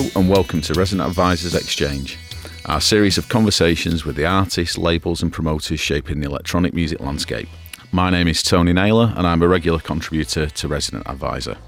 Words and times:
Hello 0.00 0.22
and 0.22 0.30
welcome 0.30 0.62
to 0.62 0.72
Resident 0.72 1.06
Advisors 1.06 1.54
Exchange, 1.54 2.16
our 2.64 2.80
series 2.80 3.18
of 3.18 3.28
conversations 3.28 4.02
with 4.02 4.16
the 4.16 4.24
artists, 4.24 4.78
labels, 4.78 5.22
and 5.22 5.30
promoters 5.30 5.78
shaping 5.78 6.20
the 6.20 6.26
electronic 6.26 6.72
music 6.72 7.00
landscape. 7.00 7.46
My 7.92 8.08
name 8.08 8.26
is 8.26 8.42
Tony 8.42 8.72
Naylor 8.72 9.12
and 9.14 9.26
I'm 9.26 9.42
a 9.42 9.48
regular 9.48 9.78
contributor 9.78 10.46
to 10.46 10.68
Resident 10.68 11.06
Advisor. 11.06 11.58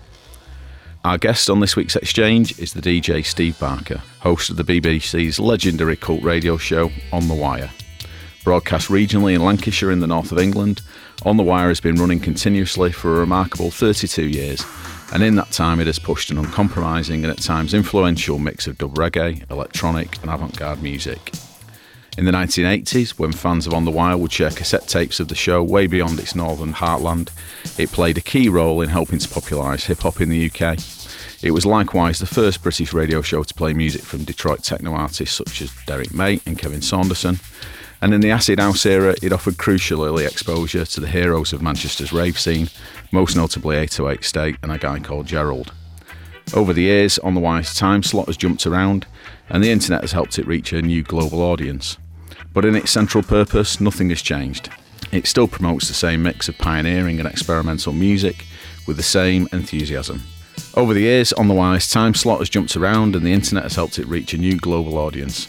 Our 1.05 1.19
guest 1.19 1.51
on 1.51 1.61
this 1.61 1.77
week's 1.77 1.95
exchange 1.95 2.59
is 2.59 2.73
the 2.73 2.81
DJ 2.81 3.23
Steve 3.23 3.61
Barker, 3.61 4.01
host 4.21 4.49
of 4.49 4.57
the 4.57 4.65
BBC's 4.65 5.39
legendary 5.39 5.97
cult 5.97 6.23
radio 6.23 6.57
show 6.57 6.91
On 7.13 7.29
the 7.29 7.35
Wire. 7.35 7.71
Broadcast 8.45 8.89
regionally 8.89 9.35
in 9.35 9.45
Lancashire 9.45 9.91
in 9.91 10.01
the 10.01 10.07
north 10.07 10.33
of 10.33 10.39
England, 10.39 10.81
On 11.27 11.37
the 11.37 11.43
Wire 11.43 11.69
has 11.69 11.81
been 11.81 11.97
running 11.97 12.19
continuously 12.19 12.93
for 12.93 13.15
a 13.15 13.21
remarkable 13.21 13.71
32 13.71 14.27
years, 14.27 14.65
and 15.13 15.23
in 15.23 15.37
that 15.37 15.51
time 15.51 15.81
it 15.81 15.87
has 15.87 15.99
pushed 15.99 16.31
an 16.31 16.39
uncompromising 16.39 17.25
and 17.25 17.31
at 17.31 17.39
times 17.39 17.75
influential 17.75 18.39
mix 18.39 18.67
of 18.67 18.79
dub 18.79 18.95
reggae, 18.95 19.49
electronic, 19.51 20.21
and 20.23 20.31
avant 20.31 20.57
garde 20.57 20.83
music. 20.83 21.33
In 22.19 22.27
the 22.27 22.33
1980s, 22.33 23.19
when 23.19 23.33
fans 23.33 23.67
of 23.67 23.73
On 23.73 23.87
the 23.87 23.91
Wire 23.91 24.19
would 24.19 24.33
share 24.33 24.51
cassette 24.51 24.87
tapes 24.87 25.19
of 25.19 25.29
the 25.29 25.35
show 25.35 25.63
way 25.63 25.87
beyond 25.87 26.19
its 26.19 26.35
northern 26.35 26.75
heartland, 26.75 27.31
it 27.79 27.91
played 27.91 28.19
a 28.19 28.23
key 28.23 28.51
role 28.51 28.83
in 28.83 28.91
helping 28.91 29.19
to 29.19 29.29
popularise 29.29 29.85
hip 29.85 30.01
hop 30.01 30.21
in 30.21 30.29
the 30.29 30.51
UK. 30.51 30.77
It 31.43 31.53
was 31.53 31.65
likewise 31.65 32.19
the 32.19 32.27
first 32.27 32.63
British 32.63 32.93
radio 32.93 33.23
show 33.23 33.43
to 33.43 33.55
play 33.55 33.73
music 33.73 34.03
from 34.03 34.25
Detroit 34.25 34.63
techno 34.63 34.93
artists 34.93 35.37
such 35.37 35.63
as 35.63 35.73
Derrick 35.87 36.13
May 36.13 36.41
and 36.45 36.59
Kevin 36.59 36.83
Saunderson. 36.83 37.41
And 38.03 38.13
in 38.13 38.21
the 38.21 38.31
Acid 38.31 38.59
House 38.59 38.85
era, 38.85 39.15
it 39.23 39.33
offered 39.33 39.59
crucial 39.59 40.05
early 40.05 40.25
exposure 40.25 40.85
to 40.85 41.01
the 41.01 41.09
heroes 41.09 41.53
of 41.53 41.63
Manchester's 41.63 42.13
rave 42.13 42.39
scene, 42.39 42.69
most 43.13 43.37
notably 43.37 43.77
808 43.77 44.25
State 44.25 44.57
and 44.63 44.73
a 44.73 44.79
guy 44.79 44.99
called 44.99 45.27
Gerald. 45.27 45.73
Over 46.55 46.73
the 46.73 46.83
years, 46.83 47.19
On 47.19 47.35
the 47.35 47.41
Wire's 47.41 47.75
time 47.75 48.03
slot 48.03 48.27
has 48.27 48.37
jumped 48.37 48.67
around, 48.67 49.07
and 49.49 49.63
the 49.63 49.71
internet 49.71 50.01
has 50.01 50.13
helped 50.13 50.39
it 50.39 50.47
reach 50.47 50.73
a 50.73 50.83
new 50.83 51.03
global 51.03 51.41
audience. 51.43 51.99
But 52.53 52.65
in 52.65 52.75
its 52.75 52.91
central 52.91 53.23
purpose, 53.23 53.81
nothing 53.81 54.11
has 54.11 54.21
changed. 54.21 54.71
It 55.13 55.27
still 55.27 55.47
promotes 55.47 55.89
the 55.89 55.95
same 55.95 56.23
mix 56.23 56.49
of 56.49 56.59
pioneering 56.59 57.19
and 57.19 57.29
experimental 57.29 57.93
music 57.93 58.47
with 58.87 58.97
the 58.97 59.03
same 59.03 59.49
enthusiasm. 59.53 60.23
Over 60.75 60.95
the 60.95 61.03
years, 61.03 61.33
On 61.35 61.49
the 61.49 61.55
Wire's 61.55 61.89
time 61.89 62.15
slot 62.15 62.39
has 62.39 62.49
jumped 62.49 62.77
around 62.77 63.15
and 63.15 63.25
the 63.25 63.33
internet 63.33 63.65
has 63.65 63.77
helped 63.77 63.99
it 63.99 64.07
reach 64.07 64.33
a 64.33 64.39
new 64.39 64.57
global 64.57 64.97
audience. 64.97 65.49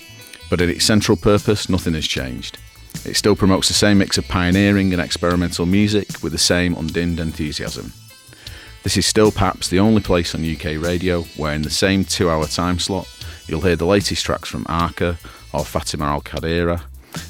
But 0.49 0.61
in 0.61 0.69
its 0.69 0.85
central 0.85 1.17
purpose, 1.17 1.69
nothing 1.69 1.93
has 1.93 2.05
changed. 2.05 2.57
It 3.05 3.15
still 3.15 3.35
promotes 3.35 3.67
the 3.67 3.73
same 3.73 3.97
mix 3.97 4.17
of 4.17 4.27
pioneering 4.27 4.93
and 4.93 5.01
experimental 5.01 5.65
music 5.65 6.23
with 6.23 6.31
the 6.31 6.37
same 6.37 6.75
undimmed 6.75 7.19
enthusiasm. 7.19 7.91
This 8.83 8.97
is 8.97 9.05
still 9.05 9.31
perhaps 9.31 9.67
the 9.67 9.79
only 9.79 10.01
place 10.01 10.33
on 10.33 10.49
UK 10.49 10.81
radio 10.81 11.23
where, 11.37 11.53
in 11.53 11.61
the 11.61 11.69
same 11.69 12.05
two 12.05 12.29
hour 12.29 12.45
time 12.45 12.79
slot, 12.79 13.07
you'll 13.47 13.61
hear 13.61 13.75
the 13.75 13.85
latest 13.85 14.25
tracks 14.25 14.49
from 14.49 14.65
Arca 14.67 15.17
or 15.53 15.65
Fatima 15.65 16.05
Al 16.05 16.21
Qadiri, 16.21 16.81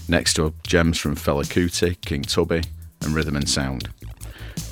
next 0.07 0.35
to 0.35 0.53
gems 0.63 0.97
from 0.99 1.15
Fela 1.15 1.43
Kuti, 1.43 1.99
King 2.01 2.21
Tubby, 2.21 2.61
and 3.01 3.13
Rhythm 3.13 3.35
and 3.35 3.49
Sound. 3.49 3.89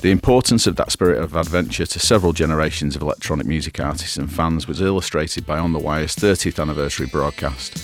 The 0.00 0.10
importance 0.10 0.66
of 0.66 0.76
that 0.76 0.90
spirit 0.90 1.22
of 1.22 1.36
adventure 1.36 1.86
to 1.86 1.98
several 2.00 2.32
generations 2.32 2.96
of 2.96 3.02
electronic 3.02 3.46
music 3.46 3.78
artists 3.80 4.16
and 4.16 4.30
fans 4.30 4.66
was 4.66 4.80
illustrated 4.80 5.46
by 5.46 5.58
On 5.58 5.72
the 5.72 5.78
Wire's 5.78 6.16
30th 6.16 6.60
anniversary 6.60 7.06
broadcast, 7.06 7.78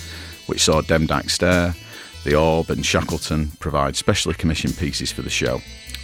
which 0.47 0.63
saw 0.63 0.81
Demdike 0.81 1.29
Stare, 1.29 1.73
The 2.23 2.35
Orb, 2.35 2.69
and 2.69 2.85
Shackleton 2.85 3.51
provide 3.59 3.95
specially 3.95 4.33
commissioned 4.33 4.77
pieces 4.77 5.11
for 5.11 5.21
the 5.21 5.29
show. 5.29 5.61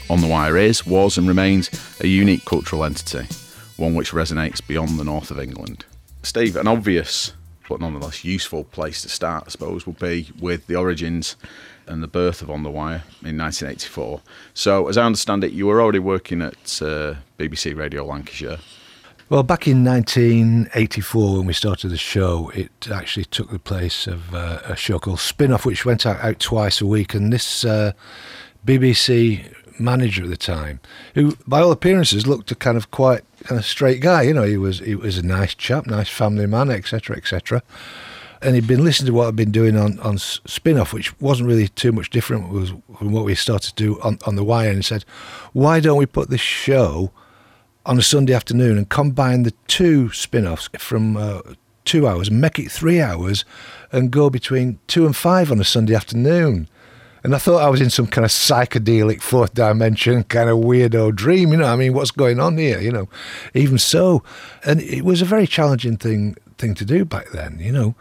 On 0.09 0.21
the 0.21 0.27
Wire 0.27 0.57
is, 0.57 0.85
was, 0.85 1.17
and 1.17 1.27
remains 1.27 1.69
a 1.99 2.07
unique 2.07 2.45
cultural 2.45 2.85
entity, 2.85 3.27
one 3.77 3.95
which 3.95 4.11
resonates 4.11 4.65
beyond 4.65 4.97
the 4.97 5.03
north 5.03 5.29
of 5.29 5.39
England. 5.39 5.83
Steve, 6.23 6.55
an 6.55 6.67
obvious 6.67 7.33
but 7.67 7.81
nonetheless 7.81 8.23
useful 8.23 8.63
place 8.63 9.01
to 9.01 9.09
start, 9.09 9.45
I 9.47 9.49
suppose, 9.49 9.85
would 9.87 9.99
be 9.99 10.29
with 10.39 10.67
the 10.67 10.75
origins 10.75 11.35
and 11.87 12.01
the 12.01 12.07
birth 12.07 12.41
of 12.41 12.49
On 12.49 12.63
the 12.63 12.71
Wire 12.71 13.03
in 13.23 13.37
1984. 13.37 14.21
So, 14.53 14.87
as 14.87 14.97
I 14.97 15.05
understand 15.05 15.43
it, 15.43 15.51
you 15.51 15.67
were 15.67 15.81
already 15.81 15.99
working 15.99 16.41
at 16.41 16.81
uh, 16.81 17.15
BBC 17.37 17.75
Radio 17.75 18.05
Lancashire. 18.05 18.59
Well, 19.27 19.41
back 19.41 19.67
in 19.67 19.83
1984, 19.83 21.37
when 21.37 21.47
we 21.47 21.53
started 21.53 21.89
the 21.89 21.97
show, 21.97 22.51
it 22.53 22.69
actually 22.91 23.25
took 23.25 23.49
the 23.49 23.57
place 23.57 24.05
of 24.05 24.35
uh, 24.35 24.59
a 24.65 24.75
show 24.75 24.99
called 24.99 25.19
Spin 25.19 25.51
Off, 25.51 25.65
which 25.65 25.83
went 25.83 26.05
out, 26.05 26.19
out 26.19 26.39
twice 26.39 26.79
a 26.79 26.85
week. 26.85 27.15
And 27.15 27.33
this 27.33 27.65
uh, 27.65 27.93
BBC 28.67 29.51
manager 29.79 30.25
at 30.25 30.29
the 30.29 30.37
time, 30.37 30.79
who 31.15 31.35
by 31.47 31.59
all 31.59 31.71
appearances 31.71 32.27
looked 32.27 32.51
a 32.51 32.55
kind 32.55 32.77
of 32.77 32.91
quite 32.91 33.23
kind 33.45 33.57
of 33.57 33.65
straight 33.65 33.99
guy. 33.99 34.21
You 34.21 34.35
know, 34.35 34.43
he 34.43 34.57
was 34.57 34.77
he 34.77 34.93
was 34.93 35.17
a 35.17 35.25
nice 35.25 35.55
chap, 35.55 35.87
nice 35.87 36.07
family 36.07 36.45
man, 36.45 36.69
etc., 36.69 37.17
etc. 37.17 37.63
And 38.43 38.53
he'd 38.53 38.67
been 38.67 38.83
listening 38.83 39.07
to 39.07 39.13
what 39.13 39.27
I'd 39.27 39.35
been 39.35 39.51
doing 39.51 39.75
on 39.75 39.99
on 40.01 40.19
spin 40.19 40.77
off, 40.77 40.93
which 40.93 41.19
wasn't 41.19 41.49
really 41.49 41.69
too 41.69 41.91
much 41.91 42.11
different 42.11 42.45
from 42.99 43.11
what 43.11 43.25
we 43.25 43.33
started 43.33 43.75
to 43.75 43.83
do 43.83 43.99
on 44.01 44.19
on 44.27 44.35
the 44.35 44.43
wire. 44.43 44.67
And 44.67 44.77
he 44.77 44.83
said, 44.83 45.03
"Why 45.51 45.79
don't 45.79 45.97
we 45.97 46.05
put 46.05 46.29
this 46.29 46.41
show 46.41 47.11
on 47.85 47.97
a 47.97 48.01
Sunday 48.01 48.33
afternoon 48.33 48.77
and 48.77 48.89
combine 48.89 49.43
the 49.43 49.53
two 49.67 50.11
spin 50.11 50.47
offs 50.47 50.69
from 50.77 51.17
uh, 51.17 51.41
two 51.83 52.07
hours 52.07 52.31
make 52.31 52.57
it 52.59 52.71
three 52.71 52.99
hours, 53.01 53.45
and 53.91 54.11
go 54.11 54.29
between 54.29 54.79
two 54.87 55.05
and 55.05 55.15
five 55.15 55.51
on 55.51 55.59
a 55.59 55.63
Sunday 55.63 55.95
afternoon?" 55.95 56.67
And 57.23 57.33
I 57.33 57.39
thought 57.39 57.63
I 57.63 57.69
was 57.69 57.81
in 57.81 57.89
some 57.89 58.05
kind 58.05 58.23
of 58.23 58.29
psychedelic 58.29 59.19
fourth 59.19 59.55
dimension 59.55 60.25
kind 60.25 60.47
of 60.47 60.59
weirdo 60.59 61.15
dream. 61.15 61.51
You 61.51 61.57
know, 61.57 61.65
I 61.65 61.75
mean, 61.75 61.93
what's 61.93 62.11
going 62.11 62.39
on 62.39 62.55
here? 62.55 62.79
You 62.79 62.91
know, 62.91 63.09
even 63.55 63.79
so, 63.79 64.21
and 64.63 64.79
it 64.81 65.03
was 65.03 65.23
a 65.23 65.25
very 65.25 65.47
challenging 65.47 65.97
thing 65.97 66.35
thing 66.59 66.75
to 66.75 66.85
do 66.85 67.03
back 67.03 67.31
then. 67.31 67.57
You 67.59 67.71
know, 67.71 67.95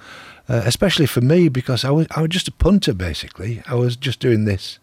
uh, 0.48 0.60
especially 0.64 1.06
for 1.06 1.22
me 1.22 1.48
because 1.48 1.84
I 1.84 1.90
was 1.90 2.06
I 2.10 2.20
was 2.20 2.30
just 2.30 2.48
a 2.48 2.52
punter 2.52 2.92
basically. 2.92 3.62
I 3.66 3.74
was 3.74 3.96
just 3.96 4.20
doing 4.20 4.44
this 4.44 4.78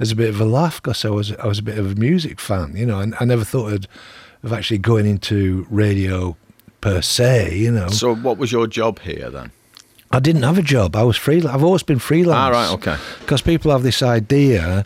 as 0.00 0.10
a 0.10 0.16
bit 0.16 0.28
of 0.28 0.40
a 0.40 0.44
laugh 0.44 0.82
because 0.82 1.04
I 1.04 1.10
was 1.10 1.32
I 1.36 1.46
was 1.46 1.60
a 1.60 1.62
bit 1.62 1.78
of 1.78 1.92
a 1.92 1.94
music 1.94 2.40
fan. 2.40 2.76
You 2.76 2.86
know, 2.86 2.98
and 2.98 3.14
I 3.20 3.24
never 3.24 3.44
thought 3.44 3.72
of, 3.72 3.86
of 4.44 4.52
actually 4.52 4.78
going 4.78 5.06
into 5.06 5.66
radio 5.70 6.36
per 6.80 7.00
se. 7.00 7.56
You 7.56 7.72
know. 7.72 7.88
So, 7.88 8.14
what 8.14 8.38
was 8.38 8.52
your 8.52 8.66
job 8.66 9.00
here 9.00 9.30
then? 9.30 9.50
I 10.10 10.20
didn't 10.20 10.44
have 10.44 10.58
a 10.58 10.62
job. 10.62 10.94
I 10.94 11.02
was 11.02 11.16
free. 11.16 11.44
I've 11.44 11.64
always 11.64 11.82
been 11.82 11.98
freelance. 11.98 12.36
Ah, 12.36 12.48
right, 12.48 12.72
okay. 12.74 12.96
Because 13.20 13.42
people 13.42 13.72
have 13.72 13.82
this 13.82 14.00
idea 14.00 14.84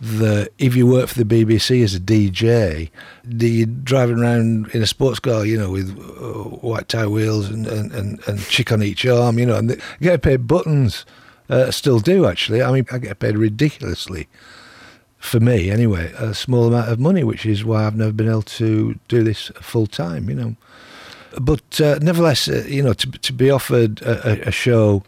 that 0.00 0.50
if 0.58 0.74
you 0.74 0.86
work 0.86 1.08
for 1.08 1.22
the 1.22 1.24
BBC 1.24 1.84
as 1.84 1.94
a 1.94 2.00
DJ, 2.00 2.90
you're 3.28 3.66
driving 3.66 4.18
around 4.18 4.68
in 4.74 4.82
a 4.82 4.86
sports 4.86 5.20
car, 5.20 5.44
you 5.44 5.56
know, 5.58 5.70
with 5.70 5.90
uh, 5.90 6.56
white 6.66 6.88
tie 6.88 7.06
wheels 7.06 7.48
and, 7.48 7.66
and, 7.66 7.92
and, 7.92 8.20
and, 8.26 8.40
chick 8.46 8.72
on 8.72 8.82
each 8.82 9.06
arm, 9.06 9.38
you 9.38 9.46
know, 9.46 9.56
and 9.56 9.80
get 10.00 10.22
paid 10.22 10.48
buttons. 10.48 11.04
Uh, 11.48 11.70
still 11.70 12.00
do 12.00 12.26
actually. 12.26 12.62
I 12.62 12.72
mean, 12.72 12.86
I 12.90 12.98
get 12.98 13.18
paid 13.18 13.36
ridiculously. 13.36 14.26
For 15.22 15.38
me, 15.38 15.70
anyway, 15.70 16.12
a 16.18 16.34
small 16.34 16.66
amount 16.66 16.90
of 16.90 16.98
money, 16.98 17.22
which 17.22 17.46
is 17.46 17.64
why 17.64 17.86
I've 17.86 17.96
never 17.96 18.12
been 18.12 18.28
able 18.28 18.42
to 18.42 18.98
do 19.06 19.22
this 19.22 19.52
full 19.60 19.86
time. 19.86 20.28
You 20.28 20.34
know, 20.34 20.56
but 21.40 21.80
uh, 21.80 21.98
nevertheless, 22.02 22.48
uh, 22.48 22.64
you 22.66 22.82
know, 22.82 22.92
to, 22.92 23.10
to 23.10 23.32
be 23.32 23.48
offered 23.48 24.02
a, 24.02 24.48
a 24.48 24.50
show 24.50 25.04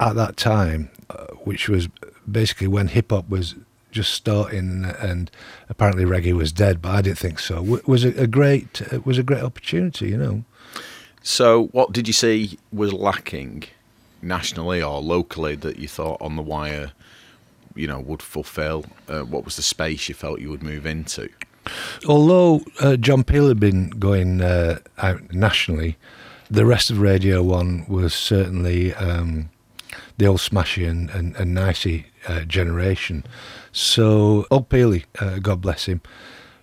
at 0.00 0.16
that 0.16 0.38
time, 0.38 0.90
uh, 1.10 1.26
which 1.44 1.68
was 1.68 1.88
basically 2.30 2.68
when 2.68 2.88
hip 2.88 3.10
hop 3.10 3.28
was 3.28 3.54
just 3.90 4.14
starting 4.14 4.86
and 4.98 5.30
apparently 5.68 6.04
reggae 6.04 6.32
was 6.32 6.52
dead, 6.52 6.80
but 6.80 6.92
I 6.92 7.02
didn't 7.02 7.18
think 7.18 7.38
so. 7.38 7.80
Was 7.86 8.04
a, 8.04 8.22
a 8.22 8.26
great 8.26 8.80
it 8.80 9.04
was 9.04 9.18
a 9.18 9.22
great 9.22 9.42
opportunity, 9.42 10.08
you 10.08 10.16
know. 10.16 10.44
So, 11.22 11.66
what 11.66 11.92
did 11.92 12.06
you 12.06 12.14
see 12.14 12.58
was 12.72 12.94
lacking 12.94 13.64
nationally 14.22 14.82
or 14.82 15.02
locally 15.02 15.54
that 15.56 15.78
you 15.78 15.86
thought 15.86 16.20
on 16.20 16.36
the 16.36 16.42
wire, 16.42 16.92
you 17.74 17.86
know, 17.86 18.00
would 18.00 18.22
fulfil? 18.22 18.84
Uh, 19.08 19.20
what 19.22 19.44
was 19.44 19.56
the 19.56 19.62
space 19.62 20.08
you 20.08 20.14
felt 20.14 20.40
you 20.40 20.50
would 20.50 20.62
move 20.62 20.86
into? 20.86 21.28
Although 22.08 22.62
uh, 22.80 22.96
John 22.96 23.24
Peel 23.24 23.48
had 23.48 23.60
been 23.60 23.90
going 23.90 24.40
uh, 24.40 24.78
out 24.98 25.32
nationally, 25.32 25.96
the 26.50 26.66
rest 26.66 26.90
of 26.90 27.00
Radio 27.00 27.42
1 27.42 27.86
was 27.86 28.14
certainly 28.14 28.92
um, 28.94 29.50
the 30.18 30.26
old 30.26 30.40
Smashy 30.40 30.88
and, 30.88 31.10
and, 31.10 31.36
and 31.36 31.54
Nicey 31.54 32.06
uh, 32.26 32.40
generation. 32.40 33.24
So, 33.72 34.46
old 34.50 34.68
Peely, 34.68 35.04
uh, 35.20 35.38
God 35.38 35.60
bless 35.60 35.86
him, 35.86 36.00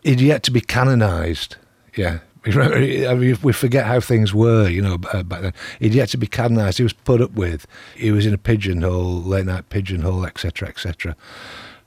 he'd 0.03 0.21
yet 0.21 0.43
to 0.43 0.51
be 0.51 0.61
canonised. 0.61 1.55
Yeah. 1.95 2.19
I 2.47 3.13
mean, 3.13 3.37
we 3.41 3.53
forget 3.53 3.85
how 3.85 3.99
things 3.99 4.33
were, 4.33 4.69
you 4.69 4.81
know, 4.81 4.97
uh, 5.13 5.23
back 5.23 5.41
then. 5.41 5.53
He'd 5.79 5.93
yet 5.93 6.09
to 6.09 6.17
be 6.17 6.27
canonised. 6.27 6.77
He 6.77 6.83
was 6.83 6.93
put 6.93 7.21
up 7.21 7.31
with. 7.31 7.67
He 7.95 8.11
was 8.11 8.25
in 8.25 8.33
a 8.33 8.37
pigeonhole, 8.37 9.21
late 9.23 9.45
night 9.45 9.69
pigeonhole, 9.69 10.25
etc., 10.25 10.69
etc 10.69 11.15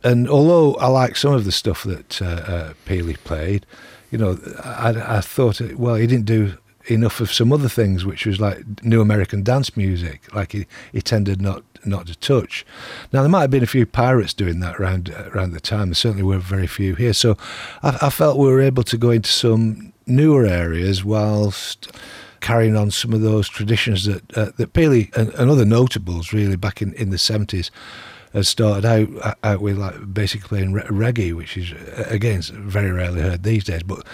and 0.02 0.28
although 0.28 0.74
I 0.76 0.86
like 0.86 1.16
some 1.16 1.34
of 1.34 1.44
the 1.44 1.52
stuff 1.52 1.84
that 1.84 2.22
uh, 2.22 2.24
uh, 2.24 2.72
Peely 2.86 3.16
played, 3.24 3.66
you 4.10 4.18
know, 4.18 4.38
I, 4.64 5.18
I 5.18 5.20
thought, 5.20 5.60
well, 5.72 5.94
he 5.94 6.06
didn't 6.06 6.24
do 6.24 6.56
enough 6.86 7.20
of 7.20 7.32
some 7.32 7.52
other 7.52 7.68
things, 7.68 8.04
which 8.04 8.24
was 8.24 8.40
like 8.40 8.82
new 8.82 9.00
American 9.00 9.42
dance 9.42 9.76
music, 9.76 10.34
like 10.34 10.52
he, 10.52 10.66
he 10.92 11.02
tended 11.02 11.40
not 11.40 11.62
not 11.82 12.06
to 12.06 12.14
touch. 12.18 12.66
Now 13.10 13.22
there 13.22 13.30
might 13.30 13.42
have 13.42 13.50
been 13.50 13.62
a 13.62 13.66
few 13.66 13.86
pirates 13.86 14.34
doing 14.34 14.60
that 14.60 14.78
around 14.78 15.10
around 15.34 15.52
the 15.52 15.60
time. 15.60 15.88
There 15.88 15.94
certainly 15.94 16.22
were 16.22 16.38
very 16.38 16.66
few 16.66 16.94
here. 16.94 17.12
So 17.12 17.36
I, 17.82 17.98
I 18.02 18.10
felt 18.10 18.38
we 18.38 18.48
were 18.48 18.60
able 18.60 18.82
to 18.84 18.98
go 18.98 19.10
into 19.10 19.30
some 19.30 19.89
newer 20.10 20.46
areas 20.46 21.04
whilst 21.04 21.90
carrying 22.40 22.76
on 22.76 22.90
some 22.90 23.12
of 23.12 23.20
those 23.20 23.48
traditions 23.48 24.04
that 24.06 24.36
uh, 24.36 24.50
that 24.56 24.72
Peely 24.72 25.14
and, 25.16 25.32
and 25.34 25.50
other 25.50 25.64
notables 25.64 26.32
really 26.32 26.56
back 26.56 26.82
in, 26.82 26.94
in 26.94 27.10
the 27.10 27.18
seventies 27.18 27.70
had 28.32 28.46
started 28.46 28.84
out 28.84 29.36
out 29.42 29.60
with 29.60 29.76
like 29.76 30.14
basically 30.14 30.48
playing 30.48 30.72
reggae, 30.72 31.34
which 31.34 31.56
is 31.56 31.72
again 32.06 32.42
very 32.42 32.90
rarely 32.90 33.20
heard 33.20 33.42
these 33.42 33.64
days. 33.64 33.82
But 33.82 34.06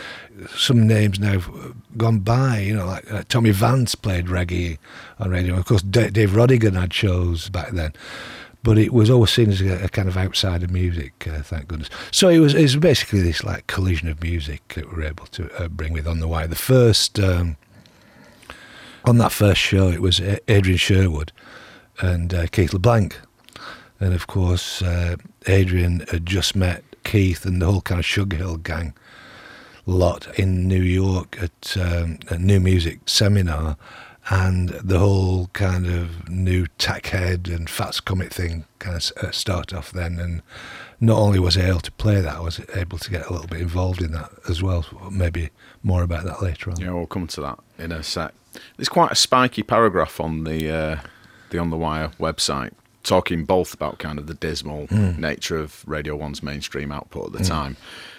some 0.55 0.87
names 0.87 1.19
now 1.19 1.41
gone 1.97 2.21
by, 2.21 2.59
you 2.61 2.75
know, 2.75 2.87
like 2.87 3.11
uh, 3.11 3.25
Tommy 3.29 3.51
Vance 3.51 3.95
played 3.95 4.27
reggae 4.27 4.79
on 5.19 5.31
radio. 5.31 5.57
Of 5.57 5.67
course, 5.67 5.83
D- 5.83 6.11
Dave 6.11 6.31
Rodigan 6.31 6.79
had 6.79 6.93
shows 6.93 7.49
back 7.49 7.71
then. 7.71 7.93
But 8.67 8.79
it 8.79 8.93
was 8.93 9.09
always 9.11 9.31
seen 9.31 9.51
as 9.51 9.61
a, 9.61 9.85
a 9.85 9.89
kind 9.89 10.09
of 10.09 10.17
outsider 10.17 10.67
music, 10.69 11.27
uh, 11.29 11.41
thank 11.43 11.69
goodness. 11.69 11.89
So 12.11 12.29
it 12.29 12.41
was, 12.41 12.53
it 12.55 12.63
was 12.63 12.77
basically 12.77 13.23
this 13.23 13.45
like 13.45 13.67
collision 13.69 14.09
of 14.09 14.21
music 14.23 14.75
that 14.75 14.91
we 14.91 14.97
were 14.97 15.05
able 15.05 15.27
to 15.27 15.51
uh, 15.57 15.69
bring 15.69 15.93
with 15.93 16.07
on 16.07 16.19
the 16.19 16.27
wire. 16.27 16.49
The 16.49 16.57
first 16.57 17.21
um, 17.21 17.57
on 19.05 19.19
that 19.19 19.31
first 19.31 19.61
show, 19.61 19.89
it 19.89 20.03
was 20.03 20.21
Adrian 20.49 20.79
Sherwood 20.79 21.31
and 22.01 22.35
uh, 22.35 22.47
Keith 22.49 22.73
LeBlanc 22.73 23.17
and 24.01 24.13
of 24.13 24.27
course, 24.27 24.83
uh, 24.83 25.17
Adrian 25.47 26.01
had 26.11 26.27
just 26.27 26.55
met 26.55 26.85
Keith 27.05 27.47
and 27.47 27.63
the 27.63 27.67
whole 27.67 27.81
kind 27.81 27.99
of 27.99 28.05
Sugar 28.05 28.37
Hill 28.37 28.59
gang 28.59 28.95
lot 29.87 30.27
in 30.39 30.67
New 30.67 30.83
York 30.83 31.39
at 31.41 31.77
um, 31.81 32.19
a 32.29 32.37
new 32.37 32.61
music 32.61 33.01
seminar. 33.07 33.77
And 34.29 34.71
the 34.71 34.99
whole 34.99 35.49
kind 35.53 35.87
of 35.87 36.29
new 36.29 36.67
Tackhead 36.79 37.55
and 37.55 37.71
Fats 37.71 38.01
Comet 38.01 38.33
thing 38.33 38.65
kind 38.81 38.97
of 38.97 39.13
uh, 39.23 39.31
started 39.31 39.77
off 39.77 39.93
then. 39.93 40.19
And 40.19 40.43
not 41.01 41.19
only 41.19 41.39
was 41.39 41.57
I 41.57 41.69
able 41.69 41.81
to 41.81 41.93
play 41.93 42.21
that, 42.21 42.37
I 42.37 42.41
was 42.41 42.61
able 42.75 42.99
to 42.99 43.11
get 43.11 43.27
a 43.27 43.33
little 43.33 43.47
bit 43.47 43.61
involved 43.61 44.03
in 44.03 44.13
that 44.13 44.31
as 44.49 44.63
well. 44.63 44.85
Maybe 45.13 45.51
more 45.83 46.03
about 46.03 46.25
that 46.25 46.43
later 46.43 46.71
on. 46.71 46.81
Yeah, 46.81 46.91
we'll 46.91 47.07
come 47.07 47.29
to 47.29 47.41
that 47.43 47.59
in 47.79 47.93
a 47.93 48.03
sec. 48.03 48.35
There's 48.77 48.89
quite 48.89 49.13
a 49.13 49.17
spiky 49.17 49.63
paragraph 49.63 50.19
on 50.19 50.45
the 50.45 50.71
uh, 50.71 51.01
the 51.51 51.59
On 51.59 51.71
the 51.71 51.77
Wire 51.77 52.11
website 52.19 52.73
talking 53.07 53.45
both 53.45 53.73
about 53.73 53.99
kind 53.99 54.19
of 54.19 54.27
the 54.27 54.35
dismal 54.35 54.89
mm. 54.89 55.17
nature 55.17 55.57
of 55.57 55.85
Radio 55.87 56.19
1's 56.19 56.43
mainstream 56.43 56.91
output 56.91 57.27
at 57.27 57.33
the 57.33 57.39
mm. 57.39 57.49
time, 57.49 57.77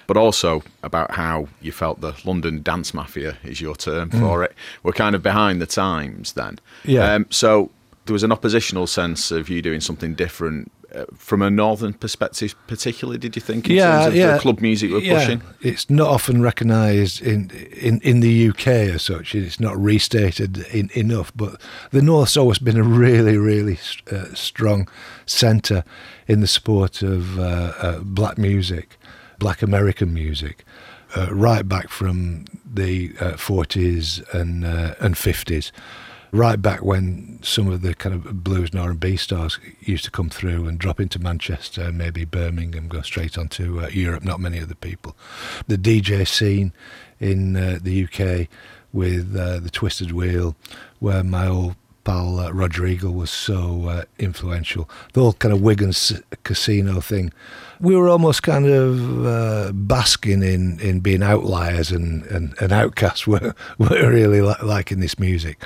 but 0.08 0.18
also 0.18 0.64
about 0.84 1.12
how 1.12 1.48
you 1.62 1.72
felt 1.72 2.02
the 2.02 2.14
London 2.26 2.64
dance 2.64 2.94
mafia 2.94 3.38
is 3.44 3.62
your 3.62 3.76
term 3.76 4.10
mm. 4.10 4.20
for 4.20 4.44
it. 4.44 4.56
We're 4.84 4.94
kind 4.94 5.16
of 5.16 5.22
behind 5.22 5.62
the 5.62 5.68
times 5.68 6.34
then. 6.34 6.60
Yeah. 6.86 7.14
Um, 7.14 7.28
so 7.30 7.70
there 8.06 8.14
was 8.14 8.24
an 8.24 8.32
oppositional 8.32 8.88
sense 8.88 9.32
of 9.32 9.50
you 9.50 9.62
doing 9.62 9.82
something 9.82 10.16
different 10.16 10.72
uh, 10.96 11.06
from 11.18 11.42
a 11.42 11.50
northern 11.50 11.94
perspective, 11.94 12.56
particularly, 12.66 13.18
did 13.18 13.36
you 13.36 13.42
think 13.42 13.70
in 13.70 13.76
yeah, 13.76 13.92
terms 13.92 14.08
of 14.08 14.16
yeah, 14.16 14.34
the 14.34 14.40
club 14.40 14.62
music 14.62 14.90
we're 14.90 15.00
yeah. 15.00 15.20
pushing? 15.20 15.42
It's 15.62 15.90
not 15.90 16.08
often 16.08 16.42
recognised 16.42 17.22
in, 17.22 17.52
in 17.74 18.00
in 18.02 18.22
the 18.22 18.50
UK 18.50 18.68
as 18.68 19.04
such. 19.04 19.36
It's 19.36 19.60
not 19.60 19.78
restated 19.78 20.60
in, 20.74 20.90
enough. 20.94 21.34
But 21.36 21.60
the 21.92 22.02
North's 22.02 22.38
always 22.38 22.60
been 22.60 22.78
a 22.78 22.84
really, 22.84 23.38
really 23.38 23.78
uh, 24.10 24.34
strong 24.34 24.88
centre 25.26 25.84
in 26.26 26.40
the 26.40 26.48
support 26.48 27.02
of 27.02 27.38
uh, 27.38 27.74
uh, 27.80 28.00
black 28.00 28.38
music, 28.38 28.98
black 29.40 29.62
American 29.62 30.14
music. 30.14 30.64
Uh, 31.16 31.34
right 31.34 31.66
back 31.68 31.88
from 31.88 32.44
the 32.66 33.10
40s 33.10 34.22
uh, 34.36 34.40
and 34.40 34.66
and 34.66 35.16
50s 35.16 35.72
right 36.32 36.62
back 36.62 36.84
when 36.84 37.40
some 37.42 37.72
of 37.72 37.82
the 37.82 37.94
kind 37.96 38.14
of 38.14 38.44
blues 38.44 38.72
and 38.72 38.80
R&B 38.80 39.18
stars 39.18 39.60
used 39.82 40.04
to 40.06 40.12
come 40.12 40.30
through 40.30 40.68
and 40.68 40.78
drop 40.80 41.00
into 41.00 41.20
Manchester, 41.20 41.92
maybe 41.92 42.26
Birmingham, 42.26 42.88
go 42.88 43.02
straight 43.02 43.38
on 43.38 43.48
to 43.50 43.82
uh, 43.82 43.88
Europe. 43.88 44.24
Not 44.24 44.40
many 44.40 44.60
other 44.60 44.76
people. 44.76 45.16
The 45.68 45.78
DJ 45.78 46.28
scene 46.28 46.74
in 47.20 47.56
uh, 47.56 47.80
the 47.82 48.04
UK 48.04 48.48
with 48.94 49.36
uh, 49.36 49.60
the 49.60 49.70
Twisted 49.70 50.12
Wheel, 50.12 50.56
where 51.00 51.24
my 51.24 51.48
old 51.48 51.76
pal 52.08 52.40
uh, 52.40 52.86
Eagle 52.86 53.14
was 53.14 53.30
so 53.30 53.90
uh, 53.90 54.04
influential. 54.18 54.90
The 55.12 55.20
whole 55.22 55.34
kind 55.34 55.54
of 55.54 55.62
Wigan 55.62 55.90
s- 55.90 56.22
casino 56.44 57.02
thing. 57.02 57.34
We 57.82 57.98
were 57.98 58.08
almost 58.08 58.44
kind 58.44 58.66
of 58.66 59.26
uh, 59.26 59.72
basking 59.74 60.42
in, 60.42 60.80
in 60.80 61.02
being 61.02 61.22
outliers 61.22 61.92
and, 61.92 62.24
and, 62.28 62.56
and 62.62 62.72
outcasts. 62.72 63.28
We're, 63.28 63.54
we're 63.78 64.10
really 64.10 64.42
li- 64.42 64.56
liking 64.64 65.02
this 65.02 65.20
music. 65.20 65.62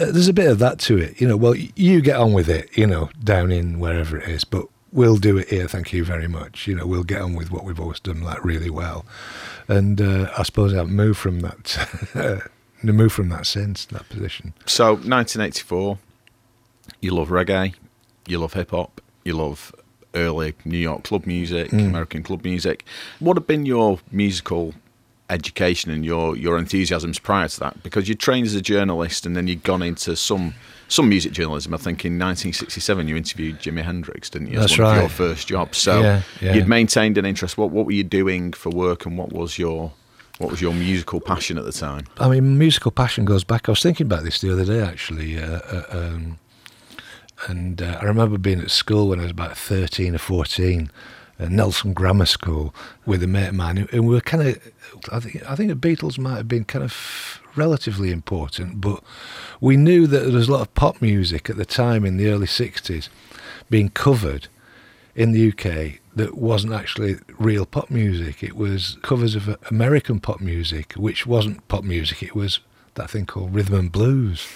Uh, 0.00 0.06
there's 0.06 0.26
a 0.28 0.32
bit 0.32 0.50
of 0.50 0.58
that 0.60 0.78
to 0.80 0.96
it. 0.96 1.20
You 1.20 1.28
know, 1.28 1.36
well, 1.36 1.54
you 1.54 2.00
get 2.00 2.16
on 2.16 2.32
with 2.32 2.48
it, 2.48 2.76
you 2.76 2.86
know, 2.86 3.10
down 3.22 3.52
in 3.52 3.78
wherever 3.78 4.16
it 4.16 4.26
is, 4.28 4.42
but 4.44 4.66
we'll 4.90 5.18
do 5.18 5.36
it 5.36 5.48
here. 5.50 5.68
Thank 5.68 5.92
you 5.92 6.02
very 6.02 6.28
much. 6.28 6.66
You 6.66 6.76
know, 6.76 6.86
we'll 6.86 7.04
get 7.04 7.20
on 7.20 7.34
with 7.34 7.50
what 7.52 7.64
we've 7.64 7.78
always 7.78 8.00
done 8.00 8.22
like 8.22 8.42
really 8.42 8.70
well. 8.70 9.04
And 9.68 10.00
uh, 10.00 10.32
I 10.36 10.44
suppose 10.44 10.72
I've 10.74 10.88
moved 10.88 11.18
from 11.18 11.40
that, 11.40 12.48
moved 12.92 13.14
from 13.14 13.28
that 13.30 13.46
since 13.46 13.84
that 13.86 14.08
position. 14.08 14.54
So, 14.66 14.92
1984, 14.92 15.98
you 17.00 17.14
love 17.14 17.28
reggae, 17.28 17.74
you 18.26 18.38
love 18.38 18.52
hip 18.54 18.70
hop, 18.70 19.00
you 19.24 19.34
love 19.34 19.74
early 20.14 20.54
New 20.64 20.78
York 20.78 21.04
club 21.04 21.26
music, 21.26 21.70
mm. 21.70 21.86
American 21.86 22.22
club 22.22 22.44
music. 22.44 22.84
What 23.18 23.36
have 23.36 23.46
been 23.46 23.66
your 23.66 23.98
musical 24.10 24.74
education 25.30 25.90
and 25.90 26.04
your 26.04 26.36
your 26.36 26.58
enthusiasms 26.58 27.18
prior 27.18 27.48
to 27.48 27.60
that? 27.60 27.82
Because 27.82 28.08
you 28.08 28.14
trained 28.14 28.46
as 28.46 28.54
a 28.54 28.60
journalist 28.60 29.26
and 29.26 29.36
then 29.36 29.46
you'd 29.48 29.62
gone 29.62 29.82
into 29.82 30.16
some 30.16 30.54
some 30.88 31.08
music 31.08 31.32
journalism. 31.32 31.74
I 31.74 31.78
think 31.78 32.04
in 32.04 32.18
1967 32.18 33.08
you 33.08 33.16
interviewed 33.16 33.58
Jimi 33.60 33.82
Hendrix, 33.82 34.30
didn't 34.30 34.48
you? 34.48 34.58
As 34.58 34.70
That's 34.70 34.78
one 34.78 34.88
right. 34.88 34.96
Of 34.96 35.02
your 35.02 35.08
first 35.10 35.48
job. 35.48 35.74
So 35.74 36.00
yeah, 36.00 36.22
yeah. 36.40 36.54
you'd 36.54 36.68
maintained 36.68 37.18
an 37.18 37.26
interest. 37.26 37.58
What 37.58 37.70
what 37.70 37.86
were 37.86 37.92
you 37.92 38.04
doing 38.04 38.52
for 38.52 38.70
work, 38.70 39.06
and 39.06 39.18
what 39.18 39.32
was 39.32 39.58
your 39.58 39.92
what 40.38 40.50
was 40.50 40.60
your 40.60 40.74
musical 40.74 41.20
passion 41.20 41.58
at 41.58 41.64
the 41.64 41.72
time? 41.72 42.06
I 42.18 42.28
mean, 42.28 42.58
musical 42.58 42.90
passion 42.90 43.24
goes 43.24 43.44
back. 43.44 43.68
I 43.68 43.72
was 43.72 43.82
thinking 43.82 44.06
about 44.06 44.24
this 44.24 44.40
the 44.40 44.52
other 44.52 44.64
day, 44.64 44.80
actually. 44.80 45.38
Uh, 45.38 45.60
uh, 45.60 45.84
um, 45.90 46.38
and 47.48 47.80
uh, 47.80 47.98
I 48.00 48.04
remember 48.04 48.38
being 48.38 48.60
at 48.60 48.70
school 48.70 49.08
when 49.08 49.20
I 49.20 49.22
was 49.22 49.30
about 49.30 49.56
13 49.56 50.14
or 50.14 50.18
14 50.18 50.90
uh, 51.38 51.46
Nelson 51.46 51.92
Grammar 51.92 52.26
School 52.26 52.74
with 53.06 53.22
a 53.22 53.26
mate 53.26 53.48
of 53.48 53.54
mine, 53.54 53.88
and 53.92 54.06
we 54.06 54.14
were 54.14 54.20
kind 54.20 54.48
of, 54.48 54.72
I 55.10 55.20
think, 55.20 55.48
I 55.48 55.56
think 55.56 55.68
the 55.68 55.88
Beatles 55.88 56.18
might 56.18 56.36
have 56.36 56.48
been 56.48 56.64
kind 56.64 56.84
of 56.84 57.40
relatively 57.56 58.10
important, 58.10 58.80
but 58.80 59.02
we 59.60 59.76
knew 59.76 60.06
that 60.06 60.20
there 60.20 60.32
was 60.32 60.48
a 60.48 60.52
lot 60.52 60.60
of 60.60 60.74
pop 60.74 61.02
music 61.02 61.50
at 61.50 61.56
the 61.56 61.64
time 61.64 62.04
in 62.04 62.16
the 62.16 62.28
early 62.28 62.46
'60s 62.46 63.08
being 63.68 63.88
covered 63.88 64.48
in 65.16 65.32
the 65.32 65.48
UK 65.48 66.00
that 66.16 66.36
wasn't 66.36 66.72
actually 66.72 67.16
real 67.38 67.66
pop 67.66 67.90
music. 67.90 68.42
It 68.42 68.56
was 68.56 68.96
covers 69.02 69.34
of 69.34 69.56
American 69.70 70.20
pop 70.20 70.40
music, 70.40 70.92
which 70.94 71.26
wasn't 71.26 71.66
pop 71.68 71.84
music. 71.84 72.22
It 72.22 72.34
was 72.34 72.60
that 72.94 73.10
thing 73.10 73.26
called 73.26 73.54
rhythm 73.54 73.74
and 73.74 73.92
blues. 73.92 74.46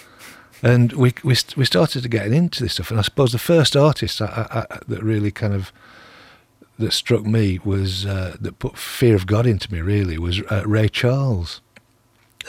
And 0.61 0.93
we 0.93 1.13
we 1.23 1.35
we 1.55 1.65
started 1.65 2.03
to 2.03 2.09
get 2.09 2.31
into 2.31 2.63
this 2.63 2.73
stuff, 2.73 2.91
and 2.91 2.99
I 2.99 3.03
suppose 3.03 3.31
the 3.31 3.39
first 3.39 3.75
artist 3.77 4.21
I, 4.21 4.65
I, 4.69 4.79
that 4.87 5.03
really 5.03 5.31
kind 5.31 5.53
of 5.53 5.71
that 6.77 6.91
struck 6.91 7.25
me 7.25 7.59
was 7.63 8.05
uh, 8.05 8.35
that 8.39 8.59
put 8.59 8.77
fear 8.77 9.15
of 9.15 9.25
God 9.25 9.45
into 9.45 9.71
me. 9.71 9.79
Really, 9.81 10.17
was 10.17 10.41
uh, 10.49 10.63
Ray 10.65 10.89
Charles, 10.89 11.61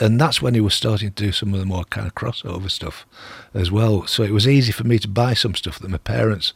and 0.01 0.21
that's 0.21 0.43
when 0.43 0.55
he 0.55 0.61
was 0.61 0.75
starting 0.75 1.13
to 1.13 1.25
do 1.25 1.31
some 1.31 1.55
of 1.55 1.61
the 1.61 1.67
more 1.67 1.85
kind 1.85 2.07
of 2.07 2.17
crossover 2.17 2.71
stuff 2.71 3.07
as 3.55 3.71
well. 3.71 4.07
So 4.09 4.25
it 4.25 4.33
was 4.33 4.49
easy 4.49 4.73
for 4.73 4.85
me 4.85 4.99
to 4.99 5.09
buy 5.09 5.35
some 5.35 5.55
stuff 5.55 5.79
that 5.79 5.91
my 5.91 5.99
parents 5.99 6.53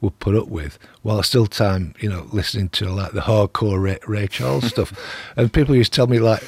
would 0.00 0.18
put 0.18 0.34
up 0.34 0.48
with 0.48 0.78
while 1.02 1.22
still 1.22 1.46
time, 1.46 1.94
you 2.00 2.08
know, 2.08 2.26
listening 2.32 2.68
to 2.68 2.88
like 2.90 3.12
the 3.12 3.20
hardcore 3.20 3.80
Ray, 3.80 3.98
Ray 4.06 4.26
Charles 4.26 4.64
stuff. 4.68 4.92
And 5.36 5.52
people 5.52 5.74
used 5.74 5.92
to 5.92 5.96
tell 5.96 6.06
me 6.06 6.18
like 6.18 6.42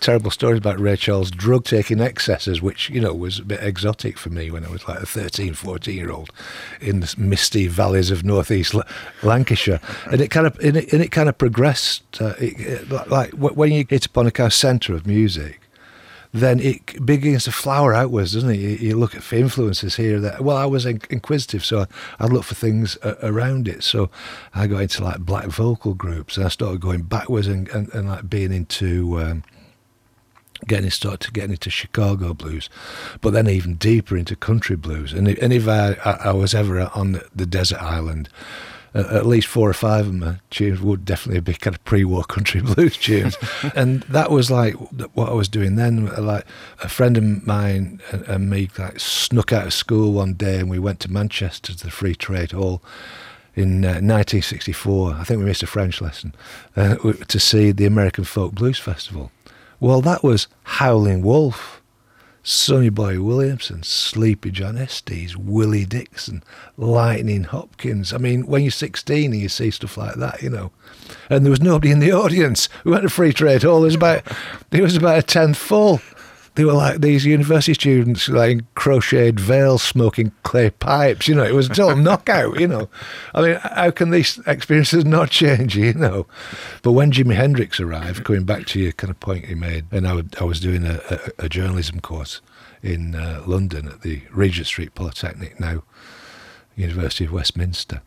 terrible 0.00 0.30
stories 0.30 0.58
about 0.58 0.78
Ray 0.78 0.96
Charles 0.96 1.30
drug 1.30 1.64
taking 1.64 2.00
excesses, 2.00 2.62
which, 2.62 2.90
you 2.90 3.00
know, 3.00 3.14
was 3.14 3.38
a 3.38 3.44
bit 3.44 3.62
exotic 3.62 4.18
for 4.18 4.30
me 4.30 4.50
when 4.50 4.64
I 4.64 4.70
was 4.70 4.86
like 4.86 5.00
a 5.00 5.06
13, 5.06 5.54
14 5.54 5.96
year 5.96 6.10
old 6.10 6.30
in 6.80 7.00
the 7.00 7.14
misty 7.18 7.66
valleys 7.66 8.10
of 8.10 8.24
northeast 8.24 8.74
Lancashire. 9.22 9.80
And 10.10 10.20
it 10.20 10.28
kind 10.28 10.46
of, 10.46 10.58
and 10.60 10.76
it, 10.76 10.92
and 10.92 11.02
it 11.02 11.10
kind 11.10 11.28
of 11.28 11.38
progressed, 11.38 12.20
uh, 12.20 12.34
it, 12.38 12.60
it, 12.60 13.10
like 13.10 13.32
when 13.32 13.72
you 13.72 13.84
hit 13.88 14.06
upon 14.06 14.26
a 14.26 14.30
kind 14.30 14.46
of 14.46 14.54
centre 14.54 14.94
of 14.94 15.06
music, 15.06 15.60
then 16.36 16.60
it 16.60 17.04
begins 17.04 17.44
to 17.44 17.52
flower 17.52 17.94
outwards, 17.94 18.32
doesn't 18.32 18.50
it? 18.50 18.58
You, 18.58 18.68
you 18.68 18.96
look 18.96 19.14
at 19.14 19.32
influences 19.32 19.96
here. 19.96 20.20
That 20.20 20.42
well, 20.42 20.56
I 20.56 20.66
was 20.66 20.86
inquisitive, 20.86 21.64
so 21.64 21.86
I'd 22.18 22.32
look 22.32 22.44
for 22.44 22.54
things 22.54 22.98
around 23.22 23.68
it. 23.68 23.82
So 23.82 24.10
I 24.54 24.66
got 24.66 24.82
into 24.82 25.04
like 25.04 25.20
black 25.20 25.46
vocal 25.46 25.94
groups, 25.94 26.36
and 26.36 26.46
I 26.46 26.48
started 26.48 26.80
going 26.80 27.02
backwards 27.02 27.46
and, 27.46 27.68
and, 27.68 27.92
and 27.94 28.08
like 28.08 28.28
being 28.28 28.52
into. 28.52 29.20
Um, 29.20 29.44
getting 30.66 30.88
started 30.88 31.20
to 31.20 31.30
getting 31.30 31.50
into 31.50 31.68
Chicago 31.68 32.32
blues, 32.32 32.70
but 33.20 33.34
then 33.34 33.46
even 33.46 33.74
deeper 33.74 34.16
into 34.16 34.34
country 34.34 34.74
blues. 34.74 35.12
And 35.12 35.28
if, 35.28 35.42
and 35.42 35.52
if 35.52 35.68
I, 35.68 35.98
I, 36.02 36.10
I 36.28 36.32
was 36.32 36.54
ever 36.54 36.90
on 36.94 37.20
the 37.34 37.44
desert 37.44 37.82
island, 37.82 38.30
at 38.96 39.26
least 39.26 39.46
four 39.46 39.68
or 39.68 39.74
five 39.74 40.06
of 40.06 40.14
my 40.14 40.36
tunes 40.50 40.80
would 40.80 41.04
definitely 41.04 41.40
be 41.40 41.54
kind 41.54 41.76
of 41.76 41.84
pre-war 41.84 42.24
country 42.24 42.60
blues 42.74 42.96
tunes, 42.96 43.36
and 43.74 44.02
that 44.04 44.30
was 44.30 44.50
like 44.50 44.74
what 45.14 45.28
I 45.28 45.32
was 45.32 45.48
doing 45.48 45.76
then. 45.76 46.06
Like 46.16 46.44
a 46.82 46.88
friend 46.88 47.16
of 47.16 47.46
mine 47.46 48.00
and, 48.10 48.50
me 48.50 48.70
like 48.78 48.98
snuck 49.00 49.52
out 49.52 49.66
of 49.66 49.72
school 49.72 50.12
one 50.12 50.34
day, 50.34 50.58
and 50.58 50.70
we 50.70 50.78
went 50.78 51.00
to 51.00 51.12
Manchester 51.12 51.74
to 51.74 51.84
the 51.84 51.90
Free 51.90 52.14
Trade 52.14 52.52
Hall 52.52 52.82
in 53.54 53.84
uh, 53.84 54.00
1964. 54.00 55.14
I 55.14 55.24
think 55.24 55.38
we 55.38 55.46
missed 55.46 55.62
a 55.62 55.66
French 55.66 56.00
lesson 56.00 56.34
uh, 56.76 56.96
to 56.96 57.40
see 57.40 57.72
the 57.72 57.86
American 57.86 58.24
Folk 58.24 58.54
Blues 58.54 58.78
Festival. 58.78 59.30
Well, 59.80 60.00
that 60.02 60.22
was 60.22 60.48
Howling 60.64 61.22
Wolf 61.22 61.82
Sonny 62.48 62.90
Boy 62.90 63.20
Williamson, 63.20 63.82
Sleepy 63.82 64.52
John 64.52 64.78
Estes, 64.78 65.36
Willie 65.36 65.84
Dixon, 65.84 66.44
Lightning 66.76 67.42
Hopkins. 67.42 68.12
I 68.12 68.18
mean, 68.18 68.46
when 68.46 68.62
you're 68.62 68.70
16 68.70 69.32
and 69.32 69.40
you 69.40 69.48
see 69.48 69.72
stuff 69.72 69.96
like 69.96 70.14
that, 70.14 70.42
you 70.42 70.50
know, 70.50 70.70
and 71.28 71.44
there 71.44 71.50
was 71.50 71.60
nobody 71.60 71.90
in 71.90 71.98
the 71.98 72.12
audience. 72.12 72.68
We 72.84 72.92
went 72.92 73.02
to 73.02 73.08
Free 73.08 73.32
Trade 73.32 73.64
Hall. 73.64 73.80
There 73.80 73.86
was 73.86 73.96
about, 73.96 74.22
there 74.70 74.84
was 74.84 74.94
about 74.94 75.18
a 75.18 75.22
tenth 75.22 75.56
full 75.56 76.00
they 76.56 76.64
were 76.64 76.72
like 76.72 77.00
these 77.00 77.24
university 77.24 77.74
students, 77.74 78.28
like 78.28 78.62
crocheted 78.74 79.38
veils, 79.38 79.82
smoking 79.82 80.32
clay 80.42 80.70
pipes. 80.70 81.28
You 81.28 81.34
know, 81.34 81.44
it 81.44 81.54
was 81.54 81.70
a 81.70 81.74
total 81.74 81.96
knockout. 82.02 82.58
You 82.58 82.66
know, 82.66 82.88
I 83.34 83.42
mean, 83.42 83.54
how 83.62 83.90
can 83.90 84.10
these 84.10 84.40
experiences 84.46 85.04
not 85.04 85.30
change? 85.30 85.76
You 85.76 85.92
know, 85.94 86.26
but 86.82 86.92
when 86.92 87.12
Jimi 87.12 87.34
Hendrix 87.34 87.78
arrived, 87.78 88.24
coming 88.24 88.44
back 88.44 88.66
to 88.66 88.80
your 88.80 88.92
kind 88.92 89.10
of 89.10 89.20
point 89.20 89.48
you 89.48 89.56
made, 89.56 89.84
and 89.92 90.08
I, 90.08 90.14
would, 90.14 90.34
I 90.40 90.44
was 90.44 90.58
doing 90.58 90.84
a, 90.84 91.00
a, 91.10 91.44
a 91.44 91.48
journalism 91.48 92.00
course 92.00 92.40
in 92.82 93.14
uh, 93.14 93.42
London 93.46 93.88
at 93.88 94.00
the 94.00 94.22
Regent 94.30 94.66
Street 94.66 94.94
Polytechnic, 94.94 95.60
now 95.60 95.82
University 96.74 97.24
of 97.26 97.32
Westminster 97.32 98.02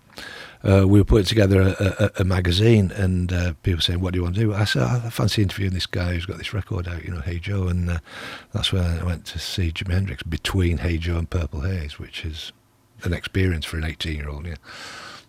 uh, 0.63 0.85
we 0.87 0.99
were 0.99 1.05
putting 1.05 1.25
together 1.25 1.61
a, 1.61 1.95
a, 1.99 2.11
a 2.21 2.23
magazine, 2.23 2.91
and 2.91 3.31
uh, 3.31 3.53
people 3.63 3.81
saying, 3.81 4.01
"What 4.01 4.13
do 4.13 4.19
you 4.19 4.23
want 4.23 4.35
to 4.35 4.41
do?" 4.41 4.53
I 4.53 4.65
said, 4.65 4.83
"I 4.83 5.09
fancy 5.09 5.41
interviewing 5.41 5.73
this 5.73 5.85
guy 5.85 6.13
who's 6.13 6.25
got 6.25 6.37
this 6.37 6.53
record 6.53 6.87
out, 6.87 7.03
you 7.03 7.11
know, 7.11 7.21
Hey 7.21 7.39
Joe," 7.39 7.67
and 7.67 7.89
uh, 7.89 7.99
that's 8.53 8.73
when 8.73 8.83
I 8.83 9.03
went 9.03 9.25
to 9.27 9.39
see 9.39 9.71
Jimi 9.71 9.93
Hendrix 9.93 10.23
between 10.23 10.79
Hey 10.79 10.97
Joe 10.97 11.17
and 11.17 11.29
Purple 11.29 11.61
Haze, 11.61 11.97
which 11.97 12.25
is 12.25 12.51
an 13.03 13.13
experience 13.13 13.65
for 13.65 13.77
an 13.77 13.85
eighteen-year-old. 13.85 14.45
Yeah. 14.45 14.55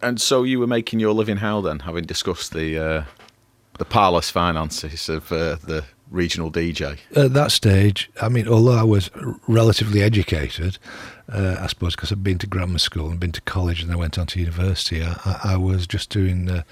And 0.03 0.21
so 0.21 0.43
you 0.43 0.59
were 0.59 0.67
making 0.67 0.99
your 0.99 1.13
living 1.13 1.37
how 1.37 1.61
then, 1.61 1.81
having 1.81 2.05
discussed 2.05 2.53
the 2.53 2.79
uh, 2.79 3.05
the 3.79 3.85
parlous 3.85 4.31
finances 4.31 5.09
of 5.09 5.31
uh, 5.31 5.57
the 5.65 5.85
regional 6.11 6.51
DJ? 6.51 6.99
At 7.17 7.33
that 7.35 7.53
stage, 7.53 8.11
I 8.21 8.29
mean, 8.29 8.49
although 8.49 8.77
I 8.77 8.83
was 8.83 9.11
relatively 9.47 10.03
educated, 10.03 10.79
uh, 11.33 11.57
I 11.61 11.67
suppose 11.67 11.95
because 11.95 12.13
I'd 12.13 12.25
been 12.25 12.39
to 12.39 12.47
grammar 12.47 12.79
school 12.79 13.11
and 13.11 13.21
been 13.21 13.33
to 13.33 13.41
college 13.43 13.83
and 13.83 13.93
I 13.93 13.97
went 13.97 14.19
on 14.19 14.27
to 14.29 14.41
university, 14.41 15.03
I, 15.03 15.17
I, 15.25 15.41
I 15.53 15.57
was 15.57 15.87
just 15.87 16.11
doing, 16.11 16.51
uh, 16.51 16.63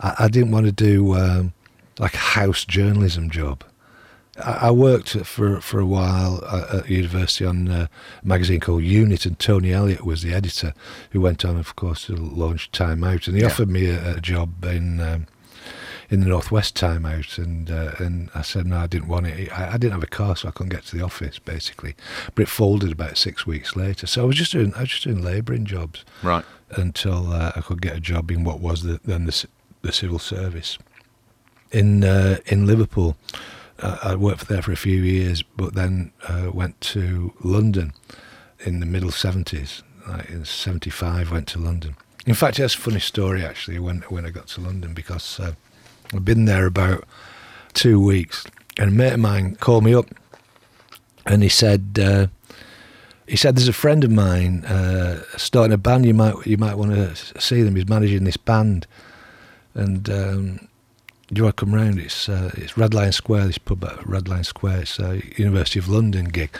I, 0.00 0.14
I, 0.20 0.28
didn't 0.28 0.50
want 0.50 0.66
to 0.66 0.72
do 0.72 1.14
um, 1.14 1.52
like 1.98 2.14
a 2.14 2.18
house 2.18 2.64
journalism 2.64 3.30
job. 3.30 3.64
I, 4.38 4.70
worked 4.70 5.16
for 5.24 5.62
for 5.62 5.80
a 5.80 5.86
while 5.86 6.44
at 6.44 6.90
university 6.90 7.46
on 7.46 7.68
a 7.68 7.88
magazine 8.22 8.60
called 8.60 8.82
Unit, 8.82 9.24
and 9.24 9.38
Tony 9.38 9.72
Elliott 9.72 10.04
was 10.04 10.20
the 10.20 10.34
editor, 10.34 10.74
who 11.12 11.22
went 11.22 11.42
on, 11.42 11.56
of 11.56 11.74
course, 11.74 12.04
to 12.06 12.16
launch 12.16 12.70
Time 12.70 13.02
Out, 13.02 13.28
and 13.28 13.36
he 13.36 13.42
yeah. 13.42 13.48
offered 13.48 13.70
me 13.70 13.86
a, 13.86 14.16
a 14.16 14.20
job 14.20 14.62
in 14.64 15.00
um, 15.00 15.26
in 16.08 16.20
the 16.20 16.26
northwest 16.26 16.76
time 16.76 17.04
out, 17.04 17.38
and 17.38 17.70
uh, 17.70 17.92
and 17.98 18.30
I 18.34 18.42
said 18.42 18.66
no, 18.66 18.78
I 18.78 18.86
didn't 18.86 19.08
want 19.08 19.26
it. 19.26 19.50
I, 19.52 19.72
I, 19.74 19.76
didn't 19.76 19.92
have 19.92 20.02
a 20.02 20.08
car, 20.08 20.36
so 20.36 20.48
I 20.48 20.50
couldn't 20.52 20.70
get 20.70 20.84
to 20.86 20.96
the 20.96 21.04
office 21.04 21.38
basically. 21.38 21.94
But 22.34 22.42
it 22.42 22.48
folded 22.48 22.92
about 22.92 23.18
six 23.18 23.46
weeks 23.46 23.76
later. 23.76 24.06
So 24.06 24.22
I 24.22 24.24
was 24.26 24.36
just 24.36 24.52
doing 24.52 24.72
I 24.74 24.80
was 24.80 24.90
just 24.90 25.04
doing 25.04 25.22
labouring 25.22 25.64
jobs, 25.64 26.04
right, 26.22 26.44
until 26.70 27.32
uh, 27.32 27.52
I 27.56 27.60
could 27.60 27.82
get 27.82 27.96
a 27.96 28.00
job 28.00 28.30
in 28.30 28.44
what 28.44 28.60
was 28.60 28.82
the, 28.82 29.00
then 29.04 29.26
the 29.26 29.46
the 29.82 29.92
civil 29.92 30.18
service 30.18 30.78
in 31.72 32.04
uh, 32.04 32.38
in 32.46 32.66
Liverpool. 32.66 33.16
I 33.78 34.14
worked 34.14 34.48
there 34.48 34.62
for 34.62 34.72
a 34.72 34.76
few 34.76 35.02
years, 35.02 35.42
but 35.42 35.74
then 35.74 36.10
uh, 36.26 36.50
went 36.50 36.80
to 36.80 37.34
London 37.44 37.92
in 38.60 38.80
the 38.80 38.86
middle 38.86 39.10
seventies. 39.10 39.82
Like 40.08 40.30
in 40.30 40.44
'75, 40.44 41.30
went 41.30 41.48
to 41.48 41.58
London. 41.58 41.96
In 42.26 42.34
fact, 42.34 42.58
it's 42.58 42.74
a 42.74 42.78
funny 42.78 43.00
story 43.00 43.44
actually 43.44 43.78
when 43.78 43.98
when 44.08 44.24
I 44.24 44.30
got 44.30 44.46
to 44.48 44.60
London 44.60 44.94
because 44.94 45.38
uh, 45.38 45.52
I've 46.14 46.24
been 46.24 46.44
there 46.44 46.66
about 46.66 47.04
two 47.74 48.00
weeks, 48.00 48.46
and 48.78 48.90
a 48.90 48.92
mate 48.92 49.12
of 49.14 49.20
mine 49.20 49.56
called 49.56 49.84
me 49.84 49.94
up, 49.94 50.06
and 51.26 51.42
he 51.42 51.48
said, 51.48 51.98
uh, 52.00 52.26
he 53.26 53.36
said, 53.36 53.56
"There's 53.56 53.68
a 53.68 53.72
friend 53.72 54.04
of 54.04 54.10
mine 54.10 54.64
uh, 54.64 55.22
starting 55.36 55.72
a 55.72 55.78
band. 55.78 56.06
You 56.06 56.14
might 56.14 56.46
you 56.46 56.56
might 56.56 56.76
want 56.76 56.92
to 56.92 57.40
see 57.40 57.62
them. 57.62 57.76
He's 57.76 57.88
managing 57.88 58.24
this 58.24 58.36
band, 58.36 58.86
and 59.74 60.08
um, 60.08 60.68
do 61.28 61.34
you 61.40 61.42
want 61.42 61.56
to 61.56 61.64
come 61.64 61.74
round? 61.74 61.98
It's 61.98 62.28
uh, 62.28 62.52
it's 62.54 62.78
Red 62.78 62.94
Lion 62.94 63.12
Square. 63.12 63.46
This 63.46 63.58
pub 63.58 63.84
at 63.84 64.06
Red 64.06 64.28
Lion 64.28 64.44
Square. 64.44 64.82
It's 64.82 64.98
a 65.00 65.22
University 65.36 65.80
of 65.80 65.88
London 65.88 66.26
gig." 66.26 66.50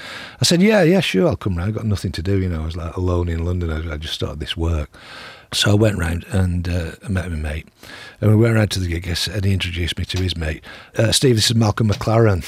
I 0.41 0.45
said, 0.45 0.61
"Yeah, 0.61 0.83
yeah, 0.83 1.01
sure. 1.01 1.29
I'll 1.29 1.37
come 1.37 1.57
round. 1.57 1.69
I've 1.69 1.77
got 1.77 1.87
nothing 1.87 2.13
to 2.13 2.23
do. 2.23 2.41
You 2.41 2.49
know, 2.49 2.63
I 2.63 2.65
was 2.65 2.77
like 2.77 2.97
alone 2.97 3.29
in 3.29 3.45
London. 3.45 3.71
I 3.71 3.97
just 3.97 4.15
started 4.15 4.41
this 4.41 4.57
work." 4.57 4.91
So 5.53 5.71
I 5.71 5.75
went 5.75 5.99
round 5.99 6.25
and 6.31 6.69
uh, 6.69 6.93
met 7.09 7.31
my 7.31 7.37
mate. 7.37 7.69
And 8.21 8.31
we 8.31 8.37
went 8.37 8.55
round 8.55 8.71
to 8.73 8.81
the 8.81 8.89
gig 8.89 9.07
and 9.07 9.45
he 9.45 9.53
introduced 9.53 9.99
me 9.99 10.05
to 10.05 10.23
his 10.23 10.37
mate. 10.37 10.65
Uh, 10.97 11.13
Steve, 11.13 11.37
this 11.37 11.51
is 11.51 11.57
Malcolm 11.57 11.89
McLaren. 11.89 12.45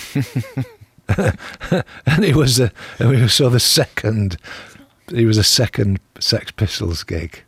and 2.06 2.24
he 2.24 2.32
was 2.32 2.60
a, 2.60 2.72
we 3.00 3.28
saw 3.28 3.48
the 3.48 3.60
second, 3.60 4.36
he 5.08 5.26
was 5.26 5.38
a 5.38 5.44
second 5.44 6.00
Sex 6.18 6.50
Pistols 6.50 7.04
gig. 7.04 7.42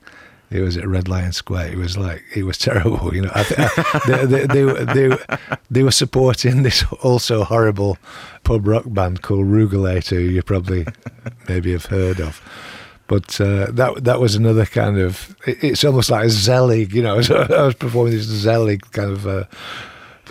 It 0.51 0.63
was 0.63 0.77
at 0.77 0.89
Red 0.89 1.07
Lion 1.07 1.31
Square. 1.31 1.73
It 1.73 1.77
was 1.77 1.97
like 1.97 2.25
it 2.35 2.43
was 2.43 2.59
terrible, 2.59 3.15
you 3.15 3.23
know. 3.23 3.31
I, 3.33 3.41
I, 3.41 4.01
they, 4.07 4.25
they, 4.27 4.47
they, 4.47 4.85
they, 4.85 5.17
they 5.71 5.83
were 5.83 5.93
supporting 5.93 6.63
this 6.65 6.85
also 7.03 7.45
horrible 7.45 7.99
pub 8.43 8.67
rock 8.67 8.85
band 8.87 9.23
called 9.23 9.47
Roogalator, 9.47 10.17
who 10.17 10.23
you 10.23 10.43
probably 10.43 10.87
maybe 11.49 11.71
have 11.73 11.87
heard 11.87 12.21
of. 12.21 12.43
But 13.11 13.41
uh, 13.41 13.73
that 13.73 14.05
that 14.05 14.21
was 14.21 14.37
another 14.37 14.65
kind 14.65 14.97
of. 14.97 15.35
It, 15.45 15.65
it's 15.65 15.85
almost 15.85 16.11
like 16.11 16.27
a 16.27 16.31
Zelig, 16.31 16.95
you 16.95 17.03
know. 17.03 17.17
I 17.51 17.63
was 17.63 17.75
performing 17.75 18.13
this 18.13 18.23
Zelig 18.23 18.89
kind 18.93 19.11
of. 19.11 19.27
Uh, 19.27 19.45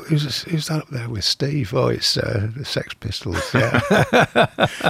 who's, 0.07 0.43
who's 0.43 0.67
that 0.67 0.83
up 0.83 0.88
there 0.88 1.09
with 1.09 1.25
Steve? 1.25 1.74
Oh, 1.74 1.89
it's 1.89 2.15
uh, 2.15 2.50
the 2.55 2.63
Sex 2.63 2.93
Pistols. 2.93 3.53
Yeah. 3.53 3.81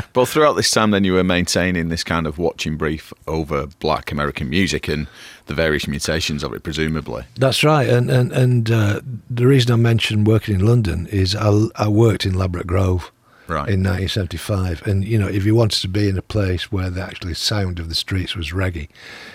well, 0.15 0.27
throughout 0.27 0.53
this 0.53 0.69
time, 0.69 0.91
then 0.91 1.03
you 1.03 1.13
were 1.13 1.24
maintaining 1.24 1.89
this 1.89 2.03
kind 2.03 2.27
of 2.27 2.38
watching 2.38 2.77
brief 2.77 3.12
over 3.25 3.65
Black 3.79 4.12
American 4.12 4.51
music 4.51 4.88
and 4.88 5.08
the 5.48 5.55
various 5.55 5.88
mutations 5.88 6.43
of 6.43 6.53
it, 6.53 6.62
presumably. 6.62 7.24
That's 7.38 7.63
right, 7.63 7.89
and 7.89 8.12
and 8.12 8.31
and 8.31 8.69
uh, 8.69 9.01
the 9.31 9.48
reason 9.48 9.72
I 9.72 9.77
mentioned 9.77 10.27
working 10.27 10.53
in 10.53 10.63
London 10.63 11.08
is 11.08 11.36
I, 11.36 11.69
I 11.75 11.88
worked 11.88 12.27
in 12.27 12.36
Ladbroke 12.36 12.67
Grove 12.67 13.12
right. 13.50 13.68
in 13.68 13.84
1975. 13.84 14.86
And, 14.86 15.03
you 15.03 15.18
know, 15.18 15.27
if 15.27 15.46
you 15.46 15.56
wanted 15.56 15.82
to 15.82 15.88
be 15.88 16.08
in 16.08 16.18
a 16.18 16.22
place 16.22 16.72
where 16.72 16.89
the 16.89 17.01
actually 17.01 17.34
sound 17.34 17.79
of 17.79 17.89
the 17.89 17.96
streets 17.96 18.36
was 18.36 18.51
reggae, 18.51 18.89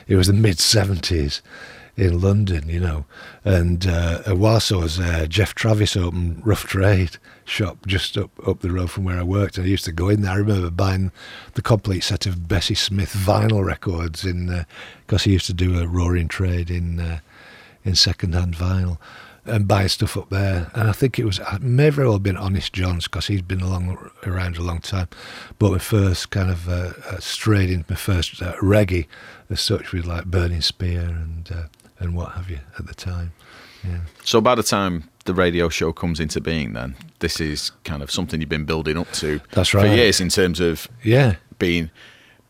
it 0.06 0.16
was 0.16 0.26
the 0.28 0.32
mid 0.32 0.56
70s 0.56 1.40
in 1.96 2.20
London, 2.20 2.68
you 2.68 2.80
know. 2.80 3.04
And 3.44 3.86
uh, 3.86 4.22
whilst 4.28 4.72
I 4.72 4.76
was 4.76 4.96
there, 4.96 5.26
Geoff 5.26 5.54
Travis 5.54 5.96
opened 5.96 6.44
Rough 6.44 6.64
Trade 6.64 7.18
shop 7.44 7.86
just 7.86 8.16
up, 8.16 8.30
up 8.48 8.60
the 8.60 8.72
road 8.72 8.90
from 8.90 9.04
where 9.04 9.18
I 9.18 9.22
worked. 9.22 9.58
And 9.58 9.66
I 9.66 9.70
used 9.70 9.84
to 9.84 9.92
go 9.92 10.08
in 10.08 10.22
there. 10.22 10.32
I 10.32 10.36
remember 10.36 10.70
buying 10.70 11.12
the 11.54 11.62
complete 11.62 12.02
set 12.02 12.26
of 12.26 12.48
Bessie 12.48 12.74
Smith 12.74 13.12
vinyl 13.12 13.64
records 13.64 14.24
in 14.24 14.64
because 15.06 15.22
uh, 15.22 15.24
he 15.24 15.32
used 15.32 15.46
to 15.46 15.54
do 15.54 15.78
a 15.78 15.86
roaring 15.86 16.28
trade 16.28 16.70
in 16.70 17.00
uh, 17.00 17.20
in 17.84 17.94
second-hand 17.94 18.56
vinyl 18.56 18.96
and 19.46 19.68
buy 19.68 19.86
stuff 19.86 20.16
up 20.16 20.30
there. 20.30 20.70
And 20.74 20.88
I 20.88 20.92
think 20.92 21.18
it 21.18 21.24
was 21.24 21.38
it 21.38 21.62
may 21.62 21.90
very 21.90 22.06
well 22.06 22.16
have 22.16 22.22
been 22.22 22.36
Honest 22.36 22.72
John's 22.72 23.04
because 23.04 23.26
he's 23.26 23.42
been 23.42 23.60
along 23.60 24.10
around 24.26 24.56
a 24.56 24.62
long 24.62 24.80
time. 24.80 25.08
But 25.58 25.72
my 25.72 25.78
first 25.78 26.30
kind 26.30 26.50
of 26.50 26.68
uh, 26.68 26.92
uh, 27.08 27.18
strayed 27.18 27.70
into 27.70 27.86
my 27.88 27.96
first 27.96 28.40
uh, 28.42 28.54
reggae 28.56 29.06
as 29.50 29.60
such 29.60 29.92
with 29.92 30.06
like 30.06 30.26
Burning 30.26 30.60
Spear 30.60 31.00
and 31.00 31.50
uh, 31.52 31.64
and 31.98 32.14
what 32.14 32.32
have 32.32 32.50
you 32.50 32.60
at 32.78 32.86
the 32.86 32.94
time. 32.94 33.32
Yeah. 33.84 34.00
So 34.24 34.40
by 34.40 34.54
the 34.54 34.62
time 34.62 35.10
the 35.24 35.34
radio 35.34 35.68
show 35.68 35.92
comes 35.92 36.20
into 36.20 36.40
being, 36.40 36.72
then 36.72 36.96
this 37.18 37.40
is 37.40 37.72
kind 37.84 38.02
of 38.02 38.10
something 38.10 38.40
you've 38.40 38.48
been 38.48 38.64
building 38.64 38.96
up 38.96 39.10
to. 39.12 39.40
That's 39.52 39.74
right. 39.74 39.88
For 39.88 39.94
years 39.94 40.20
in 40.20 40.28
terms 40.28 40.60
of 40.60 40.88
yeah 41.02 41.36
being 41.58 41.90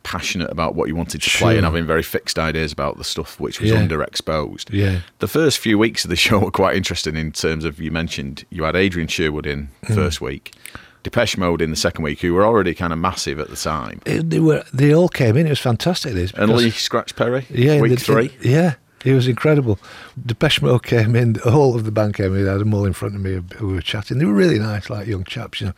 passionate 0.05 0.51
about 0.51 0.77
what 0.77 0.87
you 0.87 0.95
wanted 0.95 1.21
to 1.21 1.29
sure. 1.29 1.49
play 1.49 1.57
and 1.57 1.65
having 1.65 1.85
very 1.85 2.03
fixed 2.03 2.39
ideas 2.39 2.73
about 2.73 2.97
the 2.97 3.05
stuff 3.05 3.41
which 3.41 3.61
was 3.61 3.71
yeah. 3.71 3.77
underexposed. 3.77 4.73
Yeah. 4.73 5.01
The 5.19 5.27
first 5.27 5.59
few 5.59 5.77
weeks 5.77 6.05
of 6.05 6.11
the 6.11 6.17
show 6.25 6.39
were 6.39 6.53
quite 6.53 6.77
interesting 6.77 7.17
in 7.17 7.33
terms 7.33 7.65
of 7.65 7.81
you 7.81 7.91
mentioned 7.91 8.45
you 8.51 8.63
had 8.63 8.77
Adrian 8.77 9.09
Sherwood 9.09 9.47
in 9.47 9.71
mm. 9.83 9.95
first 9.95 10.21
week. 10.21 10.55
Depeche 11.03 11.37
Mode 11.37 11.61
in 11.61 11.69
the 11.69 11.77
second 11.77 12.03
week, 12.03 12.21
who 12.21 12.33
were 12.33 12.47
already 12.47 12.73
kind 12.73 12.93
of 12.93 12.99
massive 12.99 13.39
at 13.39 13.51
the 13.51 13.57
time. 13.57 14.01
It, 14.07 14.31
they 14.31 14.41
were. 14.41 14.65
They 14.73 14.95
all 14.95 15.11
came 15.11 15.37
in. 15.37 15.47
It 15.47 15.51
was 15.51 15.61
fantastic. 15.61 16.15
This 16.15 16.33
and 16.33 16.51
Lee 16.51 16.71
Scratch 16.71 17.15
Perry. 17.15 17.45
Yeah, 17.51 17.79
week 17.79 17.91
the, 17.91 17.97
three. 17.99 18.35
Yeah, 18.41 18.77
it 19.05 19.13
was 19.13 19.29
incredible. 19.29 19.79
Depeche 20.25 20.63
Mode 20.63 20.83
came 20.83 21.15
in. 21.15 21.35
The 21.35 21.51
whole 21.51 21.77
of 21.77 21.85
the 21.85 21.93
band 21.93 22.15
came 22.15 22.35
in. 22.35 22.49
I 22.49 22.53
had 22.53 22.61
them 22.63 22.73
all 22.73 22.87
in 22.87 22.95
front 22.95 23.15
of 23.15 23.21
me. 23.21 23.39
We 23.61 23.75
were 23.75 23.83
chatting. 23.83 24.17
They 24.17 24.25
were 24.25 24.33
really 24.33 24.59
nice, 24.59 24.89
like 24.89 25.07
young 25.07 25.25
chaps, 25.25 25.61
you 25.61 25.67
know. 25.69 25.75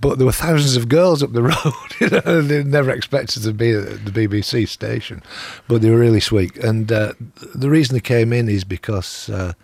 But 0.00 0.18
there 0.18 0.26
were 0.26 0.32
thousands 0.32 0.76
of 0.76 0.88
girls 0.88 1.22
up 1.22 1.32
the 1.32 1.42
road. 1.54 1.74
You 2.00 2.08
know, 2.10 2.42
they 2.42 2.62
never 2.62 2.90
expected 2.90 3.42
to 3.42 3.52
be 3.52 3.72
at 3.72 4.04
the 4.04 4.10
BBC 4.10 4.68
station, 4.68 5.22
but 5.68 5.82
they 5.82 5.90
were 5.90 5.98
really 5.98 6.20
sweet. 6.20 6.56
And 6.58 6.90
uh, 6.92 7.14
the 7.54 7.70
reason 7.70 7.94
they 7.94 8.00
came 8.00 8.32
in 8.32 8.48
is 8.48 8.64
because 8.64 9.28
uh, 9.30 9.54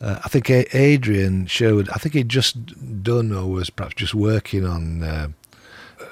uh, 0.00 0.20
I 0.24 0.28
think 0.28 0.50
Adrian 0.50 1.46
Sherwood, 1.46 1.88
I 1.90 1.98
think 1.98 2.14
he'd 2.14 2.28
just 2.28 3.02
done 3.02 3.32
or 3.32 3.50
was 3.50 3.70
perhaps 3.70 3.94
just 3.94 4.14
working 4.14 4.66
on 4.66 5.02
uh, 5.02 5.28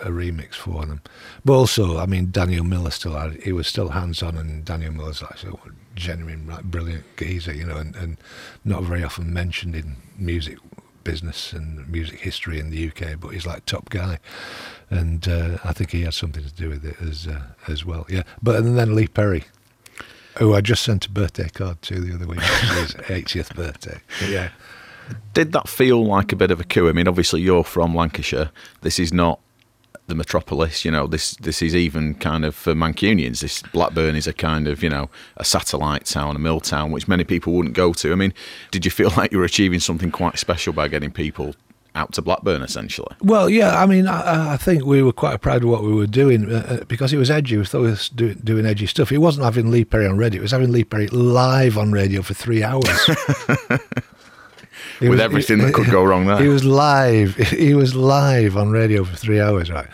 a 0.03 0.09
remix 0.09 0.55
for 0.55 0.87
them. 0.87 1.03
But 1.45 1.55
also, 1.55 1.99
I 1.99 2.07
mean, 2.07 2.31
Daniel 2.31 2.65
Miller 2.65 2.91
still 2.91 3.15
had. 3.15 3.43
He 3.43 3.53
was 3.53 3.67
still 3.67 3.91
hands 3.91 4.23
on, 4.23 4.37
and 4.37 4.65
Daniel 4.65 4.93
Miller's 4.93 5.23
like 5.23 5.43
a 5.45 5.53
genuine, 5.95 6.51
brilliant 6.65 7.05
geezer, 7.17 7.53
you 7.53 7.67
know, 7.67 7.77
and, 7.77 7.95
and 7.97 8.17
not 8.65 8.83
very 8.85 9.05
often 9.05 9.33
mentioned 9.33 9.75
in 9.75 9.97
music 10.17 10.59
business 11.05 11.53
and 11.53 11.89
music 11.89 12.21
history 12.21 12.59
in 12.59 12.71
the 12.71 12.89
UK, 12.89 13.21
but 13.21 13.29
he's 13.29 13.47
like 13.47 13.67
top 13.67 13.91
guy, 13.91 14.19
and 14.91 15.27
uh, 15.29 15.59
I 15.65 15.73
think 15.73 15.91
he 15.91 16.03
had 16.03 16.15
something 16.15 16.43
to 16.43 16.53
do 16.53 16.69
with 16.69 16.85
it 16.85 16.97
as 17.01 17.27
uh, 17.27 17.43
as 17.69 17.85
well. 17.85 18.07
Yeah, 18.09 18.23
but 18.43 18.57
and 18.57 18.77
then 18.77 18.95
Lee 18.95 19.09
Perry, 19.09 19.45
who 20.39 20.55
I 20.55 20.61
just 20.61 20.83
sent 20.83 21.07
a 21.07 21.11
birthday 21.11 21.49
card 21.49 21.83
to 21.83 22.01
the 22.01 22.15
other 22.15 22.27
week, 22.27 22.41
his 22.41 22.95
80th 22.95 23.55
birthday. 23.55 24.01
But 24.21 24.29
yeah. 24.29 24.51
Did 25.35 25.53
that 25.53 25.69
feel 25.69 26.07
like 26.07 26.33
a 26.33 26.37
bit 26.37 26.51
of 26.51 26.61
a 26.61 26.65
coup? 26.65 26.89
I 26.89 26.93
mean, 26.93 27.09
obviously 27.09 27.41
you're 27.41 27.65
from 27.65 27.95
Lancashire. 27.95 28.51
This 28.83 28.99
is 28.99 29.13
not 29.13 29.41
the 30.13 30.17
metropolis. 30.17 30.85
You 30.85 30.91
know, 30.91 31.07
this 31.07 31.33
this 31.37 31.63
is 31.63 31.75
even 31.75 32.15
kind 32.17 32.45
of 32.45 32.55
for 32.55 32.75
Mancunians. 32.75 33.41
This 33.41 33.63
Blackburn 33.63 34.15
is 34.15 34.27
a 34.27 34.33
kind 34.33 34.69
of 34.69 34.83
you 34.83 34.91
know 34.91 35.09
a 35.39 35.45
satellite 35.45 36.05
town, 36.05 36.37
a 36.37 36.39
mill 36.39 36.61
town, 36.61 36.93
which 36.93 37.09
many 37.09 37.25
people 37.25 37.55
wouldn't 37.55 37.75
go 37.75 37.93
to. 37.95 38.13
I 38.13 38.15
mean, 38.15 38.35
did 38.71 38.85
you 38.85 38.91
feel 38.91 39.11
like 39.17 39.33
you 39.33 39.39
were 39.39 39.45
achieving 39.45 39.81
something 39.81 40.11
quite 40.11 40.39
special 40.39 40.73
by 40.73 40.89
getting 40.89 41.11
people 41.11 41.55
out 41.95 42.13
to 42.13 42.23
Blackburn, 42.23 42.63
essentially? 42.63 43.15
Well, 43.21 43.51
yeah, 43.51 43.83
I 43.83 43.87
mean, 43.87 44.07
I, 44.07 44.55
I 44.55 44.57
think 44.57 44.85
we 44.85 45.03
were 45.03 45.13
quite 45.13 45.41
proud 45.41 45.63
of 45.63 45.71
what 45.71 45.83
we 45.83 45.93
were 45.93 46.07
doing 46.07 46.53
uh, 46.53 46.67
uh 46.69 46.85
because 46.85 47.13
it 47.13 47.19
was 47.19 47.31
edgy. 47.31 47.57
We 47.57 47.65
thought 47.65 47.83
we 47.83 47.91
were 47.91 47.99
do, 48.15 48.35
doing 48.35 48.67
edgy 48.67 48.87
stuff. 48.87 49.11
It 49.11 49.19
wasn't 49.19 49.45
having 49.45 49.71
Lee 49.71 49.85
Perry 49.85 50.07
on 50.07 50.19
radio; 50.19 50.41
it 50.41 50.43
was 50.43 50.53
having 50.53 50.73
Lee 50.73 50.85
Perry 50.85 51.09
live 51.09 51.79
on 51.79 51.91
radio 51.91 52.21
for 52.23 52.35
three 52.35 52.63
hours. 52.63 52.87
With 55.03 55.19
was, 55.19 55.21
everything 55.21 55.59
he, 55.59 55.67
that 55.67 55.75
could 55.75 55.91
go 55.91 56.05
wrong 56.05 56.27
there. 56.27 56.41
He 56.41 56.49
was 56.49 56.65
live. 56.65 57.37
He 57.63 57.75
was 57.75 57.95
live 57.95 58.57
on 58.57 58.71
radio 58.71 59.05
for 59.05 59.17
three 59.17 59.41
hours, 59.41 59.71
right? 59.71 59.89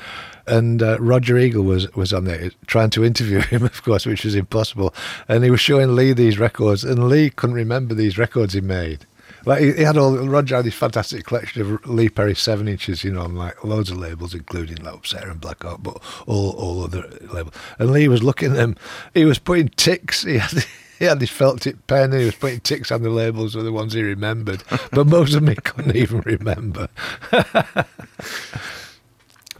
and 0.48 0.82
uh, 0.82 0.98
Roger 0.98 1.38
Eagle 1.38 1.64
was 1.64 1.92
was 1.94 2.12
on 2.12 2.24
there 2.24 2.50
trying 2.66 2.90
to 2.90 3.04
interview 3.04 3.40
him, 3.40 3.62
of 3.64 3.82
course, 3.82 4.06
which 4.06 4.24
was 4.24 4.34
impossible. 4.34 4.94
And 5.28 5.44
he 5.44 5.50
was 5.50 5.60
showing 5.60 5.94
Lee 5.94 6.12
these 6.12 6.38
records, 6.38 6.84
and 6.84 7.08
Lee 7.08 7.30
couldn't 7.30 7.56
remember 7.56 7.94
these 7.94 8.18
records 8.18 8.54
he 8.54 8.60
made. 8.60 9.06
Like 9.44 9.60
he, 9.60 9.72
he 9.72 9.82
had 9.82 9.96
all 9.96 10.16
Roger 10.16 10.56
had 10.56 10.64
this 10.64 10.74
fantastic 10.74 11.24
collection 11.24 11.62
of 11.62 11.86
Lee 11.86 12.08
Perry 12.08 12.34
seven 12.34 12.66
inches, 12.68 13.04
you 13.04 13.12
know, 13.12 13.22
on 13.22 13.36
like 13.36 13.62
loads 13.62 13.90
of 13.90 13.98
labels, 13.98 14.34
including 14.34 14.78
like 14.78 14.94
Upsetter 14.94 15.30
and 15.30 15.40
Black 15.40 15.62
Hawk, 15.62 15.80
but 15.82 16.02
all 16.26 16.50
all 16.50 16.84
other 16.84 17.08
labels. 17.32 17.54
And 17.78 17.90
Lee 17.90 18.08
was 18.08 18.22
looking 18.22 18.52
at 18.52 18.56
them. 18.56 18.76
He 19.14 19.24
was 19.24 19.38
putting 19.38 19.68
ticks. 19.68 20.24
He 20.28 20.38
had 20.38 20.64
he 20.98 21.04
had 21.04 21.20
this 21.20 21.30
felt 21.30 21.62
tip 21.62 21.86
pen 21.86 22.12
and 22.12 22.20
he 22.20 22.26
was 22.26 22.34
putting 22.34 22.60
ticks 22.60 22.90
on 22.90 23.02
the 23.02 23.10
labels 23.10 23.54
of 23.54 23.64
the 23.64 23.72
ones 23.72 23.92
he 23.92 24.02
remembered. 24.02 24.64
But 24.90 25.06
most 25.06 25.34
of 25.34 25.42
me 25.42 25.54
couldn't 25.54 25.96
even 25.96 26.20
remember. 26.20 26.88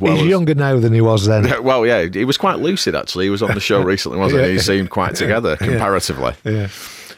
Well, 0.01 0.17
He's 0.17 0.27
younger 0.27 0.55
now 0.55 0.79
than 0.79 0.93
he 0.93 1.01
was 1.01 1.27
then. 1.27 1.63
Well, 1.63 1.85
yeah, 1.85 2.07
he 2.07 2.25
was 2.25 2.39
quite 2.39 2.59
lucid 2.61 2.95
actually. 2.95 3.27
He 3.27 3.31
was 3.31 3.43
on 3.43 3.55
the 3.55 3.61
show 3.61 3.83
recently, 3.83 4.19
wasn't 4.19 4.43
yeah. 4.43 4.49
he? 4.49 4.53
He 4.55 4.59
seemed 4.61 4.91
quite 4.91 5.17
together 5.17 5.57
comparatively. 5.57 6.35
Yeah. 6.45 6.53
yeah. 6.53 6.69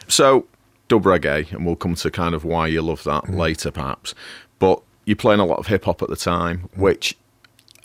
So, 0.07 0.47
dub 0.87 1.03
reggae, 1.03 1.51
and 1.51 1.65
we'll 1.65 1.75
come 1.75 1.95
to 1.95 2.11
kind 2.11 2.33
of 2.33 2.43
why 2.43 2.67
you 2.67 2.81
love 2.81 3.03
that 3.03 3.25
mm. 3.25 3.37
later, 3.37 3.71
perhaps. 3.71 4.15
But 4.59 4.81
you're 5.05 5.15
playing 5.15 5.39
a 5.39 5.45
lot 5.45 5.59
of 5.59 5.67
hip 5.67 5.85
hop 5.85 6.01
at 6.01 6.09
the 6.09 6.15
time, 6.15 6.69
mm. 6.75 6.77
which, 6.79 7.15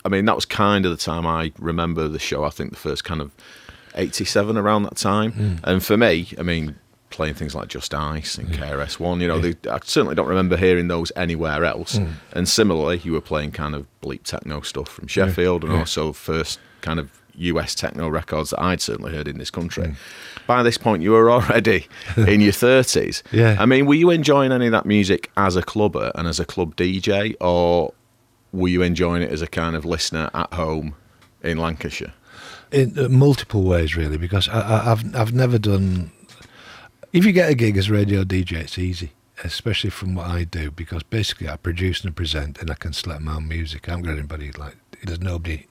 I 0.03 0.09
mean, 0.09 0.25
that 0.25 0.35
was 0.35 0.45
kind 0.45 0.85
of 0.85 0.91
the 0.91 0.97
time 0.97 1.27
I 1.27 1.51
remember 1.59 2.07
the 2.07 2.19
show. 2.19 2.43
I 2.43 2.49
think 2.49 2.71
the 2.71 2.77
first 2.77 3.03
kind 3.03 3.21
of 3.21 3.31
87 3.97 4.57
around 4.57 4.83
that 4.83 4.97
time. 4.97 5.31
Mm. 5.33 5.59
And 5.63 5.83
for 5.83 5.97
me, 5.97 6.29
I 6.37 6.43
mean, 6.43 6.75
playing 7.09 7.35
things 7.35 7.55
like 7.55 7.67
Just 7.67 7.93
Ice 7.93 8.37
and 8.37 8.49
yeah. 8.49 8.69
KRS-One, 8.69 9.21
you 9.21 9.27
know, 9.27 9.37
yeah. 9.37 9.53
they, 9.61 9.69
I 9.69 9.79
certainly 9.83 10.15
don't 10.15 10.27
remember 10.27 10.57
hearing 10.57 10.87
those 10.87 11.11
anywhere 11.15 11.65
else. 11.65 11.97
Mm. 11.97 12.13
And 12.33 12.49
similarly, 12.49 12.99
you 12.99 13.13
were 13.13 13.21
playing 13.21 13.51
kind 13.51 13.75
of 13.75 13.87
bleep 14.01 14.23
techno 14.23 14.61
stuff 14.61 14.89
from 14.89 15.07
Sheffield 15.07 15.63
yeah. 15.63 15.69
and 15.69 15.79
also 15.79 16.13
first 16.13 16.59
kind 16.81 16.99
of 16.99 17.11
US 17.35 17.75
techno 17.75 18.07
records 18.07 18.49
that 18.49 18.61
I'd 18.61 18.81
certainly 18.81 19.13
heard 19.13 19.27
in 19.27 19.37
this 19.37 19.51
country. 19.51 19.85
Mm. 19.85 19.95
By 20.47 20.63
this 20.63 20.77
point, 20.77 21.03
you 21.03 21.11
were 21.11 21.29
already 21.31 21.87
in 22.17 22.41
your 22.41 22.53
30s. 22.53 23.23
Yeah. 23.31 23.57
I 23.59 23.65
mean, 23.65 23.85
were 23.85 23.95
you 23.95 24.09
enjoying 24.09 24.51
any 24.51 24.65
of 24.65 24.71
that 24.71 24.85
music 24.85 25.31
as 25.37 25.55
a 25.55 25.61
clubber 25.61 26.11
and 26.15 26.27
as 26.27 26.39
a 26.39 26.45
club 26.45 26.75
DJ, 26.75 27.35
or 27.39 27.93
were 28.51 28.69
you 28.69 28.81
enjoying 28.81 29.21
it 29.21 29.31
as 29.31 29.41
a 29.41 29.47
kind 29.47 29.75
of 29.75 29.85
listener 29.85 30.29
at 30.33 30.53
home 30.53 30.95
in 31.43 31.57
Lancashire? 31.57 32.13
In 32.71 32.97
uh, 32.99 33.07
multiple 33.07 33.63
ways, 33.63 33.95
really, 33.95 34.17
because 34.17 34.49
I, 34.49 34.83
have 34.83 35.15
I've 35.15 35.33
never 35.33 35.57
done. 35.57 36.11
If 37.13 37.25
you 37.25 37.31
get 37.31 37.49
a 37.49 37.55
gig 37.55 37.77
as 37.77 37.89
radio 37.89 38.23
DJ, 38.23 38.53
it's 38.57 38.77
easy, 38.77 39.13
especially 39.43 39.89
from 39.89 40.15
what 40.15 40.27
I 40.27 40.43
do, 40.43 40.71
because 40.71 41.03
basically 41.03 41.47
I 41.47 41.55
produce 41.55 42.03
and 42.03 42.15
present, 42.15 42.57
and 42.59 42.69
I 42.69 42.75
can 42.75 42.91
select 42.93 43.21
my 43.21 43.35
own 43.35 43.47
music. 43.47 43.87
I 43.87 43.91
haven't 43.91 44.05
got 44.05 44.17
anybody 44.17 44.51
like 44.51 44.75
there's 45.03 45.21
nobody 45.21 45.67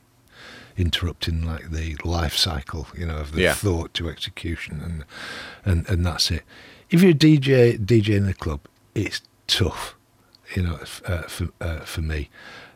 interrupting 0.76 1.44
like 1.44 1.70
the 1.70 1.96
life 2.04 2.36
cycle, 2.36 2.86
you 2.96 3.06
know, 3.06 3.18
of 3.18 3.32
the 3.32 3.42
yeah. 3.42 3.54
thought 3.54 3.94
to 3.94 4.08
execution, 4.08 4.80
and 4.82 5.04
and 5.64 5.88
and 5.88 6.06
that's 6.06 6.30
it. 6.30 6.44
If 6.90 7.02
you're 7.02 7.12
a 7.12 7.14
DJ 7.14 7.78
DJ 7.78 8.16
in 8.16 8.28
a 8.28 8.34
club, 8.34 8.60
it's 8.94 9.22
tough, 9.46 9.96
you 10.54 10.62
know, 10.62 10.78
uh, 11.06 11.22
for 11.22 11.48
uh, 11.60 11.80
for 11.80 12.02
me, 12.02 12.30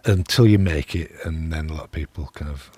until 0.04 0.46
you 0.46 0.58
make 0.58 0.94
it, 0.94 1.12
and 1.24 1.52
then 1.52 1.70
a 1.70 1.74
lot 1.74 1.84
of 1.84 1.92
people 1.92 2.30
kind 2.34 2.50
of 2.50 2.70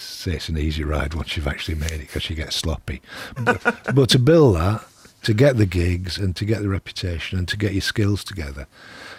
say 0.00 0.32
it's 0.32 0.48
an 0.48 0.58
easy 0.58 0.84
ride 0.84 1.14
once 1.14 1.36
you've 1.36 1.48
actually 1.48 1.76
made 1.76 1.92
it 1.92 2.00
because 2.00 2.28
you 2.28 2.36
get 2.36 2.52
sloppy. 2.52 3.00
But, 3.38 3.62
but 3.94 4.08
to 4.10 4.18
build 4.18 4.56
that, 4.56 4.84
to 5.22 5.34
get 5.34 5.56
the 5.56 5.66
gigs 5.66 6.18
and 6.18 6.34
to 6.36 6.44
get 6.44 6.62
the 6.62 6.68
reputation 6.68 7.38
and 7.38 7.48
to 7.48 7.56
get 7.56 7.72
your 7.72 7.82
skills 7.82 8.24
together, 8.24 8.66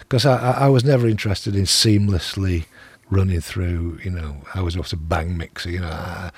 because 0.00 0.26
I, 0.26 0.52
I 0.52 0.68
was 0.68 0.84
never 0.84 1.06
interested 1.06 1.54
in 1.54 1.64
seamlessly 1.64 2.64
running 3.10 3.40
through, 3.40 3.98
you 4.04 4.10
know, 4.10 4.36
I 4.54 4.62
was 4.62 4.76
also 4.76 4.96
bang 4.96 5.36
mixer, 5.36 5.70
you 5.70 5.80
know, 5.80 5.88
I, 5.88 6.30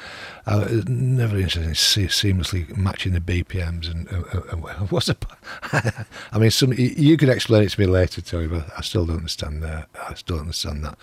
I 0.46 0.56
was 0.56 0.88
never 0.88 1.36
interested 1.36 1.64
in 1.64 1.74
seamlessly 1.74 2.74
matching 2.76 3.12
the 3.12 3.20
BPMs 3.20 3.90
and, 3.90 4.08
what's 4.90 5.06
the, 5.06 5.16
I 6.32 6.38
mean, 6.38 6.50
some, 6.50 6.72
you 6.72 7.16
could 7.18 7.28
explain 7.28 7.64
it 7.64 7.70
to 7.70 7.80
me 7.80 7.86
later, 7.86 8.22
Tony, 8.22 8.48
but 8.48 8.70
I 8.76 8.80
still 8.80 9.04
don't 9.04 9.18
understand 9.18 9.62
that. 9.62 9.88
I 10.08 10.14
still 10.14 10.36
don't 10.36 10.46
understand 10.46 10.84
that. 10.84 10.98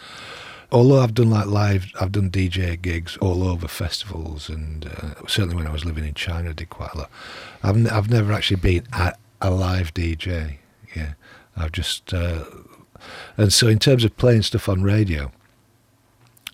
Although 0.72 1.00
I've 1.00 1.16
done 1.16 1.32
like 1.32 1.48
live, 1.48 1.88
I've 2.00 2.12
done 2.12 2.30
DJ 2.30 2.80
gigs 2.80 3.18
all 3.18 3.44
over 3.44 3.68
festivals, 3.68 4.50
and 4.50 4.86
uh, 4.86 5.26
certainly 5.28 5.56
when 5.56 5.68
I 5.68 5.72
was 5.72 5.84
living 5.84 6.06
in 6.06 6.14
China, 6.14 6.52
I 6.52 6.54
did 6.54 6.70
quite 6.70 6.94
a 6.94 7.00
lot. 7.00 7.12
I've, 7.64 7.92
I've 7.92 8.10
never 8.10 8.32
actually 8.34 8.58
been 8.58 8.88
at 8.94 9.20
a 9.42 9.50
live 9.50 9.94
DJ. 9.94 10.58
Yeah, 10.96 11.14
I've 11.58 11.72
just, 11.72 12.14
uh, 12.14 12.44
and 13.36 13.52
so 13.52 13.68
in 13.68 13.80
terms 13.80 14.04
of 14.04 14.16
playing 14.18 14.44
stuff 14.44 14.70
on 14.70 14.84
radio, 14.84 15.32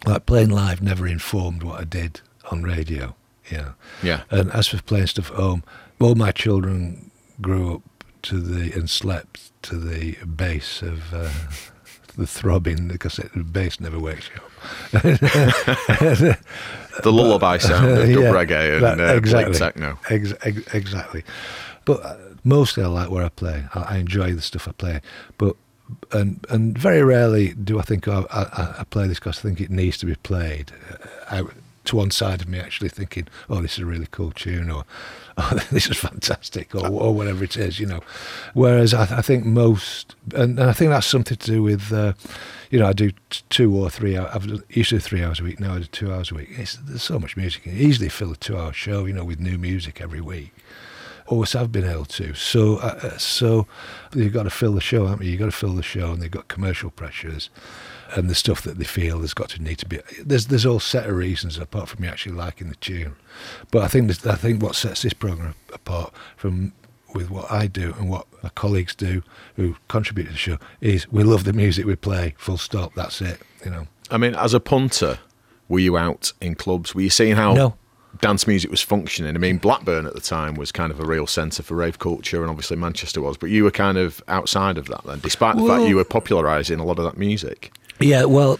like 0.06 0.25
playing 0.25 0.49
live 0.49 0.82
never 0.82 1.08
informed 1.08 1.63
what 1.63 1.82
I 1.82 1.84
did 1.84 2.21
on 2.51 2.63
radio. 2.63 3.15
Yeah. 3.51 3.73
Yeah. 4.01 4.23
And 4.30 4.51
as 4.51 4.67
for 4.67 4.82
playing 4.82 5.08
stuff 5.08 5.32
at 5.32 5.38
home, 5.38 5.63
all 5.99 6.15
my 6.15 6.32
children 6.32 7.12
grew 7.41 7.75
up 7.75 7.82
to 8.23 8.39
the 8.39 8.71
and 8.73 8.89
slept 8.89 9.51
to 9.63 9.78
the 9.78 10.13
bass 10.25 10.82
of 10.82 11.13
uh, 11.13 11.30
the 12.15 12.28
throbbing 12.28 12.88
because 12.88 13.17
the 13.17 13.43
bass 13.43 13.80
never 13.80 13.99
wakes 13.99 14.30
you 14.30 14.41
up. 14.41 14.51
the 17.04 17.12
lullaby 17.12 17.58
sound 17.58 17.86
of 17.88 17.97
dub 17.97 18.08
yeah, 18.10 18.32
reggae 18.32 18.75
and 18.75 18.84
that, 18.84 18.99
uh, 18.99 19.15
exactly, 19.15 19.58
techno. 19.58 19.99
Ex- 20.10 20.34
ex- 20.43 20.73
exactly. 20.73 21.23
But 21.86 22.04
uh, 22.04 22.15
mostly 22.43 22.84
I 22.84 22.88
like 22.88 23.10
where 23.10 23.23
I 23.23 23.30
play. 23.30 23.65
I, 23.73 23.82
I 23.82 23.97
enjoy 23.97 24.34
the 24.34 24.41
stuff 24.41 24.67
I 24.67 24.71
play. 24.71 25.01
But 25.38 25.56
and 26.12 26.45
and 26.49 26.78
very 26.78 27.04
rarely 27.04 27.54
do 27.54 27.80
I 27.80 27.84
think 27.84 28.08
oh, 28.08 28.25
I, 28.32 28.75
I, 28.80 28.84
play 28.86 29.08
this 29.08 29.19
because 29.19 29.39
I 29.39 29.41
think 29.43 29.62
it 29.62 29.69
needs 29.69 29.97
to 29.99 30.06
be 30.06 30.15
played 30.15 30.71
uh, 30.91 31.36
out 31.36 31.54
to 31.86 31.95
one 31.95 32.10
side 32.10 32.41
of 32.41 32.47
me 32.47 32.60
actually 32.60 32.89
thinking 32.89 33.28
oh 33.49 33.62
this 33.62 33.73
is 33.73 33.80
a 33.80 33.86
really 33.86 34.08
cool 34.10 34.32
tune 34.32 34.71
or 34.71 34.86
oh 35.37 35.59
this 35.71 35.89
is 35.89 35.97
fantastic 35.97 36.73
or, 36.73 36.87
or 36.87 37.13
whatever 37.13 37.43
it 37.43 37.57
is 37.57 37.79
you 37.79 37.85
know. 37.85 37.99
Whereas 38.53 38.93
I, 38.93 39.17
I 39.17 39.21
think 39.21 39.45
most 39.45 40.15
and, 40.33 40.57
and, 40.57 40.69
I 40.69 40.73
think 40.73 40.91
that's 40.91 41.07
something 41.07 41.35
to 41.35 41.51
do 41.51 41.61
with 41.61 41.91
uh, 41.91 42.13
you 42.69 42.79
know 42.79 42.87
I 42.87 42.93
do 42.93 43.11
two 43.49 43.75
or 43.75 43.89
three 43.89 44.17
I've 44.17 44.45
used 44.69 44.89
to 44.89 44.95
do 44.95 44.99
three 44.99 45.23
hours 45.23 45.41
a 45.41 45.43
week 45.43 45.59
now 45.59 45.75
I 45.75 45.79
do 45.79 45.85
two 45.85 46.13
hours 46.13 46.31
a 46.31 46.35
week. 46.35 46.49
It's, 46.51 46.75
there's 46.75 47.03
so 47.03 47.19
much 47.19 47.35
music 47.35 47.65
you 47.65 47.73
can 47.73 47.81
easily 47.81 48.07
fill 48.07 48.31
a 48.31 48.35
two 48.37 48.57
hour 48.57 48.71
show 48.71 49.05
you 49.05 49.13
know 49.13 49.25
with 49.25 49.39
new 49.39 49.57
music 49.57 49.99
every 49.99 50.21
week. 50.21 50.53
Always 51.27 51.53
have 51.53 51.71
been 51.71 51.85
able 51.85 52.05
to. 52.05 52.35
So, 52.35 52.75
uh, 52.77 52.99
uh, 53.01 53.17
so 53.17 53.65
you've 54.13 54.31
got 54.31 54.43
to 54.43 54.51
fill 54.51 54.73
the 54.73 54.81
show, 54.81 55.07
haven't 55.07 55.25
you? 55.25 55.31
You've 55.31 55.39
got 55.39 55.45
to 55.45 55.51
fill 55.51 55.73
the 55.73 55.81
show, 55.81 56.11
and 56.11 56.21
they've 56.21 56.29
got 56.29 56.49
commercial 56.49 56.91
pressures, 56.91 57.49
and 58.15 58.30
the 58.30 58.36
stuff 58.36 58.62
that 58.62 58.78
they 58.78 58.86
feel 58.86 59.19
has 59.19 59.34
got 59.34 59.49
to 59.49 59.62
need 59.62 59.78
to 59.80 59.86
be. 59.86 59.99
There's 60.23 60.47
there's 60.47 60.65
all 60.65 60.80
set 60.80 61.08
of 61.08 61.15
reasons 61.15 61.58
apart 61.58 61.89
from 61.89 62.01
me 62.01 62.08
actually 62.08 62.34
liking 62.34 62.69
the 62.69 62.75
tune, 62.75 63.15
but 63.71 63.84
I 63.84 63.88
think 63.88 64.10
I 64.25 64.36
think 64.36 64.63
what 64.63 64.75
sets 64.75 65.04
this 65.04 65.13
program 65.13 65.56
apart 65.73 66.13
from 66.38 66.73
with 67.13 67.30
what 67.30 67.51
I 67.51 67.67
do 67.67 67.93
and 67.97 68.10
what 68.10 68.25
my 68.43 68.49
colleagues 68.49 68.95
do 68.95 69.23
who 69.56 69.75
contribute 69.88 70.25
to 70.25 70.32
the 70.32 70.38
show 70.38 70.58
is 70.82 71.10
we 71.12 71.23
love 71.23 71.43
the 71.43 71.54
music 71.54 71.86
we 71.86 71.95
play. 71.95 72.36
Full 72.38 72.58
stop. 72.58 72.93
That's 72.95 73.21
it. 73.21 73.41
You 73.63 73.71
know. 73.71 73.88
I 74.12 74.17
mean, 74.17 74.36
as 74.36 74.54
a 74.54 74.60
punter, 74.60 75.19
were 75.69 75.80
you 75.80 75.97
out 75.97 76.34
in 76.41 76.56
clubs? 76.56 76.95
Were 76.95 77.01
you 77.01 77.10
seeing 77.10 77.36
how? 77.36 77.54
No 77.54 77.75
dance 78.21 78.47
music 78.47 78.71
was 78.71 78.82
functioning. 78.82 79.36
I 79.36 79.39
mean, 79.39 79.58
Blackburn 79.58 80.06
at 80.06 80.13
the 80.13 80.21
time 80.21 80.56
was 80.56 80.71
kind 80.71 80.91
of 80.91 80.99
a 80.99 81.06
real 81.06 81.28
centre 81.28 81.63
for 81.63 81.75
rave 81.75 81.99
culture, 81.99 82.41
and 82.41 82.49
obviously 82.49 82.78
Manchester 82.78 83.21
was. 83.21 83.38
But 83.38 83.49
you 83.49 83.63
were 83.63 83.71
kind 83.71 83.97
of 83.97 84.23
outside 84.28 84.78
of 84.78 84.88
that 84.88 85.04
then, 85.04 85.19
despite 85.19 85.58
the 85.58 85.63
well, 85.63 85.78
fact 85.78 85.89
you 85.89 85.97
were 85.97 86.06
popularising 86.06 86.80
a 86.80 86.86
lot 86.86 86.97
of 86.97 87.06
that 87.06 87.17
music. 87.17 87.73
Yeah, 87.99 88.25
well, 88.25 88.60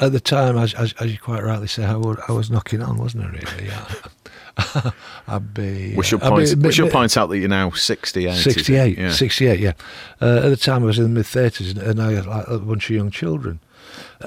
At 0.00 0.10
the 0.10 0.20
time, 0.20 0.58
as, 0.58 0.74
as, 0.74 0.92
as 0.94 1.12
you 1.12 1.18
quite 1.18 1.44
rightly 1.44 1.68
say, 1.68 1.84
I 1.84 1.94
was, 1.94 2.18
I 2.28 2.32
was 2.32 2.50
knocking 2.50 2.82
on, 2.82 2.98
wasn't 2.98 3.24
I? 3.24 3.28
Really, 3.28 3.66
yeah. 3.66 4.90
I'd 5.28 5.54
be. 5.54 5.94
We 5.96 6.02
should 6.02 6.20
uh, 6.20 6.26
I'd 6.26 6.30
point, 6.30 6.60
be- 6.60 6.66
we 6.66 6.72
should 6.72 6.90
point 6.90 7.16
out 7.16 7.28
that 7.28 7.38
you're 7.38 7.48
now 7.48 7.70
68. 7.70 8.34
68, 8.34 8.98
Yeah. 8.98 9.12
68, 9.12 9.60
yeah. 9.60 9.72
Uh, 10.20 10.40
at 10.44 10.48
the 10.48 10.56
time, 10.56 10.82
I 10.82 10.86
was 10.86 10.98
in 10.98 11.04
the 11.04 11.10
mid 11.10 11.26
30s 11.26 11.80
and 11.80 12.02
I 12.02 12.12
had 12.12 12.26
like, 12.26 12.48
a 12.48 12.58
bunch 12.58 12.90
of 12.90 12.96
young 12.96 13.10
children. 13.12 13.60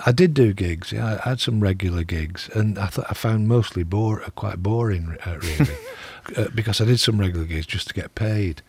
I 0.06 0.13
did 0.13 0.34
do 0.34 0.54
gigs, 0.54 0.93
yeah. 0.93 1.19
I 1.26 1.30
had 1.30 1.41
some 1.41 1.60
regular 1.60 2.04
gigs, 2.04 2.50
and 2.54 2.80
I 2.80 2.88
thought 2.88 3.08
I 3.10 3.13
found 3.13 3.50
mostly 3.50 3.84
bore, 3.84 4.19
quite 4.36 4.63
boring, 4.63 5.17
uh, 5.26 5.38
really, 5.39 5.76
uh, 6.38 6.47
because 6.56 6.80
I 6.80 6.86
did 6.86 7.00
some 7.02 7.19
regular 7.19 7.45
gigs 7.45 7.65
just 7.65 7.89
to 7.89 7.93
get 7.93 8.15
paid. 8.15 8.62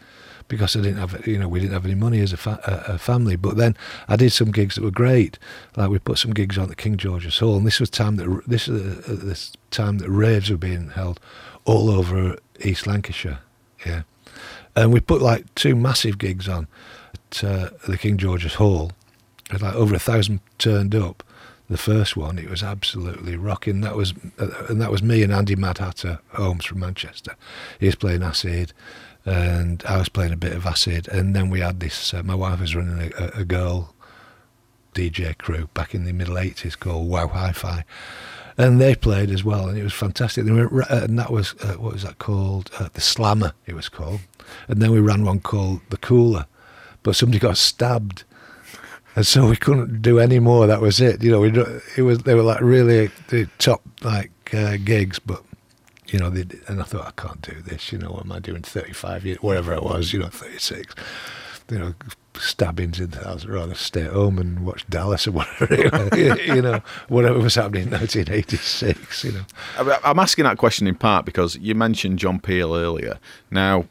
Because 0.49 0.75
I 0.75 0.81
didn't 0.81 0.99
have, 0.99 1.27
you 1.27 1.39
know, 1.39 1.47
we 1.47 1.61
didn't 1.61 1.75
have 1.75 1.85
any 1.85 1.95
money 1.95 2.21
as 2.21 2.33
a, 2.33 2.39
fa- 2.39 2.61
a, 2.65 2.99
family. 2.99 3.37
But 3.37 3.57
then 3.57 3.77
I 4.09 4.17
did 4.17 4.33
some 4.33 4.51
gigs 4.51 4.75
that 4.75 4.85
were 4.85 4.91
great. 4.91 5.39
Like 5.77 5.91
we 5.91 5.99
put 5.99 6.19
some 6.19 6.33
gigs 6.33 6.57
on 6.57 6.71
at 6.71 6.79
King 6.79 6.97
George's 6.97 7.39
Hall, 7.39 7.57
and 7.57 7.67
this 7.67 7.81
was 7.81 7.91
time 7.91 8.17
that 8.17 8.43
this 8.47 8.67
is 8.67 9.09
uh, 9.09 9.25
this 9.25 9.53
time 9.71 9.99
that 9.99 10.09
raves 10.09 10.51
were 10.51 10.57
being 10.57 10.91
held 10.91 11.21
all 11.65 11.91
over 11.91 12.39
East 12.61 12.87
Lancashire. 12.87 13.41
Yeah, 13.85 14.03
and 14.75 14.93
we 14.93 15.01
put 15.01 15.21
like 15.21 15.55
two 15.55 15.77
massive 15.77 16.19
gigs 16.19 16.49
on 16.49 16.67
at 17.13 17.45
uh, 17.45 17.71
the 17.87 17.99
King 17.99 18.17
George's 18.17 18.55
Hall. 18.55 18.93
Like 19.53 19.75
over 19.75 19.95
a 19.95 19.99
thousand 20.01 20.41
turned 20.59 20.95
up. 20.95 21.23
The 21.71 21.77
first 21.77 22.17
one, 22.17 22.39
it 22.39 22.49
was 22.49 22.63
absolutely 22.63 23.37
rocking. 23.37 23.83
That 23.83 23.95
was, 23.95 24.15
uh, 24.39 24.49
and 24.71 24.81
that 24.81 24.91
was 24.91 25.03
me 25.03 25.23
and 25.23 25.31
Andy 25.31 25.55
Mad 25.55 25.77
Hatter 25.77 26.19
Holmes 26.33 26.65
from 26.65 26.81
Manchester. 26.81 27.37
He 27.79 27.85
was 27.85 27.95
playing 27.95 28.23
acid, 28.23 28.73
and 29.29 29.83
I 29.87 29.99
was 29.99 30.09
playing 30.09 30.33
a 30.33 30.37
bit 30.37 30.55
of 30.55 30.65
acid. 30.67 31.07
And 31.09 31.37
then 31.37 31.51
we 31.51 31.61
had 31.61 31.81
this. 31.81 32.15
Uh, 32.15 32.23
my 32.23 32.35
wife 32.35 32.61
was 32.61 32.75
running 32.75 33.13
a, 33.19 33.41
a, 33.41 33.45
girl 33.45 33.95
DJ 34.95 35.37
crew 35.37 35.69
back 35.75 35.95
in 35.95 36.05
the 36.05 36.13
middle 36.13 36.37
'80s 36.37 36.79
called 36.79 37.09
Wow 37.09 37.29
Hi-Fi, 37.29 37.85
and 38.57 38.81
they 38.81 38.95
played 38.95 39.31
as 39.31 39.45
well, 39.45 39.69
and 39.69 39.77
it 39.77 39.85
was 39.85 39.93
fantastic. 39.93 40.47
Uh, 40.47 40.69
and 40.91 41.19
that 41.19 41.31
was 41.31 41.55
uh, 41.61 41.75
what 41.75 41.93
was 41.93 42.05
that 42.05 42.19
called? 42.19 42.71
Uh, 42.79 42.89
the 42.95 43.03
Slammer, 43.03 43.53
it 43.67 43.75
was 43.75 43.89
called. 43.89 44.21
And 44.67 44.81
then 44.81 44.91
we 44.91 45.01
ran 45.01 45.25
one 45.25 45.41
called 45.41 45.83
the 45.91 45.99
Cooler, 45.99 46.47
but 47.03 47.15
somebody 47.15 47.39
got 47.39 47.59
stabbed, 47.59 48.25
and 49.15 49.27
so 49.27 49.47
we 49.51 49.57
couldn't 49.57 50.01
do 50.01 50.19
any 50.19 50.39
more. 50.39 50.67
That 50.67 50.81
was 50.81 51.03
it. 51.03 51.23
You 51.23 51.33
know, 51.33 51.41
we 51.41 51.51
it 51.99 52.03
was 52.03 52.21
they 52.21 52.35
were 52.35 52.43
like 52.43 52.63
really 52.63 53.11
top 53.59 53.83
like 54.03 54.33
uh, 54.55 54.79
gigs, 54.83 55.19
but 55.19 55.43
you 56.09 56.19
know, 56.19 56.31
they, 56.31 56.45
and 56.69 56.81
I 56.81 56.85
thought 56.85 57.07
I 57.07 57.21
can't 57.21 57.43
do 57.43 57.61
this. 57.63 57.93
You 57.93 57.99
know, 57.99 58.11
what 58.13 58.25
am 58.25 58.33
I 58.33 58.39
doing? 58.39 58.63
Thirty-five 58.63 59.25
years, 59.25 59.39
whatever 59.43 59.73
it 59.75 59.83
was. 59.83 60.13
You 60.13 60.21
know, 60.21 60.29
thirty-six. 60.29 60.95
You 61.71 61.79
know, 61.79 61.95
stabbings 62.39 62.99
in 62.99 63.11
the 63.11 63.23
house. 63.25 63.45
Rather 63.45 63.75
stay 63.75 64.03
at 64.05 64.13
home 64.13 64.39
and 64.39 64.65
watch 64.65 64.87
Dallas 64.89 65.27
or 65.27 65.33
whatever. 65.33 66.17
you 66.17 66.63
know, 66.63 66.81
whatever 67.09 67.39
was 67.39 67.55
happening 67.57 67.85
in 67.85 67.91
1986. 67.91 69.25
You 69.25 69.33
know. 69.33 69.45
I- 69.77 70.01
I'm 70.05 70.19
asking 70.19 70.45
that 70.45 70.57
question 70.59 70.87
in 70.87 70.95
part 70.95 71.25
because 71.27 71.57
you 71.57 71.75
mentioned 71.75 72.19
John 72.19 72.41
Peel 72.41 72.75
earlier. 72.75 73.19
Now, 73.51 73.85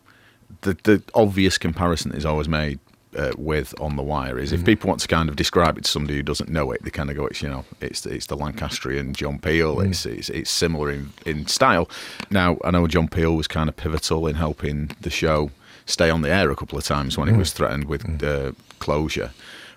the 0.62 0.75
the 0.84 1.03
obvious 1.13 1.58
comparison 1.58 2.13
is 2.13 2.25
always 2.25 2.47
made 2.49 2.80
uh, 3.17 3.32
with 3.38 3.73
On 3.82 3.95
the 3.95 4.03
Wire 4.03 4.38
is 4.38 4.53
if 4.53 4.63
people 4.63 4.88
want 4.88 5.01
to 5.01 5.08
kind 5.08 5.27
of 5.27 5.36
describe 5.36 5.77
it 5.77 5.86
to 5.86 5.91
somebody 5.91 6.15
who 6.15 6.23
doesn't 6.23 6.49
know 6.49 6.71
it, 6.71 6.84
they 6.84 6.91
kind 6.91 7.10
of 7.10 7.15
go, 7.15 7.25
"It's 7.25 7.41
you 7.41 7.49
know, 7.49 7.65
it's 7.82 8.06
it's 8.06 8.27
the 8.27 8.38
Lancastrian 8.38 9.13
John 9.13 9.39
Peel. 9.39 9.80
It's, 9.82 10.06
it's 10.06 10.30
it's 10.30 10.51
similar 10.51 10.91
in 10.91 11.12
in 11.25 11.47
style." 11.47 11.89
Now, 12.30 12.58
I 12.63 12.71
know 12.71 12.88
John 12.88 13.08
Peel 13.08 13.36
was 13.36 13.47
kind 13.47 13.69
of 13.69 13.75
pivotal 13.75 14.27
in 14.27 14.36
helping 14.36 14.91
the 15.01 15.10
show 15.10 15.51
stay 15.86 16.10
on 16.10 16.21
the 16.21 16.30
air 16.30 16.51
a 16.51 16.56
couple 16.56 16.77
of 16.77 16.84
times 16.84 17.17
when 17.17 17.30
it 17.30 17.38
was 17.38 17.53
threatened 17.53 17.86
with 17.86 18.23
uh, 18.23 18.51
closure, 18.80 19.32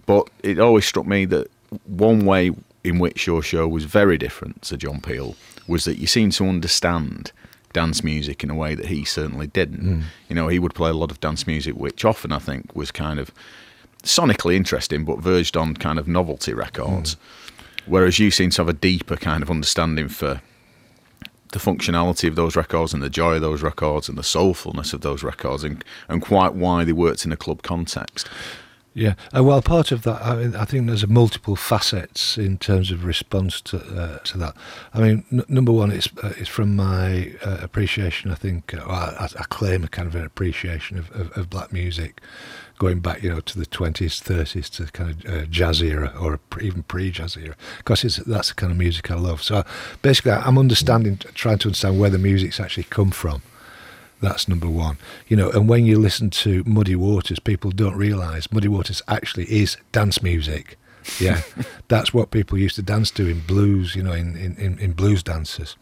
but 0.07 0.29
it 0.42 0.59
always 0.59 0.85
struck 0.85 1.07
me 1.07 1.24
that 1.24 1.50
one 1.87 2.24
way 2.24 2.50
in 2.83 2.98
which 2.98 3.26
your 3.26 3.42
show 3.42 3.68
was 3.68 3.85
very 3.85 4.18
different 4.18 4.62
to 4.62 4.76
John 4.76 5.00
Peel 5.00 5.37
was 5.66 5.85
that 5.85 5.98
you 5.98 6.07
seemed 6.07 6.33
to 6.33 6.46
understand 6.46 7.33
dance 7.73 8.03
music 8.03 8.43
in 8.43 8.51
a 8.51 8.55
way 8.55 8.75
that 8.75 8.87
he 8.87 9.05
certainly 9.05 9.47
didn't. 9.47 9.83
Mm. 9.83 10.03
You 10.29 10.35
know, 10.35 10.49
he 10.49 10.59
would 10.59 10.75
play 10.75 10.91
a 10.91 10.95
lot 10.95 11.11
of 11.11 11.21
dance 11.21 11.47
music, 11.47 11.75
which 11.75 12.05
often 12.05 12.33
I 12.33 12.39
think 12.39 12.75
was 12.75 12.91
kind 12.91 13.19
of 13.19 13.31
sonically 14.03 14.55
interesting, 14.55 15.05
but 15.05 15.19
verged 15.19 15.57
on 15.57 15.75
kind 15.75 15.99
of 15.99 16.09
novelty 16.09 16.53
records. 16.53 17.15
Mm. 17.15 17.19
Whereas 17.87 18.19
you 18.19 18.31
seem 18.31 18.51
to 18.51 18.63
have 18.63 18.69
a 18.69 18.75
deeper 18.75 19.17
kind 19.17 19.43
of 19.43 19.51
understanding 19.51 20.09
for 20.09 20.41
the 21.53 21.59
functionality 21.59 22.29
of 22.29 22.37
those 22.37 22.55
records 22.55 22.95
and 22.95 23.03
the 23.03 23.11
joy 23.11 23.35
of 23.35 23.41
those 23.41 23.63
records 23.63 24.09
and 24.09 24.17
the 24.17 24.23
soulfulness 24.23 24.93
of 24.93 25.01
those 25.01 25.23
records 25.23 25.65
and, 25.65 25.85
and 26.09 26.23
quite 26.23 26.55
why 26.55 26.85
they 26.85 26.93
worked 26.93 27.25
in 27.25 27.33
a 27.33 27.37
club 27.37 27.63
context. 27.63 28.29
Yeah, 28.92 29.14
uh, 29.37 29.44
well, 29.44 29.62
part 29.62 29.92
of 29.92 30.03
that, 30.03 30.20
I, 30.20 30.35
mean, 30.35 30.57
I 30.57 30.64
think 30.64 30.88
there's 30.88 31.05
a 31.05 31.07
multiple 31.07 31.55
facets 31.55 32.37
in 32.37 32.59
terms 32.59 32.90
of 32.90 33.05
response 33.05 33.61
to 33.62 33.79
uh, 33.79 34.18
to 34.18 34.38
that. 34.38 34.57
I 34.92 35.00
mean, 35.00 35.24
n- 35.31 35.44
number 35.48 35.70
one, 35.70 35.92
it's 35.92 36.09
uh, 36.24 36.33
it's 36.37 36.48
from 36.48 36.74
my 36.74 37.33
uh, 37.44 37.59
appreciation. 37.62 38.33
I 38.33 38.35
think 38.35 38.74
uh, 38.74 38.81
I, 38.81 39.29
I 39.38 39.44
claim 39.44 39.85
a 39.85 39.88
kind 39.88 40.09
of 40.09 40.16
an 40.16 40.24
appreciation 40.24 40.98
of, 40.98 41.09
of, 41.12 41.31
of 41.38 41.48
black 41.48 41.72
music, 41.72 42.20
going 42.79 42.98
back, 42.98 43.22
you 43.22 43.31
know, 43.31 43.38
to 43.38 43.59
the 43.61 43.66
twenties, 43.66 44.18
thirties, 44.18 44.68
to 44.70 44.87
kind 44.87 45.11
of 45.11 45.33
uh, 45.33 45.44
jazz 45.46 45.81
era 45.83 46.12
or 46.20 46.40
even 46.61 46.83
pre-jazz 46.83 47.37
era, 47.37 47.55
because 47.79 48.03
that's 48.26 48.48
the 48.48 48.55
kind 48.55 48.72
of 48.72 48.79
music 48.79 49.09
I 49.09 49.14
love. 49.14 49.40
So 49.40 49.62
basically, 50.03 50.33
I'm 50.33 50.59
understanding, 50.59 51.18
trying 51.35 51.59
to 51.59 51.68
understand 51.68 52.00
where 52.00 52.11
the 52.11 52.18
music's 52.18 52.59
actually 52.59 52.88
come 52.90 53.12
from. 53.12 53.42
That's 54.21 54.49
number 54.49 54.69
one. 54.69 54.99
You 55.29 55.37
know, 55.37 55.51
and 55.51 55.69
when 55.69 55.87
you 55.87 55.99
listen 55.99 56.31
to 56.31 56.63
Muddy 56.67 56.95
Waters, 56.95 57.39
people 57.39 57.71
don't 57.71 57.97
realise 57.97 58.53
Muddy 58.53 58.69
Waters 58.69 59.03
actually 59.09 59.45
is 59.45 59.77
dance 59.93 60.23
music. 60.23 60.79
Yeah, 61.19 61.41
that's 61.89 62.13
what 62.13 62.31
people 62.31 62.59
used 62.59 62.77
to 62.77 62.83
dance 62.83 63.11
to 63.13 63.27
in 63.27 63.41
blues. 63.41 63.95
You 63.95 64.03
know, 64.03 64.13
in 64.13 64.37
in, 64.37 64.79
in, 64.79 64.93
blues 64.93 65.23
dances. 65.23 65.77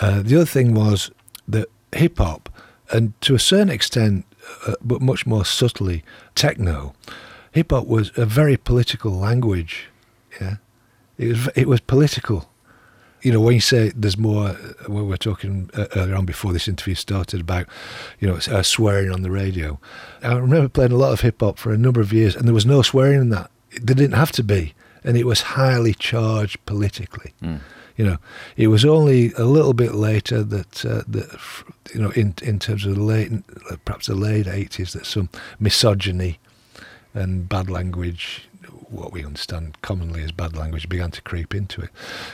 Uh, 0.00 0.22
the 0.22 0.36
other 0.36 0.46
thing 0.46 0.74
was 0.74 1.10
that 1.46 1.68
hip 1.92 2.18
hop, 2.18 2.48
and 2.90 3.18
to 3.22 3.34
a 3.34 3.38
certain 3.38 3.70
extent, 3.70 4.26
uh, 4.66 4.74
but 4.82 5.00
much 5.00 5.26
more 5.26 5.44
subtly, 5.44 6.02
techno. 6.34 6.94
Hip 7.52 7.70
hop 7.70 7.86
was 7.86 8.10
a 8.16 8.26
very 8.26 8.56
political 8.56 9.12
language. 9.12 9.88
Yeah, 10.40 10.56
it 11.16 11.28
was 11.28 11.48
it 11.54 11.68
was 11.68 11.80
political 11.80 12.50
you 13.26 13.32
know, 13.32 13.40
when 13.40 13.54
you 13.54 13.60
say 13.60 13.90
there's 13.96 14.16
more, 14.16 14.56
we 14.88 15.02
were 15.02 15.16
talking 15.16 15.68
uh, 15.74 15.86
earlier 15.96 16.14
on 16.14 16.26
before 16.26 16.52
this 16.52 16.68
interview 16.68 16.94
started 16.94 17.40
about, 17.40 17.66
you 18.20 18.28
know, 18.28 18.38
uh, 18.56 18.62
swearing 18.62 19.10
on 19.10 19.22
the 19.22 19.32
radio. 19.32 19.80
I 20.22 20.34
remember 20.34 20.68
playing 20.68 20.92
a 20.92 20.96
lot 20.96 21.12
of 21.12 21.22
hip 21.22 21.40
hop 21.40 21.58
for 21.58 21.72
a 21.72 21.76
number 21.76 22.00
of 22.00 22.12
years, 22.12 22.36
and 22.36 22.46
there 22.46 22.54
was 22.54 22.64
no 22.64 22.82
swearing 22.82 23.20
in 23.22 23.30
that. 23.30 23.50
There 23.82 23.96
didn't 23.96 24.14
have 24.14 24.30
to 24.30 24.44
be, 24.44 24.74
and 25.02 25.16
it 25.16 25.26
was 25.26 25.40
highly 25.40 25.92
charged 25.92 26.64
politically. 26.66 27.34
You 27.96 28.04
know, 28.04 28.18
it 28.56 28.68
was 28.68 28.84
only 28.84 29.32
a 29.32 29.44
little 29.44 29.74
bit 29.74 29.94
later 29.94 30.44
that, 30.44 30.84
uh, 30.84 31.02
that 31.08 31.28
you 31.92 32.00
know, 32.00 32.10
in 32.10 32.32
in 32.42 32.60
terms 32.60 32.86
of 32.86 32.94
the 32.94 33.02
late, 33.02 33.32
perhaps 33.84 34.06
the 34.06 34.14
late 34.14 34.46
eighties, 34.46 34.92
that 34.92 35.04
some 35.04 35.30
misogyny 35.58 36.38
and 37.12 37.48
bad 37.48 37.68
language, 37.68 38.48
what 38.90 39.12
we 39.12 39.24
understand 39.24 39.80
commonly 39.82 40.22
as 40.22 40.32
bad 40.32 40.56
language, 40.56 40.88
began 40.88 41.10
to 41.12 41.22
creep 41.22 41.54
into 41.54 41.80
it. 41.80 41.90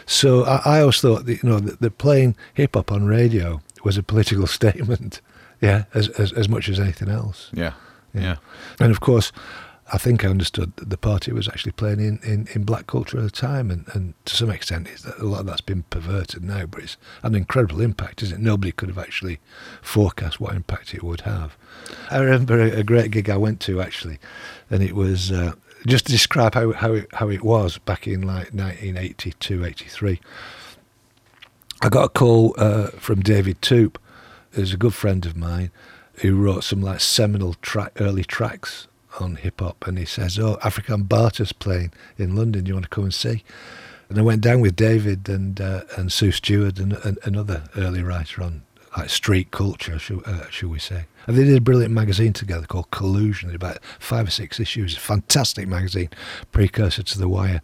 So 0.06 0.44
I, 0.44 0.62
I 0.64 0.80
always 0.80 1.00
thought 1.00 1.26
that 1.26 1.42
you 1.42 1.48
know 1.48 1.60
that, 1.60 1.80
that 1.80 1.98
playing 1.98 2.36
hip 2.54 2.74
hop 2.74 2.92
on 2.92 3.06
radio 3.06 3.60
was 3.84 3.96
a 3.96 4.02
political 4.02 4.46
statement, 4.58 5.20
yeah, 5.60 5.84
as, 5.94 6.08
as 6.10 6.32
as 6.32 6.48
much 6.48 6.68
as 6.68 6.78
anything 6.78 7.08
else. 7.08 7.50
Yeah. 7.52 7.74
Yeah. 8.14 8.36
And 8.78 8.90
of 8.90 9.00
course, 9.00 9.32
I 9.92 9.98
think 9.98 10.24
I 10.24 10.28
understood 10.28 10.74
that 10.76 10.88
the 10.88 10.96
party 10.96 11.32
was 11.32 11.48
actually 11.48 11.72
playing 11.72 12.00
in, 12.00 12.18
in, 12.22 12.48
in 12.54 12.64
black 12.64 12.86
culture 12.86 13.18
at 13.18 13.24
the 13.24 13.30
time, 13.30 13.70
and, 13.70 13.86
and 13.92 14.14
to 14.24 14.34
some 14.34 14.50
extent, 14.50 14.88
a 15.18 15.24
lot 15.24 15.40
of 15.40 15.46
that's 15.46 15.60
been 15.60 15.82
perverted 15.84 16.42
now, 16.42 16.64
but 16.66 16.82
it's 16.82 16.96
an 17.22 17.34
incredible 17.34 17.80
impact, 17.80 18.22
isn't 18.22 18.40
it? 18.40 18.42
Nobody 18.42 18.72
could 18.72 18.88
have 18.88 18.98
actually 18.98 19.38
forecast 19.82 20.40
what 20.40 20.54
impact 20.54 20.94
it 20.94 21.02
would 21.02 21.22
have. 21.22 21.56
I 22.10 22.18
remember 22.18 22.60
a, 22.60 22.78
a 22.78 22.84
great 22.84 23.10
gig 23.10 23.28
I 23.28 23.36
went 23.36 23.60
to 23.60 23.82
actually, 23.82 24.18
and 24.70 24.82
it 24.82 24.94
was 24.94 25.30
uh, 25.30 25.52
just 25.86 26.06
to 26.06 26.12
describe 26.12 26.54
how, 26.54 26.72
how, 26.72 26.92
it, 26.92 27.08
how 27.14 27.28
it 27.28 27.42
was 27.42 27.78
back 27.78 28.06
in 28.06 28.22
like 28.22 28.52
1982, 28.52 29.64
83. 29.64 30.20
I 31.80 31.88
got 31.88 32.04
a 32.04 32.08
call 32.08 32.54
uh, 32.58 32.88
from 32.88 33.20
David 33.20 33.60
Toop, 33.60 33.96
who's 34.52 34.72
a 34.72 34.76
good 34.76 34.94
friend 34.94 35.26
of 35.26 35.36
mine, 35.36 35.70
who 36.16 36.36
wrote 36.36 36.64
some 36.64 36.80
like 36.80 37.00
seminal 37.00 37.54
track, 37.54 37.92
early 38.00 38.24
tracks 38.24 38.86
on 39.18 39.36
hip 39.36 39.60
hop, 39.60 39.86
and 39.86 39.98
he 39.98 40.04
says, 40.04 40.38
"Oh, 40.38 40.58
Afrika 40.62 40.96
Bambaataa's 40.96 41.52
playing 41.52 41.92
in 42.16 42.36
London. 42.36 42.64
Do 42.64 42.68
you 42.68 42.74
want 42.74 42.84
to 42.84 42.90
come 42.90 43.04
and 43.04 43.14
see?" 43.14 43.42
And 44.08 44.18
I 44.18 44.22
went 44.22 44.42
down 44.42 44.60
with 44.60 44.76
David 44.76 45.28
and 45.28 45.60
uh, 45.60 45.82
and 45.96 46.12
Sue 46.12 46.32
Steward 46.32 46.78
and, 46.78 46.92
and 46.92 47.18
another 47.24 47.64
early 47.76 48.02
writer 48.02 48.42
on 48.42 48.62
like 48.96 49.10
street 49.10 49.50
culture, 49.50 49.98
shall, 49.98 50.22
uh, 50.26 50.48
shall 50.50 50.68
we 50.68 50.78
say? 50.78 51.06
And 51.26 51.36
they 51.36 51.44
did 51.44 51.56
a 51.56 51.60
brilliant 51.60 51.94
magazine 51.94 52.32
together 52.32 52.66
called 52.66 52.90
Collusion. 52.90 53.54
About 53.54 53.78
five 53.98 54.28
or 54.28 54.30
six 54.30 54.58
issues. 54.58 54.96
Fantastic 54.96 55.68
magazine, 55.68 56.10
precursor 56.50 57.02
to 57.02 57.18
The 57.18 57.28
Wire. 57.28 57.62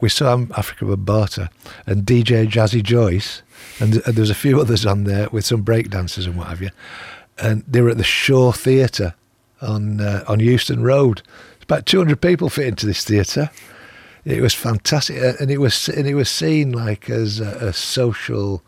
We 0.00 0.08
saw 0.08 0.32
um, 0.32 0.46
Afrika 0.48 0.94
Bambaataa 0.94 1.50
and 1.86 2.04
DJ 2.04 2.48
Jazzy 2.48 2.82
Joyce, 2.82 3.42
and 3.78 3.96
and 3.96 4.14
there 4.14 4.22
was 4.22 4.30
a 4.30 4.34
few 4.34 4.60
others 4.60 4.86
on 4.86 5.04
there 5.04 5.28
with 5.30 5.44
some 5.44 5.64
breakdancers 5.64 6.26
and 6.26 6.36
what 6.36 6.48
have 6.48 6.62
you. 6.62 6.70
And 7.38 7.64
they 7.66 7.80
were 7.80 7.90
at 7.90 7.98
the 7.98 8.04
Shaw 8.04 8.52
Theatre 8.52 9.14
on 9.60 10.00
uh, 10.00 10.24
on 10.26 10.40
Euston 10.40 10.82
Road. 10.82 11.22
It's 11.56 11.64
about 11.64 11.86
200 11.86 12.20
people 12.20 12.48
fit 12.48 12.66
into 12.66 12.86
this 12.86 13.04
theatre. 13.04 13.50
It 14.24 14.42
was 14.42 14.54
fantastic, 14.54 15.22
uh, 15.22 15.32
and 15.40 15.50
it 15.50 15.58
was 15.58 15.88
and 15.88 16.06
it 16.06 16.14
was 16.14 16.30
seen 16.30 16.72
like 16.72 17.08
as 17.08 17.40
a, 17.40 17.68
a 17.68 17.72
social, 17.72 18.62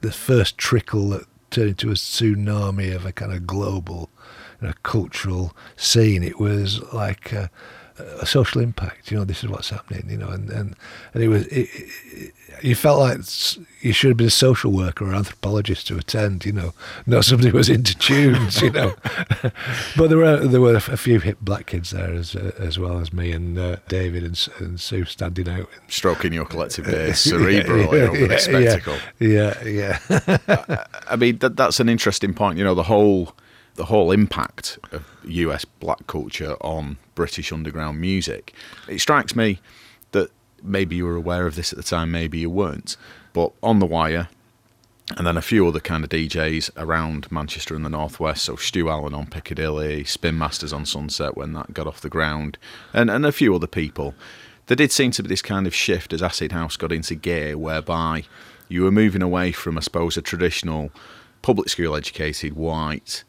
the 0.00 0.12
first 0.12 0.58
trickle 0.58 1.10
that 1.10 1.24
turned 1.50 1.70
into 1.70 1.90
a 1.90 1.94
tsunami 1.94 2.94
of 2.94 3.06
a 3.06 3.12
kind 3.12 3.32
of 3.32 3.46
global, 3.46 4.10
you 4.60 4.68
know, 4.68 4.74
cultural 4.82 5.56
scene. 5.76 6.22
It 6.22 6.38
was 6.38 6.82
like 6.92 7.32
a, 7.32 7.50
a 8.20 8.26
social 8.26 8.60
impact. 8.60 9.10
You 9.10 9.18
know, 9.18 9.24
this 9.24 9.42
is 9.42 9.50
what's 9.50 9.70
happening. 9.70 10.08
You 10.10 10.18
know, 10.18 10.28
and 10.28 10.50
and, 10.50 10.76
and 11.14 11.22
it 11.22 11.28
was 11.28 11.46
it, 11.46 11.68
you 12.62 12.74
felt 12.74 12.98
like 12.98 13.20
you 13.80 13.92
should 13.92 14.08
have 14.08 14.16
been 14.16 14.26
a 14.26 14.30
social 14.30 14.72
worker 14.72 15.06
or 15.06 15.14
anthropologist 15.14 15.86
to 15.88 15.96
attend, 15.96 16.44
you 16.44 16.52
know, 16.52 16.74
not 17.06 17.24
somebody 17.24 17.50
who 17.50 17.56
was 17.56 17.68
into 17.68 17.96
tunes, 17.96 18.60
you 18.60 18.70
know. 18.70 18.94
but 19.96 20.08
there 20.08 20.18
were 20.18 20.38
there 20.38 20.60
were 20.60 20.76
a 20.76 20.96
few 20.96 21.20
hip 21.20 21.38
black 21.40 21.66
kids 21.66 21.90
there 21.90 22.12
as 22.12 22.34
uh, 22.34 22.52
as 22.58 22.78
well 22.78 22.98
as 22.98 23.12
me 23.12 23.32
and 23.32 23.58
uh, 23.58 23.76
David 23.88 24.24
and, 24.24 24.48
and, 24.58 24.80
Sue 24.80 25.04
standing 25.04 25.48
out, 25.48 25.68
stroking 25.88 26.32
your 26.32 26.44
collective 26.44 26.86
bass 26.86 27.26
cerebrally 27.30 27.92
yeah, 27.92 28.08
over 28.08 28.18
yeah, 28.18 28.26
the 28.26 28.38
spectacle. 28.38 28.96
Yeah, 29.18 29.62
yeah. 29.64 29.98
I, 30.48 31.12
I 31.12 31.16
mean, 31.16 31.38
that, 31.38 31.56
that's 31.56 31.80
an 31.80 31.88
interesting 31.88 32.34
point. 32.34 32.58
You 32.58 32.64
know, 32.64 32.74
the 32.74 32.84
whole 32.84 33.34
the 33.76 33.84
whole 33.84 34.10
impact 34.10 34.78
of 34.90 35.04
US 35.24 35.64
black 35.64 36.06
culture 36.06 36.56
on 36.60 36.98
British 37.14 37.52
underground 37.52 38.00
music. 38.00 38.52
It 38.88 38.98
strikes 39.00 39.36
me 39.36 39.60
maybe 40.62 40.96
you 40.96 41.04
were 41.04 41.16
aware 41.16 41.46
of 41.46 41.54
this 41.54 41.72
at 41.72 41.76
the 41.76 41.82
time, 41.82 42.10
maybe 42.10 42.38
you 42.38 42.50
weren't. 42.50 42.96
But 43.32 43.52
on 43.62 43.78
the 43.78 43.86
wire, 43.86 44.28
and 45.16 45.26
then 45.26 45.36
a 45.36 45.42
few 45.42 45.66
other 45.66 45.80
kind 45.80 46.04
of 46.04 46.10
DJs 46.10 46.70
around 46.76 47.32
Manchester 47.32 47.74
and 47.74 47.84
the 47.84 47.90
Northwest. 47.90 48.44
So 48.44 48.56
Stu 48.56 48.90
Allen 48.90 49.14
on 49.14 49.26
Piccadilly, 49.26 50.04
Spin 50.04 50.36
Masters 50.36 50.72
on 50.72 50.84
Sunset 50.84 51.36
when 51.36 51.54
that 51.54 51.72
got 51.72 51.86
off 51.86 52.00
the 52.00 52.10
ground, 52.10 52.58
and, 52.92 53.10
and 53.10 53.24
a 53.24 53.32
few 53.32 53.54
other 53.54 53.66
people. 53.66 54.14
There 54.66 54.76
did 54.76 54.92
seem 54.92 55.12
to 55.12 55.22
be 55.22 55.28
this 55.30 55.40
kind 55.40 55.66
of 55.66 55.74
shift 55.74 56.12
as 56.12 56.22
Acid 56.22 56.52
House 56.52 56.76
got 56.76 56.92
into 56.92 57.14
gear, 57.14 57.56
whereby 57.56 58.24
you 58.68 58.82
were 58.82 58.92
moving 58.92 59.22
away 59.22 59.50
from, 59.50 59.78
I 59.78 59.80
suppose, 59.80 60.18
a 60.18 60.22
traditional 60.22 60.90
public 61.40 61.70
school 61.70 61.96
educated 61.96 62.54
white, 62.54 63.24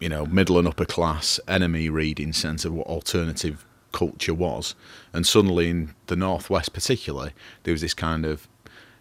you 0.00 0.08
know, 0.08 0.26
middle 0.26 0.58
and 0.58 0.66
upper 0.66 0.84
class 0.84 1.38
NME 1.46 1.92
reading 1.92 2.32
sense 2.32 2.64
of 2.64 2.74
what 2.74 2.88
alternative 2.88 3.64
culture 3.94 4.34
was. 4.34 4.74
And 5.14 5.26
suddenly, 5.26 5.70
in 5.70 5.94
the 6.08 6.16
Northwest, 6.16 6.74
particularly, 6.74 7.32
there 7.62 7.72
was 7.72 7.80
this 7.80 7.94
kind 7.94 8.26
of 8.26 8.46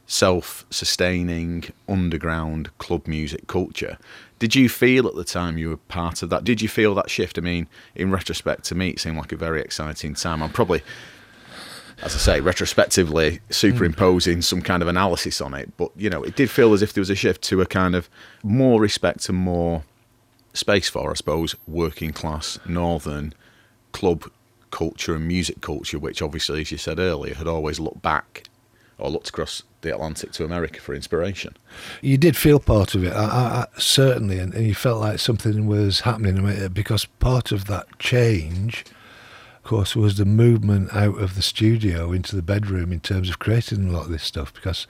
self 0.05 0.65
sustaining 0.69 1.65
underground 1.89 2.69
club 2.77 3.07
music 3.07 3.47
culture. 3.47 3.97
Did 4.39 4.55
you 4.55 4.69
feel 4.69 5.07
at 5.07 5.15
the 5.15 5.23
time 5.23 5.57
you 5.57 5.69
were 5.69 5.77
part 5.77 6.21
of 6.21 6.29
that? 6.29 6.43
Did 6.43 6.61
you 6.61 6.69
feel 6.69 6.93
that 6.95 7.09
shift? 7.09 7.37
I 7.37 7.41
mean, 7.41 7.67
in 7.95 8.11
retrospect, 8.11 8.65
to 8.65 8.75
me, 8.75 8.89
it 8.89 8.99
seemed 8.99 9.17
like 9.17 9.31
a 9.31 9.37
very 9.37 9.61
exciting 9.61 10.13
time. 10.13 10.43
I'm 10.43 10.51
probably, 10.51 10.81
as 12.01 12.13
I 12.13 12.19
say, 12.19 12.39
retrospectively 12.39 13.39
superimposing 13.49 14.37
hmm. 14.37 14.41
some 14.41 14.61
kind 14.61 14.81
of 14.83 14.87
analysis 14.87 15.41
on 15.41 15.53
it, 15.53 15.75
but 15.77 15.91
you 15.95 16.09
know, 16.09 16.23
it 16.23 16.35
did 16.35 16.51
feel 16.51 16.73
as 16.73 16.81
if 16.81 16.93
there 16.93 17.01
was 17.01 17.09
a 17.09 17.15
shift 17.15 17.41
to 17.43 17.61
a 17.61 17.65
kind 17.65 17.95
of 17.95 18.09
more 18.43 18.79
respect 18.79 19.27
and 19.29 19.37
more 19.37 19.83
space 20.53 20.89
for, 20.89 21.09
I 21.09 21.15
suppose, 21.15 21.55
working 21.67 22.11
class 22.11 22.59
northern 22.67 23.33
club 23.93 24.29
culture 24.73 25.13
and 25.13 25.27
music 25.27 25.61
culture, 25.61 25.99
which 25.99 26.21
obviously, 26.21 26.61
as 26.61 26.71
you 26.71 26.79
said 26.79 26.97
earlier, 26.97 27.35
had 27.35 27.47
always 27.47 27.79
looked 27.79 28.01
back 28.01 28.43
or 28.97 29.09
looked 29.09 29.29
across 29.29 29.61
the 29.81 29.93
Atlantic 29.93 30.31
to 30.31 30.43
America 30.43 30.81
for 30.81 30.95
inspiration. 30.95 31.55
You 32.01 32.17
did 32.17 32.35
feel 32.35 32.59
part 32.59 32.95
of 32.95 33.03
it, 33.03 33.13
I, 33.13 33.23
I, 33.23 33.65
certainly, 33.77 34.39
and, 34.39 34.51
and, 34.53 34.65
you 34.65 34.73
felt 34.73 34.99
like 34.99 35.19
something 35.19 35.67
was 35.67 36.01
happening 36.01 36.43
uh, 36.45 36.69
because 36.69 37.05
part 37.05 37.51
of 37.51 37.65
that 37.65 37.99
change 37.99 38.83
of 39.63 39.69
course, 39.69 39.95
was 39.95 40.17
the 40.17 40.25
movement 40.25 40.93
out 40.93 41.17
of 41.21 41.35
the 41.35 41.41
studio 41.41 42.11
into 42.11 42.35
the 42.35 42.41
bedroom 42.41 42.91
in 42.91 42.99
terms 42.99 43.29
of 43.29 43.39
creating 43.39 43.87
a 43.87 43.91
lot 43.93 44.07
of 44.07 44.11
this 44.11 44.23
stuff. 44.23 44.53
Because 44.53 44.87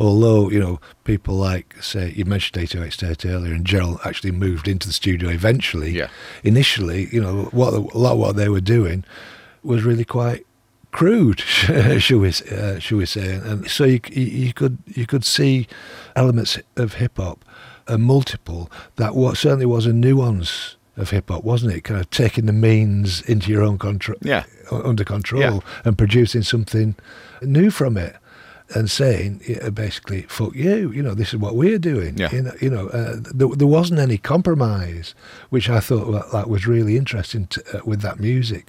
although, 0.00 0.50
you 0.50 0.58
know, 0.58 0.80
people 1.04 1.36
like, 1.36 1.80
say, 1.80 2.10
you 2.10 2.24
mentioned 2.24 2.60
808 2.60 2.92
State 2.92 3.24
earlier, 3.24 3.54
and 3.54 3.64
Gerald 3.64 4.00
actually 4.04 4.32
moved 4.32 4.66
into 4.66 4.88
the 4.88 4.92
studio 4.92 5.30
eventually, 5.30 5.92
yeah. 5.92 6.08
initially, 6.42 7.08
you 7.12 7.20
know, 7.20 7.44
what 7.52 7.72
a 7.72 7.78
lot 7.96 8.14
of 8.14 8.18
what 8.18 8.34
they 8.34 8.48
were 8.48 8.60
doing 8.60 9.04
was 9.62 9.84
really 9.84 10.04
quite 10.04 10.44
crude, 10.90 11.38
shall 12.00 12.18
we, 12.18 12.30
uh, 12.50 12.80
shall 12.80 12.98
we 12.98 13.06
say? 13.06 13.32
And 13.32 13.70
so 13.70 13.84
you, 13.84 14.00
you 14.10 14.52
could 14.52 14.78
you 14.86 15.06
could 15.06 15.24
see 15.24 15.68
elements 16.16 16.58
of 16.74 16.94
hip 16.94 17.16
hop, 17.16 17.44
a 17.86 17.96
multiple 17.96 18.72
that 18.96 19.14
what 19.14 19.36
certainly 19.36 19.66
was 19.66 19.86
a 19.86 19.92
nuance 19.92 20.75
of 20.96 21.10
hip 21.10 21.28
hop, 21.28 21.44
wasn't 21.44 21.72
it? 21.72 21.82
Kind 21.82 22.00
of 22.00 22.10
taking 22.10 22.46
the 22.46 22.52
means 22.52 23.22
into 23.22 23.50
your 23.50 23.62
own 23.62 23.78
control, 23.78 24.18
yeah, 24.22 24.44
under 24.70 25.04
control, 25.04 25.40
yeah. 25.40 25.60
and 25.84 25.98
producing 25.98 26.42
something 26.42 26.96
new 27.42 27.70
from 27.70 27.96
it, 27.96 28.16
and 28.74 28.90
saying 28.90 29.42
basically, 29.74 30.22
"Fuck 30.22 30.54
you," 30.54 30.90
you 30.90 31.02
know, 31.02 31.14
this 31.14 31.32
is 31.32 31.38
what 31.38 31.54
we're 31.54 31.78
doing. 31.78 32.16
Yeah. 32.16 32.32
You 32.32 32.42
know, 32.42 32.52
you 32.60 32.70
know 32.70 32.88
uh, 32.88 33.16
there, 33.16 33.48
there, 33.48 33.66
wasn't 33.66 34.00
any 34.00 34.18
compromise, 34.18 35.14
which 35.50 35.68
I 35.68 35.80
thought 35.80 36.10
that, 36.12 36.32
that 36.32 36.48
was 36.48 36.66
really 36.66 36.96
interesting 36.96 37.46
to, 37.48 37.78
uh, 37.78 37.80
with 37.84 38.00
that 38.00 38.18
music. 38.18 38.68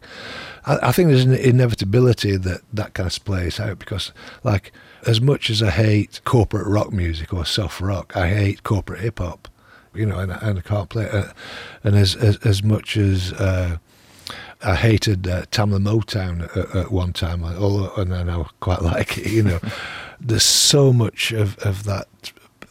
I, 0.66 0.90
I 0.90 0.92
think 0.92 1.10
there's 1.10 1.26
an 1.26 1.34
inevitability 1.34 2.38
that 2.38 2.62
that 2.74 2.94
kind 2.94 3.10
of 3.10 3.26
plays 3.26 3.60
out 3.60 3.80
because, 3.80 4.12
like, 4.44 4.72
as 5.06 5.22
much 5.22 5.50
as 5.50 5.64
I 5.64 5.72
hate 5.72 6.22
corporate 6.26 6.68
rock 6.68 6.92
music 6.92 7.34
or 7.34 7.46
soft 7.46 7.80
rock, 7.82 8.16
I 8.16 8.28
hate 8.30 8.64
corporate 8.64 9.02
hip 9.02 9.20
hop 9.20 9.48
you 9.94 10.06
know, 10.06 10.20
and, 10.20 10.32
and 10.32 10.60
I 10.60 10.62
can't 10.62 10.90
play. 10.90 11.10
Uh, 11.10 11.32
and 11.84 11.96
as, 11.96 12.16
as, 12.16 12.38
as 12.46 12.64
much 12.64 12.98
as 12.98 13.34
uh, 13.34 13.78
I 14.64 14.76
hated 14.76 15.28
uh, 15.28 15.44
Tamla 15.46 15.80
Motown 15.80 16.44
at, 16.56 16.76
at, 16.76 16.92
one 16.92 17.14
time, 17.14 17.44
although 17.44 17.94
and 17.96 18.14
I 18.14 18.44
quite 18.60 18.82
like 18.94 19.18
it, 19.18 19.32
you 19.32 19.44
know, 19.44 19.60
there's 20.20 20.44
so 20.44 20.92
much 20.94 21.32
of, 21.32 21.58
of 21.60 21.84
that. 21.86 22.08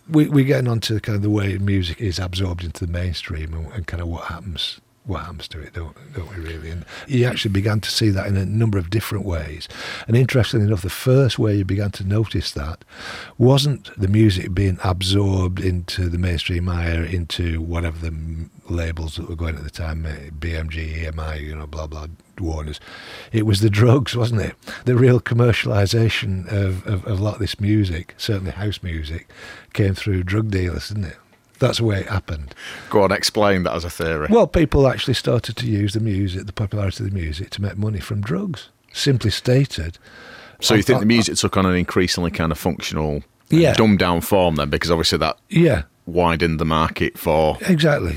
We, 0.09 0.29
we're 0.29 0.45
getting 0.45 0.69
onto 0.69 1.01
kind 1.01 1.17
of 1.17 1.23
the 1.23 1.31
way 1.31 1.59
music 1.59 2.01
is 2.01 2.21
absorbed 2.21 2.63
into 2.63 2.87
the 2.87 2.93
mainstream 2.93 3.53
and, 3.55 3.73
and 3.73 3.87
kind 3.87 4.01
of 4.01 4.09
what 4.09 4.27
happens 4.27 4.81
what 5.07 5.25
happens 5.25 5.47
to 5.49 5.61
it, 5.61 5.73
don't, 5.73 5.97
don't 6.15 6.29
we 6.37 6.43
really? 6.43 6.71
And 6.71 6.85
you 7.07 7.25
actually 7.27 7.53
began 7.53 7.81
to 7.81 7.91
see 7.91 8.11
that 8.11 8.27
in 8.27 8.37
a 8.37 8.45
number 8.45 8.77
of 8.77 8.91
different 8.91 9.25
ways. 9.25 9.69
And 10.09 10.17
interestingly 10.17 10.67
enough, 10.67 10.83
the 10.83 10.91
first 10.91 11.39
way 11.39 11.57
you 11.57 11.65
began 11.65 11.93
to 11.93 12.05
notice 12.05 12.51
that 12.53 12.85
wasn't 13.39 13.91
the 13.99 14.09
music 14.09 14.53
being 14.53 14.79
absorbed 14.83 15.61
into 15.61 16.09
the 16.09 16.19
mainstream 16.19 16.69
eye, 16.69 16.91
into 16.91 17.61
whatever 17.61 17.99
the 17.99 18.49
labels 18.69 19.17
that 19.17 19.29
were 19.29 19.37
going 19.37 19.57
at 19.57 19.65
the 19.65 19.71
time, 19.71 20.05
eh, 20.05 20.31
BMG, 20.37 21.05
EMI, 21.05 21.41
you 21.41 21.55
know, 21.55 21.67
blah, 21.67 21.87
blah, 21.87 22.09
Warners. 22.39 22.81
It 23.33 23.47
was 23.47 23.61
the 23.61 23.71
drugs, 23.71 24.15
wasn't 24.15 24.43
it? 24.43 24.57
The 24.85 24.95
real 24.95 25.21
commercialisation 25.21 26.47
of, 26.53 26.87
of, 26.87 27.07
of 27.07 27.19
a 27.19 27.23
lot 27.23 27.35
of 27.35 27.41
this 27.41 27.59
music, 27.59 28.15
certainly 28.19 28.51
house 28.51 28.83
music, 28.83 29.31
came 29.73 29.95
through 29.95 30.25
drug 30.25 30.51
dealers, 30.51 30.89
didn't 30.89 31.05
it? 31.05 31.17
That's 31.59 31.79
the 31.79 31.85
way 31.85 32.01
it 32.01 32.09
happened. 32.09 32.55
Go 32.91 33.03
on, 33.03 33.13
explain 33.13 33.63
that 33.65 33.75
as 33.75 33.85
a 33.85 33.91
theory. 33.91 34.29
Well, 34.31 34.47
people 34.47 34.87
actually 34.87 35.15
started 35.15 35.57
to 35.57 35.67
use 35.67 35.95
the 35.95 36.01
music, 36.01 36.47
the 36.47 36.53
popularity 36.53 37.05
of 37.05 37.11
the 37.11 37.17
music, 37.19 37.51
to 37.51 37.63
make 37.63 37.77
money 37.77 38.01
from 38.01 38.21
drugs. 38.21 38.69
Simply 38.93 39.31
stated. 39.31 39.99
So 40.61 40.75
you 40.75 40.83
think 40.83 41.01
the 41.01 41.07
music 41.07 41.37
took 41.37 41.57
on 41.57 41.67
an 41.67 41.77
increasingly 41.77 42.31
kind 42.31 42.51
of 42.51 42.59
functional, 42.59 43.23
yeah. 43.51 43.75
dumbed 43.75 43.99
down 43.99 44.21
form 44.21 44.57
then, 44.57 44.71
because 44.71 44.91
obviously 44.91 45.19
that 45.19 45.39
yeah 45.49 45.83
widened 46.07 46.61
the 46.61 46.65
market 46.65 47.19
for 47.19 47.59
exactly 47.63 48.17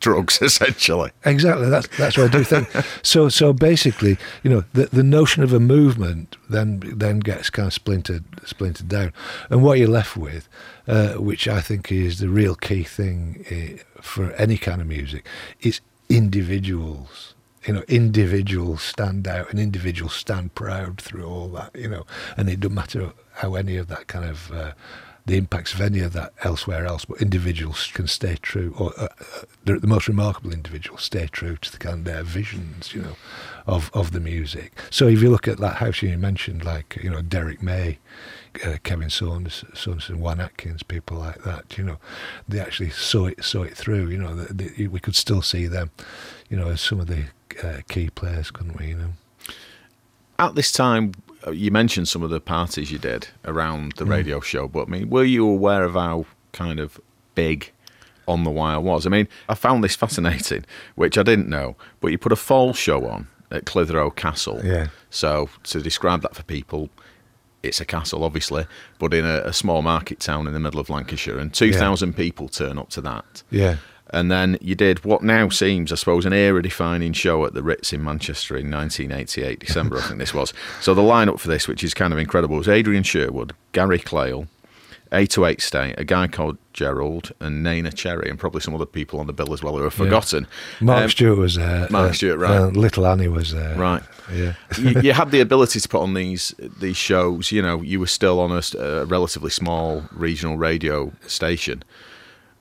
drugs 0.00 0.40
essentially. 0.42 1.10
Exactly. 1.24 1.68
That's 1.70 1.86
that's 1.96 2.18
what 2.18 2.34
I 2.34 2.38
do 2.38 2.44
think. 2.44 2.68
so 3.02 3.28
so 3.28 3.52
basically, 3.52 4.18
you 4.42 4.50
know, 4.50 4.64
the 4.72 4.86
the 4.86 5.02
notion 5.02 5.42
of 5.42 5.52
a 5.52 5.60
movement 5.60 6.36
then 6.48 6.82
then 6.84 7.20
gets 7.20 7.50
kind 7.50 7.66
of 7.66 7.74
splintered 7.74 8.24
splintered 8.44 8.88
down, 8.88 9.12
and 9.50 9.62
what 9.62 9.78
you're 9.78 9.88
left 9.88 10.16
with, 10.16 10.48
uh, 10.88 11.14
which 11.14 11.46
I 11.46 11.60
think 11.60 11.92
is 11.92 12.18
the 12.18 12.28
real 12.28 12.54
key 12.54 12.82
thing 12.82 13.44
uh, 13.50 14.02
for 14.02 14.32
any 14.32 14.56
kind 14.56 14.80
of 14.80 14.86
music, 14.86 15.26
is 15.60 15.80
individuals. 16.08 17.34
You 17.66 17.74
know, 17.74 17.84
individuals 17.88 18.82
stand 18.82 19.28
out 19.28 19.50
and 19.50 19.60
individuals 19.60 20.14
stand 20.14 20.54
proud 20.54 20.98
through 20.98 21.26
all 21.26 21.48
that. 21.48 21.76
You 21.76 21.88
know, 21.88 22.06
and 22.36 22.48
it 22.48 22.60
doesn't 22.60 22.74
matter 22.74 23.12
how 23.34 23.54
any 23.54 23.76
of 23.76 23.88
that 23.88 24.06
kind 24.06 24.24
of 24.24 24.50
uh, 24.50 24.72
the 25.26 25.36
impacts 25.36 25.74
of 25.74 25.80
any 25.80 26.00
of 26.00 26.12
that 26.12 26.32
elsewhere 26.42 26.86
else, 26.86 27.04
but 27.04 27.20
individuals 27.20 27.90
can 27.92 28.06
stay 28.06 28.36
true, 28.40 28.74
or 28.78 28.92
uh, 28.98 29.04
uh, 29.04 29.42
the, 29.64 29.86
most 29.86 30.08
remarkable 30.08 30.52
individuals 30.52 31.02
stay 31.02 31.26
true 31.26 31.56
to 31.56 31.70
the 31.70 31.78
kind 31.78 31.98
of 31.98 32.04
their 32.04 32.22
visions, 32.22 32.94
you 32.94 33.02
know, 33.02 33.16
of, 33.66 33.90
of 33.94 34.12
the 34.12 34.20
music. 34.20 34.72
So 34.90 35.06
if 35.08 35.22
you 35.22 35.30
look 35.30 35.46
at 35.46 35.58
that 35.58 35.76
house 35.76 36.02
you 36.02 36.16
mentioned, 36.16 36.64
like, 36.64 36.98
you 37.02 37.10
know, 37.10 37.22
Derrick 37.22 37.62
May, 37.62 37.98
uh, 38.64 38.76
Kevin 38.82 39.10
Saunderson, 39.10 39.74
Saunderson 39.74 40.20
Juan 40.20 40.40
Atkins, 40.40 40.82
people 40.82 41.18
like 41.18 41.42
that, 41.44 41.76
you 41.78 41.84
know, 41.84 41.98
they 42.48 42.58
actually 42.58 42.90
saw 42.90 43.26
it, 43.26 43.44
saw 43.44 43.62
it 43.62 43.76
through, 43.76 44.08
you 44.08 44.18
know, 44.18 44.34
the, 44.34 44.52
the, 44.52 44.88
we 44.88 45.00
could 45.00 45.16
still 45.16 45.42
see 45.42 45.66
them, 45.66 45.90
you 46.48 46.56
know, 46.56 46.68
as 46.68 46.80
some 46.80 47.00
of 47.00 47.06
the 47.06 47.24
uh, 47.62 47.80
key 47.88 48.10
players, 48.10 48.50
couldn't 48.50 48.78
we, 48.78 48.88
you 48.88 48.96
know. 48.96 49.10
At 50.38 50.54
this 50.54 50.72
time, 50.72 51.12
you 51.52 51.70
mentioned 51.70 52.08
some 52.08 52.22
of 52.22 52.30
the 52.30 52.40
parties 52.40 52.90
you 52.90 52.98
did 52.98 53.28
around 53.44 53.92
the 53.96 54.04
mm. 54.04 54.10
radio 54.10 54.40
show, 54.40 54.68
but 54.68 54.88
I 54.88 54.90
mean, 54.90 55.10
were 55.10 55.24
you 55.24 55.48
aware 55.48 55.84
of 55.84 55.94
how 55.94 56.26
kind 56.52 56.80
of 56.80 57.00
big 57.34 57.72
on 58.28 58.44
the 58.44 58.50
wire 58.50 58.80
was? 58.80 59.06
I 59.06 59.10
mean, 59.10 59.28
I 59.48 59.54
found 59.54 59.82
this 59.82 59.96
fascinating, 59.96 60.64
which 60.94 61.16
I 61.16 61.22
didn't 61.22 61.48
know, 61.48 61.76
but 62.00 62.08
you 62.08 62.18
put 62.18 62.32
a 62.32 62.36
fall 62.36 62.72
show 62.72 63.06
on 63.06 63.28
at 63.50 63.66
Clitheroe 63.66 64.10
Castle. 64.10 64.60
Yeah. 64.64 64.88
So 65.10 65.48
to 65.64 65.80
describe 65.80 66.22
that 66.22 66.36
for 66.36 66.42
people, 66.44 66.90
it's 67.62 67.80
a 67.80 67.84
castle, 67.84 68.24
obviously, 68.24 68.66
but 68.98 69.12
in 69.12 69.24
a, 69.24 69.42
a 69.44 69.52
small 69.52 69.82
market 69.82 70.20
town 70.20 70.46
in 70.46 70.52
the 70.52 70.60
middle 70.60 70.80
of 70.80 70.88
Lancashire, 70.88 71.38
and 71.38 71.52
two 71.52 71.72
thousand 71.72 72.16
people 72.16 72.48
turn 72.48 72.78
up 72.78 72.88
to 72.90 73.00
that. 73.02 73.42
Yeah. 73.50 73.76
And 74.12 74.30
then 74.30 74.58
you 74.60 74.74
did 74.74 75.04
what 75.04 75.22
now 75.22 75.48
seems, 75.48 75.92
I 75.92 75.94
suppose, 75.94 76.26
an 76.26 76.32
era-defining 76.32 77.12
show 77.12 77.44
at 77.44 77.54
the 77.54 77.62
Ritz 77.62 77.92
in 77.92 78.02
Manchester 78.02 78.56
in 78.56 78.70
1988, 78.70 79.60
December, 79.60 79.98
I 79.98 80.02
think 80.02 80.18
this 80.18 80.34
was. 80.34 80.52
So 80.80 80.94
the 80.94 81.02
lineup 81.02 81.38
for 81.38 81.48
this, 81.48 81.68
which 81.68 81.84
is 81.84 81.94
kind 81.94 82.12
of 82.12 82.18
incredible, 82.18 82.56
was 82.56 82.68
Adrian 82.68 83.02
Sherwood, 83.04 83.54
Gary 83.72 83.98
Clail, 84.00 84.48
A 85.12 85.26
to 85.26 85.44
Eight 85.44 85.60
State, 85.60 85.94
a 85.98 86.04
guy 86.04 86.26
called 86.26 86.58
Gerald, 86.72 87.32
and 87.40 87.64
Neneh 87.64 87.94
Cherry, 87.94 88.28
and 88.30 88.38
probably 88.38 88.60
some 88.60 88.74
other 88.74 88.86
people 88.86 89.20
on 89.20 89.26
the 89.26 89.32
bill 89.32 89.52
as 89.52 89.62
well 89.62 89.76
who 89.76 89.84
are 89.84 89.90
forgotten. 89.90 90.46
Mark 90.80 91.04
Um, 91.04 91.10
Stewart 91.10 91.38
was 91.38 91.54
there. 91.56 91.88
Mark 91.90 92.10
uh, 92.10 92.12
Stewart, 92.12 92.38
right. 92.38 92.58
uh, 92.60 92.66
Little 92.68 93.06
Annie 93.06 93.28
was 93.28 93.52
there. 93.52 93.76
Right. 93.76 94.02
Yeah. 94.32 94.54
you, 94.78 95.00
you 95.02 95.12
had 95.12 95.30
the 95.30 95.40
ability 95.40 95.80
to 95.80 95.88
put 95.88 96.00
on 96.00 96.14
these 96.14 96.54
these 96.80 96.96
shows. 96.96 97.50
You 97.52 97.62
know, 97.62 97.82
you 97.82 97.98
were 98.00 98.06
still 98.06 98.40
on 98.40 98.50
a 98.78 99.04
relatively 99.06 99.50
small 99.50 100.04
regional 100.12 100.56
radio 100.58 101.12
station. 101.26 101.82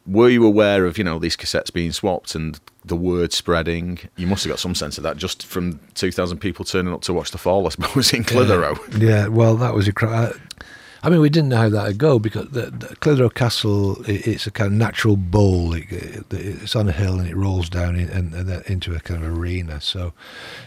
Were 0.10 0.30
you 0.30 0.46
aware 0.46 0.86
of 0.86 0.98
you 0.98 1.04
know 1.04 1.20
these 1.20 1.38
cassettes 1.38 1.72
being 1.72 1.92
swapped 1.92 2.34
and 2.34 2.60
the 2.84 2.96
word 2.96 3.32
spreading? 3.32 4.00
You 4.18 4.26
must 4.26 4.44
have 4.44 4.50
got 4.50 4.60
some 4.60 4.74
sense 4.74 4.98
of 4.98 5.04
that 5.04 5.18
just 5.18 5.46
from 5.46 5.80
two 5.94 6.12
thousand 6.12 6.40
people 6.40 6.66
turning 6.66 6.94
up 6.94 7.02
to 7.02 7.14
watch 7.14 7.32
the 7.32 7.38
fall. 7.38 7.66
I 7.68 7.70
suppose 7.70 8.12
in 8.14 8.24
Clitheroe. 8.24 8.76
Yeah, 8.98 9.28
well, 9.28 9.56
that 9.58 9.76
was 9.76 9.88
incredible. 9.88 10.36
Uh, 10.36 10.66
I 11.02 11.10
mean, 11.10 11.22
we 11.22 11.30
didn't 11.30 11.50
know 11.50 11.58
how 11.58 11.70
that 11.70 11.88
would 11.88 11.98
go 11.98 12.20
because 12.20 12.50
the, 12.50 12.72
the 12.72 12.96
Clitheroe 12.98 13.30
Castle, 13.30 13.98
i 14.02 14.22
it's 14.26 14.48
a 14.48 14.52
kind 14.52 14.68
of 14.68 14.74
natural 14.74 15.16
bowl. 15.16 15.74
It, 15.74 15.86
it, 15.92 16.26
it's 16.32 16.76
on 16.76 16.90
a 16.90 16.92
hill 16.92 17.20
and 17.20 17.30
it 17.30 17.38
rolls 17.38 17.70
down 17.70 17.96
in, 17.96 18.10
and, 18.10 18.34
and 18.34 18.66
into 18.66 18.94
a 18.94 19.00
kind 19.00 19.24
of 19.24 19.38
arena. 19.38 19.80
So 19.80 20.14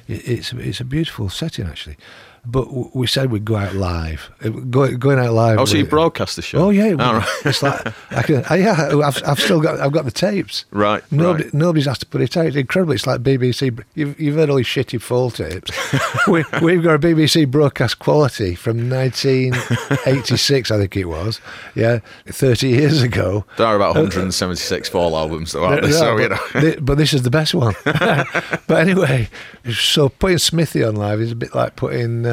it, 0.08 0.26
it's 0.26 0.52
it's 0.52 0.80
a 0.80 0.84
beautiful 0.84 1.28
setting 1.28 1.66
actually. 1.66 1.96
But 2.44 2.96
we 2.96 3.06
said 3.06 3.30
we'd 3.30 3.44
go 3.44 3.54
out 3.54 3.74
live. 3.74 4.28
Uh, 4.44 4.48
Go, 4.48 4.96
going 4.96 5.20
out 5.20 5.32
live. 5.32 5.60
Oh, 5.60 5.64
so 5.64 5.76
you 5.76 5.86
broadcast 5.86 6.34
the 6.34 6.42
show? 6.42 6.58
Oh 6.58 6.70
yeah, 6.70 6.96
All 6.98 7.14
right. 7.14 7.28
it's 7.44 7.62
like 7.62 7.86
I 8.10 8.22
can. 8.22 8.44
I, 8.50 8.56
yeah, 8.56 8.90
I've, 9.04 9.22
I've 9.24 9.38
still 9.38 9.60
got. 9.60 9.78
I've 9.78 9.92
got 9.92 10.04
the 10.06 10.10
tapes. 10.10 10.64
Right, 10.72 11.04
Nobody, 11.12 11.44
right. 11.44 11.54
nobody's 11.54 11.86
asked 11.86 12.00
to 12.00 12.06
put 12.06 12.20
it 12.20 12.36
out. 12.36 12.46
It's 12.46 12.56
incredible. 12.56 12.94
It's 12.94 13.06
like 13.06 13.22
BBC. 13.22 13.84
You've, 13.94 14.20
you've 14.20 14.34
heard 14.34 14.50
all 14.50 14.56
these 14.56 14.66
shitty 14.66 15.00
fall 15.00 15.30
tapes. 15.30 15.70
we, 16.26 16.44
we've 16.60 16.82
got 16.82 16.94
a 16.94 16.98
BBC 16.98 17.48
broadcast 17.48 18.00
quality 18.00 18.56
from 18.56 18.90
1986, 18.90 20.70
I 20.70 20.78
think 20.78 20.96
it 20.96 21.04
was. 21.04 21.40
Yeah, 21.76 22.00
30 22.26 22.68
years 22.68 23.02
ago. 23.02 23.44
There 23.56 23.66
are 23.68 23.76
about 23.76 23.94
176 23.94 24.88
fall 24.88 25.16
albums, 25.16 25.52
though, 25.52 25.64
aren't 25.64 25.82
there? 25.82 25.92
So 25.92 26.16
you 26.16 26.28
but, 26.28 26.54
know. 26.54 26.74
but 26.80 26.98
this 26.98 27.12
is 27.12 27.22
the 27.22 27.30
best 27.30 27.54
one. 27.54 27.74
but 27.84 28.70
anyway, 28.70 29.28
so 29.72 30.08
putting 30.08 30.38
Smithy 30.38 30.82
on 30.82 30.96
live 30.96 31.20
is 31.20 31.30
a 31.32 31.36
bit 31.36 31.54
like 31.54 31.76
putting 31.76 32.26
uh, 32.26 32.31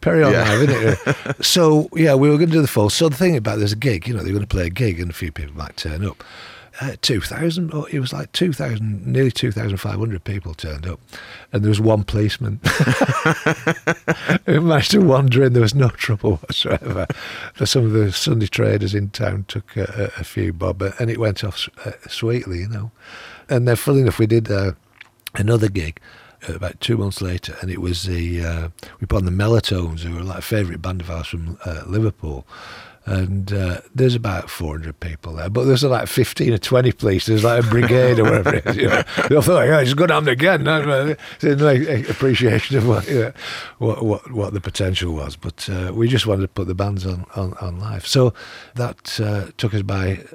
Perry 0.00 0.22
on 0.22 0.32
Yeah. 0.32 0.44
live, 0.48 0.68
isn't 0.68 1.08
it? 1.08 1.44
so 1.44 1.88
yeah, 1.94 2.14
we 2.14 2.30
were 2.30 2.36
going 2.36 2.50
to 2.50 2.54
do 2.56 2.62
the 2.62 2.68
full. 2.68 2.88
So 2.90 3.08
the 3.08 3.16
thing 3.16 3.36
about 3.36 3.58
there's 3.58 3.72
a 3.72 3.76
gig, 3.76 4.06
you 4.06 4.14
know, 4.14 4.22
they're 4.22 4.32
going 4.32 4.42
to 4.42 4.46
play 4.46 4.66
a 4.66 4.70
gig, 4.70 5.00
and 5.00 5.10
a 5.10 5.14
few 5.14 5.32
people 5.32 5.56
might 5.56 5.76
turn 5.76 6.04
up. 6.04 6.22
Uh, 6.80 6.94
2,000, 7.02 7.72
oh, 7.74 7.88
it 7.90 7.98
was 7.98 8.12
like 8.12 8.30
2,000, 8.30 9.04
nearly 9.04 9.32
2,500 9.32 10.22
people 10.22 10.54
turned 10.54 10.86
up, 10.86 11.00
and 11.52 11.64
there 11.64 11.68
was 11.70 11.80
one 11.80 12.04
policeman 12.04 12.60
who 14.46 14.60
managed 14.60 14.92
to 14.92 15.00
wander 15.00 15.42
in. 15.44 15.52
There 15.54 15.62
was 15.62 15.74
no 15.74 15.88
trouble 15.88 16.36
whatsoever. 16.36 17.06
For 17.54 17.66
some 17.66 17.84
of 17.84 17.92
the 17.92 18.12
Sunday 18.12 18.46
traders 18.46 18.94
in 18.94 19.10
town 19.10 19.44
took 19.48 19.76
a, 19.76 20.12
a, 20.16 20.20
a 20.20 20.24
few 20.24 20.52
bob, 20.52 20.80
uh, 20.82 20.92
and 21.00 21.10
it 21.10 21.18
went 21.18 21.42
off 21.42 21.68
uh, 21.84 21.92
sweetly, 22.08 22.60
you 22.60 22.68
know. 22.68 22.90
And 23.48 23.66
then, 23.66 23.74
funnily 23.74 24.02
enough, 24.02 24.18
we 24.20 24.26
did 24.26 24.50
uh, 24.50 24.72
another 25.34 25.68
gig 25.68 26.00
uh, 26.00 26.00
about 26.46 26.80
two 26.80 26.96
months 26.96 27.20
later, 27.20 27.56
and 27.60 27.70
it 27.70 27.80
was 27.80 28.04
the 28.04 28.44
uh, 28.44 28.68
we 29.00 29.06
put 29.06 29.18
on 29.18 29.24
the 29.24 29.30
Melatones, 29.30 30.00
who 30.00 30.14
were 30.14 30.22
like 30.22 30.38
a 30.38 30.42
favourite 30.42 30.82
band 30.82 31.00
of 31.00 31.10
ours 31.10 31.26
from 31.26 31.58
uh, 31.64 31.82
Liverpool. 31.86 32.46
And 33.06 33.54
uh, 33.54 33.80
there's 33.94 34.14
about 34.14 34.50
400 34.50 35.00
people 35.00 35.32
there, 35.32 35.48
but 35.48 35.64
there's 35.64 35.82
like 35.82 36.08
15 36.08 36.52
or 36.52 36.58
20 36.58 36.92
police. 36.92 37.24
There's 37.24 37.42
like 37.42 37.64
a 37.64 37.66
brigade 37.66 38.18
or 38.18 38.24
whatever 38.24 38.56
it 38.56 38.66
is. 38.66 38.76
You 38.76 38.88
know. 38.88 39.02
They 39.30 39.34
all 39.34 39.40
thought, 39.40 39.66
oh, 39.66 39.78
it's 39.78 39.94
going 39.94 40.10
on 40.10 40.28
again. 40.28 40.62
No, 40.64 41.16
There's 41.40 41.56
no 41.56 42.02
appreciation 42.10 42.76
of 42.76 42.86
what, 42.86 43.08
you 43.08 43.20
know, 43.20 43.32
what, 43.78 44.04
what, 44.04 44.30
what 44.32 44.52
the 44.52 44.60
potential 44.60 45.14
was. 45.14 45.36
But 45.36 45.70
uh, 45.70 45.92
we 45.94 46.06
just 46.06 46.26
wanted 46.26 46.42
to 46.42 46.48
put 46.48 46.66
the 46.66 46.74
bands 46.74 47.06
on, 47.06 47.24
on, 47.34 47.54
on 47.62 47.80
live. 47.80 48.06
So 48.06 48.34
that 48.74 49.18
uh, 49.18 49.52
took 49.56 49.72
us 49.72 49.80
by 49.80 50.26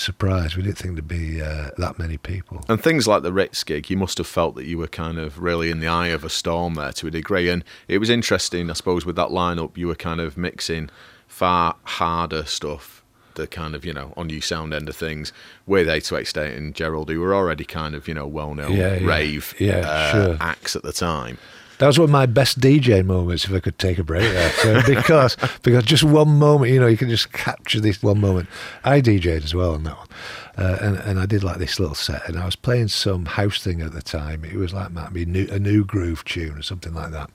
surprise. 0.00 0.56
We 0.56 0.62
didn't 0.62 0.78
think 0.78 0.94
there'd 0.94 1.06
be 1.06 1.40
uh, 1.40 1.70
that 1.78 1.98
many 1.98 2.16
people. 2.16 2.62
And 2.68 2.82
things 2.82 3.06
like 3.06 3.22
the 3.22 3.32
Ritz 3.32 3.62
gig, 3.64 3.88
you 3.90 3.96
must 3.96 4.18
have 4.18 4.26
felt 4.26 4.54
that 4.56 4.66
you 4.66 4.78
were 4.78 4.88
kind 4.88 5.18
of 5.18 5.38
really 5.38 5.70
in 5.70 5.80
the 5.80 5.86
eye 5.88 6.08
of 6.08 6.24
a 6.24 6.28
storm 6.30 6.74
there 6.74 6.92
to 6.92 7.06
a 7.06 7.10
degree. 7.10 7.48
And 7.48 7.64
it 7.88 7.98
was 7.98 8.10
interesting, 8.10 8.70
I 8.70 8.72
suppose, 8.74 9.06
with 9.06 9.16
that 9.16 9.28
lineup, 9.28 9.76
you 9.76 9.86
were 9.86 9.94
kind 9.94 10.20
of 10.20 10.36
mixing 10.36 10.90
far 11.28 11.76
harder 11.84 12.44
stuff, 12.44 13.04
the 13.34 13.46
kind 13.46 13.74
of, 13.74 13.84
you 13.84 13.92
know, 13.92 14.12
On-U 14.16 14.40
Sound 14.40 14.74
end 14.74 14.88
of 14.88 14.96
things, 14.96 15.32
with 15.66 15.88
808 15.88 16.26
State 16.26 16.56
and 16.56 16.74
Gerald, 16.74 17.08
who 17.08 17.20
were 17.20 17.34
already 17.34 17.64
kind 17.64 17.94
of, 17.94 18.08
you 18.08 18.14
know, 18.14 18.26
well 18.26 18.54
known 18.54 18.72
Yeah, 18.72 18.94
yeah. 18.96 19.06
rave 19.06 19.54
Yeah, 19.58 19.78
uh, 19.88 20.10
sure. 20.12 20.36
acts 20.40 20.74
at 20.74 20.82
the 20.82 20.92
time. 20.92 21.38
That 21.80 21.86
was 21.86 21.98
one 21.98 22.04
of 22.04 22.10
my 22.10 22.26
best 22.26 22.60
DJ 22.60 23.02
moments, 23.04 23.46
if 23.46 23.52
I 23.54 23.58
could 23.58 23.78
take 23.78 23.98
a 23.98 24.04
break 24.04 24.30
there. 24.30 24.50
So 24.50 24.82
because 24.86 25.36
because 25.62 25.82
just 25.84 26.04
one 26.04 26.38
moment, 26.38 26.70
you 26.72 26.78
know, 26.78 26.86
you 26.86 26.98
can 26.98 27.08
just 27.08 27.32
capture 27.32 27.80
this 27.80 28.02
one 28.02 28.20
moment. 28.20 28.48
I 28.84 29.00
DJed 29.00 29.44
as 29.44 29.54
well 29.54 29.72
on 29.74 29.84
that 29.84 29.96
one, 29.96 30.08
uh, 30.58 30.78
and 30.82 30.96
and 30.98 31.18
I 31.18 31.24
did 31.24 31.42
like 31.42 31.56
this 31.56 31.80
little 31.80 31.94
set, 31.94 32.28
and 32.28 32.38
I 32.38 32.44
was 32.44 32.54
playing 32.54 32.88
some 32.88 33.24
house 33.24 33.62
thing 33.62 33.80
at 33.80 33.92
the 33.92 34.02
time. 34.02 34.44
It 34.44 34.56
was 34.56 34.74
like 34.74 34.92
might 34.92 35.12
be 35.14 35.24
new, 35.24 35.48
a 35.50 35.58
new 35.58 35.84
groove 35.84 36.22
tune 36.24 36.58
or 36.58 36.62
something 36.62 36.92
like 36.92 37.12
that. 37.12 37.30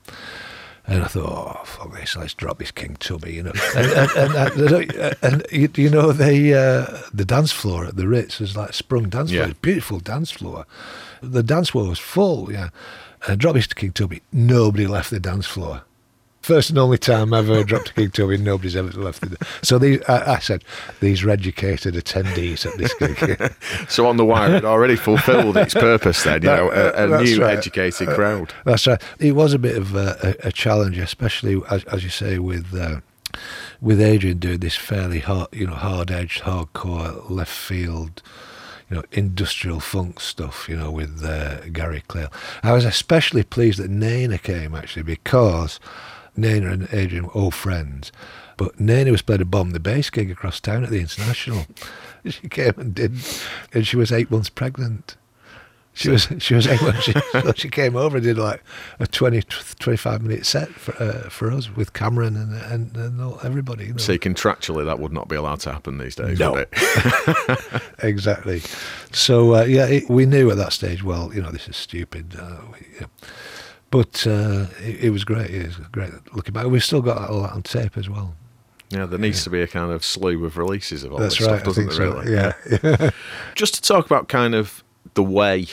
And 0.88 1.02
I 1.02 1.08
thought, 1.08 1.58
oh 1.60 1.64
fuck 1.64 1.92
this, 1.94 2.14
let's 2.16 2.32
drop 2.32 2.60
this 2.60 2.70
King 2.70 2.94
Tubby, 3.00 3.32
you 3.34 3.42
know. 3.42 3.52
And, 3.76 3.90
and, 3.90 4.10
and, 4.16 4.80
and, 4.92 5.16
and 5.20 5.46
you, 5.50 5.68
you 5.74 5.90
know 5.90 6.12
the 6.12 6.54
uh, 6.54 7.00
the 7.12 7.24
dance 7.24 7.50
floor 7.50 7.86
at 7.86 7.96
the 7.96 8.06
Ritz 8.06 8.38
was 8.38 8.56
like 8.56 8.72
sprung 8.72 9.08
dance 9.08 9.32
floor, 9.32 9.48
Yeah. 9.48 9.52
Beautiful 9.60 9.98
dance 9.98 10.30
floor. 10.30 10.64
The 11.20 11.42
dance 11.42 11.70
floor 11.70 11.88
was 11.88 11.98
full, 11.98 12.52
yeah. 12.52 12.68
And 13.26 13.38
drop 13.40 13.54
this 13.54 13.66
to 13.68 13.74
King 13.74 13.92
Tubby, 13.92 14.22
nobody 14.32 14.86
left 14.86 15.10
the 15.10 15.20
dance 15.20 15.46
floor. 15.46 15.82
First 16.42 16.70
and 16.70 16.78
only 16.78 16.96
time 16.96 17.34
I've 17.34 17.50
ever 17.50 17.64
dropped 17.64 17.90
a 17.90 17.94
King 17.94 18.10
Tubby, 18.12 18.36
nobody's 18.36 18.76
ever 18.76 18.92
left 18.92 19.24
it. 19.24 19.32
So 19.62 19.78
these, 19.80 20.00
I, 20.08 20.34
I 20.34 20.38
said, 20.38 20.62
these 21.00 21.24
were 21.24 21.30
educated 21.30 21.94
attendees 21.94 22.64
at 22.64 22.78
this 22.78 22.94
gig. 22.94 23.52
So 23.90 24.06
on 24.06 24.16
the 24.16 24.24
wire, 24.24 24.54
it 24.54 24.64
already 24.64 24.94
fulfilled 24.94 25.56
its 25.56 25.74
purpose 25.74 26.22
then, 26.22 26.42
you 26.42 26.48
That- 26.48 26.56
know, 26.58 26.70
a, 26.70 27.20
a 27.20 27.24
new 27.24 27.42
right. 27.42 27.56
educated 27.58 28.08
crowd. 28.10 28.54
That's 28.64 28.86
right. 28.86 29.02
It 29.18 29.32
was 29.32 29.54
a 29.54 29.58
bit 29.58 29.76
of 29.76 29.96
a, 29.96 30.36
a, 30.44 30.48
a 30.48 30.52
challenge, 30.52 30.98
especially 30.98 31.60
as, 31.68 31.82
as 31.84 32.04
you 32.04 32.10
say 32.10 32.38
with 32.38 32.72
uh, 32.72 33.00
with 33.80 34.00
Adrian 34.00 34.38
doing 34.38 34.60
this 34.60 34.76
fairly 34.76 35.18
hard, 35.18 35.48
you 35.52 35.66
know, 35.66 35.74
hard 35.74 36.10
edged, 36.12 36.42
hardcore 36.42 37.28
left 37.28 37.52
field, 37.52 38.22
you 38.90 38.96
know, 38.96 39.02
industrial 39.12 39.80
funk 39.80 40.20
stuff. 40.20 40.68
You 40.68 40.76
know, 40.76 40.90
with 40.90 41.24
uh, 41.24 41.68
Gary 41.68 42.02
Clail. 42.06 42.32
I 42.62 42.72
was 42.72 42.84
especially 42.84 43.42
pleased 43.42 43.78
that 43.78 43.90
Nana 43.90 44.38
came 44.38 44.74
actually 44.74 45.02
because 45.02 45.80
Nana 46.36 46.70
and 46.70 46.88
Adrian 46.92 47.26
were 47.26 47.36
old 47.36 47.54
friends. 47.54 48.12
But 48.56 48.80
Nana 48.80 49.10
was 49.10 49.22
playing 49.22 49.42
a 49.42 49.46
bomb 49.46 49.70
the 49.70 49.80
bass 49.80 50.08
gig 50.08 50.30
across 50.30 50.60
town 50.60 50.84
at 50.84 50.90
the 50.90 51.00
International. 51.00 51.66
she 52.26 52.48
came 52.48 52.72
and 52.78 52.94
did, 52.94 53.16
and 53.72 53.86
she 53.86 53.96
was 53.96 54.12
eight 54.12 54.30
months 54.30 54.48
pregnant. 54.48 55.16
She 55.96 56.10
was 56.10 56.28
she 56.38 56.54
was 56.54 56.66
months. 56.82 57.04
She, 57.04 57.12
so 57.32 57.52
she 57.54 57.70
came 57.70 57.96
over 57.96 58.18
and 58.18 58.24
did 58.24 58.36
like 58.36 58.62
a 59.00 59.06
20, 59.06 59.40
25 59.78 60.22
minute 60.22 60.44
set 60.44 60.68
for 60.68 60.94
uh, 61.02 61.30
for 61.30 61.50
us 61.50 61.74
with 61.74 61.94
Cameron 61.94 62.36
and 62.36 62.54
and, 62.70 62.96
and 62.96 63.20
all, 63.20 63.40
everybody. 63.42 63.86
You 63.86 63.92
know. 63.92 63.96
See, 63.96 64.18
contractually, 64.18 64.84
that 64.84 64.98
would 64.98 65.12
not 65.12 65.26
be 65.28 65.36
allowed 65.36 65.60
to 65.60 65.72
happen 65.72 65.96
these 65.96 66.14
days, 66.14 66.38
No. 66.38 66.52
would 66.52 66.68
it? 66.70 67.82
exactly. 68.00 68.60
So 69.10 69.54
uh, 69.54 69.64
yeah, 69.64 69.86
it, 69.86 70.10
we 70.10 70.26
knew 70.26 70.50
at 70.50 70.58
that 70.58 70.74
stage. 70.74 71.02
Well, 71.02 71.32
you 71.34 71.40
know, 71.40 71.50
this 71.50 71.66
is 71.66 71.76
stupid. 71.78 72.36
Uh, 72.38 72.58
we, 72.72 72.86
yeah. 73.00 73.06
But 73.90 74.26
uh, 74.26 74.66
it, 74.82 75.04
it 75.04 75.10
was 75.10 75.24
great. 75.24 75.48
It 75.50 75.66
was 75.66 75.76
great 75.92 76.12
looking 76.34 76.52
back. 76.52 76.66
We've 76.66 76.84
still 76.84 77.00
got 77.00 77.30
all 77.30 77.40
that 77.40 77.52
on 77.52 77.62
tape 77.62 77.96
as 77.96 78.10
well. 78.10 78.34
Yeah, 78.90 79.06
there 79.06 79.18
needs 79.18 79.42
to 79.44 79.50
be 79.50 79.62
a 79.62 79.66
kind 79.66 79.90
of 79.90 80.04
slew 80.04 80.44
of 80.44 80.58
releases 80.58 81.04
of 81.04 81.12
all 81.12 81.18
That's 81.18 81.38
this 81.38 81.48
right. 81.48 81.60
stuff, 81.60 81.64
doesn't 81.64 81.86
there? 81.86 81.96
so. 81.96 82.20
Really? 82.20 83.00
Yeah. 83.02 83.10
Just 83.54 83.74
to 83.74 83.80
talk 83.80 84.04
about 84.06 84.28
kind 84.28 84.54
of 84.54 84.84
the 85.14 85.22
way 85.22 85.66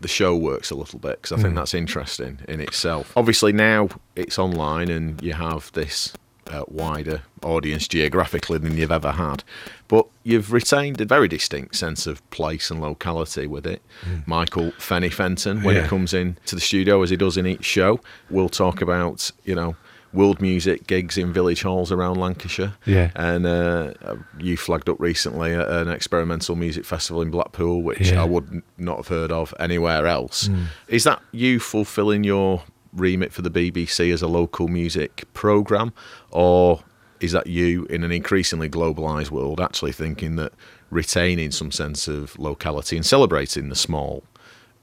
the 0.00 0.08
show 0.08 0.36
works 0.36 0.70
a 0.70 0.74
little 0.74 0.98
bit, 0.98 1.22
because 1.22 1.38
I 1.38 1.42
think 1.42 1.54
that's 1.54 1.74
interesting 1.74 2.38
in 2.48 2.60
itself. 2.60 3.12
Obviously, 3.16 3.52
now 3.52 3.88
it's 4.14 4.38
online 4.38 4.90
and 4.90 5.20
you 5.22 5.32
have 5.32 5.72
this 5.72 6.12
uh, 6.48 6.64
wider 6.68 7.22
audience 7.42 7.86
geographically 7.86 8.58
than 8.58 8.76
you've 8.76 8.92
ever 8.92 9.12
had, 9.12 9.44
but 9.86 10.06
you've 10.22 10.52
retained 10.52 11.00
a 11.00 11.04
very 11.04 11.28
distinct 11.28 11.76
sense 11.76 12.06
of 12.06 12.28
place 12.30 12.70
and 12.70 12.80
locality 12.80 13.46
with 13.46 13.66
it. 13.66 13.82
Michael 14.26 14.70
Fenny 14.72 15.12
Fenton, 15.12 15.62
when. 15.62 15.74
Yeah. 15.76 15.82
he 15.82 15.88
comes 15.88 16.14
in 16.14 16.36
to 16.46 16.54
the 16.54 16.60
studio, 16.60 17.02
as 17.02 17.10
he 17.10 17.16
does 17.16 17.36
in 17.36 17.46
each 17.46 17.64
show, 17.64 18.00
we'll 18.30 18.48
talk 18.48 18.80
about, 18.80 19.30
you 19.44 19.54
know, 19.54 19.76
world 20.12 20.40
music 20.40 20.86
gigs 20.86 21.18
in 21.18 21.32
village 21.32 21.62
halls 21.62 21.92
around 21.92 22.16
Lancashire. 22.16 22.74
Yeah. 22.86 23.10
And 23.14 23.46
uh, 23.46 23.92
you 24.38 24.56
flagged 24.56 24.88
up 24.88 24.98
recently 24.98 25.54
at 25.54 25.68
an 25.68 25.88
experimental 25.88 26.56
music 26.56 26.84
festival 26.84 27.20
in 27.22 27.30
Blackpool, 27.30 27.82
which 27.82 28.10
Yeah. 28.10 28.22
I 28.22 28.24
would 28.24 28.62
not 28.78 28.96
have 28.98 29.08
heard 29.08 29.30
of 29.32 29.52
anywhere 29.60 30.06
else. 30.06 30.48
Mm. 30.48 30.64
Is 30.88 31.04
that 31.04 31.20
you 31.32 31.60
fulfilling 31.60 32.24
your 32.24 32.62
remit 32.94 33.32
for 33.32 33.42
the 33.42 33.50
BBC 33.50 34.12
as 34.12 34.22
a 34.22 34.28
local 34.28 34.66
music 34.68 35.24
programme, 35.34 35.92
or 36.30 36.82
is 37.20 37.32
that 37.32 37.46
you 37.46 37.84
in 37.90 38.02
an 38.04 38.12
increasingly 38.12 38.68
globalised 38.68 39.30
world 39.30 39.60
actually 39.60 39.92
thinking 39.92 40.36
that 40.36 40.52
retaining 40.90 41.50
some 41.50 41.70
sense 41.70 42.08
of 42.08 42.38
locality 42.38 42.96
and 42.96 43.04
celebrating 43.04 43.68
the 43.68 43.76
small 43.76 44.22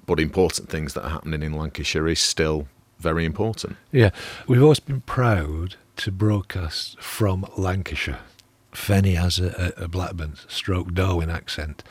but 0.05 0.19
important 0.19 0.69
things 0.69 0.93
that 0.93 1.03
are 1.03 1.09
happening 1.09 1.41
in 1.41 1.53
Lancashire 1.53 2.07
is 2.07 2.19
still 2.19 2.67
very 2.99 3.25
important? 3.25 3.77
Yeah, 3.91 4.11
we've 4.47 4.63
always 4.63 4.79
been 4.79 5.01
proud 5.01 5.75
to 5.97 6.11
broadcast 6.11 6.99
from 7.01 7.45
Lancashire. 7.57 8.19
Fenny 8.73 9.15
has 9.15 9.39
a, 9.39 9.73
a, 9.77 9.87
Blackburn 9.87 10.35
stroke 10.47 10.89
Darwen 10.89 11.33
accent, 11.33 11.83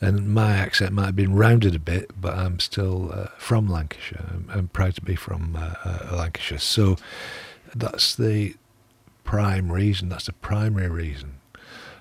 and 0.00 0.32
my 0.32 0.56
accent 0.56 0.92
might 0.92 1.06
have 1.06 1.16
been 1.16 1.34
rounded 1.34 1.74
a 1.74 1.78
bit, 1.78 2.10
but 2.18 2.34
I'm 2.34 2.58
still 2.58 3.10
uh, 3.12 3.28
from 3.36 3.68
Lancashire. 3.68 4.24
I'm, 4.30 4.50
I'm 4.52 4.68
proud 4.68 4.94
to 4.94 5.02
be 5.02 5.14
from 5.14 5.56
uh, 5.56 5.74
uh, 5.84 6.16
Lancashire. 6.16 6.58
So 6.58 6.96
that's 7.74 8.14
the 8.14 8.54
prime 9.24 9.70
reason, 9.70 10.08
that's 10.08 10.26
the 10.26 10.32
primary 10.32 10.88
reason. 10.88 11.34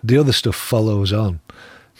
The 0.04 0.18
other 0.18 0.34
stuff 0.34 0.56
follows 0.56 1.12
on. 1.12 1.42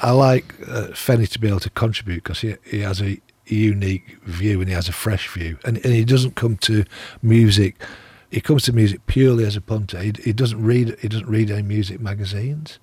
I 0.02 0.12
like 0.12 0.56
uh, 0.68 0.88
Fenny 0.90 1.30
to 1.32 1.40
be 1.40 1.48
able 1.48 1.62
to 1.62 1.70
contribute 1.70 2.24
because 2.24 2.42
he, 2.42 2.56
he 2.64 2.80
has 2.82 3.02
a 3.02 3.20
unique 3.46 4.18
view 4.24 4.60
and 4.60 4.70
he 4.70 4.76
has 4.76 4.88
a 4.88 4.94
fresh 4.94 5.30
view. 5.30 5.58
And, 5.64 5.78
and 5.78 5.94
he 5.94 6.06
doesn't 6.06 6.36
come 6.36 6.58
to 6.58 6.86
music, 7.22 7.82
he 8.30 8.42
comes 8.42 8.64
to 8.64 8.74
music 8.74 9.06
purely 9.08 9.46
as 9.46 9.56
a 9.56 9.62
punter. 9.62 10.00
He, 10.02 10.14
he 10.24 10.34
doesn't 10.34 10.62
read 10.62 10.98
he 11.00 11.08
doesn't 11.08 11.30
read 11.30 11.52
any 11.52 11.62
music 11.62 12.00
magazines. 12.00 12.80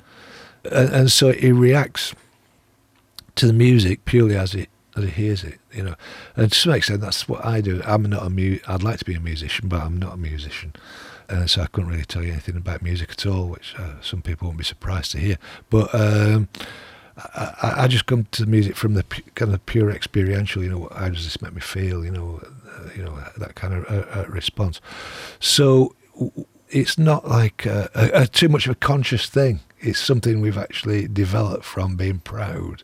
And, 0.65 0.89
and 0.91 1.11
so 1.11 1.33
he 1.33 1.53
reacts 1.53 2.15
to 3.35 3.47
the 3.47 3.53
music 3.53 4.05
purely 4.05 4.37
as 4.37 4.55
it 4.55 4.69
as 4.97 5.05
he 5.05 5.11
hears 5.11 5.43
it, 5.43 5.59
you 5.73 5.83
know. 5.83 5.95
And 6.37 6.53
to 6.53 6.59
some 6.59 6.73
extent, 6.73 7.01
that's 7.01 7.29
what 7.29 7.45
I 7.45 7.61
do. 7.61 7.83
I'm 7.85 8.03
not 8.03 8.27
a 8.27 8.31
mu- 8.31 8.59
I'd 8.67 8.83
like 8.83 8.99
to 8.99 9.05
be 9.05 9.15
a 9.15 9.21
musician, 9.21 9.69
but 9.69 9.81
I'm 9.83 9.99
not 9.99 10.15
a 10.15 10.17
musician, 10.17 10.75
and 11.29 11.51
so 11.51 11.63
I 11.63 11.67
couldn't 11.67 11.91
really 11.91 12.05
tell 12.05 12.23
you 12.23 12.33
anything 12.33 12.57
about 12.57 12.83
music 12.83 13.13
at 13.13 13.27
all, 13.27 13.47
which 13.47 13.75
uh, 13.79 14.01
some 14.01 14.23
people 14.23 14.49
won't 14.49 14.59
be 14.59 14.65
surprised 14.65 15.13
to 15.13 15.19
hear. 15.19 15.39
But 15.71 15.95
um, 15.95 16.49
I, 17.17 17.75
I- 17.85 17.89
just 17.89 18.07
come 18.07 18.27
to 18.33 18.43
the 18.45 18.51
music 18.51 18.77
from 18.77 18.95
the 18.95 19.05
kind 19.35 19.53
of 19.53 19.65
pure 19.67 19.91
experiential. 19.91 20.63
You 20.63 20.71
know, 20.71 20.89
how 20.97 21.09
does 21.09 21.25
this 21.25 21.41
make 21.43 21.53
me 21.55 21.61
feel? 21.61 22.05
You 22.05 22.11
know, 22.11 22.41
uh, 22.67 22.89
you 22.97 23.03
know 23.03 23.19
that 23.37 23.55
kind 23.55 23.75
of 23.75 23.85
uh, 23.87 24.21
uh, 24.21 24.25
response. 24.29 24.81
So 25.41 25.95
it's 26.71 26.97
not 26.99 27.29
like 27.29 27.67
uh, 27.67 27.89
a, 27.95 28.23
a, 28.23 28.27
too 28.27 28.49
much 28.49 28.67
of 28.67 28.73
a 28.73 28.77
conscious 28.77 29.27
thing. 29.29 29.61
It's 29.81 29.99
something 29.99 30.41
we've 30.41 30.59
actually 30.59 31.09
developed 31.09 31.65
from 31.65 31.97
being 31.97 32.21
proud 32.21 32.83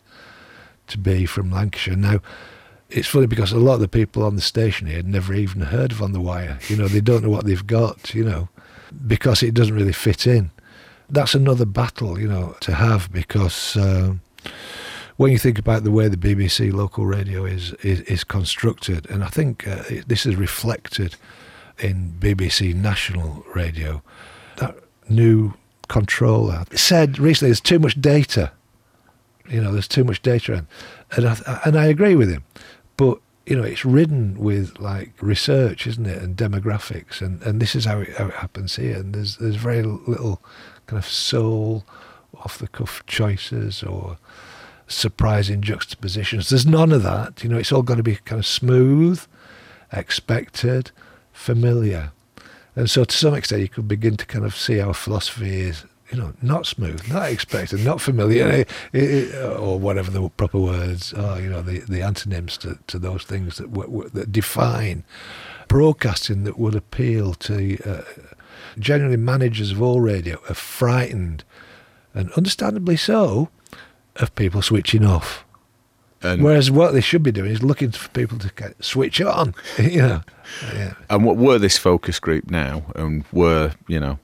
to 0.88 0.98
be 0.98 1.26
from 1.26 1.50
Lancashire. 1.50 1.96
Now, 1.96 2.20
it's 2.90 3.06
funny 3.08 3.26
because 3.26 3.52
a 3.52 3.58
lot 3.58 3.74
of 3.74 3.80
the 3.80 3.88
people 3.88 4.24
on 4.24 4.34
the 4.36 4.42
station 4.42 4.86
here 4.86 5.02
never 5.02 5.34
even 5.34 5.60
heard 5.62 5.92
of 5.92 6.02
On 6.02 6.12
the 6.12 6.20
Wire. 6.20 6.58
You 6.68 6.76
know, 6.76 6.88
they 6.88 7.00
don't 7.00 7.22
know 7.22 7.30
what 7.30 7.44
they've 7.44 7.66
got, 7.66 8.14
you 8.14 8.24
know, 8.24 8.48
because 9.06 9.42
it 9.42 9.54
doesn't 9.54 9.74
really 9.74 9.92
fit 9.92 10.26
in. 10.26 10.50
That's 11.11 11.34
another 11.34 11.64
battle, 11.64 12.18
you 12.18 12.28
know, 12.28 12.56
to 12.61 12.74
have 12.74 13.11
because 13.12 13.76
um, 13.76 14.20
when 15.16 15.32
you 15.32 15.38
think 15.38 15.59
about 15.59 15.84
the 15.84 15.90
way 15.90 16.09
the 16.09 16.16
BBC 16.16 16.72
local 16.72 17.06
radio 17.06 17.44
is 17.44 17.72
is, 17.82 18.00
is 18.02 18.24
constructed, 18.24 19.09
and 19.11 19.24
I 19.24 19.28
think 19.28 19.66
uh, 19.66 19.82
this 20.06 20.26
is 20.26 20.36
reflected 20.36 21.16
in 21.78 22.14
BBC 22.18 22.74
national 22.74 23.44
radio, 23.54 24.02
that 24.56 24.76
new 25.09 25.54
controller 25.88 26.64
said 26.74 27.18
recently 27.18 27.48
there's 27.48 27.61
too 27.61 27.78
much 27.78 27.98
data 27.98 28.52
you 29.50 29.62
know, 29.62 29.72
there's 29.72 29.88
too 29.88 30.04
much 30.04 30.22
data, 30.22 30.54
in. 30.54 30.66
and 31.16 31.26
I, 31.26 31.61
and 31.64 31.78
I 31.78 31.86
agree 31.86 32.14
with 32.14 32.30
him. 32.30 32.44
But 32.96 33.18
you 33.46 33.56
know, 33.56 33.62
it's 33.62 33.84
ridden 33.84 34.38
with 34.38 34.78
like 34.78 35.12
research, 35.20 35.86
isn't 35.86 36.06
it, 36.06 36.22
and 36.22 36.36
demographics, 36.36 37.20
and, 37.20 37.42
and 37.42 37.61
this 37.61 37.74
is 37.74 37.86
how 37.86 38.00
it, 38.00 38.14
how 38.16 38.26
it 38.26 38.34
happens 38.34 38.76
here. 38.76 38.96
And 38.96 39.14
there's 39.14 39.36
there's 39.38 39.56
very 39.56 39.82
little 39.82 40.42
kind 40.89 40.99
of 40.99 41.09
soul, 41.09 41.84
off 42.34 42.59
the 42.59 42.68
cuff 42.68 43.03
choices 43.07 43.82
or 43.82 44.18
surprising 44.86 45.61
juxtapositions. 45.61 46.49
There's 46.49 46.66
none 46.66 46.93
of 46.93 47.03
that. 47.03 47.43
You 47.45 47.51
know, 47.51 47.59
it's 47.59 47.72
all 47.72 47.82
got 47.82 47.97
to 47.97 48.03
be 48.03 48.16
kind 48.16 48.39
of 48.39 48.47
smooth, 48.47 49.24
expected, 49.93 50.91
familiar. 51.32 52.12
And 52.74 52.89
so, 52.89 53.05
to 53.05 53.16
some 53.16 53.34
extent, 53.34 53.62
you 53.62 53.68
could 53.68 53.89
begin 53.89 54.16
to 54.16 54.26
kind 54.26 54.45
of 54.45 54.57
see 54.57 54.80
our 54.80 54.95
philosophy 54.95 55.61
is, 55.61 55.84
you 56.11 56.18
know, 56.18 56.32
not 56.41 56.64
smooth, 56.64 57.07
not 57.09 57.30
expected, 57.30 57.84
not 57.84 58.01
familiar, 58.01 58.47
eh, 58.47 58.64
eh, 58.95 59.30
eh, 59.32 59.47
or 59.47 59.78
whatever 59.78 60.11
the 60.11 60.26
proper 60.30 60.59
words 60.59 61.12
are. 61.12 61.41
You 61.41 61.51
know, 61.51 61.61
the, 61.61 61.80
the 61.80 62.03
antonyms 62.03 62.57
to, 62.59 62.78
to 62.86 62.99
those 62.99 63.24
things 63.24 63.59
that 63.59 63.72
w- 63.74 63.91
w- 63.91 64.11
that 64.11 64.32
define 64.32 65.05
broadcasting 65.66 66.45
that 66.45 66.59
would 66.59 66.74
appeal 66.74 67.34
to. 67.34 67.78
Uh, 67.84 68.03
generally, 68.78 69.16
managers 69.16 69.72
of 69.72 69.82
all 69.82 70.00
radio 70.00 70.40
are 70.48 70.54
frightened, 70.54 71.44
and 72.14 72.30
understandably 72.32 72.96
so, 72.96 73.48
of 74.16 74.34
people 74.34 74.62
switching 74.62 75.04
off. 75.04 75.44
And 76.20 76.42
Whereas 76.42 76.70
what 76.70 76.92
they 76.92 77.00
should 77.00 77.22
be 77.22 77.30
doing 77.30 77.50
is 77.50 77.62
looking 77.62 77.92
for 77.92 78.08
people 78.08 78.38
to 78.38 78.50
get, 78.56 78.82
switch 78.84 79.20
on. 79.20 79.54
you 79.78 80.02
know, 80.02 80.22
yeah. 80.74 80.94
and 81.08 81.24
what 81.24 81.36
were 81.36 81.58
this 81.58 81.78
focus 81.78 82.18
group 82.18 82.50
now, 82.50 82.84
and 82.96 83.24
were 83.32 83.72
you 83.86 84.00
know 84.00 84.18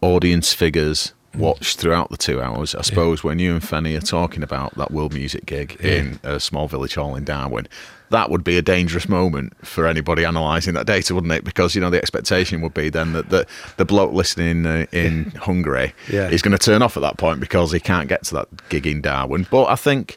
audience 0.00 0.54
figures 0.54 1.12
mm. 1.34 1.40
watched 1.40 1.78
throughout 1.78 2.10
the 2.10 2.16
two 2.16 2.40
hours? 2.40 2.74
I 2.74 2.80
suppose 2.80 3.22
when 3.22 3.38
you 3.38 3.52
and 3.52 3.62
Fenny 3.62 3.94
are 3.94 4.00
talking 4.00 4.42
about 4.42 4.74
that 4.76 4.90
world 4.90 5.12
music 5.12 5.44
gig 5.44 5.76
in 5.80 6.18
a 6.22 6.40
small 6.40 6.66
village 6.66 6.94
hall 6.94 7.14
in 7.14 7.26
Darwen, 7.26 7.66
that 8.14 8.30
would 8.30 8.44
be 8.44 8.56
a 8.56 8.62
dangerous 8.62 9.08
moment 9.08 9.52
for 9.66 9.86
anybody 9.86 10.22
analysing 10.24 10.74
that 10.74 10.86
data, 10.86 11.14
wouldn't 11.14 11.32
it? 11.32 11.44
Because 11.44 11.74
you 11.74 11.80
know 11.80 11.90
the 11.90 11.98
expectation 11.98 12.60
would 12.62 12.74
be 12.74 12.88
then 12.88 13.12
that 13.12 13.28
the 13.30 13.46
the 13.76 13.84
bloke 13.84 14.12
listening 14.12 14.64
uh, 14.66 14.86
in 14.92 15.24
Hungary 15.48 15.92
Yeah. 16.08 16.28
is 16.30 16.40
going 16.42 16.56
to 16.56 16.64
turn 16.64 16.80
off 16.82 16.96
at 16.96 17.00
that 17.00 17.18
point 17.18 17.40
because 17.40 17.72
he 17.72 17.80
can't 17.80 18.08
get 18.08 18.22
to 18.24 18.34
that 18.34 18.68
gig 18.68 18.86
in 18.86 19.02
Darwen. 19.02 19.48
But 19.50 19.64
I 19.66 19.74
think 19.76 20.16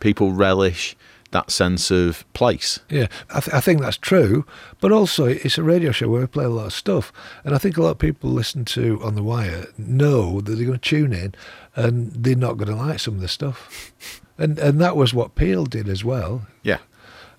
people 0.00 0.32
relish 0.32 0.96
that 1.32 1.50
sense 1.50 1.90
of 1.90 2.24
place. 2.32 2.78
Yeah, 2.88 3.08
I, 3.30 3.40
th- 3.40 3.52
I 3.54 3.60
think 3.60 3.80
that's 3.80 3.96
true. 3.96 4.46
But 4.80 4.92
also, 4.92 5.24
it's 5.26 5.58
a 5.58 5.62
radio 5.64 5.90
show 5.90 6.08
where 6.08 6.20
we 6.20 6.26
play 6.28 6.44
a 6.44 6.48
lot 6.48 6.66
of 6.66 6.72
stuff, 6.72 7.12
and 7.44 7.54
I 7.54 7.58
think 7.58 7.76
a 7.76 7.82
lot 7.82 7.90
of 7.90 7.98
people 7.98 8.30
listen 8.30 8.64
to 8.66 9.00
On 9.02 9.16
the 9.16 9.22
Wire 9.24 9.66
know 9.76 10.40
that 10.40 10.52
they're 10.54 10.66
going 10.66 10.78
to 10.78 10.88
tune 10.96 11.12
in, 11.12 11.34
and 11.74 12.12
they're 12.12 12.36
not 12.36 12.56
going 12.56 12.70
to 12.70 12.76
like 12.76 13.00
some 13.00 13.14
of 13.14 13.20
the 13.20 13.28
stuff. 13.28 13.92
And 14.38 14.58
and 14.58 14.80
that 14.80 14.96
was 14.96 15.12
what 15.14 15.34
Peel 15.34 15.64
did 15.64 15.88
as 15.88 16.04
well. 16.04 16.46
Yeah. 16.62 16.78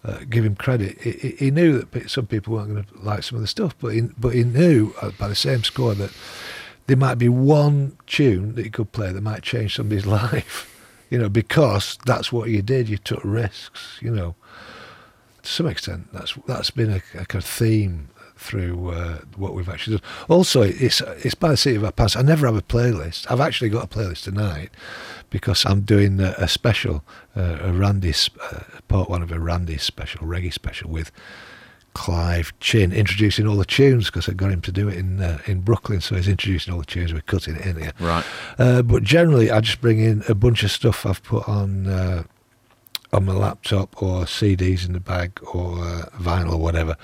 Uh, 0.08 0.20
give 0.30 0.46
him 0.46 0.56
credit. 0.56 1.02
He, 1.02 1.36
he- 1.38 1.52
knew 1.52 1.80
that 1.82 2.10
some 2.10 2.28
people 2.28 2.54
weren't 2.54 2.70
going 2.70 2.84
to 2.86 3.00
like 3.00 3.24
some 3.24 3.36
of 3.36 3.42
the 3.42 3.48
stuff, 3.48 3.76
but 3.78 3.90
he, 3.90 4.02
but 4.18 4.34
he 4.34 4.46
knew 4.46 4.94
uh, 5.02 5.12
by 5.20 5.28
the 5.28 5.36
same 5.36 5.66
score 5.66 5.94
that 5.96 6.12
there 6.86 6.96
might 6.96 7.16
be 7.16 7.28
one 7.28 7.98
tune 8.08 8.56
that 8.56 8.64
he 8.64 8.72
could 8.72 8.94
play 8.94 9.12
that 9.12 9.22
might 9.22 9.44
change 9.44 9.76
somebody's 9.76 10.06
life. 10.22 10.74
You 11.10 11.18
know, 11.20 11.28
because 11.28 11.98
that's 12.06 12.32
what 12.32 12.50
you 12.50 12.62
did. 12.62 12.88
You 12.88 12.98
took 12.98 13.20
risks. 13.24 13.98
You 14.02 14.12
know, 14.12 14.36
to 15.44 15.50
some 15.50 15.68
extent, 15.68 16.08
that's 16.14 16.34
that's 16.48 16.72
been 16.72 16.90
a, 16.92 17.02
a 17.14 17.26
kind 17.26 17.44
of 17.44 17.46
theme 17.46 18.08
through 18.38 18.92
uh, 18.92 19.20
what 19.36 19.54
we've 19.54 19.70
actually 19.70 19.98
done. 19.98 20.08
Also, 20.30 20.62
it's 20.62 21.02
it's 21.02 21.36
by 21.36 21.50
the 21.50 21.58
seat 21.58 21.76
of 21.76 21.84
our 21.84 21.92
pants. 21.92 22.16
I 22.16 22.22
never 22.22 22.46
have 22.46 22.56
a 22.56 22.62
playlist. 22.62 23.30
I've 23.30 23.42
actually 23.42 23.70
got 23.70 23.86
a 23.86 23.88
playlist 23.88 24.24
tonight 24.24 24.72
because 25.30 25.66
I'm 25.66 25.82
doing 25.82 26.20
a, 26.20 26.36
a 26.38 26.48
special, 26.48 27.04
uh, 27.36 27.58
a 27.62 27.74
Randy, 27.74 28.14
uh, 28.42 28.60
part 28.88 29.10
one 29.10 29.22
of 29.22 29.32
a 29.32 29.40
Randy 29.40 29.78
special, 29.78 30.22
reggae 30.22 30.54
special 30.54 30.90
with 30.90 31.12
Clive 31.94 32.54
Chin 32.60 32.94
introducing 32.94 33.48
all 33.48 33.58
the 33.58 33.66
tunes 33.66 34.06
because 34.06 34.30
I 34.30 34.34
got 34.34 34.52
him 34.52 34.62
to 34.62 34.72
do 34.72 34.88
it 34.88 34.98
in 34.98 35.20
uh, 35.20 35.40
in 35.48 35.62
Brooklyn. 35.62 36.00
So 36.00 36.16
he's 36.16 36.28
introducing 36.28 36.72
all 36.72 36.80
the 36.80 36.86
tunes. 36.86 37.12
We're 37.12 37.22
cutting 37.22 37.56
it 37.56 37.66
in 37.66 37.82
here. 37.82 37.94
Right. 38.00 38.24
Uh, 38.60 38.84
but 38.84 39.02
generally, 39.02 39.50
I 39.50 39.62
just 39.62 39.82
bring 39.82 40.00
in 40.00 40.24
a 40.30 40.36
bunch 40.36 40.62
of 40.64 40.72
stuff 40.72 41.08
I've 41.08 41.24
put 41.24 41.50
on 41.50 41.88
uh, 41.88 42.24
on 43.14 43.26
my 43.26 43.34
laptop 43.34 44.02
or 44.02 44.24
CDs 44.26 44.86
in 44.86 44.94
the 44.94 45.00
bag 45.00 45.40
or 45.54 45.80
uh, 45.80 46.06
vinyl 46.18 46.54
or 46.54 46.58
whatever, 46.58 46.96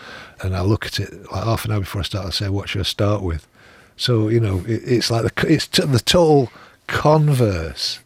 and 0.41 0.55
I 0.55 0.61
look 0.61 0.85
at 0.85 0.99
it 0.99 1.13
like 1.31 1.43
half 1.43 1.65
an 1.65 1.71
hour 1.71 1.79
before 1.79 2.01
I 2.01 2.03
start. 2.03 2.25
I 2.27 2.29
say, 2.31 2.49
"What 2.49 2.69
should 2.69 2.81
I 2.81 2.83
start 2.83 3.21
with?" 3.21 3.47
So 3.95 4.27
you 4.29 4.39
know, 4.39 4.59
it, 4.67 4.81
it's 4.85 5.09
like 5.11 5.23
the 5.23 5.47
it's 5.47 5.67
t- 5.67 5.85
the 5.85 5.99
total 5.99 6.51
converse 6.87 7.99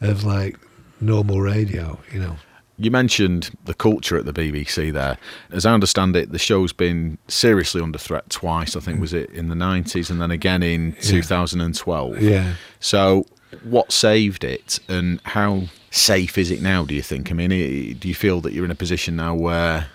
of 0.00 0.24
like 0.24 0.56
normal 1.00 1.40
radio. 1.40 1.98
You 2.12 2.20
know, 2.20 2.36
You 2.78 2.90
mentioned 2.90 3.50
the 3.64 3.74
culture 3.74 4.16
at 4.16 4.24
the 4.24 4.32
BBC 4.32 4.92
there. 4.92 5.18
As 5.50 5.66
I 5.66 5.72
understand 5.74 6.16
it, 6.16 6.32
the 6.32 6.38
show's 6.38 6.72
been 6.72 7.18
seriously 7.28 7.80
under 7.82 7.98
threat 7.98 8.28
twice. 8.30 8.74
I 8.76 8.80
think 8.80 9.00
was 9.00 9.12
it 9.12 9.30
in 9.30 9.48
the 9.48 9.54
90s 9.54 10.10
and 10.10 10.20
then 10.20 10.30
again 10.30 10.62
in 10.62 10.92
2012. 11.02 12.22
yeah. 12.22 12.54
So, 12.80 13.26
what 13.64 13.92
saved 13.92 14.44
it 14.44 14.78
and 14.88 15.20
how 15.24 15.64
safe 15.90 16.38
is 16.38 16.50
it 16.50 16.62
now, 16.62 16.84
do 16.84 16.94
you 16.94 17.02
think? 17.02 17.30
I 17.30 17.34
mean, 17.34 17.50
do 17.98 18.08
you 18.08 18.14
feel 18.14 18.40
that 18.42 18.52
you're 18.52 18.64
in 18.64 18.70
a 18.70 18.74
position 18.76 19.16
now 19.16 19.34
where 19.34 19.88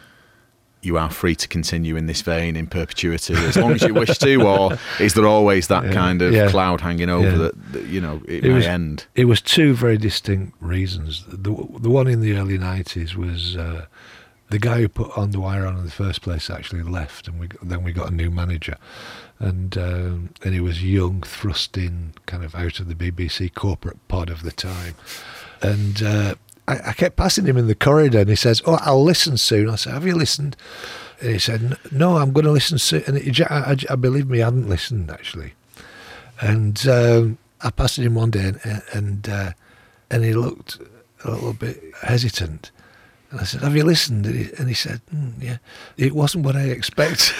you 0.81 0.97
are 0.97 1.09
free 1.09 1.35
to 1.35 1.47
continue 1.47 1.95
in 1.95 2.05
this 2.05 2.21
vein 2.21 2.55
in 2.55 2.67
perpetuity 2.67 3.33
as 3.33 3.57
long 3.57 3.71
as 3.71 3.81
you 3.81 3.93
wish 3.93 4.15
to, 4.19 4.35
or 4.43 4.77
is 4.99 5.15
there 5.15 5.25
always 5.25 5.67
that 5.67 5.83
Yeah. 5.85 5.93
kind 5.93 6.21
of 6.21 6.31
Yeah. 6.31 6.47
cloud 6.49 6.81
hanging 6.81 7.09
over 7.09 7.27
Yeah. 7.31 7.37
that, 7.37 7.71
that 7.73 7.85
you 7.87 7.99
know 8.01 8.21
it, 8.27 8.43
It 8.45 8.49
may 8.49 8.53
was- 8.53 8.65
end? 8.65 9.05
It 9.15 9.25
was 9.25 9.41
two 9.41 9.73
very 9.73 9.97
distinct 9.97 10.55
reasons. 10.61 11.23
The 11.27 11.49
the 11.79 11.89
one 11.89 12.07
in 12.07 12.21
the 12.21 12.33
early 12.37 12.59
nineties 12.59 13.15
was 13.15 13.55
uh, 13.57 13.85
the 14.51 14.59
guy 14.59 14.81
who 14.81 14.87
put 14.87 15.17
on 15.17 15.31
the 15.31 15.39
wire 15.39 15.65
on 15.65 15.75
in 15.75 15.85
the 15.85 15.91
first 15.91 16.21
place 16.21 16.51
actually 16.51 16.83
left, 16.83 17.27
and 17.27 17.39
we 17.39 17.47
then 17.63 17.83
we 17.83 17.91
got 17.91 18.11
a 18.11 18.13
new 18.13 18.29
manager, 18.29 18.77
and 19.39 19.75
um, 19.79 20.29
and 20.43 20.53
he 20.53 20.59
was 20.59 20.83
young, 20.83 21.21
thrust 21.23 21.77
in, 21.79 22.13
kind 22.27 22.43
of 22.43 22.53
out 22.53 22.79
of 22.79 22.87
the 22.87 22.93
BBC 22.95 23.51
corporate 23.55 23.97
pod 24.07 24.29
of 24.29 24.43
the 24.43 24.51
time, 24.51 24.93
and. 25.61 26.01
Uh, 26.03 26.35
I, 26.67 26.79
I 26.89 26.93
kept 26.93 27.15
passing 27.15 27.45
him 27.45 27.57
in 27.57 27.67
the 27.67 27.75
corridor, 27.75 28.19
and 28.21 28.29
he 28.29 28.35
says, 28.35 28.61
"Oh, 28.65 28.79
I'll 28.81 29.03
listen 29.03 29.37
soon." 29.37 29.69
I 29.69 29.75
said, 29.75 29.93
"Have 29.93 30.07
you 30.07 30.15
listened?" 30.15 30.57
And 31.21 31.31
he 31.31 31.37
said, 31.37 31.77
"No, 31.91 32.17
I'm 32.17 32.33
going 32.33 32.45
to 32.45 32.51
listen 32.51 32.77
soon." 32.79 33.03
And 33.07 33.17
he, 33.17 33.31
j- 33.31 33.45
I, 33.45 33.73
I, 33.73 33.77
I 33.91 33.95
believe 33.95 34.27
me, 34.27 34.41
I 34.41 34.45
hadn't 34.45 34.67
listened 34.67 35.11
actually. 35.11 35.53
And 36.41 36.87
um, 36.87 37.37
I 37.61 37.69
passed 37.69 37.99
him 37.99 38.15
one 38.15 38.31
day, 38.31 38.53
and 38.63 38.81
and, 38.93 39.29
uh, 39.29 39.51
and 40.09 40.23
he 40.23 40.33
looked 40.33 40.79
a 41.23 41.31
little 41.31 41.53
bit 41.53 41.83
hesitant. 42.01 42.71
And 43.29 43.41
I 43.41 43.43
said, 43.43 43.61
"Have 43.61 43.75
you 43.75 43.83
listened?" 43.83 44.25
And 44.25 44.35
he, 44.35 44.49
and 44.57 44.67
he 44.67 44.73
said, 44.73 45.01
"Mm, 45.13 45.33
"Yeah." 45.39 45.57
It 45.97 46.15
wasn't 46.15 46.45
what 46.45 46.55
I 46.55 46.63
expected. 46.63 47.31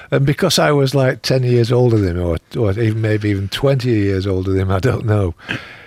and 0.10 0.24
because 0.24 0.58
I 0.58 0.72
was 0.72 0.94
like 0.94 1.20
ten 1.20 1.42
years 1.42 1.70
older 1.70 1.98
than 1.98 2.16
him, 2.16 2.24
or, 2.24 2.38
or 2.56 2.70
even 2.72 3.02
maybe 3.02 3.28
even 3.28 3.48
twenty 3.48 3.90
years 3.90 4.26
older 4.26 4.52
than 4.52 4.62
him, 4.62 4.70
I 4.70 4.80
don't 4.80 5.04
know. 5.04 5.34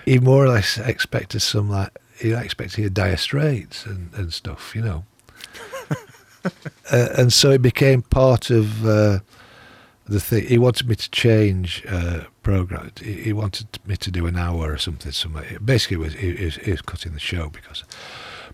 He 0.05 0.19
more 0.19 0.43
or 0.45 0.49
less 0.49 0.77
expected 0.77 1.41
some 1.41 1.69
like 1.69 1.89
he 2.17 2.31
expected 2.33 2.77
hear 2.77 2.89
Dire 2.89 3.17
Straits 3.17 3.85
and, 3.85 4.11
and 4.13 4.33
stuff, 4.33 4.75
you 4.75 4.81
know. 4.81 5.03
uh, 6.91 7.07
and 7.17 7.31
so 7.33 7.51
it 7.51 7.61
became 7.61 8.01
part 8.03 8.49
of. 8.49 8.85
Uh, 8.85 9.19
the 10.07 10.19
thing 10.19 10.45
he 10.45 10.57
wanted 10.57 10.89
me 10.89 10.95
to 10.95 11.09
change 11.11 11.85
uh, 11.87 12.21
program. 12.43 12.91
He, 13.01 13.13
he 13.13 13.33
wanted 13.33 13.79
me 13.85 13.95
to 13.97 14.11
do 14.11 14.25
an 14.25 14.35
hour 14.35 14.73
or 14.73 14.77
something. 14.77 15.11
somewhere. 15.11 15.57
Basically, 15.63 15.95
it 15.95 15.99
was 15.99 16.13
he, 16.15 16.35
he 16.35 16.45
was- 16.45 16.55
he 16.57 16.71
was 16.71 16.81
cutting 16.81 17.13
the 17.13 17.19
show 17.19 17.49
because. 17.49 17.83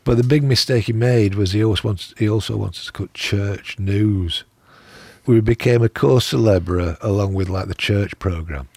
But 0.03 0.17
the 0.17 0.23
big 0.23 0.43
mistake 0.43 0.85
he 0.85 0.93
made 0.93 1.35
was 1.35 1.51
he 1.53 1.63
always 1.63 1.83
wanted. 1.83 2.17
He 2.19 2.29
also 2.29 2.55
wanted 2.57 2.83
to 2.85 2.91
cut 2.91 3.13
church 3.13 3.79
news. 3.79 4.43
We 5.25 5.41
became 5.41 5.81
a 5.83 5.89
core 5.89 6.19
celebra 6.19 6.97
along 7.01 7.33
with 7.33 7.49
like 7.49 7.67
the 7.67 7.75
church 7.75 8.17
program. 8.19 8.69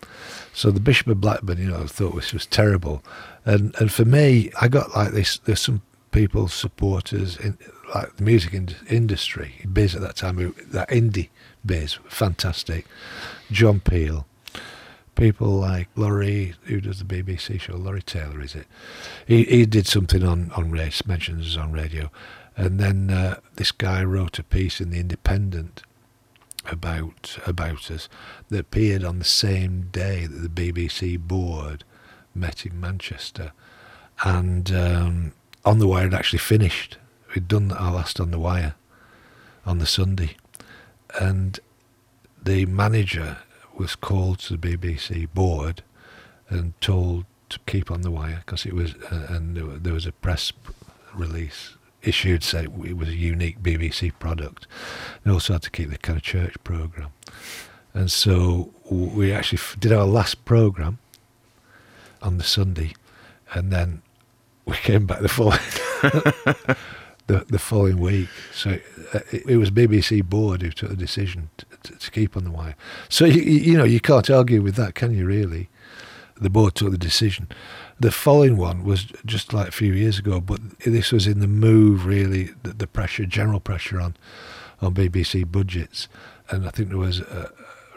So 0.52 0.70
the 0.70 0.80
Bishop 0.80 1.06
of 1.08 1.20
Blackburn, 1.20 1.58
you 1.58 1.70
know, 1.70 1.86
thought 1.86 2.14
this 2.16 2.32
was 2.32 2.46
terrible, 2.46 3.02
and 3.44 3.74
and 3.78 3.92
for 3.92 4.04
me, 4.04 4.50
I 4.60 4.68
got 4.68 4.94
like 4.94 5.12
this. 5.12 5.38
There's 5.38 5.60
some 5.60 5.82
people 6.10 6.48
supporters 6.48 7.36
in 7.36 7.56
like 7.94 8.16
the 8.16 8.24
music 8.24 8.54
in, 8.54 8.68
industry, 8.88 9.66
biz 9.72 9.94
at 9.94 10.00
that 10.02 10.16
time, 10.16 10.54
that 10.68 10.88
indie 10.88 11.28
biz, 11.64 11.98
fantastic. 12.08 12.86
John 13.50 13.80
Peel, 13.80 14.26
people 15.14 15.48
like 15.48 15.88
Laurie, 15.96 16.54
who 16.64 16.80
does 16.80 17.02
the 17.02 17.04
BBC 17.04 17.60
show, 17.60 17.76
Laurie 17.76 18.02
Taylor, 18.02 18.40
is 18.40 18.54
it? 18.54 18.66
He 19.26 19.44
he 19.44 19.66
did 19.66 19.86
something 19.86 20.24
on 20.24 20.50
on 20.56 20.70
race, 20.70 21.06
mentions 21.06 21.56
on 21.56 21.72
radio, 21.72 22.10
and 22.56 22.78
then 22.78 23.10
uh, 23.10 23.40
this 23.56 23.72
guy 23.72 24.02
wrote 24.04 24.38
a 24.38 24.44
piece 24.44 24.80
in 24.80 24.90
the 24.90 25.00
Independent 25.00 25.82
about 26.70 27.38
about 27.46 27.90
us 27.90 28.08
that 28.48 28.60
appeared 28.60 29.04
on 29.04 29.18
the 29.18 29.24
same 29.24 29.88
day 29.92 30.26
that 30.26 30.54
the 30.54 30.72
BBC 30.72 31.18
board 31.18 31.84
met 32.34 32.64
in 32.64 32.80
Manchester, 32.80 33.52
and 34.24 34.72
um, 34.72 35.32
on 35.64 35.78
the 35.78 35.86
wire 35.86 36.04
had 36.04 36.14
actually 36.14 36.38
finished. 36.38 36.98
We'd 37.34 37.48
done 37.48 37.70
our 37.72 37.92
last 37.92 38.18
on 38.20 38.30
the 38.30 38.38
wire 38.38 38.74
on 39.64 39.78
the 39.78 39.86
Sunday, 39.86 40.36
and 41.20 41.60
the 42.42 42.66
manager 42.66 43.38
was 43.76 43.94
called 43.94 44.38
to 44.40 44.56
the 44.56 44.76
BBC 44.76 45.28
board 45.32 45.82
and 46.48 46.78
told 46.80 47.24
to 47.48 47.58
keep 47.66 47.90
on 47.90 48.02
the 48.02 48.10
wire 48.10 48.42
because 48.44 48.66
it 48.66 48.72
was 48.72 48.94
uh, 49.10 49.26
and 49.28 49.56
there 49.84 49.92
was 49.92 50.06
a 50.06 50.12
press 50.12 50.52
release 51.14 51.76
issued 52.02 52.42
saying 52.42 52.84
it 52.86 52.96
was 52.96 53.08
a 53.08 53.14
unique 53.14 53.62
BBC 53.62 54.12
product 54.18 54.66
and 55.24 55.32
also 55.32 55.54
had 55.54 55.62
to 55.62 55.70
keep 55.70 55.90
the 55.90 55.98
kind 55.98 56.16
of 56.16 56.22
church 56.22 56.54
program 56.64 57.10
and 57.94 58.10
so 58.10 58.72
we 58.90 59.32
actually 59.32 59.60
did 59.78 59.92
our 59.92 60.04
last 60.04 60.44
program 60.44 60.98
on 62.22 62.38
the 62.38 62.44
Sunday 62.44 62.92
and 63.52 63.72
then 63.72 64.02
we 64.64 64.76
came 64.76 65.06
back 65.06 65.20
the 65.20 65.28
following 65.28 65.58
the, 67.30 67.44
the 67.48 67.58
following 67.58 67.98
week. 67.98 68.28
So 68.52 68.78
uh, 69.14 69.20
it, 69.30 69.46
it 69.46 69.56
was 69.56 69.70
BBC 69.70 70.24
board 70.24 70.62
who 70.62 70.70
took 70.70 70.90
the 70.90 70.96
decision 70.96 71.50
to, 71.58 71.66
to, 71.84 71.98
to 71.98 72.10
keep 72.10 72.36
on 72.36 72.44
the 72.44 72.50
wire. 72.50 72.74
So 73.08 73.24
you 73.24 73.42
you 73.42 73.78
know 73.78 73.84
you 73.84 74.00
can't 74.00 74.28
argue 74.28 74.62
with 74.62 74.74
that, 74.76 74.94
can 74.94 75.14
you? 75.14 75.26
Really, 75.26 75.68
the 76.40 76.50
board 76.50 76.74
took 76.74 76.90
the 76.90 76.98
decision. 76.98 77.48
The 77.98 78.10
following 78.10 78.56
one 78.56 78.84
was 78.84 79.04
just 79.26 79.52
like 79.52 79.68
a 79.68 79.72
few 79.72 79.92
years 79.92 80.18
ago, 80.18 80.40
but 80.40 80.60
this 80.80 81.12
was 81.12 81.26
in 81.26 81.40
the 81.40 81.46
move 81.46 82.06
really 82.06 82.50
the, 82.62 82.70
the 82.70 82.86
pressure, 82.86 83.26
general 83.26 83.60
pressure 83.60 84.00
on 84.00 84.16
on 84.82 84.94
BBC 84.94 85.50
budgets, 85.50 86.08
and 86.48 86.66
I 86.66 86.70
think 86.70 86.88
there 86.88 86.96
was 86.96 87.20
a, 87.20 87.52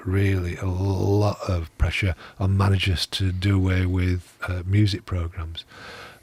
really 0.06 0.58
a 0.58 0.66
lot 0.66 1.39
of 1.48 1.76
pressure 1.78 2.16
on 2.39 2.58
managers 2.58 3.06
to 3.08 3.32
do 3.32 3.56
away 3.56 3.86
with 3.86 4.38
uh, 4.48 4.64
music 4.66 5.06
programs. 5.06 5.66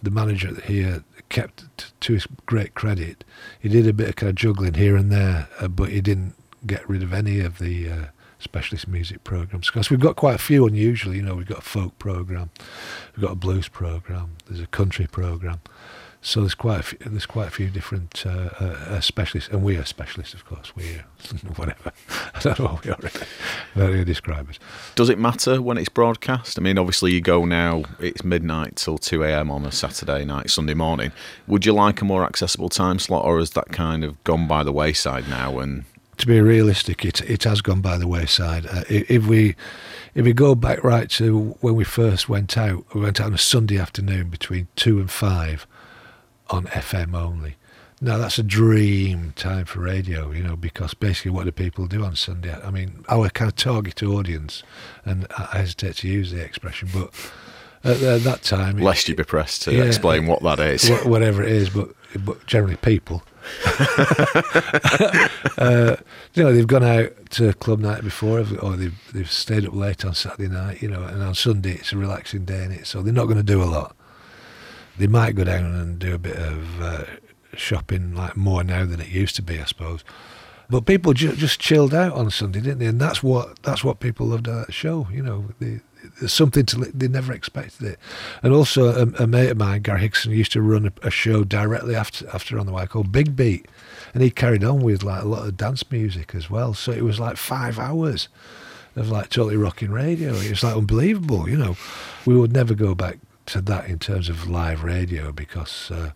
The 0.03 0.11
manager 0.11 0.61
here 0.63 1.05
kept, 1.29 1.65
t- 1.77 1.87
to 2.01 2.13
his 2.13 2.27
great 2.47 2.75
credit, 2.75 3.25
he 3.59 3.69
did 3.69 3.87
a 3.87 3.93
bit 3.93 4.09
of 4.09 4.17
kind 4.17 4.31
of 4.31 4.37
juggling 4.37 4.75
here 4.75 4.97
and 4.97 5.11
there, 5.11 5.49
uh, 5.59 5.69
but 5.69 5.91
he 5.91 6.01
didn't 6.01 6.35
get 6.67 6.89
rid 6.89 7.03
of 7.03 7.13
any 7.13 7.41
of 7.41 7.59
the 7.59 7.89
uh, 7.91 8.05
specialist 8.41 8.89
music 8.89 9.25
programs 9.25 9.69
because 9.69 9.91
we've 9.91 10.01
got 10.01 10.17
quite 10.17 10.35
a 10.35 10.39
few 10.39 10.67
unusually. 10.67 11.17
You 11.17 11.23
know, 11.23 11.35
we've 11.35 11.47
got 11.47 11.59
a 11.59 11.63
folk 11.63 11.99
program, 11.99 12.51
we've 13.17 13.23
got 13.23 13.33
a 13.33 13.37
blues 13.37 13.69
program, 13.69 14.37
there's 14.47 14.61
a 14.61 14.67
country 14.67 15.07
program. 15.07 15.61
So 16.23 16.41
there's 16.41 16.55
quite 16.55 16.81
a 16.81 16.83
few, 16.83 16.99
there's 17.07 17.25
quite 17.25 17.49
a 17.49 17.51
few 17.51 17.71
different 17.71 18.25
uh, 18.27 18.51
uh, 18.61 18.65
uh, 18.65 19.01
specialists, 19.01 19.49
and 19.51 19.63
we 19.63 19.79
are 19.79 19.87
specialists, 19.87 20.35
of 20.35 20.45
course. 20.45 20.77
We 20.77 20.85
whatever. 21.57 21.93
I 22.35 22.41
don't 22.41 22.59
know 22.59 22.67
what 22.67 22.85
we 22.85 22.91
are. 22.91 22.99
How 23.75 24.05
describe? 24.05 24.53
Does 24.97 25.09
it 25.09 25.19
matter 25.19 25.63
when 25.63 25.79
it's 25.79 25.89
broadcast? 25.89 26.59
I 26.59 26.63
mean, 26.63 26.77
obviously 26.77 27.13
you 27.13 27.23
go 27.23 27.47
now. 27.47 27.85
It's 27.99 28.23
midnight 28.23 28.77
till 28.77 28.99
two 28.99 29.23
a.m. 29.23 29.51
on 29.51 29.65
a 29.65 29.73
Saturday 29.73 30.27
night, 30.27 30.51
Sunday 30.51 30.75
morning. 30.75 31.13
Would 31.47 31.65
you 31.65 31.73
like 31.73 32.03
a 32.03 32.05
more 32.05 32.25
accessible 32.25 32.69
time 32.69 32.99
slot, 32.99 33.25
or 33.25 33.39
has 33.39 33.53
that 33.53 33.69
kind 33.69 34.05
of 34.05 34.23
gone 34.23 34.47
by 34.47 34.63
the 34.63 34.73
wayside 34.73 35.27
now? 35.27 35.59
And 35.59 35.87
to 36.21 36.27
be 36.27 36.41
realistic, 36.41 37.05
it 37.05 37.21
it 37.23 37.45
has 37.45 37.61
gone 37.61 37.81
by 37.81 37.99
the 37.99 38.07
wayside. 38.09 38.67
Uh, 38.67 38.85
if 38.89 39.27
we 39.27 39.57
if 40.15 40.25
we 40.25 40.33
go 40.33 40.55
back 40.55 40.83
right 40.85 41.09
to 41.11 41.57
when 41.61 41.75
we 41.75 41.85
first 41.85 42.29
went 42.29 42.57
out, 42.57 42.85
we 42.95 43.01
went 43.01 43.21
out 43.21 43.27
on 43.29 43.35
a 43.35 43.39
Sunday 43.39 43.79
afternoon 43.79 44.29
between 44.29 44.69
two 44.77 44.99
and 45.01 45.11
five 45.11 45.67
on 46.49 46.67
FM 46.67 47.15
only. 47.15 47.57
Now 48.03 48.17
that's 48.17 48.39
a 48.39 48.43
dream 48.43 49.35
time 49.37 49.67
for 49.67 49.81
radio, 49.81 50.31
you 50.33 50.43
know, 50.43 50.57
because 50.57 50.95
basically 50.95 51.33
what 51.33 51.45
do 51.45 51.53
people 51.53 51.87
do 51.87 52.03
on 52.05 52.17
Sunday? 52.17 52.55
I 52.65 52.71
mean, 52.71 53.05
our 53.11 53.29
kind 53.29 53.51
of 53.51 53.57
target 53.57 54.03
audience, 54.03 54.63
and 55.05 55.27
I 55.37 55.59
hesitate 55.59 55.97
to 55.97 56.09
use 56.09 56.31
the 56.31 56.41
expression, 56.41 56.89
but 56.95 57.11
at, 57.85 58.01
at 58.03 58.23
that 58.23 58.43
time, 58.43 58.79
it- 58.79 58.83
lest 58.85 59.09
you 59.09 59.15
be 59.15 59.25
pressed 59.25 59.63
to 59.63 59.75
Yeah. 59.75 59.85
explain 59.85 60.27
what 60.27 60.43
that 60.43 60.61
is. 60.61 60.89
whatever 61.05 61.43
it 61.43 61.53
is, 61.53 61.69
but 61.71 61.91
but 62.25 62.45
generally 62.47 62.77
people. 62.77 63.23
Uh, 65.59 65.97
you 66.35 66.43
know, 66.43 66.53
they've 66.53 66.67
gone 66.67 66.85
out 66.85 67.13
to 67.31 67.53
club 67.55 67.81
night 67.81 68.03
before, 68.03 68.45
or 68.61 68.77
they've 68.77 69.13
they've 69.13 69.31
stayed 69.31 69.67
up 69.67 69.75
late 69.75 70.05
on 70.05 70.15
Saturday 70.15 70.49
night. 70.49 70.83
You 70.83 70.89
know, 70.89 71.03
and 71.03 71.23
on 71.23 71.35
Sunday 71.35 71.73
it's 71.73 71.93
a 71.93 71.97
relaxing 71.97 72.45
day 72.45 72.65
in 72.65 72.73
it, 72.73 72.87
so 72.87 73.03
they're 73.03 73.13
not 73.13 73.27
going 73.27 73.37
to 73.37 73.43
do 73.43 73.63
a 73.63 73.65
lot. 73.65 73.97
They 74.99 75.07
might 75.07 75.35
go 75.35 75.45
down 75.45 75.65
and 75.65 75.99
do 75.99 76.15
a 76.15 76.19
bit 76.19 76.37
of 76.37 76.83
uh, 76.83 77.05
shopping, 77.55 78.15
like 78.15 78.37
more 78.37 78.63
now 78.63 78.85
than 78.85 79.01
it 79.01 79.09
used 79.09 79.37
to 79.37 79.43
be, 79.43 79.59
I 79.59 79.65
suppose. 79.65 80.05
But 80.69 80.87
people 80.87 81.15
ju- 81.15 81.35
just 81.35 81.59
chilled 81.59 81.93
out 81.93 82.13
on 82.13 82.31
Sunday, 82.31 82.61
didn't 82.61 82.79
they? 82.79 82.87
And 82.87 83.01
that's 83.01 83.23
what 83.23 83.61
that's 83.63 83.83
what 83.83 84.01
people 84.01 84.27
loved 84.27 84.49
at 84.49 84.67
that 84.67 84.73
show. 84.73 85.09
You 85.13 85.23
know, 85.23 85.47
they, 85.59 85.81
something 86.27 86.67
to 86.67 86.77
they 86.93 87.09
never 87.09 87.33
expected 87.33 87.87
it. 87.87 87.99
And 88.43 88.53
also, 88.53 88.87
a, 88.87 89.23
a 89.23 89.27
mate 89.27 89.51
of 89.51 89.57
mine, 89.57 89.83
Gary 89.83 90.01
Hickson, 90.01 90.33
used 90.33 90.53
to 90.53 90.63
run 90.63 90.87
a, 90.87 91.07
a 91.07 91.11
show 91.11 91.45
directly 91.45 91.95
after 91.95 92.29
after 92.29 92.59
on 92.59 92.67
the 92.67 92.73
wire 92.73 92.87
called 92.87 93.13
Big 93.13 93.37
Beat, 93.37 93.67
and 94.15 94.23
he 94.23 94.31
carried 94.31 94.65
on 94.65 94.81
with 94.81 95.03
like 95.03 95.23
a 95.23 95.27
lot 95.27 95.47
of 95.47 95.57
dance 95.57 95.89
music 95.91 96.35
as 96.35 96.51
well. 96.51 96.75
So 96.75 96.93
it 96.93 97.03
was 97.03 97.21
like 97.21 97.37
five 97.37 97.79
hours 97.79 98.29
of 98.97 99.11
like 99.11 99.31
totally 99.31 99.57
rocking 99.57 99.91
radio. 99.91 100.35
It 100.35 100.51
was 100.51 100.63
like 100.63 100.77
unbelievable. 100.77 101.49
You 101.49 101.57
know, 101.57 101.77
we 102.27 102.37
would 102.37 102.53
never 102.53 102.75
go 102.75 102.95
back 102.95 103.19
to 103.47 103.61
that 103.63 103.89
in 103.89 103.99
terms 103.99 104.29
of 104.29 104.49
live 104.49 104.85
radio 104.85 105.33
because. 105.33 105.91
Uh, 105.91 106.11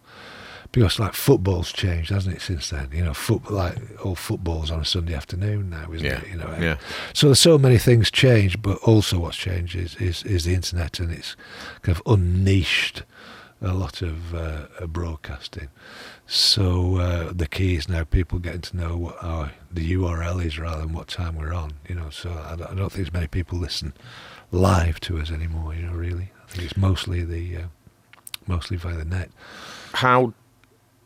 because 0.75 0.99
like 0.99 1.15
football's 1.15 1.73
changed, 1.73 2.11
hasn't 2.11 2.37
it, 2.37 2.43
since 2.43 2.71
then? 2.71 2.89
You 2.93 3.05
know, 3.05 3.15
foot 3.15 3.51
like 3.51 3.77
all 4.05 4.17
football's 4.17 4.71
on 4.71 4.81
a 4.81 4.85
Sunday 4.85 5.15
afternoon 5.15 5.71
now, 5.71 5.93
isn't 5.93 6.05
Yeah, 6.05 6.21
it? 6.21 6.29
You 6.29 6.37
know, 6.37 6.57
yeah. 6.61 6.79
So 7.13 7.29
there's 7.29 7.39
so 7.41 7.57
many 7.59 7.79
things 7.79 8.11
changed, 8.11 8.61
but 8.61 8.79
also 8.79 9.21
what's 9.21 9.37
changed 9.37 9.77
is 9.77 9.95
is, 9.97 10.25
is 10.25 10.45
the 10.45 10.55
internet 10.55 10.99
and 10.99 11.13
it's 11.13 11.37
kind 11.83 11.97
of 11.97 12.03
unniched 12.07 13.05
a 13.63 13.73
lot 13.73 14.03
of 14.03 14.35
uh, 14.35 14.67
broadcasting. 14.89 15.69
So 16.27 16.97
uh, 16.97 17.33
the 17.33 17.47
key 17.47 17.77
is 17.77 17.89
now 17.89 18.05
people 18.05 18.39
getting 18.39 18.61
to 18.63 18.77
know 18.77 18.97
what 18.97 19.23
our 19.23 19.53
the 19.71 19.93
URL 19.95 20.45
is 20.45 20.59
rather 20.59 20.83
than 20.83 20.93
what 20.93 21.07
time 21.09 21.37
we're 21.37 21.55
on. 21.55 21.75
You 21.89 21.95
know, 21.95 22.11
so 22.11 22.31
I 22.33 22.57
don't, 22.57 22.71
I 22.71 22.75
don't 22.75 22.91
think 22.91 23.07
as 23.07 23.13
many 23.13 23.29
people 23.29 23.59
listen 23.59 23.95
live 24.51 24.99
to 25.01 25.19
us 25.19 25.31
anymore. 25.31 25.73
You 25.75 25.83
know, 25.87 25.93
really, 25.93 26.33
I 26.45 26.51
think 26.51 26.65
it's 26.65 26.77
mostly 26.77 27.23
the 27.25 27.57
uh, 27.59 27.67
mostly 28.47 28.77
via 28.77 28.97
the 28.97 29.05
net. 29.05 29.31
How 29.93 30.33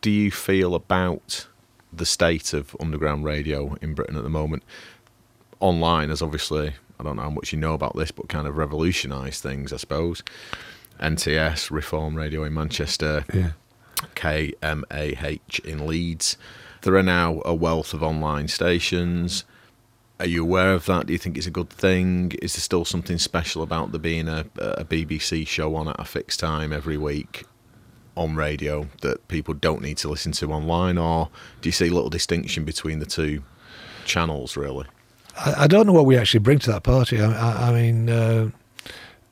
do 0.01 0.09
you 0.11 0.31
feel 0.31 0.75
about 0.75 1.47
the 1.91 2.05
state 2.05 2.53
of 2.53 2.75
underground 2.79 3.25
radio 3.25 3.75
in 3.81 3.93
Britain 3.93 4.15
at 4.15 4.23
the 4.23 4.29
moment? 4.29 4.63
Online 5.59 6.09
has 6.09 6.21
obviously, 6.21 6.73
I 6.99 7.03
don't 7.03 7.17
know 7.17 7.23
how 7.23 7.29
much 7.29 7.51
you 7.51 7.59
know 7.59 7.73
about 7.73 7.95
this, 7.95 8.11
but 8.11 8.29
kind 8.29 8.47
of 8.47 8.55
revolutionised 8.57 9.41
things, 9.43 9.73
I 9.73 9.77
suppose. 9.77 10.23
NTS, 11.01 11.71
Reform 11.71 12.15
Radio 12.15 12.43
in 12.43 12.53
Manchester, 12.53 13.25
Yeah. 13.33 13.51
KMAH 14.15 15.65
in 15.65 15.85
Leeds. 15.87 16.37
There 16.81 16.95
are 16.95 17.03
now 17.03 17.41
a 17.43 17.53
wealth 17.53 17.93
of 17.93 18.01
online 18.01 18.47
stations. 18.47 19.43
Are 20.19 20.25
you 20.25 20.43
aware 20.43 20.73
of 20.73 20.85
that? 20.85 21.07
Do 21.07 21.13
you 21.13 21.19
think 21.19 21.37
it's 21.37 21.47
a 21.47 21.51
good 21.51 21.69
thing? 21.69 22.33
Is 22.41 22.55
there 22.55 22.61
still 22.61 22.85
something 22.85 23.17
special 23.17 23.61
about 23.63 23.91
there 23.91 23.99
being 23.99 24.27
a, 24.27 24.45
a 24.57 24.85
BBC 24.85 25.47
show 25.47 25.75
on 25.75 25.87
at 25.89 25.99
a 25.99 26.05
fixed 26.05 26.39
time 26.39 26.71
every 26.73 26.97
week 26.97 27.43
on 28.19 28.35
radio 28.35 28.87
that 29.01 29.27
people 29.29 29.53
don't 29.53 29.81
need 29.81 29.97
to 29.97 30.09
listen 30.09 30.31
to 30.33 30.51
online? 30.51 30.97
Or 30.97 31.29
do 31.61 31.69
you 31.69 31.73
see 31.73 31.87
a 31.87 31.93
little 31.93 32.09
distinction 32.09 32.65
between 32.65 32.99
the 32.99 33.05
two 33.05 33.43
channels, 34.05 34.57
really? 34.57 34.85
I, 35.37 35.63
I 35.63 35.67
don't 35.67 35.87
know 35.87 35.93
what 35.93 36.05
we 36.05 36.17
actually 36.17 36.41
bring 36.41 36.59
to 36.59 36.71
that 36.71 36.83
party. 36.83 37.21
I, 37.21 37.31
I, 37.31 37.69
I 37.69 37.73
mean, 37.73 38.09
uh, 38.09 38.49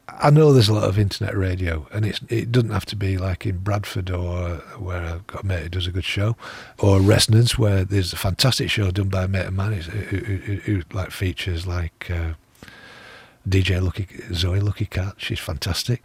I 0.08 0.30
know 0.30 0.54
there's 0.54 0.70
a 0.70 0.74
lot 0.74 0.86
of 0.86 0.98
internet 0.98 1.36
radio, 1.38 1.86
and 1.92 2.06
it's 2.06 2.22
it 2.30 2.52
doesn't 2.52 2.72
have 2.72 2.86
to 2.88 2.96
be 2.96 3.18
like 3.18 3.46
in 3.46 3.58
Bradford 3.58 4.10
or 4.10 4.56
where 4.80 5.04
I've 5.04 5.28
got 5.28 5.44
a 5.44 5.46
mate 5.46 5.64
who 5.64 5.70
does 5.70 5.88
a 5.88 5.92
good 5.92 6.06
show, 6.06 6.36
or 6.80 7.00
Resonance 7.00 7.58
where 7.58 7.84
there's 7.84 8.14
a 8.14 8.18
fantastic 8.18 8.70
show 8.70 8.90
done 8.90 9.10
by 9.10 9.26
a 9.26 9.28
mate 9.28 9.46
of 9.46 9.54
mine 9.54 9.74
who, 9.74 9.92
who, 9.92 10.18
who, 10.38 10.56
who 10.56 10.82
like 10.94 11.12
features 11.12 11.68
like. 11.68 12.10
Uh, 12.10 12.34
DJ 13.48 13.82
Lucky 13.82 14.08
Zoe 14.34 14.60
Lucky 14.60 14.86
Cat, 14.86 15.16
she's 15.18 15.40
fantastic. 15.40 16.04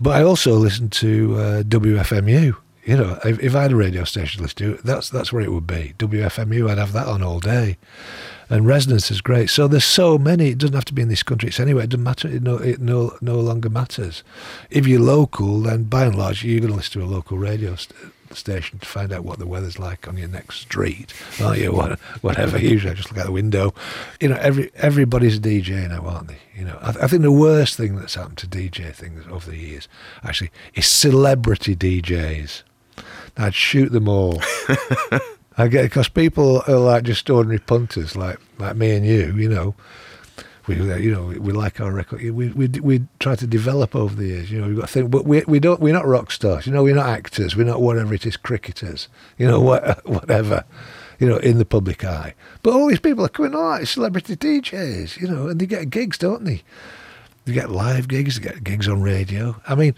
But 0.00 0.20
I 0.20 0.22
also 0.22 0.54
listen 0.54 0.90
to 0.90 1.36
uh, 1.36 1.62
WFMU. 1.62 2.56
You 2.84 2.96
know, 2.96 3.18
if, 3.24 3.38
if 3.38 3.54
I 3.54 3.62
had 3.62 3.72
a 3.72 3.76
radio 3.76 4.02
station 4.02 4.38
to 4.38 4.42
listen 4.42 4.76
to, 4.76 4.82
that's 4.82 5.08
that's 5.08 5.32
where 5.32 5.42
it 5.42 5.52
would 5.52 5.66
be. 5.66 5.94
WFMU, 5.98 6.68
I'd 6.68 6.78
have 6.78 6.92
that 6.92 7.06
on 7.06 7.22
all 7.22 7.38
day. 7.38 7.78
And 8.48 8.66
Resonance 8.66 9.10
is 9.10 9.20
great. 9.20 9.48
So 9.48 9.66
there's 9.66 9.84
so 9.84 10.18
many. 10.18 10.48
It 10.48 10.58
doesn't 10.58 10.74
have 10.74 10.84
to 10.86 10.92
be 10.92 11.00
in 11.00 11.08
this 11.08 11.22
country. 11.22 11.48
It's 11.48 11.60
anywhere. 11.60 11.84
It 11.84 11.90
doesn't 11.90 12.04
matter. 12.04 12.28
It 12.28 12.42
no, 12.42 12.56
it 12.56 12.80
no, 12.80 13.16
no 13.20 13.38
longer 13.40 13.70
matters. 13.70 14.22
If 14.68 14.86
you're 14.86 15.00
local, 15.00 15.60
then 15.60 15.84
by 15.84 16.04
and 16.06 16.16
large, 16.16 16.44
you're 16.44 16.60
going 16.60 16.72
to 16.72 16.76
listen 16.76 17.00
to 17.00 17.06
a 17.06 17.08
local 17.08 17.38
radio 17.38 17.76
st- 17.76 18.12
station 18.36 18.78
to 18.78 18.86
find 18.86 19.12
out 19.12 19.24
what 19.24 19.38
the 19.38 19.46
weather's 19.46 19.78
like 19.78 20.08
on 20.08 20.16
your 20.16 20.28
next 20.28 20.60
street. 20.60 21.12
Oh, 21.40 21.52
you 21.52 21.72
what, 21.72 21.98
whatever. 22.22 22.58
Usually, 22.58 22.92
I 22.92 22.94
just 22.94 23.10
look 23.10 23.18
out 23.18 23.26
the 23.26 23.32
window. 23.32 23.74
You 24.20 24.28
know, 24.28 24.36
every 24.36 24.70
everybody's 24.74 25.38
a 25.38 25.40
DJ 25.40 25.88
now, 25.88 26.06
aren't 26.06 26.28
they? 26.28 26.38
You 26.54 26.64
know, 26.64 26.78
I, 26.80 26.90
I 26.90 27.06
think 27.06 27.22
the 27.22 27.32
worst 27.32 27.76
thing 27.76 27.96
that's 27.96 28.14
happened 28.14 28.38
to 28.38 28.46
DJ 28.46 28.94
things 28.94 29.24
over 29.30 29.50
the 29.50 29.56
years 29.56 29.88
actually 30.22 30.50
is 30.74 30.86
celebrity 30.86 31.76
DJs. 31.76 32.62
I'd 33.36 33.54
shoot 33.54 33.90
them 33.92 34.08
all. 34.08 34.42
I 35.58 35.68
get 35.68 35.82
because 35.82 36.08
people 36.08 36.62
are 36.66 36.78
like 36.78 37.04
just 37.04 37.28
ordinary 37.28 37.58
punters, 37.58 38.16
like 38.16 38.38
like 38.58 38.76
me 38.76 38.92
and 38.92 39.06
you. 39.06 39.34
You 39.36 39.48
know, 39.48 39.74
we 40.66 40.76
you 40.76 41.10
know 41.10 41.24
we 41.24 41.52
like 41.52 41.80
our 41.80 41.92
record. 41.92 42.22
We 42.22 42.50
we 42.50 42.68
we 42.68 43.02
try 43.18 43.34
to 43.34 43.46
develop 43.46 43.96
over 43.96 44.14
the 44.14 44.26
years. 44.26 44.50
You 44.50 44.60
know, 44.60 44.68
we've 44.68 44.78
got 44.78 44.90
think, 44.90 45.10
but 45.10 45.24
we 45.24 45.42
we 45.46 45.58
don't. 45.58 45.80
We're 45.80 45.92
not 45.92 46.06
rock 46.06 46.30
stars. 46.30 46.66
You 46.66 46.72
know, 46.72 46.82
we're 46.82 46.94
not 46.94 47.08
actors. 47.08 47.56
We're 47.56 47.64
not 47.64 47.80
whatever 47.80 48.14
it 48.14 48.26
is, 48.26 48.36
cricketers. 48.36 49.08
You 49.38 49.48
know, 49.48 49.60
what 49.68 50.06
whatever. 50.06 50.64
You 51.18 51.28
know, 51.28 51.36
in 51.36 51.58
the 51.58 51.64
public 51.64 52.04
eye. 52.04 52.34
But 52.62 52.74
all 52.74 52.88
these 52.88 52.98
people 52.98 53.24
are 53.24 53.28
coming 53.28 53.54
oh, 53.54 53.60
on 53.60 53.70
like 53.78 53.86
celebrity 53.86 54.36
DJs. 54.36 55.20
You 55.20 55.28
know, 55.28 55.48
and 55.48 55.60
they 55.60 55.66
get 55.66 55.90
gigs, 55.90 56.18
don't 56.18 56.44
they? 56.44 56.62
They 57.44 57.52
get 57.52 57.70
live 57.70 58.08
gigs. 58.08 58.38
They 58.38 58.48
get 58.48 58.64
gigs 58.64 58.88
on 58.88 59.02
radio. 59.02 59.60
I 59.66 59.74
mean. 59.74 59.94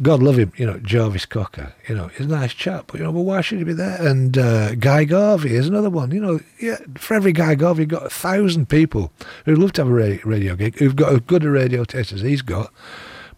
God 0.00 0.22
love 0.22 0.38
him, 0.38 0.52
you 0.56 0.64
know, 0.64 0.78
Jarvis 0.78 1.26
Cocker, 1.26 1.72
you 1.88 1.94
know, 1.94 2.06
he's 2.08 2.26
a 2.26 2.28
nice 2.28 2.54
chap, 2.54 2.84
but, 2.86 2.98
you 2.98 3.04
know, 3.04 3.12
but 3.12 3.22
why 3.22 3.40
should 3.40 3.58
he 3.58 3.64
be 3.64 3.72
there? 3.72 4.00
And 4.00 4.38
uh, 4.38 4.76
Guy 4.76 5.04
Garvey 5.04 5.56
is 5.56 5.66
another 5.66 5.90
one, 5.90 6.12
you 6.12 6.20
know, 6.20 6.38
yeah, 6.60 6.76
for 6.96 7.14
every 7.14 7.32
Guy 7.32 7.56
Garvey, 7.56 7.82
you've 7.82 7.90
got 7.90 8.06
a 8.06 8.10
thousand 8.10 8.68
people 8.68 9.12
who'd 9.44 9.58
love 9.58 9.72
to 9.72 9.82
have 9.82 9.90
a 9.90 9.94
ra- 9.94 10.18
radio 10.24 10.54
gig, 10.54 10.78
who've 10.78 10.94
got 10.94 11.12
as 11.12 11.20
good 11.20 11.44
a 11.44 11.50
radio 11.50 11.82
taste 11.82 12.12
as 12.12 12.20
he's 12.20 12.42
got, 12.42 12.72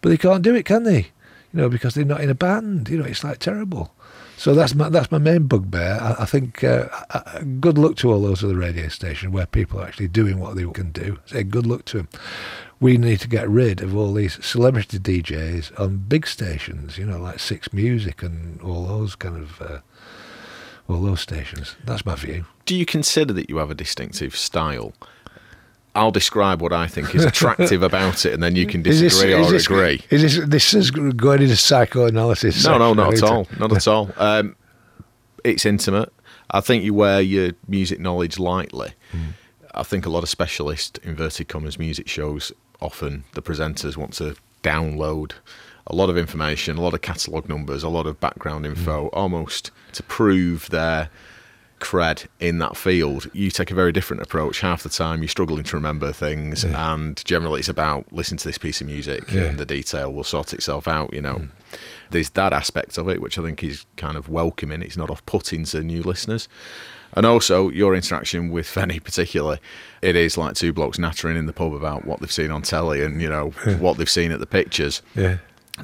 but 0.01 0.09
they 0.09 0.17
can't 0.17 0.43
do 0.43 0.53
it, 0.53 0.65
can 0.65 0.83
they? 0.83 1.07
You 1.51 1.61
know, 1.61 1.69
because 1.69 1.95
they're 1.95 2.05
not 2.05 2.21
in 2.21 2.29
a 2.29 2.35
band, 2.35 2.89
you 2.89 2.97
know, 2.97 3.05
it's 3.05 3.23
like 3.23 3.39
terrible. 3.39 3.91
So 4.37 4.55
that's 4.55 4.73
my 4.73 4.89
that's 4.89 5.11
my 5.11 5.19
main 5.19 5.45
bugbear. 5.45 5.99
I, 6.01 6.23
I 6.23 6.25
think 6.25 6.63
uh, 6.63 6.87
uh, 7.11 7.41
good 7.59 7.77
luck 7.77 7.95
to 7.97 8.11
all 8.11 8.23
those 8.23 8.43
other 8.43 8.55
radio 8.55 8.87
stations 8.87 9.31
where 9.31 9.45
people 9.45 9.79
are 9.79 9.85
actually 9.85 10.07
doing 10.07 10.39
what 10.39 10.55
they 10.55 10.65
can 10.65 10.91
do. 10.91 11.19
Say 11.27 11.43
good 11.43 11.67
luck 11.67 11.85
to 11.85 11.97
them 11.97 12.07
we 12.81 12.97
need 12.97 13.19
to 13.21 13.27
get 13.29 13.47
rid 13.47 13.79
of 13.81 13.95
all 13.95 14.13
these 14.13 14.43
celebrity 14.45 14.99
DJs 14.99 15.79
on 15.79 15.97
big 16.07 16.27
stations, 16.27 16.97
you 16.97 17.05
know, 17.05 17.19
like 17.19 17.39
Six 17.39 17.71
Music 17.71 18.21
and 18.23 18.59
all 18.61 18.85
those 18.87 19.15
kind 19.15 19.37
of 19.37 19.61
uh, 19.61 19.79
all 20.89 21.01
those 21.01 21.21
stations. 21.21 21.75
That's 21.85 22.05
my 22.05 22.15
view. 22.15 22.45
Do 22.65 22.75
you 22.75 22.85
consider 22.85 23.31
that 23.33 23.49
you 23.49 23.57
have 23.57 23.69
a 23.71 23.75
distinctive 23.75 24.35
style? 24.35 24.93
I'll 25.93 26.11
describe 26.11 26.61
what 26.61 26.71
I 26.73 26.87
think 26.87 27.13
is 27.13 27.25
attractive 27.25 27.83
about 27.83 28.25
it, 28.25 28.33
and 28.33 28.41
then 28.41 28.55
you 28.55 28.65
can 28.65 28.81
Is 28.85 28.99
this- 29.01 29.13
disagree 29.13 29.33
is 29.41 29.47
or 29.47 29.51
this- 29.51 29.65
agree. 29.65 30.01
Is 30.09 30.21
this 30.21 30.47
this 30.49 30.73
is 30.73 30.89
going 30.91 31.41
into 31.41 31.55
psychoanalysis? 31.57 32.65
No, 32.65 32.77
no, 32.77 32.93
not 32.93 33.13
at 33.13 33.19
it? 33.19 33.23
all. 33.23 33.47
Not 33.59 33.73
at 33.73 33.87
all. 33.87 34.09
Um, 34.17 34.55
it's 35.43 35.65
intimate. 35.65 36.11
I 36.49 36.61
think 36.61 36.83
you 36.83 36.93
wear 36.93 37.21
your 37.21 37.51
music 37.67 37.99
knowledge 37.99 38.39
lightly. 38.39 38.93
I 39.73 39.83
think 39.83 40.05
a 40.05 40.09
lot 40.09 40.23
of 40.23 40.29
specialist 40.29 40.97
inverted 41.03 41.47
commas 41.47 41.79
music 41.79 42.07
shows 42.09 42.51
often 42.81 43.23
the 43.33 43.41
presenters 43.41 43.97
want 43.97 44.13
to 44.13 44.35
download 44.63 45.33
a 45.87 45.95
lot 45.95 46.09
of 46.09 46.17
information, 46.17 46.77
a 46.77 46.81
lot 46.81 46.93
of 46.93 47.01
catalogue 47.01 47.49
numbers, 47.49 47.83
a 47.83 47.89
lot 47.89 48.05
of 48.07 48.19
background 48.19 48.65
mm. 48.65 48.69
info, 48.69 49.07
almost 49.07 49.71
to 49.93 50.03
prove 50.03 50.69
their 50.69 51.09
cred 51.79 52.27
in 52.39 52.59
that 52.59 52.77
field. 52.77 53.27
You 53.33 53.49
take 53.49 53.71
a 53.71 53.73
very 53.73 53.91
different 53.91 54.21
approach. 54.21 54.61
Half 54.61 54.83
the 54.83 54.89
time 54.89 55.21
you're 55.21 55.27
struggling 55.27 55.63
to 55.63 55.75
remember 55.75 56.11
things, 56.11 56.63
Yeah. 56.63 56.93
and 56.93 57.23
generally 57.25 57.59
it's 57.59 57.69
about 57.69 58.05
listen 58.13 58.37
to 58.37 58.47
this 58.47 58.59
piece 58.59 58.81
of 58.81 58.87
music 58.87 59.31
Yeah. 59.31 59.45
and 59.45 59.57
the 59.57 59.65
detail 59.65 60.13
will 60.13 60.23
sort 60.23 60.53
itself 60.53 60.87
out. 60.87 61.11
You 61.13 61.21
know, 61.21 61.35
mm. 61.35 61.49
there's 62.11 62.29
that 62.31 62.53
aspect 62.53 62.97
of 62.97 63.09
it 63.09 63.21
which 63.21 63.37
I 63.39 63.41
think 63.41 63.63
is 63.63 63.85
kind 63.97 64.15
of 64.15 64.29
welcoming. 64.29 64.83
It's 64.83 64.97
not 64.97 65.09
off-putting 65.09 65.65
to 65.65 65.81
new 65.81 66.03
listeners. 66.03 66.47
And 67.13 67.25
also 67.25 67.69
your 67.69 67.93
interaction 67.95 68.49
with 68.49 68.65
Fenny, 68.67 69.03
particularly, 69.03 69.59
it 70.01 70.15
is 70.15 70.37
like 70.37 70.55
two 70.55 70.71
blokes 70.71 70.97
nattering 70.97 71.37
in 71.37 71.45
the 71.45 71.53
pub 71.53 71.73
about 71.73 72.05
what 72.05 72.19
they've 72.19 72.31
seen 72.31 72.51
on 72.51 72.61
telly 72.61 73.03
and 73.03 73.21
you 73.21 73.29
know 73.29 73.49
what 73.79 73.97
they've 73.97 74.09
seen 74.09 74.31
at 74.31 74.39
the 74.39 74.45
pictures 74.45 75.01
Yeah, 75.15 75.37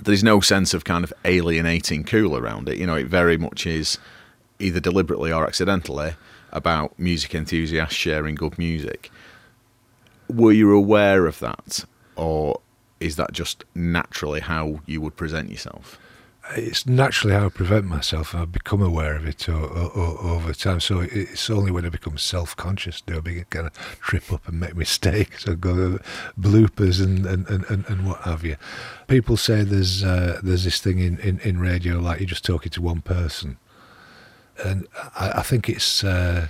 there's 0.03 0.23
no 0.23 0.39
sense 0.39 0.73
of 0.73 0.83
kind 0.83 1.03
of 1.03 1.13
alienating 1.25 2.03
cool 2.03 2.37
around 2.37 2.69
it. 2.69 2.77
You 2.77 2.85
know, 2.85 2.95
it 2.95 3.07
very 3.07 3.37
much 3.37 3.65
is 3.65 3.97
either 4.59 4.79
deliberately 4.79 5.31
or 5.31 5.45
accidentally 5.45 6.15
about 6.51 6.97
music 6.97 7.35
enthusiasts 7.35 7.95
sharing 7.95 8.35
good 8.35 8.57
music. 8.57 9.11
Were 10.29 10.51
you 10.51 10.75
aware 10.75 11.25
of 11.25 11.39
that, 11.39 11.85
or 12.15 12.59
is 12.99 13.15
that 13.15 13.31
just 13.31 13.63
naturally 13.75 14.39
how 14.39 14.81
you 14.85 15.01
would 15.01 15.15
present 15.15 15.49
yourself? 15.49 15.99
It's 16.55 16.85
naturally 16.85 17.33
how 17.33 17.47
I 17.47 17.49
prevent 17.49 17.85
myself. 17.85 18.33
I've 18.33 18.51
become 18.51 18.81
aware 18.81 19.15
of 19.15 19.27
it 19.27 19.49
o- 19.49 19.53
o- 19.95 20.17
over 20.21 20.53
time. 20.53 20.79
So 20.79 20.99
it's 21.01 21.49
only 21.49 21.71
when 21.71 21.85
I 21.85 21.89
become 21.89 22.17
self-conscious 22.17 23.01
do 23.01 23.17
I 23.17 23.19
begin 23.19 23.45
kind 23.49 23.67
of 23.67 23.73
trip 24.01 24.31
up 24.31 24.47
and 24.47 24.59
make 24.59 24.75
mistakes 24.75 25.47
or 25.47 25.55
go 25.55 25.99
bloopers 26.39 27.03
and, 27.03 27.25
and, 27.25 27.47
and, 27.49 27.65
and, 27.65 27.85
and 27.87 28.07
what 28.07 28.21
have 28.21 28.45
you. 28.45 28.55
People 29.07 29.37
say 29.37 29.63
there's 29.63 30.03
uh, 30.03 30.39
there's 30.43 30.63
this 30.63 30.79
thing 30.79 30.99
in, 30.99 31.19
in, 31.19 31.39
in 31.39 31.59
radio 31.59 31.99
like 31.99 32.19
you're 32.19 32.27
just 32.27 32.45
talking 32.45 32.71
to 32.71 32.81
one 32.81 33.01
person, 33.01 33.57
and 34.63 34.87
I, 35.15 35.31
I 35.35 35.41
think 35.41 35.69
it's 35.69 36.03
uh, 36.03 36.47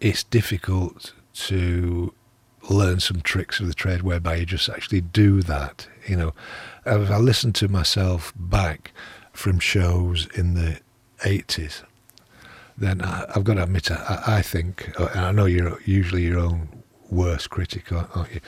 it's 0.00 0.22
difficult 0.22 1.12
to 1.34 2.12
learn 2.70 3.00
some 3.00 3.20
tricks 3.20 3.58
of 3.58 3.66
the 3.66 3.74
trade 3.74 4.02
whereby 4.02 4.36
you 4.36 4.46
just 4.46 4.68
actually 4.68 5.00
do 5.00 5.42
that. 5.42 5.88
You 6.06 6.16
know, 6.16 6.34
if 6.86 7.10
I 7.10 7.18
listen 7.18 7.52
to 7.54 7.68
myself 7.68 8.32
back 8.36 8.92
from 9.32 9.58
shows 9.58 10.28
in 10.34 10.54
the 10.54 10.80
80s, 11.20 11.82
then 12.76 13.02
I, 13.02 13.24
I've 13.34 13.44
got 13.44 13.54
to 13.54 13.64
admit, 13.64 13.90
I, 13.90 14.22
I 14.26 14.42
think, 14.42 14.92
and 14.98 15.20
I 15.20 15.32
know 15.32 15.46
you're 15.46 15.80
usually 15.84 16.22
your 16.22 16.38
own 16.38 16.81
worst 17.12 17.50
critic, 17.50 17.92
aren't 17.92 18.32
you? 18.32 18.40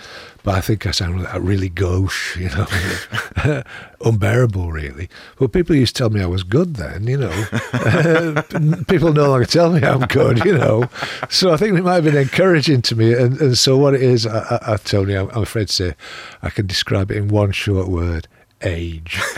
But 0.42 0.54
I 0.56 0.60
think 0.60 0.86
I 0.86 0.90
sound 0.90 1.22
like 1.22 1.34
really 1.38 1.68
gauche, 1.68 2.36
you 2.36 2.48
know, 2.48 3.62
unbearable, 4.00 4.72
really. 4.72 5.08
But 5.38 5.52
people 5.52 5.76
used 5.76 5.94
to 5.96 6.02
tell 6.02 6.10
me 6.10 6.22
I 6.22 6.26
was 6.26 6.42
good 6.42 6.74
then, 6.76 7.06
you 7.06 7.18
know. 7.18 7.44
Uh, 7.72 8.42
people 8.88 9.12
no 9.12 9.28
longer 9.28 9.44
tell 9.46 9.70
me 9.70 9.82
I'm 9.82 10.06
good, 10.06 10.44
you 10.44 10.56
know. 10.56 10.88
So 11.28 11.52
I 11.52 11.56
think 11.56 11.78
it 11.78 11.82
might 11.82 11.94
have 11.94 12.04
been 12.04 12.16
encouraging 12.16 12.82
to 12.82 12.96
me. 12.96 13.12
And, 13.12 13.40
and 13.40 13.58
so 13.58 13.76
what 13.76 13.94
it 13.94 14.02
is, 14.02 14.26
I, 14.26 14.38
I, 14.38 14.72
I 14.72 14.76
Tony, 14.78 15.14
I'm, 15.14 15.28
I'm 15.30 15.42
afraid 15.42 15.68
to 15.68 15.72
say, 15.72 15.94
I 16.42 16.50
can 16.50 16.66
describe 16.66 17.10
it 17.10 17.18
in 17.18 17.28
one 17.28 17.52
short 17.52 17.88
word: 17.88 18.26
age. 18.62 19.20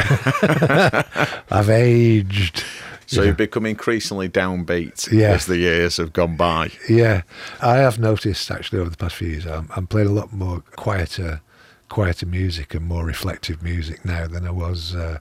I've 1.50 1.70
aged. 1.70 2.64
So 3.06 3.20
Yeah. 3.22 3.28
you've 3.28 3.36
become 3.36 3.66
increasingly 3.66 4.28
downbeat 4.28 5.10
Yeah. 5.12 5.30
as 5.32 5.46
the 5.46 5.58
years 5.58 5.96
have 5.98 6.12
gone 6.12 6.36
by. 6.36 6.70
Yeah, 6.88 7.22
I 7.62 7.76
have 7.76 7.98
noticed 7.98 8.50
actually 8.50 8.80
over 8.80 8.90
the 8.90 8.96
past 8.96 9.14
few 9.16 9.28
years, 9.28 9.46
I'm, 9.46 9.68
I'm 9.76 9.86
playing 9.86 10.08
a 10.08 10.12
lot 10.12 10.32
more 10.32 10.62
quieter, 10.74 11.40
quieter 11.88 12.26
music 12.26 12.74
and 12.74 12.84
more 12.84 13.04
reflective 13.04 13.62
music 13.62 14.04
now 14.04 14.26
than 14.26 14.44
I 14.46 14.50
was, 14.50 14.94
uh, 14.94 15.18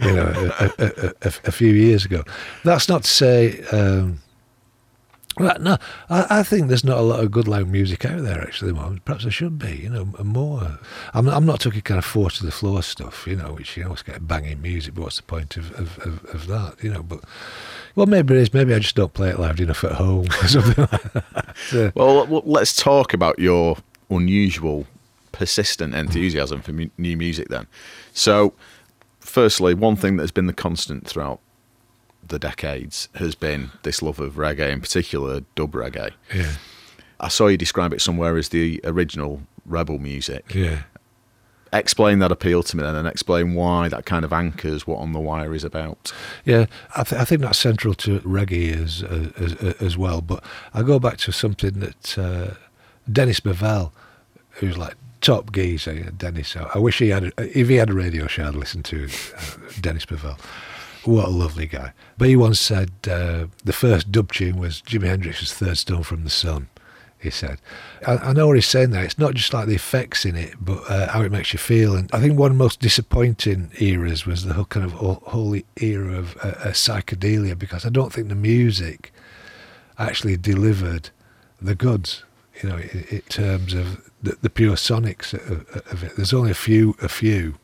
you 0.00 0.12
know, 0.12 0.52
a, 0.60 0.64
a, 0.78 0.86
a, 0.86 1.12
a, 1.22 1.32
a 1.46 1.52
few 1.52 1.72
years 1.72 2.04
ago. 2.04 2.22
That's 2.64 2.88
not 2.88 3.02
to 3.02 3.10
say. 3.10 3.60
Um, 3.72 4.20
well, 5.38 5.56
no, 5.60 5.76
I, 6.08 6.38
I 6.38 6.42
think 6.42 6.68
there's 6.68 6.84
not 6.84 6.98
a 6.98 7.02
lot 7.02 7.22
of 7.22 7.30
good 7.30 7.46
loud 7.46 7.68
music 7.68 8.04
out 8.04 8.22
there 8.22 8.40
actually. 8.40 8.72
Perhaps 9.04 9.24
there 9.24 9.30
should 9.30 9.58
be, 9.58 9.76
you 9.76 9.90
know, 9.90 10.04
more. 10.22 10.78
I'm, 11.12 11.28
I'm 11.28 11.44
not 11.44 11.60
talking 11.60 11.82
kind 11.82 11.98
of 11.98 12.04
four 12.04 12.30
to 12.30 12.44
the 12.44 12.50
floor 12.50 12.82
stuff, 12.82 13.26
you 13.26 13.36
know, 13.36 13.52
which 13.52 13.76
you 13.76 13.84
always 13.84 14.02
get 14.02 14.26
banging 14.26 14.62
music. 14.62 14.94
But 14.94 15.02
what's 15.02 15.16
the 15.18 15.22
point 15.24 15.56
of, 15.56 15.72
of, 15.72 15.98
of, 15.98 16.24
of 16.34 16.46
that, 16.46 16.82
you 16.82 16.90
know? 16.92 17.02
But 17.02 17.20
well, 17.94 18.06
maybe 18.06 18.34
it 18.34 18.40
is. 18.40 18.54
Maybe 18.54 18.74
I 18.74 18.78
just 18.78 18.94
don't 18.96 19.12
play 19.12 19.28
it 19.30 19.38
loud 19.38 19.60
enough 19.60 19.84
at 19.84 19.92
home 19.92 20.26
or 20.26 20.32
something 20.48 20.88
like 20.90 21.12
that. 21.12 21.54
Uh, 21.72 21.90
Well, 21.94 22.26
let's 22.44 22.74
talk 22.74 23.12
about 23.12 23.38
your 23.38 23.76
unusual, 24.10 24.86
persistent 25.32 25.94
enthusiasm 25.94 26.62
for 26.62 26.72
mu- 26.72 26.88
new 26.96 27.16
music 27.16 27.48
then. 27.48 27.66
So, 28.12 28.54
firstly, 29.20 29.74
one 29.74 29.96
thing 29.96 30.16
that's 30.16 30.30
been 30.30 30.46
the 30.46 30.52
constant 30.54 31.06
throughout 31.06 31.40
the 32.28 32.38
decades 32.38 33.08
has 33.16 33.34
been 33.34 33.70
this 33.82 34.02
love 34.02 34.20
of 34.20 34.34
reggae, 34.34 34.70
in 34.70 34.80
particular 34.80 35.40
dub 35.54 35.72
reggae. 35.72 36.10
yeah, 36.34 36.52
I 37.20 37.28
saw 37.28 37.46
you 37.46 37.56
describe 37.56 37.92
it 37.92 38.00
somewhere 38.00 38.36
as 38.36 38.50
the 38.50 38.80
original 38.84 39.42
rebel 39.64 39.98
music. 39.98 40.54
yeah. 40.54 40.82
Explain 41.72 42.20
that 42.20 42.30
appeal 42.30 42.62
to 42.62 42.76
me 42.76 42.84
then 42.84 42.94
and 42.94 43.08
explain 43.08 43.52
why 43.54 43.88
that 43.88 44.06
kind 44.06 44.24
of 44.24 44.32
anchors 44.32 44.86
what 44.86 44.98
On 44.98 45.12
the 45.12 45.18
Wire 45.18 45.52
is 45.52 45.64
about. 45.64 46.12
Yeah, 46.44 46.66
I, 46.94 47.02
th- 47.02 47.20
I 47.20 47.24
think 47.24 47.42
that's 47.42 47.58
central 47.58 47.92
to 47.94 48.20
reggae 48.20 48.72
as, 48.72 49.02
as 49.02 49.74
as 49.82 49.98
well. 49.98 50.20
But 50.22 50.44
I 50.72 50.82
go 50.82 50.98
back 51.00 51.16
to 51.18 51.32
something 51.32 51.80
that 51.80 52.16
uh, 52.16 52.54
Dennis 53.10 53.40
Bovell, 53.40 53.90
who's 54.52 54.78
like 54.78 54.94
top 55.20 55.52
geezer, 55.52 56.10
Dennis. 56.12 56.56
I, 56.56 56.78
wish 56.78 56.98
he 57.00 57.08
had 57.08 57.32
if 57.36 57.68
he 57.68 57.74
had 57.74 57.90
a 57.90 57.94
radio 57.94 58.28
show, 58.28 58.46
I'd 58.46 58.54
listen 58.54 58.82
to 58.84 59.08
uh, 59.36 59.40
Dennis 59.80 60.06
Bovell. 60.06 60.38
What 61.06 61.26
a 61.26 61.30
lovely 61.30 61.66
guy! 61.66 61.92
But 62.18 62.28
he 62.28 62.34
once 62.34 62.58
said 62.58 62.90
uh, 63.08 63.46
the 63.64 63.72
first 63.72 64.10
dub 64.10 64.32
tune 64.32 64.58
was 64.58 64.82
Jimi 64.82 65.06
Hendrix's 65.06 65.54
Third 65.54 65.78
Stone 65.78 66.02
from 66.02 66.24
the 66.24 66.30
Sun. 66.30 66.68
He 67.16 67.30
said, 67.30 67.60
I, 68.04 68.16
I 68.16 68.32
know 68.32 68.48
what 68.48 68.56
he's 68.56 68.66
saying 68.66 68.90
there. 68.90 69.04
It's 69.04 69.18
not 69.18 69.34
just 69.34 69.54
like 69.54 69.66
the 69.66 69.74
effects 69.74 70.24
in 70.24 70.34
it, 70.34 70.54
but 70.60 70.78
uh, 70.90 71.08
how 71.08 71.22
it 71.22 71.30
makes 71.30 71.52
you 71.52 71.60
feel. 71.60 71.94
And 71.94 72.10
I 72.12 72.18
think 72.18 72.36
one 72.36 72.50
of 72.50 72.58
the 72.58 72.62
most 72.62 72.80
disappointing 72.80 73.70
eras 73.78 74.26
was 74.26 74.44
the 74.44 74.54
whole 74.54 74.64
kind 74.64 74.84
of 74.84 74.92
whole, 74.92 75.56
era 75.76 76.18
of 76.18 76.36
uh, 76.38 76.48
uh, 76.48 76.72
psychedelia 76.72 77.56
because 77.56 77.86
I 77.86 77.88
don't 77.88 78.12
think 78.12 78.28
the 78.28 78.34
music 78.34 79.12
actually 79.98 80.36
delivered 80.36 81.10
the 81.62 81.76
goods. 81.76 82.24
You 82.62 82.68
know, 82.70 82.76
in, 82.78 83.04
in 83.10 83.20
terms 83.28 83.74
of 83.74 84.10
the, 84.22 84.36
the 84.42 84.50
pure 84.50 84.74
sonics 84.74 85.34
of, 85.34 85.68
of 85.92 86.02
it. 86.02 86.16
There's 86.16 86.34
only 86.34 86.50
a 86.50 86.54
few, 86.54 86.96
a 87.00 87.08
few 87.08 87.54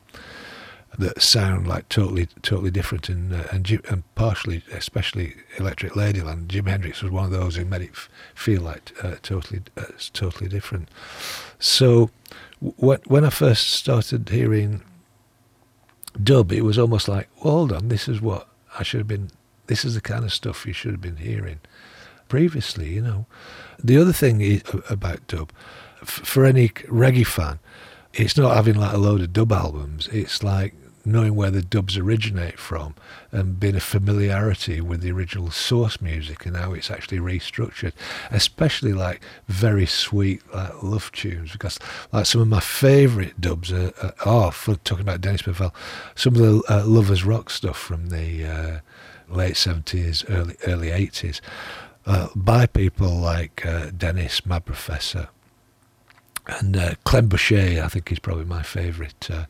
that 0.97 1.21
sound 1.21 1.67
like 1.67 1.89
totally, 1.89 2.27
totally 2.41 2.71
different, 2.71 3.09
and 3.09 3.33
uh, 3.33 3.43
and, 3.51 3.69
and 3.89 4.03
partially, 4.15 4.63
especially 4.71 5.35
Electric 5.57 5.93
Ladyland. 5.93 6.47
Jimi 6.47 6.69
Hendrix 6.69 7.01
was 7.01 7.11
one 7.11 7.25
of 7.25 7.31
those 7.31 7.55
who 7.55 7.65
made 7.65 7.81
it 7.81 7.91
f- 7.93 8.09
feel 8.35 8.61
like 8.61 8.93
uh, 9.03 9.15
totally, 9.21 9.61
uh, 9.75 9.85
totally 10.13 10.49
different. 10.49 10.89
So, 11.59 12.11
w- 12.63 12.99
when 13.07 13.25
I 13.25 13.29
first 13.31 13.71
started 13.71 14.29
hearing 14.29 14.83
dub, 16.21 16.51
it 16.51 16.61
was 16.61 16.77
almost 16.77 17.07
like, 17.07 17.27
well, 17.43 17.53
hold 17.53 17.73
on, 17.73 17.87
this 17.89 18.07
is 18.07 18.21
what 18.21 18.47
I 18.77 18.83
should 18.83 18.99
have 18.99 19.07
been. 19.07 19.29
This 19.67 19.85
is 19.85 19.95
the 19.95 20.01
kind 20.01 20.23
of 20.23 20.33
stuff 20.33 20.65
you 20.65 20.73
should 20.73 20.91
have 20.91 21.01
been 21.01 21.17
hearing 21.17 21.59
previously. 22.29 22.89
You 22.89 23.01
know, 23.01 23.25
the 23.83 23.97
other 23.97 24.13
thing 24.13 24.41
is, 24.41 24.61
about 24.89 25.25
dub, 25.27 25.51
f- 26.01 26.09
for 26.23 26.45
any 26.45 26.69
reggae 26.69 27.25
fan, 27.25 27.57
it's 28.13 28.37
not 28.37 28.55
having 28.55 28.75
like 28.75 28.93
a 28.93 28.97
load 28.97 29.21
of 29.21 29.33
dub 29.33 29.51
albums. 29.51 30.07
It's 30.09 30.43
like 30.43 30.75
knowing 31.05 31.35
where 31.35 31.51
the 31.51 31.61
dubs 31.61 31.97
originate 31.97 32.57
from 32.57 32.95
and 33.31 33.59
being 33.59 33.75
a 33.75 33.79
familiarity 33.79 34.79
with 34.79 35.01
the 35.01 35.11
original 35.11 35.51
source 35.51 35.99
music 36.01 36.45
and 36.45 36.55
how 36.55 36.73
it's 36.73 36.89
actually 36.89 37.19
restructured 37.19 37.91
especially 38.31 38.93
like 38.93 39.21
very 39.47 39.85
sweet 39.85 40.41
like 40.53 40.81
love 40.81 41.11
tunes 41.11 41.51
because 41.51 41.79
like 42.11 42.25
some 42.25 42.41
of 42.41 42.47
my 42.47 42.59
favorite 42.59 43.39
dubs 43.39 43.71
are, 43.71 43.93
are 44.01 44.13
oh 44.25 44.51
for 44.51 44.75
talking 44.77 45.03
about 45.03 45.21
Dennis 45.21 45.41
Bovell 45.41 45.73
some 46.15 46.35
of 46.35 46.41
the 46.41 46.63
uh, 46.69 46.85
lovers 46.85 47.23
rock 47.25 47.49
stuff 47.49 47.77
from 47.77 48.07
the 48.07 48.45
uh, 48.45 48.79
late 49.29 49.55
70s 49.55 50.23
early 50.29 50.55
early 50.67 50.87
80s 50.87 51.41
uh, 52.05 52.27
by 52.35 52.65
people 52.65 53.09
like 53.09 53.65
uh, 53.65 53.89
Dennis 53.95 54.45
my 54.45 54.59
professor 54.59 55.29
and 56.47 56.75
uh, 56.75 56.95
Clem 57.05 57.29
Bushay, 57.29 57.81
I 57.81 57.87
think, 57.87 58.09
he's 58.09 58.19
probably 58.19 58.45
my 58.45 58.63
favourite 58.63 59.29
uh, 59.31 59.45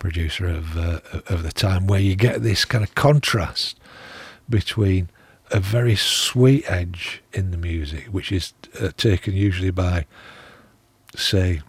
producer 0.00 0.48
of 0.48 0.76
uh, 0.76 0.98
of 1.28 1.44
the 1.44 1.52
time, 1.52 1.86
where 1.86 2.00
you 2.00 2.16
get 2.16 2.42
this 2.42 2.64
kind 2.64 2.82
of 2.82 2.92
contrast 2.96 3.78
between 4.48 5.08
a 5.52 5.60
very 5.60 5.96
sweet 5.96 6.64
edge 6.68 7.22
in 7.32 7.52
the 7.52 7.56
music, 7.56 8.06
which 8.06 8.32
is 8.32 8.52
uh, 8.80 8.90
taken 8.96 9.34
usually 9.34 9.70
by, 9.70 10.06
say, 11.16 11.60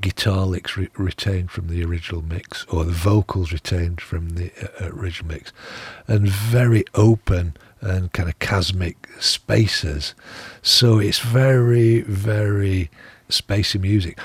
guitar 0.00 0.46
licks 0.46 0.76
re- 0.76 0.88
retained 0.96 1.50
from 1.50 1.68
the 1.68 1.84
original 1.84 2.22
mix, 2.22 2.64
or 2.66 2.84
the 2.84 2.92
vocals 2.92 3.52
retained 3.52 4.00
from 4.00 4.30
the 4.30 4.50
uh, 4.62 4.90
original 4.94 5.32
mix, 5.32 5.52
and 6.06 6.28
very 6.28 6.84
open 6.94 7.54
and 7.80 8.12
kind 8.12 8.28
of 8.28 8.38
cosmic 8.38 9.08
spaces. 9.20 10.14
So 10.62 10.98
it's 10.98 11.18
very, 11.18 12.02
very 12.02 12.90
spacey 13.28 13.80
music. 13.80 14.18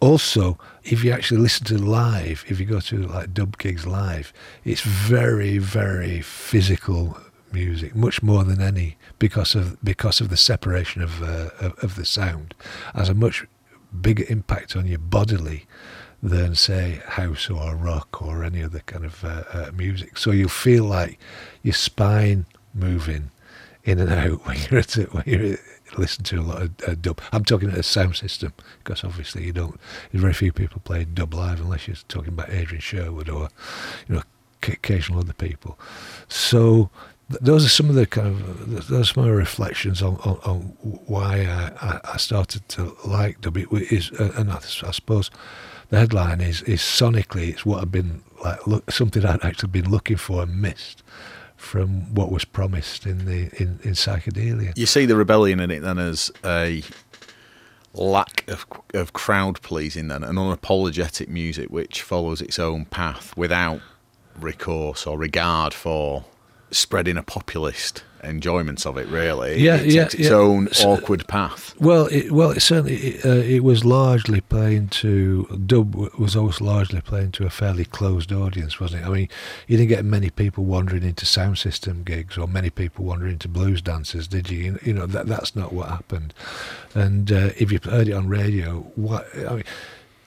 Also, 0.00 0.58
if 0.90 1.04
you 1.04 1.12
actually 1.12 1.40
listen 1.40 1.64
to 1.66 1.78
live, 1.78 2.44
if 2.48 2.58
you 2.58 2.66
go 2.66 2.80
to 2.80 3.06
like 3.06 3.32
dub 3.32 3.56
gigs 3.58 3.86
live, 3.86 4.32
it's 4.64 4.80
very, 4.80 5.56
very 5.58 6.20
physical 6.20 7.16
music, 7.52 7.94
much 7.94 8.22
more 8.24 8.42
than 8.42 8.60
any 8.60 8.96
because 9.20 9.54
of 9.54 9.82
because 9.84 10.20
of 10.20 10.30
the 10.30 10.36
separation 10.36 11.00
of 11.00 11.22
uh, 11.22 11.50
of, 11.60 11.84
of 11.84 11.94
the 11.94 12.04
sound, 12.04 12.54
has 12.94 13.08
a 13.08 13.14
much 13.14 13.46
bigger 14.00 14.24
impact 14.28 14.74
on 14.74 14.86
your 14.86 14.98
bodily 14.98 15.66
than 16.22 16.56
say 16.56 17.00
house 17.06 17.48
or 17.48 17.76
rock 17.76 18.20
or 18.20 18.42
any 18.42 18.62
other 18.62 18.80
kind 18.80 19.04
of 19.04 19.24
uh, 19.24 19.44
uh, 19.52 19.70
music. 19.72 20.18
So 20.18 20.32
you'll 20.32 20.48
feel 20.48 20.84
like 20.84 21.18
your 21.62 21.72
spine 21.74 22.46
moving 22.74 23.30
in 23.84 24.00
and 24.00 24.10
out 24.10 24.44
when 24.46 24.58
you're 24.68 24.80
at 24.80 24.98
it, 24.98 25.14
when 25.14 25.24
you're 25.24 25.56
listen 25.98 26.24
to 26.24 26.40
a 26.40 26.42
lot 26.42 26.62
of 26.62 26.70
uh, 26.86 26.94
dub. 27.00 27.20
I'm 27.32 27.44
talking 27.44 27.68
about 27.68 27.80
a 27.80 27.84
sound 27.84 28.16
system 28.16 28.52
because 28.78 29.04
obviously 29.04 29.44
you 29.44 29.52
don't. 29.52 29.80
Very 30.12 30.32
few 30.32 30.52
people 30.52 30.80
play 30.84 31.04
dub 31.04 31.34
live 31.34 31.60
unless 31.60 31.86
you're 31.86 31.96
talking 32.08 32.30
about 32.30 32.50
Adrian 32.50 32.80
Sherwood 32.80 33.28
or 33.28 33.48
you 34.08 34.16
know 34.16 34.22
occasional 34.62 35.20
other 35.20 35.32
people. 35.32 35.78
So 36.28 36.90
th- 37.30 37.40
those 37.40 37.64
are 37.64 37.70
some 37.70 37.88
of 37.88 37.94
the 37.94 38.06
kind 38.06 38.28
of 38.28 38.88
those 38.88 39.16
are 39.16 39.20
my 39.20 39.28
reflections 39.28 40.02
on, 40.02 40.16
on, 40.16 40.38
on 40.44 40.60
why 41.06 41.40
I, 41.40 41.72
I, 41.86 42.00
I 42.14 42.16
started 42.16 42.68
to 42.70 42.96
like 43.04 43.40
dub. 43.40 43.56
It 43.56 43.68
is 43.72 44.10
uh, 44.12 44.32
and 44.36 44.50
I, 44.50 44.56
I 44.56 44.90
suppose 44.90 45.30
the 45.90 45.98
headline 45.98 46.40
is 46.40 46.62
is 46.62 46.80
sonically 46.80 47.48
it's 47.50 47.66
what 47.66 47.82
I've 47.82 47.92
been 47.92 48.22
like 48.42 48.66
look, 48.66 48.90
something 48.90 49.24
I'd 49.24 49.44
actually 49.44 49.70
been 49.70 49.90
looking 49.90 50.16
for 50.16 50.42
and 50.42 50.60
missed 50.60 51.02
from 51.60 52.12
what 52.14 52.32
was 52.32 52.44
promised 52.44 53.06
in 53.06 53.26
the 53.26 53.50
in, 53.62 53.78
in 53.82 53.92
psychedelia. 53.92 54.76
You 54.76 54.86
see 54.86 55.04
the 55.04 55.14
rebellion 55.14 55.60
in 55.60 55.70
it 55.70 55.80
then 55.80 55.98
as 55.98 56.32
a 56.44 56.82
lack 57.92 58.48
of 58.48 58.66
of 58.94 59.12
crowd 59.12 59.60
pleasing 59.62 60.08
then 60.08 60.24
an 60.24 60.36
unapologetic 60.36 61.28
music 61.28 61.68
which 61.68 62.02
follows 62.02 62.40
its 62.40 62.58
own 62.58 62.86
path 62.86 63.36
without 63.36 63.80
recourse 64.38 65.06
or 65.06 65.18
regard 65.18 65.74
for 65.74 66.24
spreading 66.70 67.16
a 67.16 67.22
populist 67.22 68.04
enjoyment 68.24 68.84
of 68.86 68.96
it 68.98 69.06
really 69.08 69.60
Yeah, 69.60 69.76
it 69.76 69.86
yeah, 69.92 70.02
takes 70.02 70.14
its 70.14 70.28
yeah. 70.28 70.34
own 70.34 70.68
So- 70.72 70.90
awkward 70.90 71.26
path 71.26 71.74
Well, 71.80 72.06
it, 72.06 72.30
well, 72.32 72.50
it 72.50 72.60
certainly 72.60 72.96
it, 72.96 73.24
uh, 73.24 73.28
it 73.30 73.64
was 73.64 73.84
largely 73.84 74.40
playing 74.40 74.88
to 74.88 75.44
dub 75.66 75.94
was 76.18 76.36
always 76.36 76.60
largely 76.60 77.00
playing 77.00 77.32
to 77.32 77.46
a 77.46 77.50
fairly 77.50 77.84
closed 77.84 78.32
audience, 78.32 78.78
wasn't 78.80 79.02
it? 79.02 79.06
I 79.06 79.10
mean, 79.10 79.28
you 79.66 79.76
didn't 79.76 79.88
get 79.88 80.04
many 80.04 80.30
people 80.30 80.64
wandering 80.64 81.02
into 81.02 81.24
sound 81.26 81.58
system 81.58 82.02
gigs 82.02 82.36
or 82.36 82.46
many 82.46 82.70
people 82.70 83.04
wandering 83.04 83.32
into 83.32 83.48
blues 83.48 83.80
dances, 83.82 84.28
did 84.28 84.50
you? 84.50 84.78
You, 84.82 84.92
know 84.92 85.06
that 85.06 85.26
that's 85.26 85.56
not 85.56 85.72
what 85.72 85.88
happened. 85.88 86.34
And 86.94 87.30
uh, 87.32 87.50
if 87.58 87.72
you 87.72 87.78
heard 87.82 88.08
it 88.08 88.12
on 88.12 88.28
radio, 88.28 88.80
what 88.96 89.26
I 89.36 89.54
mean, 89.54 89.64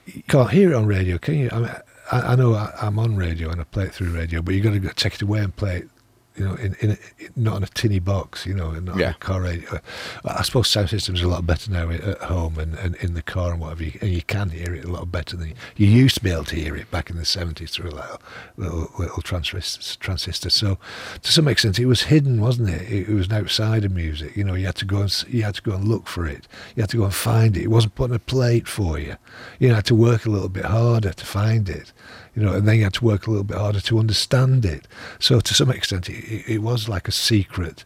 you 0.06 0.22
can't 0.28 0.50
hear 0.50 0.72
it 0.72 0.74
on 0.74 0.86
radio, 0.86 1.18
can 1.18 1.34
you? 1.34 1.48
I 1.52 1.58
mean, 1.58 1.70
I, 2.12 2.20
I 2.20 2.34
know 2.34 2.54
I, 2.54 2.72
I'm 2.82 2.98
on 2.98 3.16
radio 3.16 3.50
and 3.50 3.60
I 3.60 3.64
play 3.64 3.84
it 3.84 3.94
through 3.94 4.10
radio, 4.10 4.42
but 4.42 4.54
you've 4.54 4.64
got 4.64 4.72
to 4.72 4.94
take 4.94 5.14
it 5.14 5.22
away 5.22 5.40
and 5.40 5.54
play 5.54 5.78
it 5.78 5.88
you 6.36 6.44
know, 6.44 6.54
in, 6.56 6.74
in 6.80 6.90
a, 6.92 6.96
not 7.36 7.56
in 7.58 7.62
a 7.62 7.66
tinny 7.68 8.00
box, 8.00 8.44
you 8.44 8.54
know, 8.54 8.72
not 8.72 8.96
Yeah. 8.96 9.08
in 9.08 9.14
a 9.14 9.18
car 9.18 9.42
radio. 9.42 9.70
Uh, 9.74 9.78
I 10.24 10.42
suppose 10.42 10.68
sound 10.68 10.90
systems 10.90 11.22
are 11.22 11.26
a 11.26 11.28
lot 11.28 11.46
better 11.46 11.70
now 11.70 11.88
at 11.90 12.18
home 12.22 12.58
and, 12.58 12.74
and 12.76 12.96
in 12.96 13.14
the 13.14 13.22
car 13.22 13.52
and 13.52 13.60
whatever, 13.60 13.84
you, 13.84 13.98
and 14.00 14.10
you 14.10 14.22
can 14.22 14.50
hear 14.50 14.74
it 14.74 14.84
a 14.84 14.90
lot 14.90 15.12
better 15.12 15.36
than 15.36 15.48
you, 15.48 15.54
you 15.76 15.86
used 15.86 16.16
to 16.16 16.22
be 16.24 16.30
able 16.30 16.44
to 16.44 16.56
hear 16.56 16.74
it 16.74 16.90
back 16.90 17.08
in 17.08 17.16
the 17.16 17.24
seventies 17.24 17.70
through 17.70 17.90
a 17.90 18.18
little 18.56 18.90
little 18.98 19.22
transistor. 19.22 19.98
transistor. 20.00 20.50
So 20.50 20.78
to 21.22 21.32
some 21.32 21.46
extent, 21.48 21.78
it 21.78 21.86
was 21.86 22.02
hidden, 22.04 22.40
wasn't 22.40 22.70
it? 22.70 22.82
it? 22.90 23.08
It 23.08 23.14
was 23.14 23.28
an 23.28 23.34
outside 23.34 23.84
of 23.84 23.92
music. 23.92 24.36
You 24.36 24.44
know, 24.44 24.54
you 24.54 24.66
had 24.66 24.76
to 24.76 24.84
go 24.84 25.02
and 25.02 25.24
you 25.28 25.42
had 25.44 25.54
to 25.54 25.62
go 25.62 25.72
and 25.72 25.86
look 25.86 26.08
for 26.08 26.26
it. 26.26 26.48
You 26.74 26.82
had 26.82 26.90
to 26.90 26.96
go 26.96 27.04
and 27.04 27.14
find 27.14 27.56
it. 27.56 27.62
It 27.62 27.70
wasn't 27.70 27.94
put 27.94 28.10
on 28.10 28.16
a 28.16 28.18
plate 28.18 28.66
for 28.66 28.98
you. 28.98 29.16
You 29.60 29.72
had 29.72 29.84
to 29.86 29.94
work 29.94 30.26
a 30.26 30.30
little 30.30 30.48
bit 30.48 30.64
harder 30.64 31.12
to 31.12 31.26
find 31.26 31.68
it 31.68 31.92
you 32.34 32.42
know, 32.42 32.52
and 32.54 32.66
then 32.66 32.76
you 32.76 32.84
had 32.84 32.94
to 32.94 33.04
work 33.04 33.26
a 33.26 33.30
little 33.30 33.44
bit 33.44 33.56
harder 33.56 33.80
to 33.80 33.98
understand 33.98 34.64
it. 34.64 34.86
So 35.18 35.40
to 35.40 35.54
some 35.54 35.70
extent, 35.70 36.08
it, 36.08 36.44
it, 36.48 36.58
was 36.58 36.88
like 36.88 37.06
a 37.06 37.12
secret 37.12 37.84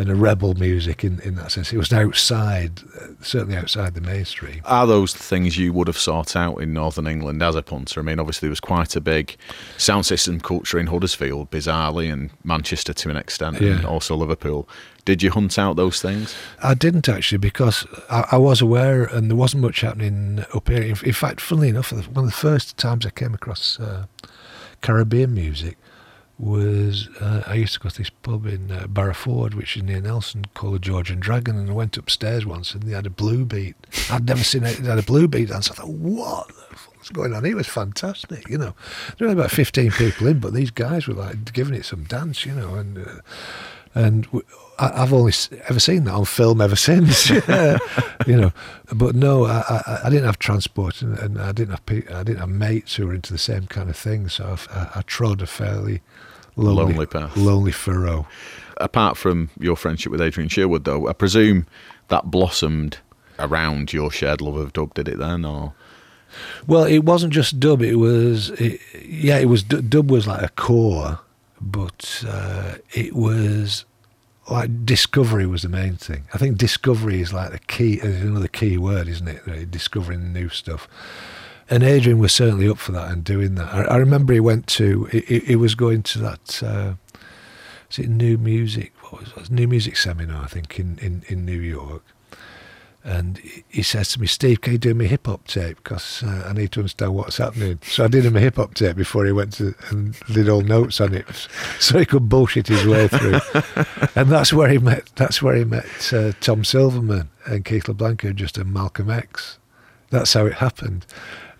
and 0.00 0.08
a 0.08 0.14
rebel 0.14 0.54
music 0.54 1.04
in, 1.04 1.20
in 1.20 1.34
that 1.34 1.52
sense. 1.52 1.74
It 1.74 1.76
was 1.76 1.92
outside, 1.92 2.80
uh, 2.98 3.08
certainly 3.20 3.54
outside 3.54 3.92
the 3.92 4.00
mainstream. 4.00 4.62
Are 4.64 4.86
those 4.86 5.12
things 5.12 5.58
you 5.58 5.74
would 5.74 5.88
have 5.88 5.98
sought 5.98 6.34
out 6.34 6.56
in 6.56 6.72
Northern 6.72 7.06
England 7.06 7.42
as 7.42 7.54
a 7.54 7.60
punter? 7.60 8.00
I 8.00 8.02
mean, 8.02 8.18
obviously 8.18 8.46
there 8.46 8.50
was 8.50 8.60
quite 8.60 8.96
a 8.96 9.00
big 9.02 9.36
sound 9.76 10.06
system 10.06 10.40
culture 10.40 10.78
in 10.78 10.86
Huddersfield, 10.86 11.50
bizarrely, 11.50 12.10
and 12.10 12.30
Manchester 12.44 12.94
to 12.94 13.10
an 13.10 13.18
extent, 13.18 13.60
and 13.60 13.84
also 13.84 14.16
Liverpool. 14.16 14.66
Did 15.04 15.22
you 15.22 15.30
hunt 15.30 15.58
out 15.58 15.76
those 15.76 16.00
things? 16.00 16.34
I 16.62 16.72
didn't 16.72 17.06
actually 17.06 17.38
because 17.38 17.86
I, 18.08 18.24
I 18.32 18.36
was 18.38 18.62
aware 18.62 19.04
and 19.04 19.30
there 19.30 19.36
wasn't 19.36 19.62
much 19.62 19.82
happening 19.82 20.46
up 20.54 20.68
here. 20.68 20.82
In, 20.82 20.96
in 21.04 21.12
fact, 21.12 21.42
funnily 21.42 21.68
enough, 21.68 21.92
one 21.92 22.24
of 22.24 22.30
the 22.30 22.30
first 22.30 22.78
times 22.78 23.04
I 23.04 23.10
came 23.10 23.34
across 23.34 23.78
uh, 23.78 24.06
Caribbean 24.80 25.34
music 25.34 25.76
was 26.40 27.08
uh, 27.20 27.42
I 27.46 27.54
used 27.54 27.74
to 27.74 27.80
go 27.80 27.88
to 27.90 27.98
this 27.98 28.10
pub 28.10 28.46
in 28.46 28.70
uh, 28.72 28.86
Barrowford, 28.86 29.54
which 29.54 29.76
is 29.76 29.82
near 29.82 30.00
Nelson, 30.00 30.46
called 30.54 30.74
the 30.74 30.78
Georgian 30.78 31.20
Dragon, 31.20 31.56
and 31.56 31.68
I 31.70 31.72
went 31.72 31.96
upstairs 31.96 32.46
once 32.46 32.72
and 32.74 32.82
they 32.84 32.92
had 32.92 33.06
a 33.06 33.10
blue 33.10 33.44
beat. 33.44 33.76
I'd 34.10 34.26
never 34.26 34.42
seen 34.42 34.64
it. 34.64 34.78
They 34.78 34.88
had 34.88 34.98
a 34.98 35.02
blue 35.02 35.28
beat 35.28 35.48
dance. 35.50 35.70
I 35.70 35.74
thought, 35.74 35.88
what 35.88 36.48
the 36.48 36.76
fuck's 36.76 37.10
going 37.10 37.34
on? 37.34 37.44
It 37.44 37.54
was 37.54 37.66
fantastic, 37.68 38.48
you 38.48 38.58
know. 38.58 38.74
There 39.18 39.28
were 39.28 39.34
about 39.34 39.50
15 39.50 39.90
people 39.92 40.26
in, 40.28 40.40
but 40.40 40.54
these 40.54 40.70
guys 40.70 41.06
were 41.06 41.14
like 41.14 41.52
giving 41.52 41.74
it 41.74 41.84
some 41.84 42.04
dance, 42.04 42.46
you 42.46 42.54
know, 42.54 42.74
and. 42.74 42.98
Uh, 42.98 43.20
and 43.92 44.22
w- 44.26 44.44
I- 44.80 45.02
I've 45.02 45.12
only 45.12 45.32
ever 45.68 45.78
seen 45.80 46.04
that 46.04 46.14
on 46.14 46.24
film 46.24 46.60
ever 46.60 46.76
since, 46.90 47.30
you 48.26 48.36
know. 48.36 48.52
But 48.94 49.14
no, 49.14 49.44
I, 49.46 49.58
I, 49.68 50.00
I 50.04 50.10
didn't 50.10 50.24
have 50.26 50.38
transport, 50.38 51.02
and, 51.02 51.18
and 51.18 51.40
I 51.40 51.52
didn't 51.52 51.70
have 51.70 51.86
pe- 51.86 52.06
I 52.12 52.22
didn't 52.22 52.40
have 52.40 52.48
mates 52.48 52.94
who 52.96 53.06
were 53.06 53.14
into 53.14 53.32
the 53.32 53.38
same 53.38 53.66
kind 53.66 53.88
of 53.90 53.96
thing. 53.96 54.28
So 54.28 54.56
I, 54.72 54.88
I 54.96 55.02
trod 55.02 55.42
a 55.42 55.46
fairly 55.46 56.00
lonely, 56.56 56.84
Lonely 56.94 57.06
path. 57.06 57.36
lonely 57.36 57.72
furrow. 57.72 58.26
Apart 58.78 59.16
from 59.18 59.50
your 59.58 59.76
friendship 59.76 60.10
with 60.10 60.20
Adrian 60.22 60.48
Sherwood, 60.48 60.84
though, 60.84 61.06
I 61.08 61.12
presume 61.12 61.66
that 62.08 62.30
blossomed 62.30 62.98
around 63.38 63.92
your 63.92 64.10
shared 64.10 64.40
love 64.40 64.56
of 64.56 64.72
dub, 64.72 64.94
did 64.94 65.06
it 65.08 65.18
then? 65.18 65.44
Or 65.44 65.74
Well, 66.66 66.84
it 66.84 67.00
wasn't 67.00 67.32
just 67.32 67.60
dub. 67.60 67.82
It 67.82 67.96
was, 67.96 68.50
it, 68.50 68.80
yeah, 69.04 69.38
it 69.38 69.46
was 69.46 69.62
dub 69.62 70.10
was 70.10 70.26
like 70.26 70.42
a 70.42 70.48
core, 70.50 71.20
but 71.60 72.24
uh, 72.26 72.76
it 72.94 73.14
was 73.14 73.84
like 74.50 74.84
discovery 74.84 75.46
was 75.46 75.62
the 75.62 75.68
main 75.68 75.94
thing. 75.96 76.24
I 76.34 76.38
think 76.38 76.58
discovery 76.58 77.20
is 77.20 77.32
like 77.32 77.52
the 77.52 77.58
key. 77.58 77.94
Is 77.94 78.22
another 78.22 78.48
key 78.48 78.76
word, 78.78 79.08
isn't 79.08 79.28
it? 79.28 79.70
Discovering 79.70 80.32
new 80.32 80.48
stuff. 80.48 80.88
And 81.68 81.82
Adrian 81.84 82.18
was 82.18 82.32
certainly 82.32 82.68
up 82.68 82.78
for 82.78 82.90
that 82.92 83.10
and 83.12 83.22
doing 83.22 83.54
that. 83.54 83.72
I, 83.72 83.82
I 83.82 83.96
remember 83.98 84.32
he 84.32 84.40
went 84.40 84.66
to. 84.68 85.04
He- 85.04 85.38
he 85.40 85.56
was 85.56 85.74
going 85.74 86.02
to 86.02 86.18
that. 86.18 86.62
Uh, 86.62 86.94
is 87.90 87.98
it 88.00 88.08
new 88.08 88.38
music? 88.38 88.92
What 89.10 89.22
was 89.36 89.46
it? 89.46 89.50
New 89.52 89.68
music 89.68 89.96
seminar? 89.96 90.42
I 90.44 90.48
think 90.48 90.78
in 90.80 90.98
in, 90.98 91.22
in 91.28 91.44
New 91.44 91.60
York. 91.60 92.02
And 93.02 93.38
he- 93.68 93.82
says 93.82 94.08
to 94.12 94.20
me, 94.20 94.26
Steve, 94.26 94.60
can 94.60 94.74
you 94.74 94.78
do 94.78 94.92
me 94.94 95.06
a 95.06 95.08
hip 95.08 95.26
hop 95.26 95.46
tape? 95.46 95.78
Because 95.82 96.22
uh, 96.22 96.44
I 96.48 96.52
need 96.52 96.70
to 96.72 96.80
understand 96.80 97.14
what's 97.14 97.38
happening. 97.38 97.78
So 97.82 98.04
I 98.04 98.08
did 98.08 98.26
him 98.26 98.36
a 98.36 98.40
hip 98.40 98.56
hop 98.56 98.74
tape 98.74 98.96
before 98.96 99.24
he 99.24 99.32
went 99.32 99.54
to 99.54 99.74
and 99.88 100.18
did 100.32 100.48
all 100.48 100.60
notes 100.60 101.00
on 101.00 101.14
it, 101.14 101.26
so 101.80 101.98
he 101.98 102.04
could 102.04 102.28
bullshit 102.28 102.68
his 102.68 102.86
way 102.86 103.08
through. 103.08 103.40
and 104.14 104.28
that's 104.28 104.52
where 104.52 104.68
he 104.68 104.78
met. 104.78 105.10
That's 105.16 105.40
where 105.42 105.56
he 105.56 105.64
met 105.64 106.12
uh, 106.12 106.32
Tom 106.40 106.62
Silverman 106.62 107.30
and 107.46 107.64
Keith 107.64 107.88
LeBlanc, 107.88 108.34
just 108.34 108.58
a 108.58 108.64
Malcolm 108.64 109.10
X. 109.10 109.58
That's 110.10 110.34
how 110.34 110.44
it 110.44 110.54
happened. 110.54 111.06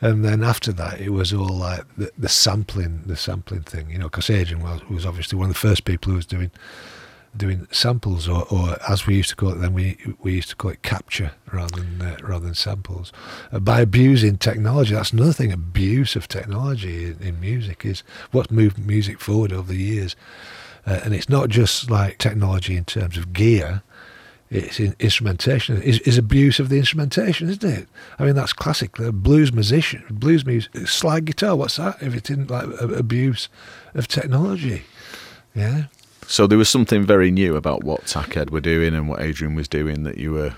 And 0.01 0.25
then 0.25 0.43
after 0.43 0.73
that, 0.73 1.01
it 1.01 1.11
was 1.11 1.33
all 1.33 1.49
like 1.49 1.85
the, 1.97 2.11
the 2.17 2.29
sampling, 2.29 3.03
the 3.07 3.17
sampling 3.17 3.63
thing, 3.63 3.91
you 3.91 3.99
know, 3.99 4.07
because 4.07 4.31
Adrian 4.31 4.63
was, 4.63 4.81
was 4.89 5.05
obviously 5.05 5.39
one 5.39 5.51
of 5.51 5.55
the 5.55 5.59
first 5.59 5.85
people 5.85 6.11
who 6.11 6.17
was 6.17 6.27
doing 6.27 6.51
doing 7.37 7.69
samples, 7.71 8.29
or, 8.29 8.45
or 8.51 8.77
as 8.89 9.07
we 9.07 9.17
used 9.17 9.31
to 9.31 9.37
call 9.37 9.51
it 9.51 9.57
then, 9.57 9.73
we 9.73 9.97
we 10.21 10.35
used 10.35 10.51
to 10.51 10.57
call 10.57 10.71
it 10.71 10.83
capture 10.83 11.33
rather 11.53 11.81
than 11.81 12.03
uh, 12.03 12.17
rather 12.23 12.45
than 12.45 12.55
samples. 12.55 13.13
Uh, 13.53 13.61
by 13.61 13.81
abusing 13.81 14.37
technology, 14.37 14.95
that's 14.95 15.13
another 15.13 15.33
thing. 15.33 15.53
Abuse 15.53 16.17
of 16.17 16.29
technology 16.29 17.07
in, 17.07 17.19
in 17.21 17.41
music 17.41 17.85
is 17.85 18.03
what's 18.33 18.51
moved 18.51 18.79
music 18.79 19.21
forward 19.21 19.53
over 19.53 19.73
the 19.73 19.79
years, 19.79 20.17
uh, 20.87 21.01
and 21.05 21.15
it's 21.15 21.29
not 21.29 21.49
just 21.49 21.91
like 21.91 22.19
technology 22.19 22.77
in 22.77 22.85
terms 22.85 23.17
of 23.17 23.33
gear. 23.33 23.83
It's 24.51 24.81
in 24.81 24.97
instrumentation. 24.99 25.81
Is 25.81 26.01
is 26.01 26.19
abuse 26.19 26.59
of 26.59 26.69
the 26.69 26.79
instrumentation, 26.79 27.49
isn't 27.49 27.65
it? 27.65 27.89
I 28.19 28.25
mean, 28.25 28.35
that's 28.35 28.53
classic. 28.53 28.97
The 28.97 29.13
blues 29.13 29.53
musician, 29.53 30.03
blues 30.11 30.45
music, 30.45 30.89
slide 30.89 31.25
guitar. 31.25 31.55
What's 31.55 31.77
that? 31.77 32.03
If 32.03 32.17
it 32.17 32.29
isn't 32.29 32.51
like 32.51 32.67
abuse 32.81 33.49
of 33.95 34.09
technology, 34.09 34.83
yeah. 35.55 35.85
So 36.31 36.47
there 36.47 36.57
was 36.59 36.69
something 36.69 37.05
very 37.05 37.31
new 37.31 37.57
about 37.57 37.83
what 37.83 38.05
Tackhead 38.05 38.51
were 38.51 38.61
doing 38.61 38.95
and 38.95 39.09
what 39.09 39.21
Adrian 39.21 39.55
was 39.57 39.67
doing 39.69 40.05
that 40.05 40.17
you 40.17 40.31
were 40.33 40.55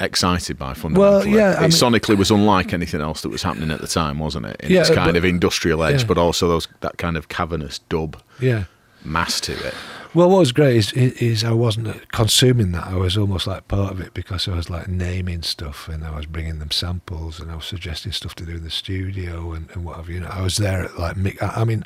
excited 0.00 0.58
by 0.58 0.74
fundamentally. 0.74 1.32
yeah, 1.36 1.50
I 1.58 1.58
it 1.58 1.60
mean- 1.62 1.70
sonically 1.70 2.16
was 2.16 2.30
unlike 2.30 2.72
anything 2.72 3.00
else 3.00 3.22
that 3.22 3.30
was 3.30 3.42
happening 3.42 3.70
at 3.70 3.80
the 3.80 3.86
time, 3.88 4.18
wasn't 4.18 4.46
it? 4.46 4.56
In 4.60 4.70
Yeah, 4.72 4.80
its 4.80 4.90
uh, 4.90 4.94
kind 4.94 5.08
but- 5.08 5.16
of 5.16 5.24
industrial 5.24 5.82
edge, 5.82 6.02
yeah. 6.02 6.06
but 6.06 6.18
also 6.18 6.48
those 6.48 6.68
that 6.80 6.98
kind 6.98 7.16
of 7.16 7.28
cavernous 7.28 7.78
dub 7.88 8.20
Yeah. 8.40 8.64
mass 9.04 9.40
to 9.42 9.52
it. 9.66 9.74
Well, 10.14 10.30
what 10.30 10.38
was 10.38 10.52
great 10.52 10.76
is, 10.76 10.92
is 10.94 11.44
I 11.44 11.52
wasn't 11.52 12.10
consuming 12.12 12.72
that. 12.72 12.86
I 12.86 12.94
was 12.94 13.16
almost 13.18 13.46
like 13.46 13.68
part 13.68 13.92
of 13.92 14.00
it 14.00 14.14
because 14.14 14.48
I 14.48 14.54
was 14.56 14.70
like 14.70 14.88
naming 14.88 15.42
stuff 15.42 15.86
and 15.86 16.02
I 16.02 16.16
was 16.16 16.24
bringing 16.26 16.60
them 16.60 16.70
samples 16.70 17.38
and 17.38 17.50
I 17.52 17.56
was 17.56 17.66
suggesting 17.66 18.12
stuff 18.12 18.34
to 18.36 18.46
do 18.46 18.52
in 18.56 18.64
the 18.64 18.70
studio 18.70 19.52
and, 19.52 19.68
and 19.74 19.84
whatever. 19.84 20.10
You 20.10 20.20
know, 20.20 20.28
I 20.28 20.40
was 20.42 20.56
there 20.56 20.82
at 20.84 20.98
like 20.98 21.16
I 21.42 21.60
I 21.60 21.64
mean, 21.64 21.84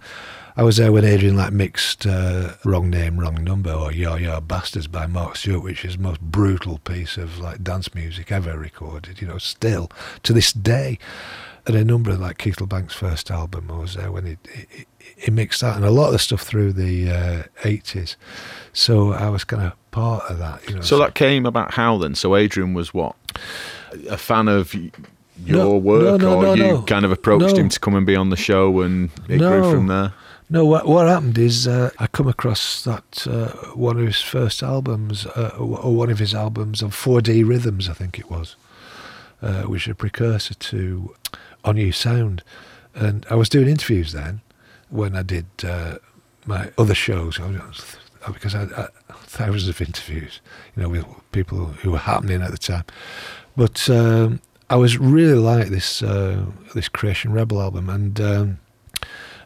I 0.56 0.62
was 0.62 0.76
there 0.76 0.92
when 0.92 1.04
Adrian 1.04 1.36
like 1.36 1.52
mixed 1.52 2.06
uh, 2.06 2.54
"Wrong 2.64 2.90
Name, 2.90 3.18
Wrong 3.18 3.42
Number" 3.42 3.72
or 3.72 3.90
"Ya 3.92 4.16
Ya 4.16 4.40
Bastards" 4.40 4.86
by 4.86 5.06
Mark 5.06 5.36
Stewart, 5.36 5.62
which 5.62 5.84
is 5.84 5.96
the 5.96 6.02
most 6.02 6.20
brutal 6.20 6.78
piece 6.78 7.16
of 7.16 7.38
like 7.38 7.62
dance 7.64 7.94
music 7.94 8.30
ever 8.30 8.58
recorded. 8.58 9.20
You 9.20 9.28
know, 9.28 9.38
still 9.38 9.90
to 10.22 10.32
this 10.32 10.52
day. 10.52 10.98
And 11.64 11.76
a 11.76 11.84
number 11.84 12.10
of 12.10 12.18
like 12.18 12.38
Keith 12.38 12.60
LeBlanc's 12.60 12.92
first 12.92 13.30
album, 13.30 13.70
I 13.70 13.78
was 13.78 13.94
there 13.94 14.10
when 14.10 14.26
he, 14.26 14.36
he, 14.52 14.84
he 15.16 15.30
mixed 15.30 15.60
that, 15.60 15.76
and 15.76 15.84
a 15.84 15.92
lot 15.92 16.06
of 16.06 16.12
the 16.12 16.18
stuff 16.18 16.42
through 16.42 16.72
the 16.72 17.08
uh, 17.08 17.42
80s. 17.62 18.16
So 18.72 19.12
I 19.12 19.28
was 19.28 19.44
kind 19.44 19.62
of 19.62 19.90
part 19.92 20.24
of 20.28 20.38
that, 20.38 20.68
you 20.68 20.74
know. 20.74 20.80
So 20.80 20.98
that 20.98 21.14
came 21.14 21.46
about 21.46 21.74
how 21.74 21.98
then? 21.98 22.16
So 22.16 22.34
Adrian 22.34 22.74
was 22.74 22.92
what? 22.92 23.14
A 24.10 24.16
fan 24.16 24.48
of 24.48 24.74
your 24.74 24.90
No, 25.58 25.76
work, 25.76 26.20
no, 26.20 26.40
no, 26.40 26.50
or 26.50 26.56
you 26.56 26.82
kind 26.82 27.04
of 27.04 27.12
approached 27.12 27.56
him 27.56 27.68
to 27.68 27.78
come 27.78 27.94
and 27.94 28.04
be 28.04 28.16
on 28.16 28.30
the 28.30 28.36
show, 28.36 28.80
and 28.80 29.10
it 29.28 29.38
grew 29.38 29.70
from 29.70 29.86
there. 29.86 30.14
No, 30.52 30.66
what, 30.66 30.86
what 30.86 31.08
happened 31.08 31.38
is 31.38 31.66
uh, 31.66 31.88
I 31.98 32.08
come 32.08 32.28
across 32.28 32.84
that 32.84 33.26
uh, 33.26 33.52
one 33.74 33.98
of 33.98 34.04
his 34.04 34.20
first 34.20 34.62
albums, 34.62 35.24
uh, 35.24 35.56
or 35.58 35.96
one 35.96 36.10
of 36.10 36.18
his 36.18 36.34
albums 36.34 36.82
on 36.82 36.90
4D 36.90 37.48
Rhythms, 37.48 37.88
I 37.88 37.94
think 37.94 38.18
it 38.18 38.30
was, 38.30 38.56
uh, 39.40 39.62
which 39.62 39.86
is 39.86 39.92
a 39.92 39.94
precursor 39.94 40.52
to 40.52 41.14
On-U 41.64 41.90
Sound. 41.90 42.42
And 42.94 43.24
I 43.30 43.34
was 43.34 43.48
doing 43.48 43.66
interviews 43.66 44.12
then 44.12 44.42
when 44.90 45.16
I 45.16 45.22
did 45.22 45.46
uh, 45.64 45.96
my 46.44 46.70
other 46.76 46.94
shows, 46.94 47.40
because 48.26 48.54
I 48.54 48.58
had 48.58 48.88
thousands 49.10 49.68
of 49.68 49.80
interviews, 49.80 50.42
you 50.76 50.82
know, 50.82 50.90
with 50.90 51.06
people 51.32 51.64
who 51.64 51.92
were 51.92 51.98
happening 51.98 52.42
at 52.42 52.50
the 52.50 52.58
time. 52.58 52.84
But 53.56 53.88
um, 53.88 54.42
I 54.68 54.76
was 54.76 54.98
really 54.98 55.32
like 55.32 55.68
this 55.68 56.02
uh, 56.02 56.44
this 56.74 56.90
Creation 56.90 57.32
Rebel 57.32 57.62
album, 57.62 57.88
and 57.88 58.20
um, 58.20 58.58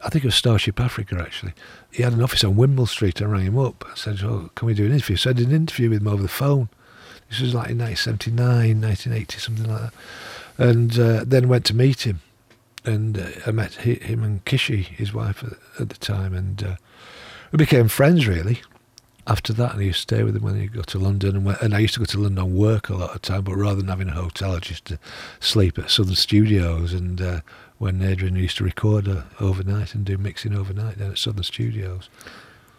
I 0.07 0.09
think 0.09 0.24
it 0.24 0.28
was 0.28 0.36
Starship 0.36 0.78
Africa 0.80 1.18
actually. 1.20 1.52
He 1.90 2.04
had 2.04 2.12
an 2.12 2.22
office 2.22 2.44
on 2.44 2.54
Wimble 2.54 2.86
Street. 2.86 3.20
I 3.20 3.24
rang 3.24 3.46
him 3.46 3.59
up. 3.59 3.84
I 3.90 3.96
said, 3.96 4.20
"Oh, 4.22 4.50
can 4.54 4.66
we 4.66 4.74
do 4.74 4.86
an 4.86 4.92
interview?" 4.92 5.16
So 5.16 5.30
I 5.30 5.32
did 5.32 5.48
an 5.48 5.54
interview 5.54 5.90
with 5.90 6.00
him 6.00 6.07
over 6.07 6.22
the 6.22 6.28
phone. 6.28 6.68
This 7.28 7.40
was 7.40 7.54
like 7.54 7.70
in 7.70 7.78
1979, 7.78 8.80
1980, 8.80 9.38
something 9.38 9.68
like 9.68 9.80
that. 9.80 9.92
And 10.59 10.98
uh, 10.98 11.24
then 11.26 11.48
went 11.48 11.64
to 11.66 11.74
meet 11.74 12.07
him, 12.07 12.20
and 12.84 13.18
uh, 13.18 13.26
I 13.46 13.50
met 13.50 13.74
hi- 13.74 13.98
him 14.00 14.22
and 14.22 14.44
Kishi, 14.44 14.84
his 14.84 15.12
wife 15.12 15.42
at, 15.80 15.88
the 15.88 15.96
time, 15.96 16.32
and 16.34 16.62
uh, 16.62 16.76
we 17.50 17.57
became 17.57 17.88
friends 17.88 18.28
really. 18.28 18.62
After 19.28 19.52
that, 19.54 19.72
and 19.72 19.80
I 19.80 19.86
used 19.86 20.09
to 20.09 20.14
stay 20.14 20.22
with 20.22 20.36
him 20.36 20.44
when 20.44 20.61
he 20.61 20.68
got 20.68 20.86
to 20.88 21.00
London, 21.00 21.34
and, 21.34 21.44
went, 21.44 21.61
and 21.61 21.74
I 21.74 21.80
used 21.80 21.94
to 21.94 22.00
go 22.00 22.07
to 22.07 22.20
London 22.20 22.44
on 22.44 22.54
work 22.54 22.88
a 22.88 22.94
lot 22.94 23.12
of 23.12 23.22
time. 23.22 23.42
But 23.42 23.57
rather 23.57 23.80
than 23.80 23.88
having 23.88 24.09
a 24.09 24.12
hotel, 24.12 24.52
I 24.52 24.61
used 24.64 24.84
to 24.84 25.00
sleep 25.40 25.80
at 25.80 25.90
Southern 25.90 26.14
Studios, 26.14 26.92
and 26.92 27.20
uh, 27.20 27.40
when 27.79 28.03
Adrian 28.03 28.37
used 28.37 28.57
to 28.59 28.64
record 28.64 29.07
uh, 29.09 29.22
overnight 29.41 29.95
and 29.95 30.05
do 30.05 30.16
mixing 30.18 30.55
overnight 30.57 30.99
down 30.99 31.11
at 31.12 31.18
Southern 31.18 31.43
Studios. 31.43 32.09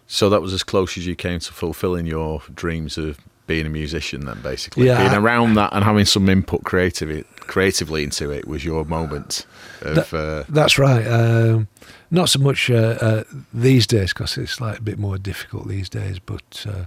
So 0.07 0.29
that 0.29 0.41
was 0.41 0.53
as 0.53 0.63
close 0.63 0.97
as 0.97 1.05
you 1.05 1.15
came 1.15 1.39
to 1.39 1.53
fulfilling 1.53 2.05
your 2.07 2.41
dreams 2.53 2.97
of 2.97 3.19
being 3.45 3.65
a 3.65 3.69
musician. 3.69 4.25
Then 4.25 4.41
basically, 4.41 4.87
Yeah, 4.87 4.97
being 4.99 5.11
I- 5.11 5.17
around 5.17 5.53
that 5.55 5.73
and 5.73 5.83
having 5.83 6.05
some 6.05 6.27
input 6.29 6.63
creatively, 6.63 7.25
creatively 7.41 8.03
into 8.03 8.31
it 8.31 8.47
was 8.47 8.63
your 8.65 8.85
moment 8.85 9.45
of. 9.81 10.13
uh, 10.13 10.43
That's 10.49 10.77
right. 10.79 11.05
Um, 11.05 11.67
not 12.09 12.29
so 12.29 12.39
much 12.39 12.69
uh, 12.69 12.97
uh, 13.01 13.23
these 13.53 13.85
days 13.85 14.13
because 14.13 14.37
it's 14.37 14.59
like 14.61 14.79
a 14.79 14.81
bit 14.81 14.97
more 14.97 15.17
difficult 15.17 15.67
these 15.67 15.89
days, 15.89 16.19
but 16.19 16.65
uh, 16.67 16.85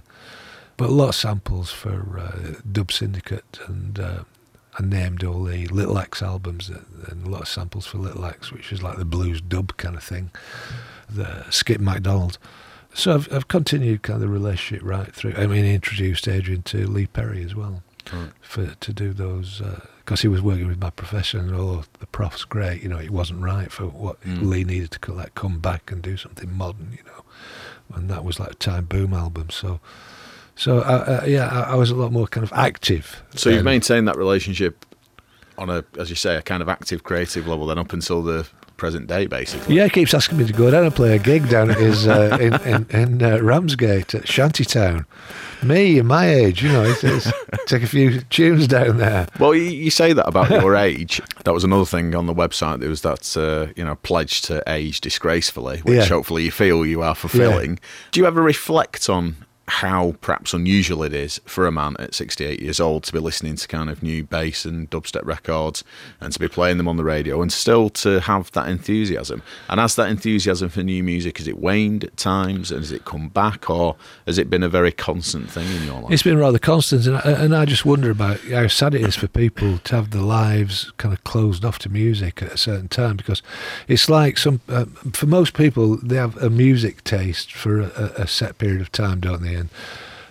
but 0.77 0.89
a 0.89 0.93
lot 0.93 1.09
of 1.09 1.15
samples 1.15 1.69
for 1.71 2.19
uh, 2.19 2.53
Dub 2.71 2.91
Syndicate 2.91 3.59
and 3.67 3.99
uh, 3.99 4.23
I 4.79 4.83
named 4.83 5.23
all 5.23 5.43
the 5.43 5.67
Little 5.67 5.97
Axe 5.99 6.21
albums 6.21 6.69
and, 6.69 6.85
and 7.09 7.27
a 7.27 7.29
lot 7.29 7.41
of 7.41 7.47
samples 7.47 7.85
for 7.85 7.97
Little 7.97 8.25
Axe, 8.25 8.51
which 8.51 8.71
is 8.71 8.81
like 8.81 8.97
the 8.97 9.05
blues 9.05 9.41
dub 9.41 9.75
kind 9.77 9.95
of 9.95 10.03
thing. 10.03 10.31
The 11.09 11.49
Skip 11.49 11.81
McDonald. 11.81 12.37
So 12.93 13.13
I've, 13.15 13.33
I've 13.33 13.47
continued 13.47 14.01
kind 14.03 14.15
of 14.15 14.21
the 14.21 14.27
relationship 14.27 14.85
right 14.85 15.13
through. 15.13 15.33
I 15.37 15.45
mean, 15.47 15.65
he 15.65 15.73
introduced 15.73 16.27
Adrian 16.27 16.61
to 16.63 16.87
Lee 16.87 17.07
Perry 17.07 17.43
as 17.43 17.55
well 17.55 17.83
Right. 18.11 18.31
for 18.41 18.65
to 18.73 18.93
do 18.93 19.13
those 19.13 19.61
because 19.99 20.21
he 20.21 20.27
was 20.27 20.41
working 20.41 20.67
with 20.67 20.79
Mad 20.81 20.95
Professor 20.95 21.37
and 21.37 21.53
oh 21.53 21.83
the 21.99 22.07
prof's 22.07 22.43
great 22.45 22.81
you 22.81 22.89
know 22.89 22.97
it 22.97 23.11
wasn't 23.11 23.41
right 23.43 23.71
for 23.71 23.85
what 23.85 24.19
Mm. 24.21 24.47
Lee 24.47 24.63
needed 24.63 24.89
to 24.91 24.99
co- 24.99 25.13
like 25.13 25.35
come 25.35 25.59
back 25.59 25.91
and 25.91 26.01
do 26.01 26.17
something 26.17 26.51
modern 26.51 26.97
you 26.97 27.03
know 27.05 27.23
and 27.95 28.09
that 28.09 28.23
was 28.25 28.39
like 28.39 28.51
a 28.51 28.55
Time 28.55 28.85
Boom 28.85 29.13
album 29.13 29.51
so 29.51 29.79
so 30.61 30.77
uh, 30.79 31.21
uh, 31.23 31.25
yeah 31.25 31.47
I, 31.47 31.73
I 31.73 31.75
was 31.75 31.89
a 31.91 31.95
lot 31.95 32.11
more 32.11 32.27
kind 32.27 32.43
of 32.43 32.53
active 32.53 33.23
So 33.35 33.49
you've 33.49 33.63
maintained 33.65 34.07
that 34.07 34.17
relationship 34.17 34.85
on 35.57 35.69
a, 35.69 35.83
as 35.99 36.09
you 36.09 36.15
say, 36.15 36.35
a 36.37 36.41
kind 36.41 36.61
of 36.63 36.69
active 36.69 37.03
creative 37.03 37.45
level 37.47 37.65
then 37.67 37.77
up 37.77 37.93
until 37.93 38.21
the 38.23 38.47
present 38.77 39.05
day, 39.07 39.27
basically. 39.27 39.75
yeah 39.75 39.83
he 39.83 39.89
keeps 39.91 40.13
asking 40.13 40.37
me 40.39 40.45
to 40.45 40.53
go 40.53 40.71
down 40.71 40.83
and 40.83 40.95
play 40.95 41.15
a 41.15 41.19
gig 41.19 41.47
down 41.49 41.69
at 41.69 41.77
his 41.77 42.07
uh, 42.07 42.35
in, 42.47 42.53
in, 42.73 42.85
in 42.89 43.21
uh, 43.23 43.37
Ramsgate 43.39 44.15
at 44.15 44.27
Shantytown 44.27 45.05
me 45.61 46.01
my 46.01 46.27
age 46.27 46.63
you 46.63 46.71
know 46.71 46.83
it's, 46.83 47.03
it's, 47.03 47.31
take 47.67 47.83
a 47.83 47.87
few 47.87 48.21
tunes 48.21 48.65
down 48.67 48.97
there 48.97 49.27
Well, 49.39 49.53
you, 49.53 49.63
you 49.85 49.91
say 49.91 50.13
that 50.13 50.27
about 50.27 50.49
your 50.49 50.75
age. 50.75 51.21
That 51.45 51.53
was 51.53 51.63
another 51.63 51.85
thing 51.85 52.15
on 52.15 52.25
the 52.25 52.33
website. 52.33 52.79
There 52.79 52.89
was 52.89 53.01
that 53.01 53.37
uh, 53.37 53.71
you 53.75 53.85
know 53.85 53.95
pledge 53.95 54.41
to 54.43 54.63
age 54.67 55.01
disgracefully, 55.01 55.79
which 55.83 55.97
Yeah. 55.97 56.05
hopefully 56.05 56.43
you 56.45 56.51
feel 56.51 56.83
you 56.85 57.03
are 57.03 57.13
fulfilling. 57.15 57.77
Do 58.11 58.19
you 58.19 58.25
ever 58.25 58.41
reflect 58.41 59.09
on 59.09 59.35
how 59.67 60.15
perhaps 60.21 60.53
unusual 60.53 61.03
it 61.03 61.13
is 61.13 61.39
for 61.45 61.65
a 61.65 61.71
man 61.71 61.95
at 61.99 62.13
68 62.13 62.59
years 62.59 62.79
old 62.79 63.03
to 63.03 63.13
be 63.13 63.19
listening 63.19 63.55
to 63.55 63.67
kind 63.67 63.89
of 63.89 64.03
new 64.03 64.23
bass 64.23 64.65
and 64.65 64.89
dubstep 64.89 65.25
records 65.25 65.83
and 66.19 66.33
to 66.33 66.39
be 66.39 66.47
playing 66.47 66.77
them 66.77 66.87
on 66.87 66.97
the 66.97 67.03
radio 67.03 67.41
and 67.41 67.53
still 67.53 67.89
to 67.89 68.19
have 68.21 68.51
that 68.51 68.67
enthusiasm? 68.67 69.41
And 69.69 69.79
has 69.79 69.95
that 69.95 70.09
enthusiasm 70.09 70.69
for 70.69 70.83
new 70.83 71.03
music 71.03 71.37
has 71.37 71.47
it 71.47 71.57
waned 71.57 72.03
at 72.03 72.17
times 72.17 72.71
and 72.71 72.81
has 72.81 72.91
it 72.91 73.05
come 73.05 73.29
back 73.29 73.69
or 73.69 73.95
has 74.25 74.37
it 74.37 74.49
been 74.49 74.63
a 74.63 74.69
very 74.69 74.91
constant 74.91 75.49
thing 75.49 75.67
in 75.75 75.85
your 75.85 76.01
life? 76.01 76.11
It's 76.11 76.23
been 76.23 76.37
rather 76.37 76.59
constant, 76.59 77.07
and 77.07 77.17
I, 77.17 77.21
and 77.21 77.55
I 77.55 77.65
just 77.65 77.85
wonder 77.85 78.09
about 78.09 78.39
how 78.41 78.67
sad 78.67 78.95
it 78.95 79.01
is 79.01 79.15
for 79.15 79.27
people 79.27 79.77
to 79.79 79.95
have 79.95 80.11
their 80.11 80.21
lives 80.21 80.91
kind 80.97 81.13
of 81.13 81.23
closed 81.23 81.63
off 81.63 81.79
to 81.79 81.89
music 81.89 82.41
at 82.41 82.51
a 82.51 82.57
certain 82.57 82.87
time 82.87 83.17
because 83.17 83.41
it's 83.87 84.09
like 84.09 84.37
some 84.37 84.61
uh, 84.67 84.85
for 85.13 85.27
most 85.27 85.53
people 85.53 85.97
they 85.97 86.15
have 86.15 86.37
a 86.37 86.49
music 86.49 87.03
taste 87.03 87.53
for 87.53 87.81
a, 87.81 88.13
a 88.17 88.27
set 88.27 88.57
period 88.57 88.81
of 88.81 88.91
time, 88.91 89.19
don't 89.19 89.41
they? 89.41 89.50
And 89.55 89.69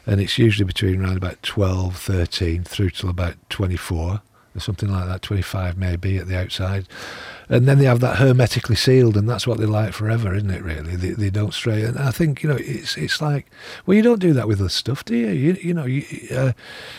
and 0.07 0.21
it's 0.21 0.39
usually 0.39 0.65
between 0.65 1.03
around 1.03 1.19
about 1.19 1.43
12, 1.43 1.97
13 1.97 2.65
through 2.65 2.91
till 2.91 3.11
about 3.11 3.35
24 3.51 4.23
or 4.55 4.61
something 4.61 4.91
like 4.91 5.07
that, 5.07 5.23
25 5.23 5.77
maybe 5.77 6.17
at 6.17 6.27
the 6.27 6.39
outside. 6.39 6.87
And 7.51 7.67
then 7.67 7.79
they 7.79 7.85
have 7.85 7.99
that 8.01 8.19
hermetically 8.19 8.77
sealed, 8.77 9.17
and 9.17 9.29
that's 9.29 9.45
what 9.45 9.59
they 9.59 9.67
like 9.67 9.93
forever, 9.93 10.33
isn't 10.35 10.51
it? 10.51 10.63
Really, 10.63 10.95
they, 10.95 11.11
they 11.11 11.31
don't 11.31 11.53
stray. 11.53 11.83
And 11.83 11.99
I 11.99 12.13
think 12.13 12.45
you 12.45 12.49
know, 12.49 12.57
it's 12.57 12.97
it's 12.97 13.21
like, 13.21 13.51
well, 13.85 13.97
you 13.97 14.03
don't 14.03 14.21
do 14.21 14.33
that 14.33 14.47
with 14.47 14.61
other 14.61 14.69
stuff, 14.69 15.05
do 15.05 15.17
you? 15.17 15.29
You, 15.29 15.53
you 15.61 15.75
know, 15.75 15.85
you, 15.85 16.05
uh, 16.33 16.53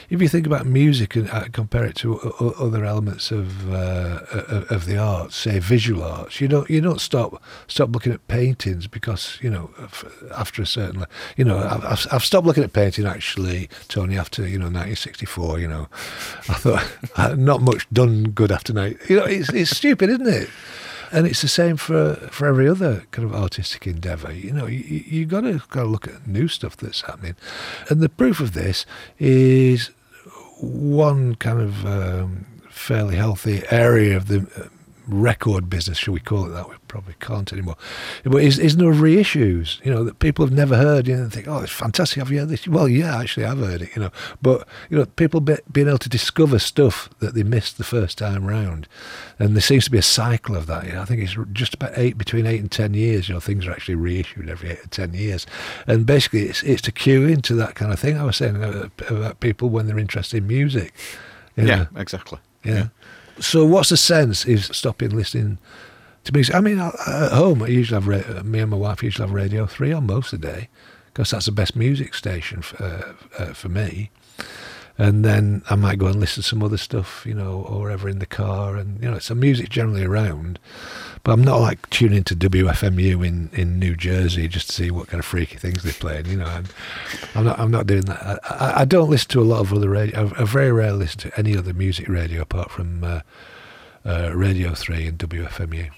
if 0.09 0.21
you 0.21 0.27
think 0.27 0.45
about 0.45 0.65
music 0.65 1.15
and 1.15 1.29
uh, 1.29 1.45
compare 1.53 1.85
it 1.85 1.95
to 1.97 2.19
other 2.59 2.83
elements 2.83 3.31
of 3.31 3.71
uh, 3.71 4.19
of 4.69 4.85
the 4.85 4.97
arts, 4.97 5.37
say 5.37 5.59
visual 5.59 6.03
arts, 6.03 6.41
you 6.41 6.49
don't 6.49 6.69
you 6.69 6.81
don't 6.81 6.99
stop 6.99 7.41
stop 7.67 7.93
looking 7.93 8.11
at 8.11 8.27
paintings 8.27 8.87
because 8.87 9.39
you 9.41 9.49
know 9.49 9.71
after 10.35 10.61
a 10.61 10.65
certain, 10.65 11.05
you 11.37 11.45
know, 11.45 11.59
I've, 11.59 11.85
I've 11.85 12.07
I've 12.11 12.25
stopped 12.25 12.45
looking 12.45 12.65
at 12.65 12.73
painting 12.73 13.05
actually, 13.05 13.69
Tony, 13.87 14.17
after 14.17 14.41
you 14.41 14.59
know 14.59 14.65
1964. 14.65 15.59
You 15.59 15.67
know, 15.69 15.87
I 16.49 16.53
thought 16.55 16.97
uh, 17.15 17.35
not 17.35 17.61
much 17.61 17.89
done 17.91 18.31
good 18.31 18.51
after 18.51 18.73
night. 18.73 18.97
You 19.07 19.17
know, 19.17 19.25
it's 19.25 19.49
it's 19.53 19.71
stupid, 19.71 20.09
isn't 20.09 20.27
it? 20.27 20.40
And 21.11 21.27
it's 21.27 21.41
the 21.41 21.49
same 21.49 21.75
for 21.75 22.15
for 22.31 22.47
every 22.47 22.69
other 22.69 23.03
kind 23.11 23.27
of 23.29 23.35
artistic 23.35 23.85
endeavour. 23.85 24.31
You 24.31 24.53
know, 24.53 24.65
you 24.65 25.03
you 25.05 25.25
got 25.25 25.41
to 25.41 25.61
got 25.69 25.83
to 25.83 25.89
look 25.89 26.07
at 26.07 26.25
new 26.25 26.47
stuff 26.47 26.77
that's 26.77 27.01
happening, 27.01 27.35
and 27.89 27.99
the 27.99 28.09
proof 28.09 28.39
of 28.39 28.53
this 28.53 28.85
is 29.19 29.91
one 30.61 31.35
kind 31.35 31.59
of 31.59 31.85
um, 31.85 32.45
fairly 32.69 33.15
healthy 33.15 33.63
area 33.69 34.15
of 34.15 34.27
the 34.27 34.69
record 35.13 35.69
business, 35.69 35.97
should 35.97 36.13
we 36.13 36.19
call 36.19 36.45
it 36.45 36.49
that? 36.49 36.69
We 36.69 36.75
probably 36.87 37.15
can't 37.19 37.51
anymore. 37.51 37.75
But 38.23 38.43
is, 38.43 38.59
is 38.59 38.77
there 38.77 38.91
reissues, 38.91 39.83
you 39.85 39.91
know, 39.91 40.03
that 40.03 40.19
people 40.19 40.45
have 40.45 40.53
never 40.53 40.77
heard, 40.77 41.07
you 41.07 41.15
know, 41.15 41.23
and 41.23 41.33
think, 41.33 41.47
oh, 41.47 41.59
it's 41.59 41.71
fantastic. 41.71 42.19
Have 42.19 42.31
you 42.31 42.39
heard 42.39 42.49
this? 42.49 42.67
Well, 42.67 42.87
yeah, 42.87 43.17
actually, 43.17 43.45
I've 43.45 43.59
heard 43.59 43.81
it, 43.81 43.95
you 43.95 44.01
know. 44.01 44.11
But, 44.41 44.67
you 44.89 44.97
know, 44.97 45.05
people 45.05 45.41
be, 45.41 45.57
being 45.71 45.87
able 45.87 45.97
to 45.99 46.09
discover 46.09 46.59
stuff 46.59 47.09
that 47.19 47.33
they 47.33 47.43
missed 47.43 47.77
the 47.77 47.83
first 47.83 48.17
time 48.17 48.45
round. 48.45 48.87
And 49.39 49.55
there 49.55 49.61
seems 49.61 49.85
to 49.85 49.91
be 49.91 49.97
a 49.97 50.03
cycle 50.03 50.55
of 50.55 50.67
that. 50.67 50.85
You 50.85 50.93
know, 50.93 51.01
I 51.01 51.05
think 51.05 51.21
it's 51.21 51.37
just 51.53 51.73
about 51.73 51.91
eight, 51.95 52.17
between 52.17 52.45
eight 52.45 52.61
and 52.61 52.71
ten 52.71 52.93
years, 52.93 53.27
you 53.27 53.33
know, 53.33 53.39
things 53.39 53.65
are 53.67 53.71
actually 53.71 53.95
reissued 53.95 54.49
every 54.49 54.71
eight 54.71 54.85
or 54.85 54.89
ten 54.89 55.13
years. 55.13 55.45
And 55.87 56.05
basically, 56.05 56.43
it's, 56.43 56.63
it's 56.63 56.81
to 56.83 56.91
cue 56.91 57.25
into 57.27 57.53
that 57.55 57.75
kind 57.75 57.91
of 57.91 57.99
thing 57.99 58.17
I 58.17 58.23
was 58.23 58.37
saying 58.37 58.55
about, 58.55 58.91
about 59.09 59.39
people 59.39 59.69
when 59.69 59.87
they're 59.87 59.99
interested 59.99 60.37
in 60.37 60.47
music. 60.47 60.93
yeah, 61.55 61.63
know. 61.63 61.87
exactly. 61.95 62.39
Yeah. 62.63 62.87
So 63.39 63.65
what's 63.65 63.89
the 63.89 63.97
sense 63.97 64.45
is 64.45 64.65
stopping 64.65 65.09
listening 65.11 65.57
to 66.23 66.33
music? 66.33 66.55
I 66.55 66.59
mean, 66.59 66.79
at 66.79 67.31
home, 67.31 67.63
I 67.63 67.67
usually 67.67 68.01
have 68.01 68.45
me 68.45 68.59
and 68.59 68.71
my 68.71 68.77
wife 68.77 69.03
usually 69.03 69.27
have 69.27 69.33
Radio 69.33 69.65
Three 69.65 69.93
on 69.93 70.05
most 70.05 70.33
of 70.33 70.41
the 70.41 70.47
day 70.47 70.69
because 71.13 71.31
that's 71.31 71.45
the 71.45 71.51
best 71.51 71.75
music 71.75 72.13
station 72.13 72.61
for, 72.61 72.83
uh, 72.83 73.41
uh, 73.41 73.53
for 73.53 73.69
me. 73.69 74.11
And 75.01 75.25
then 75.25 75.63
I 75.67 75.73
might 75.73 75.97
go 75.97 76.05
and 76.05 76.19
listen 76.19 76.43
to 76.43 76.47
some 76.47 76.61
other 76.61 76.77
stuff, 76.77 77.25
you 77.25 77.33
know, 77.33 77.65
or 77.67 77.81
whatever 77.81 78.07
in 78.07 78.19
the 78.19 78.27
car, 78.27 78.75
and 78.75 79.01
you 79.01 79.09
know, 79.09 79.17
some 79.17 79.39
music 79.39 79.69
generally 79.69 80.03
around. 80.03 80.59
But 81.23 81.31
I'm 81.31 81.43
not 81.43 81.57
like 81.57 81.89
tuning 81.89 82.23
to 82.25 82.35
WFMU 82.35 83.25
in, 83.25 83.49
in 83.51 83.79
New 83.79 83.95
Jersey 83.95 84.47
just 84.47 84.67
to 84.67 84.73
see 84.73 84.91
what 84.91 85.07
kind 85.07 85.17
of 85.17 85.25
freaky 85.25 85.57
things 85.57 85.81
they're 85.81 85.93
playing, 85.93 86.27
you 86.27 86.37
know. 86.37 86.45
And 86.45 86.71
I'm 87.33 87.45
not 87.45 87.59
I'm 87.59 87.71
not 87.71 87.87
doing 87.87 88.03
that. 88.03 88.39
I, 88.43 88.81
I, 88.81 88.85
don't 88.85 89.09
listen 89.09 89.29
to 89.29 89.41
a 89.41 89.43
lot 89.43 89.61
of 89.61 89.73
other 89.73 89.89
radio. 89.89 90.27
I, 90.37 90.41
I 90.41 90.45
very 90.45 90.71
rarely 90.71 90.99
listen 90.99 91.21
to 91.21 91.39
any 91.39 91.57
other 91.57 91.73
music 91.73 92.07
radio 92.07 92.43
apart 92.43 92.69
from 92.69 93.03
uh, 93.03 93.21
uh, 94.05 94.35
Radio 94.35 94.75
Three 94.75 95.07
and 95.07 95.17
WFMU. 95.17 95.89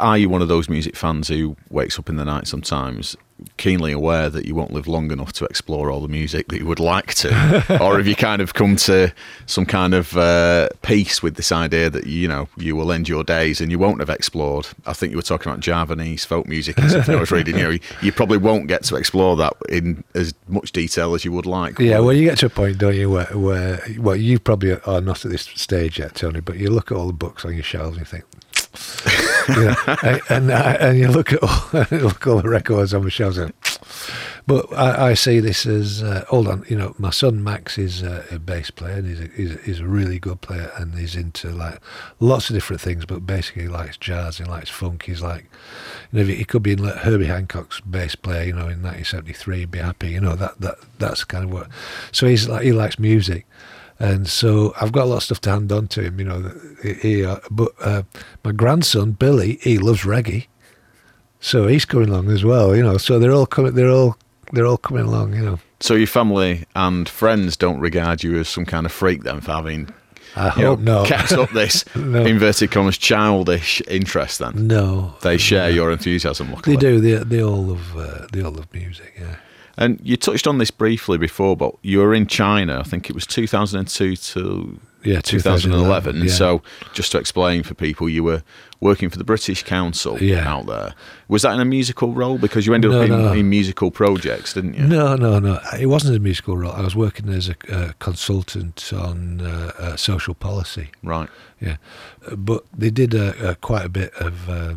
Are 0.00 0.18
you 0.18 0.28
one 0.28 0.42
of 0.42 0.48
those 0.48 0.68
music 0.68 0.96
fans 0.96 1.28
who 1.28 1.56
wakes 1.70 1.96
up 1.96 2.08
in 2.08 2.16
the 2.16 2.24
night 2.24 2.48
sometimes 2.48 3.16
keenly 3.56 3.92
aware 3.92 4.30
that 4.30 4.46
you 4.46 4.54
won't 4.54 4.72
live 4.72 4.86
long 4.86 5.10
enough 5.10 5.32
to 5.34 5.44
explore 5.44 5.90
all 5.90 6.00
the 6.00 6.08
music 6.08 6.48
that 6.48 6.58
you 6.58 6.66
would 6.66 6.80
like 6.80 7.14
to? 7.14 7.28
or 7.82 7.96
have 7.96 8.06
you 8.06 8.16
kind 8.16 8.42
of 8.42 8.54
come 8.54 8.76
to 8.76 9.12
some 9.46 9.66
kind 9.66 9.94
of 9.94 10.16
uh, 10.16 10.68
peace 10.82 11.22
with 11.22 11.36
this 11.36 11.52
idea 11.52 11.90
that, 11.90 12.06
you 12.06 12.28
know, 12.28 12.48
you 12.56 12.76
will 12.76 12.92
end 12.92 13.08
your 13.08 13.24
days 13.24 13.60
and 13.60 13.70
you 13.70 13.78
won't 13.78 14.00
have 14.00 14.10
explored? 14.10 14.66
I 14.86 14.92
think 14.92 15.10
you 15.10 15.16
were 15.16 15.22
talking 15.22 15.50
about 15.50 15.60
Javanese 15.60 16.24
folk 16.24 16.46
music 16.46 16.78
and 16.78 16.90
something 16.90 17.14
I 17.14 17.20
was 17.20 17.30
reading. 17.30 17.56
You 17.56 17.62
know, 17.64 17.78
you 18.02 18.12
probably 18.12 18.38
won't 18.38 18.66
get 18.66 18.84
to 18.84 18.96
explore 18.96 19.36
that 19.36 19.54
in 19.68 20.04
as 20.14 20.34
much 20.48 20.72
detail 20.72 21.14
as 21.14 21.24
you 21.24 21.32
would 21.32 21.46
like. 21.46 21.78
Yeah, 21.78 22.00
well, 22.00 22.12
you 22.12 22.24
get 22.24 22.38
to 22.38 22.46
a 22.46 22.50
point, 22.50 22.78
don't 22.78 22.94
you, 22.94 23.10
where, 23.10 23.26
where 23.26 23.82
well, 23.98 24.16
you 24.16 24.38
probably 24.38 24.80
are 24.80 25.00
not 25.00 25.24
at 25.24 25.30
this 25.30 25.42
stage 25.42 25.98
yet, 25.98 26.14
Tony, 26.14 26.40
but 26.40 26.58
you 26.58 26.70
look 26.70 26.90
at 26.90 26.96
all 26.96 27.06
the 27.06 27.12
books 27.12 27.44
on 27.44 27.54
your 27.54 27.62
shelves 27.62 27.96
and 27.96 28.06
you 28.06 28.10
think, 28.10 28.24
you 29.48 29.54
know, 29.54 29.74
and 30.02 30.20
and, 30.28 30.50
uh, 30.50 30.76
and 30.80 30.98
you 30.98 31.08
look 31.08 31.32
at 31.32 31.42
all, 31.42 31.86
look 31.90 32.26
all 32.26 32.40
the 32.40 32.48
records 32.48 32.94
on 32.94 33.04
the 33.04 33.10
shelves. 33.10 33.38
And, 33.38 33.52
but 34.46 34.72
I, 34.72 35.10
I 35.10 35.14
see 35.14 35.40
this 35.40 35.66
as 35.66 36.02
uh, 36.02 36.24
hold 36.28 36.48
on, 36.48 36.64
you 36.68 36.76
know, 36.76 36.94
my 36.98 37.10
son 37.10 37.42
Max 37.42 37.78
is 37.78 38.02
a 38.02 38.40
bass 38.44 38.70
player 38.70 38.94
and 38.94 39.06
he's 39.06 39.20
a, 39.20 39.28
he's, 39.28 39.54
a, 39.54 39.58
he's 39.62 39.80
a 39.80 39.86
really 39.86 40.18
good 40.18 40.40
player 40.40 40.72
and 40.76 40.94
he's 40.98 41.16
into 41.16 41.50
like 41.50 41.80
lots 42.20 42.50
of 42.50 42.54
different 42.54 42.80
things, 42.80 43.04
but 43.04 43.26
basically 43.26 43.62
he 43.62 43.68
likes 43.68 43.96
jazz, 43.96 44.38
he 44.38 44.44
likes 44.44 44.70
funk, 44.70 45.04
he's 45.04 45.22
like, 45.22 45.46
you 46.12 46.20
know, 46.20 46.24
he 46.24 46.44
could 46.44 46.62
be 46.62 46.72
in 46.72 46.84
like 46.84 46.96
Herbie 46.96 47.26
Hancock's 47.26 47.80
bass 47.80 48.14
player, 48.14 48.44
you 48.44 48.52
know, 48.52 48.68
in 48.68 48.82
1973, 48.82 49.58
he'd 49.58 49.70
be 49.70 49.78
happy, 49.78 50.10
you 50.10 50.20
know, 50.20 50.36
that 50.36 50.60
that 50.60 50.76
that's 50.98 51.24
kind 51.24 51.44
of 51.44 51.52
what. 51.52 51.68
So 52.10 52.26
he's 52.26 52.48
like 52.48 52.62
he 52.62 52.72
likes 52.72 52.98
music. 52.98 53.46
And 54.02 54.26
so 54.26 54.74
I've 54.80 54.90
got 54.90 55.04
a 55.04 55.10
lot 55.10 55.16
of 55.18 55.22
stuff 55.22 55.40
to 55.42 55.50
hand 55.50 55.70
on 55.70 55.86
to 55.88 56.02
him, 56.02 56.18
you 56.18 56.24
know. 56.26 56.52
He, 56.82 57.24
uh, 57.24 57.36
but 57.52 57.70
uh, 57.80 58.02
my 58.44 58.50
grandson 58.50 59.12
Billy, 59.12 59.58
he 59.62 59.78
loves 59.78 60.02
reggae, 60.02 60.46
so 61.40 61.68
he's 61.68 61.84
coming 61.84 62.08
along 62.08 62.28
as 62.30 62.44
well, 62.44 62.74
you 62.74 62.82
know. 62.82 62.98
So 62.98 63.18
they're 63.20 63.32
all 63.32 63.46
coming, 63.46 63.74
they're 63.74 63.90
all, 63.90 64.16
they're 64.52 64.66
all 64.66 64.76
coming 64.76 65.04
along, 65.04 65.34
you 65.34 65.42
know. 65.44 65.58
So 65.80 65.94
your 65.94 66.08
family 66.08 66.64
and 66.74 67.08
friends 67.08 67.56
don't 67.56 67.78
regard 67.80 68.22
you 68.24 68.38
as 68.40 68.48
some 68.48 68.64
kind 68.64 68.86
of 68.86 68.92
freak 68.92 69.22
then 69.22 69.40
for 69.40 69.52
having 69.52 69.92
I 70.34 70.54
you 70.56 70.62
know, 70.62 70.68
hope 70.76 70.80
not. 70.80 71.06
kept 71.06 71.32
up 71.32 71.50
this 71.50 71.84
No. 71.96 72.24
inverted 72.24 72.70
commas 72.72 72.98
childish 72.98 73.82
interest. 73.88 74.38
Then 74.40 74.66
No, 74.66 75.14
they 75.22 75.38
share 75.38 75.70
your 75.70 75.92
enthusiasm. 75.92 76.54
they 76.64 76.74
do. 76.76 77.00
They 77.00 77.22
they 77.22 77.42
all 77.42 77.62
love 77.64 77.96
uh, 77.96 78.26
they 78.32 78.42
all 78.42 78.50
love 78.52 78.66
music. 78.72 79.12
Yeah. 79.20 79.36
And 79.78 80.00
you 80.02 80.16
touched 80.16 80.46
on 80.46 80.58
this 80.58 80.70
briefly 80.70 81.16
before, 81.18 81.56
but 81.56 81.74
you 81.82 81.98
were 82.00 82.12
in 82.14 82.26
China. 82.26 82.78
I 82.80 82.82
think 82.82 83.08
it 83.08 83.14
was 83.14 83.26
2002 83.26 84.16
to 84.16 84.78
Yeah, 85.02 85.20
2011. 85.22 86.12
2011, 86.12 86.16
yeah. 86.28 86.32
So, 86.32 86.62
just 86.92 87.10
to 87.12 87.18
explain 87.18 87.62
for 87.62 87.74
people, 87.74 88.08
you 88.08 88.22
were 88.22 88.42
working 88.80 89.08
for 89.08 89.16
the 89.16 89.24
British 89.24 89.62
Council 89.62 90.22
Yeah. 90.22 90.46
out 90.46 90.66
there. 90.66 90.94
Was 91.28 91.42
that 91.42 91.54
in 91.54 91.60
a 91.60 91.64
musical 91.64 92.12
role? 92.12 92.36
Because 92.36 92.66
you 92.66 92.74
ended 92.74 92.90
No, 92.90 92.98
up 93.00 93.04
in, 93.06 93.10
no. 93.10 93.32
in 93.32 93.48
musical 93.48 93.90
projects, 93.90 94.52
didn't 94.52 94.74
you? 94.74 94.86
No, 94.86 95.16
no, 95.16 95.38
no. 95.38 95.58
It 95.80 95.86
wasn't 95.86 96.16
a 96.16 96.20
musical 96.20 96.56
role. 96.58 96.72
I 96.72 96.82
was 96.82 96.94
working 96.94 97.28
as 97.30 97.48
a 97.48 97.54
uh, 97.74 97.92
consultant 97.98 98.92
on 98.92 99.40
uh, 99.40 99.72
uh, 99.78 99.96
social 99.96 100.34
policy. 100.34 100.90
Right. 101.02 101.30
Yeah, 101.60 101.76
but 102.36 102.64
they 102.76 102.90
did 102.90 103.14
uh, 103.14 103.32
uh, 103.40 103.54
quite 103.54 103.84
a 103.86 103.88
bit 103.88 104.12
of 104.20 104.48
uh, 104.50 104.74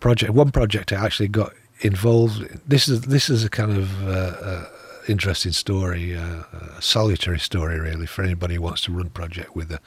project. 0.00 0.32
One 0.32 0.50
project 0.50 0.92
I 0.92 1.04
actually 1.04 1.28
got 1.28 1.52
involved. 1.80 2.60
This 2.68 2.88
is 2.88 3.02
this 3.02 3.28
is 3.28 3.44
a 3.44 3.50
kind 3.50 3.76
of 3.76 4.06
uh, 4.06 4.10
uh, 4.10 4.66
interesting 5.08 5.52
story, 5.52 6.16
uh, 6.16 6.42
a 6.76 6.82
solitary 6.82 7.38
story 7.38 7.78
really 7.78 8.06
for 8.06 8.22
anybody 8.22 8.54
who 8.54 8.62
wants 8.62 8.82
to 8.82 8.92
run 8.92 9.10
project 9.10 9.54
with 9.54 9.70
a, 9.70 9.80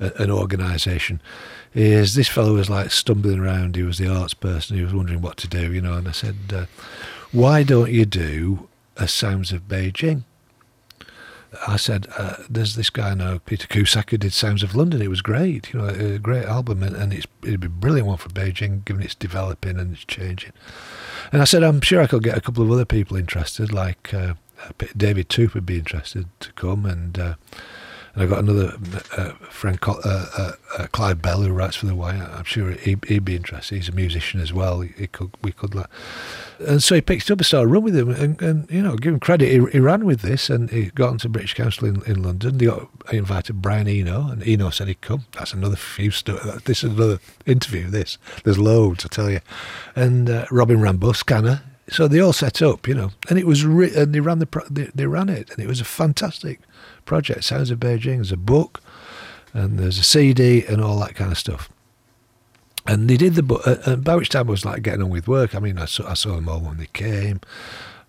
a, 0.00 0.22
an 0.22 0.30
organisation. 0.30 1.20
Is 1.74 2.14
this 2.14 2.28
fellow 2.28 2.54
was 2.54 2.70
like 2.70 2.90
stumbling 2.90 3.40
around? 3.40 3.76
He 3.76 3.82
was 3.82 3.98
the 3.98 4.08
arts 4.08 4.34
person. 4.34 4.76
He 4.76 4.84
was 4.84 4.94
wondering 4.94 5.20
what 5.20 5.36
to 5.38 5.48
do, 5.48 5.72
you 5.72 5.80
know. 5.80 5.94
And 5.94 6.08
I 6.08 6.12
said, 6.12 6.36
uh, 6.52 6.66
"Why 7.32 7.62
don't 7.62 7.92
you 7.92 8.06
do 8.06 8.68
a 8.96 9.08
Sounds 9.08 9.52
of 9.52 9.62
Beijing?" 9.62 10.22
I 11.66 11.76
said, 11.76 12.06
uh, 12.16 12.36
"There's 12.48 12.76
this 12.76 12.90
guy 12.90 13.14
know, 13.14 13.40
Peter 13.40 13.66
Cusack, 13.66 14.10
who 14.10 14.18
did 14.18 14.32
Sounds 14.32 14.62
of 14.62 14.74
London. 14.74 15.02
It 15.02 15.10
was 15.10 15.22
great, 15.22 15.72
you 15.72 15.80
know, 15.80 15.88
a 15.88 16.18
great 16.18 16.44
album, 16.44 16.82
and, 16.82 16.96
and 16.96 17.12
it's, 17.12 17.26
it'd 17.42 17.60
be 17.60 17.66
a 17.66 17.70
brilliant 17.70 18.06
one 18.06 18.18
for 18.18 18.28
Beijing, 18.28 18.84
given 18.84 19.02
it's 19.02 19.14
developing 19.14 19.78
and 19.78 19.92
it's 19.94 20.04
changing." 20.04 20.52
And 21.32 21.42
I 21.42 21.44
said, 21.44 21.62
"I'm 21.62 21.80
sure 21.80 22.00
I 22.00 22.06
could 22.06 22.22
get 22.22 22.36
a 22.36 22.40
couple 22.40 22.62
of 22.62 22.70
other 22.70 22.84
people 22.84 23.16
interested, 23.16 23.72
like 23.72 24.12
uh, 24.14 24.34
David 24.96 25.28
Toop 25.28 25.54
would 25.54 25.66
be 25.66 25.78
interested 25.78 26.26
to 26.40 26.52
come, 26.52 26.86
and 26.86 27.18
uh, 27.18 27.34
and 28.14 28.22
I've 28.22 28.30
got 28.30 28.38
another 28.40 28.74
uh, 29.16 29.32
friend, 29.50 29.76
uh, 29.82 29.92
uh, 30.04 30.52
uh, 30.78 30.86
Clive 30.92 31.20
Bell, 31.20 31.42
who 31.42 31.52
writes 31.52 31.74
for 31.76 31.86
the 31.86 31.96
Wire. 31.96 32.30
I'm 32.32 32.44
sure 32.44 32.70
he, 32.70 32.96
he'd 33.08 33.24
be 33.24 33.34
interested. 33.34 33.74
He's 33.74 33.88
a 33.88 33.92
musician 33.92 34.40
as 34.40 34.52
well. 34.52 34.82
He, 34.82 34.92
he 34.96 35.06
could, 35.08 35.32
we 35.42 35.50
could, 35.50 35.74
like, 35.74 35.88
and 36.60 36.80
so 36.80 36.94
he 36.94 37.00
picked 37.00 37.28
up 37.30 37.38
and 37.38 37.46
started 37.46 37.68
run 37.68 37.82
with 37.82 37.96
him, 37.96 38.10
and, 38.10 38.40
and 38.40 38.70
you 38.70 38.82
know, 38.82 38.94
give 38.96 39.14
him 39.14 39.20
credit. 39.20 39.50
He, 39.50 39.70
he 39.72 39.80
ran 39.80 40.04
with 40.04 40.20
this, 40.20 40.48
and 40.48 40.70
he 40.70 40.86
got 40.86 41.12
into 41.12 41.28
British 41.28 41.54
Council 41.54 41.88
in, 41.88 42.02
in 42.04 42.22
London. 42.22 42.58
They 42.58 42.66
got, 42.66 42.88
invited 43.12 43.60
Brian 43.60 43.88
Eno, 43.88 44.28
and 44.30 44.46
Eno 44.46 44.70
said 44.70 44.88
he'd 44.88 45.00
come. 45.00 45.26
That's 45.32 45.52
another 45.52 45.76
few 45.76 46.10
sto- 46.12 46.38
This 46.64 46.84
is 46.84 46.92
another 46.92 47.18
interview. 47.46 47.88
This 47.88 48.18
there's 48.44 48.58
loads, 48.58 49.04
I 49.04 49.08
tell 49.08 49.30
you, 49.30 49.40
and 49.96 50.30
uh, 50.30 50.46
Robin 50.50 50.78
Rimbaud, 50.78 51.16
Scanner. 51.16 51.62
So 51.90 52.08
they 52.08 52.18
all 52.18 52.32
set 52.32 52.62
up, 52.62 52.88
you 52.88 52.94
know, 52.94 53.10
and 53.28 53.38
it 53.38 53.46
was 53.46 53.66
re- 53.66 53.94
and 53.94 54.14
they 54.14 54.20
ran 54.20 54.38
the 54.38 54.46
pro- 54.46 54.66
they, 54.70 54.84
they 54.94 55.06
ran 55.06 55.28
it, 55.28 55.50
and 55.50 55.58
it 55.58 55.66
was 55.66 55.80
a 55.80 55.84
fantastic 55.84 56.60
project. 57.04 57.44
Sounds 57.44 57.70
of 57.70 57.78
Beijing. 57.80 58.16
There's 58.16 58.32
a 58.32 58.36
book, 58.36 58.80
and 59.52 59.78
there's 59.78 59.98
a 59.98 60.02
CD, 60.02 60.64
and 60.66 60.82
all 60.82 60.98
that 61.00 61.14
kind 61.14 61.32
of 61.32 61.38
stuff. 61.38 61.70
And 62.86 63.08
they 63.08 63.16
did 63.16 63.34
the 63.34 63.42
book, 63.42 63.66
uh, 63.66 63.76
and 63.86 64.04
by 64.04 64.16
which 64.16 64.28
time 64.28 64.48
I 64.48 64.50
was 64.50 64.64
like 64.64 64.82
getting 64.82 65.02
on 65.02 65.10
with 65.10 65.26
work. 65.26 65.54
I 65.54 65.58
mean, 65.58 65.78
I 65.78 65.86
saw, 65.86 66.10
I 66.10 66.14
saw 66.14 66.34
them 66.34 66.48
all 66.48 66.60
when 66.60 66.76
they 66.76 66.88
came. 66.92 67.40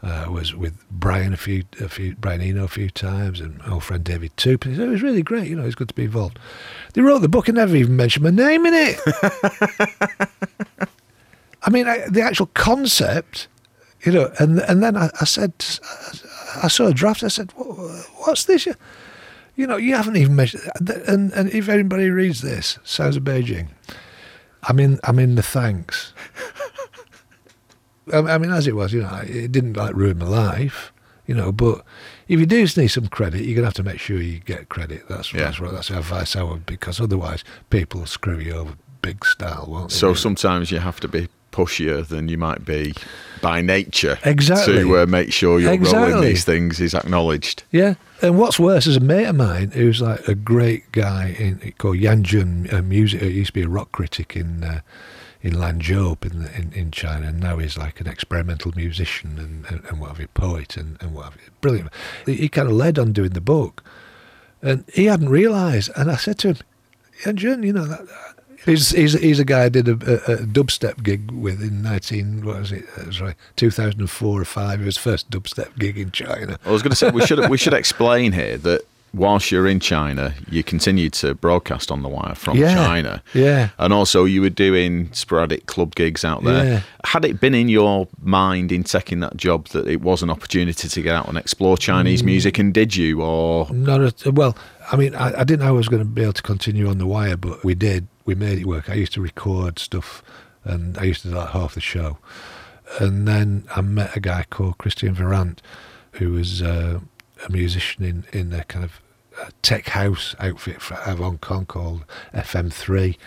Uh, 0.04 0.26
I 0.28 0.30
was 0.30 0.54
with 0.54 0.88
Brian 0.92 1.34
a 1.34 1.38
few, 1.38 1.64
a 1.80 1.90
few, 1.90 2.16
Brian 2.16 2.42
Eno 2.42 2.66
a 2.66 2.68
few 2.68 2.90
times, 2.90 3.40
and 3.40 3.58
my 3.60 3.72
old 3.74 3.84
friend 3.84 4.04
David 4.04 4.36
Toop. 4.38 4.66
It 4.66 4.78
was 4.88 5.02
really 5.02 5.24
great. 5.24 5.48
You 5.48 5.56
know, 5.56 5.64
it 5.64 5.68
was 5.68 5.76
good 5.76 5.88
to 5.88 5.96
be 5.96 6.04
involved. 6.04 6.38
They 6.94 7.02
wrote 7.02 7.20
the 7.20 7.30
book 7.30 7.48
and 7.48 7.56
never 7.56 7.76
even 7.76 7.96
mentioned 7.96 8.24
my 8.24 8.30
name 8.30 8.66
in 8.66 8.74
it. 8.76 9.00
I 11.64 11.70
mean, 11.72 11.88
I, 11.88 12.08
the 12.10 12.22
actual 12.22 12.48
concept, 12.48 13.48
you 14.04 14.12
know, 14.12 14.32
and 14.38 14.60
and 14.60 14.84
then 14.84 14.96
I, 14.96 15.10
I 15.20 15.26
said, 15.26 15.54
I 16.64 16.68
saw 16.68 16.88
a 16.88 16.94
draft. 16.94 17.24
I 17.24 17.28
said, 17.30 17.52
"What's 17.56 18.46
this? 18.46 18.66
You, 19.56 19.68
know, 19.68 19.78
you 19.78 19.96
haven't 19.96 20.18
even 20.18 20.36
mentioned." 20.36 20.64
And 21.08 21.32
and 21.34 21.50
if 21.52 21.70
anybody 21.70 22.10
reads 22.10 22.42
this, 22.42 22.78
Sounds 22.84 23.18
of 23.18 23.24
Beijing, 23.24 23.68
I'm 24.64 24.80
in. 24.80 25.00
I'm 25.04 25.20
in 25.20 25.36
the 25.36 25.44
thanks. 25.44 26.14
I 28.14 28.18
I 28.20 28.38
mean, 28.38 28.52
as 28.52 28.68
it 28.68 28.76
was, 28.76 28.94
you 28.94 29.02
know, 29.02 29.22
it 29.26 29.52
didn't 29.52 29.74
like 29.78 29.96
ruin 29.96 30.20
my 30.20 30.28
life, 30.28 30.92
you 31.26 31.34
know. 31.34 31.52
But 31.52 31.84
if 32.28 32.40
you 32.40 32.46
do 32.46 32.62
need 32.78 32.88
some 32.88 33.08
credit, 33.08 33.42
you're 33.44 33.56
gonna 33.56 33.68
have 33.68 33.74
to 33.76 33.84
make 33.84 34.00
sure 34.00 34.22
you 34.22 34.40
get 34.40 34.70
credit. 34.70 35.08
That's 35.10 35.34
Yeah. 35.34 35.46
that's 35.46 35.60
what 35.60 35.72
that's 35.72 35.88
the 35.88 35.98
advice 35.98 36.36
I 36.36 36.44
would, 36.44 36.66
because 36.66 37.00
otherwise 37.02 37.44
people 37.70 38.02
will 38.02 38.08
screw 38.08 38.38
you 38.40 38.54
over 38.54 38.74
big 39.02 39.26
style, 39.26 39.66
won't 39.68 39.90
they? 39.90 39.96
So 39.96 40.08
really? 40.08 40.18
sometimes 40.20 40.72
you 40.72 40.80
have 40.80 41.00
to 41.00 41.08
be 41.08 41.28
pushier 41.56 42.06
than 42.06 42.28
you 42.28 42.38
might 42.38 42.66
be 42.66 42.94
by 43.42 43.62
nature 43.62 44.18
Exactly. 44.26 44.82
to 44.82 45.00
uh, 45.00 45.06
make 45.06 45.32
sure 45.32 45.60
your 45.60 45.70
role 45.70 45.78
in 45.78 45.82
Exactly. 45.84 46.28
these 46.28 46.44
things 46.46 46.80
is 46.82 46.94
acknowledged. 46.94 47.64
Yeah, 47.72 47.96
and 48.22 48.38
what's 48.38 48.60
worse, 48.60 48.88
is 48.88 48.98
a 48.98 49.00
mate 49.00 49.26
of 49.28 49.36
mine 49.36 49.72
who's 49.72 50.02
like 50.02 50.28
a 50.28 50.36
great 50.36 50.92
guy 50.92 51.36
in 51.40 51.74
called 51.78 51.98
Yan 51.98 52.24
Jun, 52.24 52.68
a 52.72 52.82
music. 52.82 53.22
He 53.22 53.30
used 53.30 53.48
to 53.50 53.54
be 53.54 53.62
a 53.62 53.70
rock 53.70 53.92
critic 53.92 54.36
in 54.36 54.64
uh, 54.64 54.82
in 55.42 55.54
Lanzhou 55.54 56.18
in, 56.26 56.40
the, 56.44 56.56
in 56.60 56.74
in 56.74 56.92
China, 56.92 57.28
and 57.28 57.40
now 57.40 57.58
he's 57.58 57.78
like 57.78 58.02
an 58.02 58.08
experimental 58.08 58.72
musician 58.76 59.38
and 59.38 59.66
and, 59.70 59.86
and 59.86 60.00
what 60.00 60.10
have 60.10 60.20
you, 60.20 60.28
poet 60.30 60.76
and 60.76 60.98
and 61.02 61.14
what 61.14 61.26
have 61.26 61.36
you. 61.36 61.52
Brilliant. 61.62 61.90
He, 62.26 62.34
he 62.36 62.50
kind 62.50 62.68
of 62.68 62.74
led 62.74 62.98
on 63.00 63.14
doing 63.14 63.32
the 63.34 63.42
book, 63.42 63.84
and 64.62 64.84
he 64.94 65.06
hadn't 65.06 65.30
realised. 65.30 65.92
And 65.96 66.10
I 66.12 66.16
said 66.18 66.38
to 66.40 66.48
him, 66.50 66.58
Yan 67.26 67.38
Jun, 67.38 67.64
you 67.64 67.74
know 67.74 67.86
that. 67.86 68.06
He's, 68.66 68.90
he's, 68.90 69.14
he's 69.14 69.40
a 69.40 69.46
guy 69.46 69.64
I 69.66 69.70
did 69.70 69.88
a, 69.88 69.92
a, 69.92 70.34
a 70.34 70.38
dubstep 70.46 71.04
gig 71.04 71.32
with 71.32 71.62
in 71.62 71.82
19, 71.82 72.44
what 72.46 72.60
was 72.60 72.72
it, 72.72 72.86
uh, 72.98 73.12
sorry, 73.12 73.36
2004 73.56 74.42
or 74.42 74.46
5. 74.46 74.82
It 74.82 74.86
was 74.86 74.98
first 74.98 75.30
dubstep 75.30 75.78
gig 75.78 75.98
in 75.98 76.12
China. 76.12 76.58
I 76.66 76.72
was 76.72 76.82
going 76.82 76.92
to 76.92 76.96
say 76.96 77.10
we 77.12 77.26
should 77.26 77.50
we 77.50 77.58
should 77.58 77.74
explain 77.74 78.32
here 78.32 78.58
that 78.58 78.82
whilst 79.14 79.50
you're 79.50 79.66
in 79.68 79.80
China, 79.80 80.34
you 80.50 80.62
continued 80.62 81.14
to 81.14 81.34
broadcast 81.36 81.90
on 81.90 82.02
the 82.02 82.10
wire 82.10 82.36
from 82.36 82.58
Yeah. 82.58 82.76
China. 82.76 83.24
Yeah. 83.34 83.70
And 83.78 83.94
also, 83.94 84.26
you 84.26 84.42
were 84.42 84.50
doing 84.50 85.10
sporadic 85.14 85.68
club 85.68 85.96
gigs 85.96 86.26
out 86.26 86.44
there. 86.44 86.66
Yeah. 86.66 86.82
Had 87.06 87.24
it 87.24 87.40
been 87.40 87.56
in 87.56 87.70
your 87.70 88.10
mind 88.22 88.74
in 88.74 88.84
taking 88.84 89.22
that 89.22 89.38
job 89.38 89.68
that 89.70 89.88
it 89.88 90.02
was 90.02 90.22
an 90.22 90.30
opportunity 90.30 90.90
to 90.90 91.02
get 91.02 91.16
out 91.16 91.30
and 91.30 91.38
explore 91.38 91.78
Chinese 91.78 92.24
Mm. 92.24 92.26
music, 92.26 92.60
and 92.60 92.74
did 92.74 92.94
you? 92.96 93.22
Or 93.22 93.70
Not 93.72 94.02
at, 94.02 94.26
well. 94.34 94.58
I 94.92 94.96
mean, 94.96 95.16
I, 95.16 95.42
I 95.42 95.44
didn't 95.44 95.62
know 95.62 95.68
I 95.68 95.72
was 95.72 95.88
going 95.88 96.02
to 96.02 96.10
be 96.10 96.22
able 96.22 96.34
to 96.34 96.42
continue 96.42 96.88
on 96.88 96.98
the 96.98 97.08
wire, 97.08 97.38
but 97.38 97.64
we 97.64 97.76
did. 97.76 98.08
We 98.26 98.36
made 98.36 98.60
it 98.60 98.66
work. 98.66 98.90
I 98.90 98.94
used 98.96 99.14
to 99.14 99.22
record 99.22 99.80
stuff, 99.80 100.24
and 100.64 100.98
I 100.98 101.04
used 101.04 101.24
to 101.24 101.30
do 101.30 101.36
like 101.36 101.50
half 101.50 101.74
the 101.74 101.82
show. 101.82 102.18
And 103.00 103.28
then 103.28 103.66
I 103.76 103.82
met 103.82 104.16
a 104.16 104.20
guy 104.20 104.46
called 104.50 104.78
Christian 104.78 105.16
Virant, 105.16 105.60
who 106.14 106.32
was 106.32 106.62
uh, 106.62 107.00
a 107.46 107.52
musician 107.52 108.04
in 108.04 108.26
in 108.32 108.54
a 108.54 108.64
kind 108.66 108.86
of 108.86 109.02
uh 109.40 109.50
tech 109.62 109.90
house 109.90 110.36
outfit 110.40 110.78
out 110.92 111.08
of 111.08 111.18
Hong 111.20 111.40
Kong 111.40 111.66
called 111.66 112.06
FM3, 112.34 113.18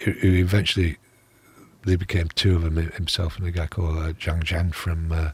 who, 0.00 0.12
who 0.12 0.34
eventually 0.34 0.98
they 1.84 1.96
became 1.96 2.28
two 2.28 2.56
of 2.56 2.62
them, 2.62 2.76
himself 2.76 3.38
and 3.38 3.46
a 3.46 3.50
guy 3.50 3.66
called 3.66 3.98
uh, 3.98 4.12
Zhang 4.12 4.44
Jian 4.44 4.72
from. 4.72 5.10
Uh, 5.10 5.30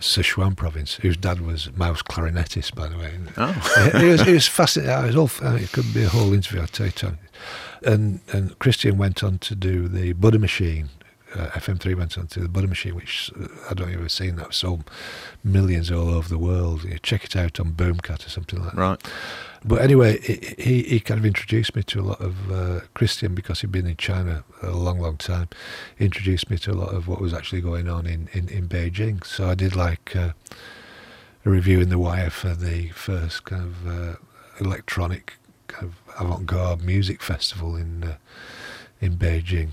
Sichuan 0.00 0.56
province, 0.56 0.94
whose 0.96 1.16
dad 1.16 1.40
was 1.40 1.70
Mao's 1.76 2.02
clarinetist, 2.02 2.74
by 2.74 2.88
the 2.88 2.96
way. 2.96 3.14
Oh. 3.36 3.90
it, 3.94 4.02
was, 4.02 4.20
it 4.26 4.32
was 4.32 4.46
fascinating. 4.46 4.92
It, 5.04 5.14
was 5.14 5.16
all, 5.16 5.46
uh, 5.46 5.56
it 5.56 5.72
could 5.72 5.92
be 5.92 6.04
a 6.04 6.08
whole 6.08 6.32
interview, 6.32 6.60
I'll 6.60 6.68
tell 6.68 6.86
you, 6.86 7.18
And, 7.84 8.20
and 8.32 8.56
Christian 8.58 8.96
went 8.96 9.24
on 9.24 9.38
to 9.40 9.54
do 9.54 9.88
the 9.88 10.12
Buddha 10.12 10.38
Machine. 10.38 10.90
Uh, 11.34 11.48
FM3 11.48 11.94
went 11.94 12.16
on 12.16 12.26
to 12.28 12.40
the 12.40 12.48
Buddha 12.48 12.68
Machine, 12.68 12.94
which 12.94 13.30
uh, 13.38 13.48
I 13.68 13.74
don't 13.74 13.88
know 13.88 13.94
if 13.94 14.00
you've 14.00 14.12
seen 14.12 14.36
that. 14.36 14.54
Sold 14.54 14.88
millions 15.44 15.90
all 15.90 16.08
over 16.10 16.28
the 16.28 16.38
world. 16.38 16.84
You 16.84 16.98
check 17.00 17.24
it 17.24 17.36
out 17.36 17.60
on 17.60 17.72
Boomkat 17.72 18.24
or 18.24 18.30
something 18.30 18.60
like 18.62 18.72
that. 18.72 18.80
right, 18.80 19.02
But 19.64 19.80
anyway, 19.80 20.20
he, 20.58 20.82
he, 20.82 21.00
kind 21.00 21.18
of 21.18 21.26
introduced 21.26 21.74
me 21.74 21.82
to 21.84 22.00
a 22.00 22.02
lot 22.02 22.20
of 22.20 22.52
uh, 22.52 22.80
Christian 22.94 23.34
because 23.34 23.60
he'd 23.60 23.72
been 23.72 23.86
in 23.86 23.96
China 23.96 24.44
a 24.62 24.70
long, 24.70 25.00
long 25.00 25.16
time. 25.16 25.48
He 25.96 26.04
introduced 26.04 26.48
me 26.48 26.58
to 26.58 26.72
a 26.72 26.74
lot 26.74 26.94
of 26.94 27.08
what 27.08 27.20
was 27.20 27.34
actually 27.34 27.60
going 27.60 27.88
on 27.88 28.06
in, 28.06 28.28
in, 28.32 28.48
in 28.48 28.68
Beijing. 28.68 29.24
So 29.26 29.48
I 29.48 29.54
did 29.54 29.74
like 29.74 30.14
uh, 30.14 30.32
a 31.44 31.50
review 31.50 31.80
in 31.80 31.88
The 31.88 31.98
Wire 31.98 32.30
for 32.30 32.54
the 32.54 32.88
first 32.90 33.44
kind 33.44 33.62
of 33.62 33.88
uh, 33.88 34.16
electronic 34.60 35.34
kind 35.66 35.84
of 35.84 36.20
avant-garde 36.20 36.82
music 36.82 37.22
festival 37.22 37.76
in 37.76 38.04
uh, 38.04 38.16
in 39.00 39.16
Beijing 39.16 39.70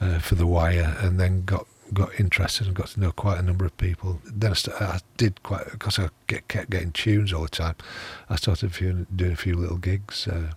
uh, 0.00 0.18
for 0.18 0.34
The 0.34 0.46
Wire, 0.46 0.96
and 1.00 1.18
then 1.18 1.44
got 1.44 1.66
got 1.92 2.18
interested 2.18 2.66
and 2.66 2.76
got 2.76 2.88
to 2.88 3.00
know 3.00 3.12
quite 3.12 3.38
a 3.38 3.42
number 3.42 3.64
of 3.64 3.76
people. 3.76 4.20
Then 4.24 4.52
I, 4.52 4.84
I 4.84 4.98
did 5.16 5.42
quite 5.42 5.70
because 5.70 5.98
I 5.98 6.08
get, 6.26 6.48
kept 6.48 6.70
getting 6.70 6.92
tunes 6.92 7.32
all 7.32 7.42
the 7.42 7.48
time. 7.48 7.76
I 8.28 8.36
started 8.36 8.74
few, 8.74 9.06
doing 9.14 9.32
a 9.32 9.36
few 9.36 9.54
little 9.54 9.78
gigs 9.78 10.28
uh, 10.28 10.52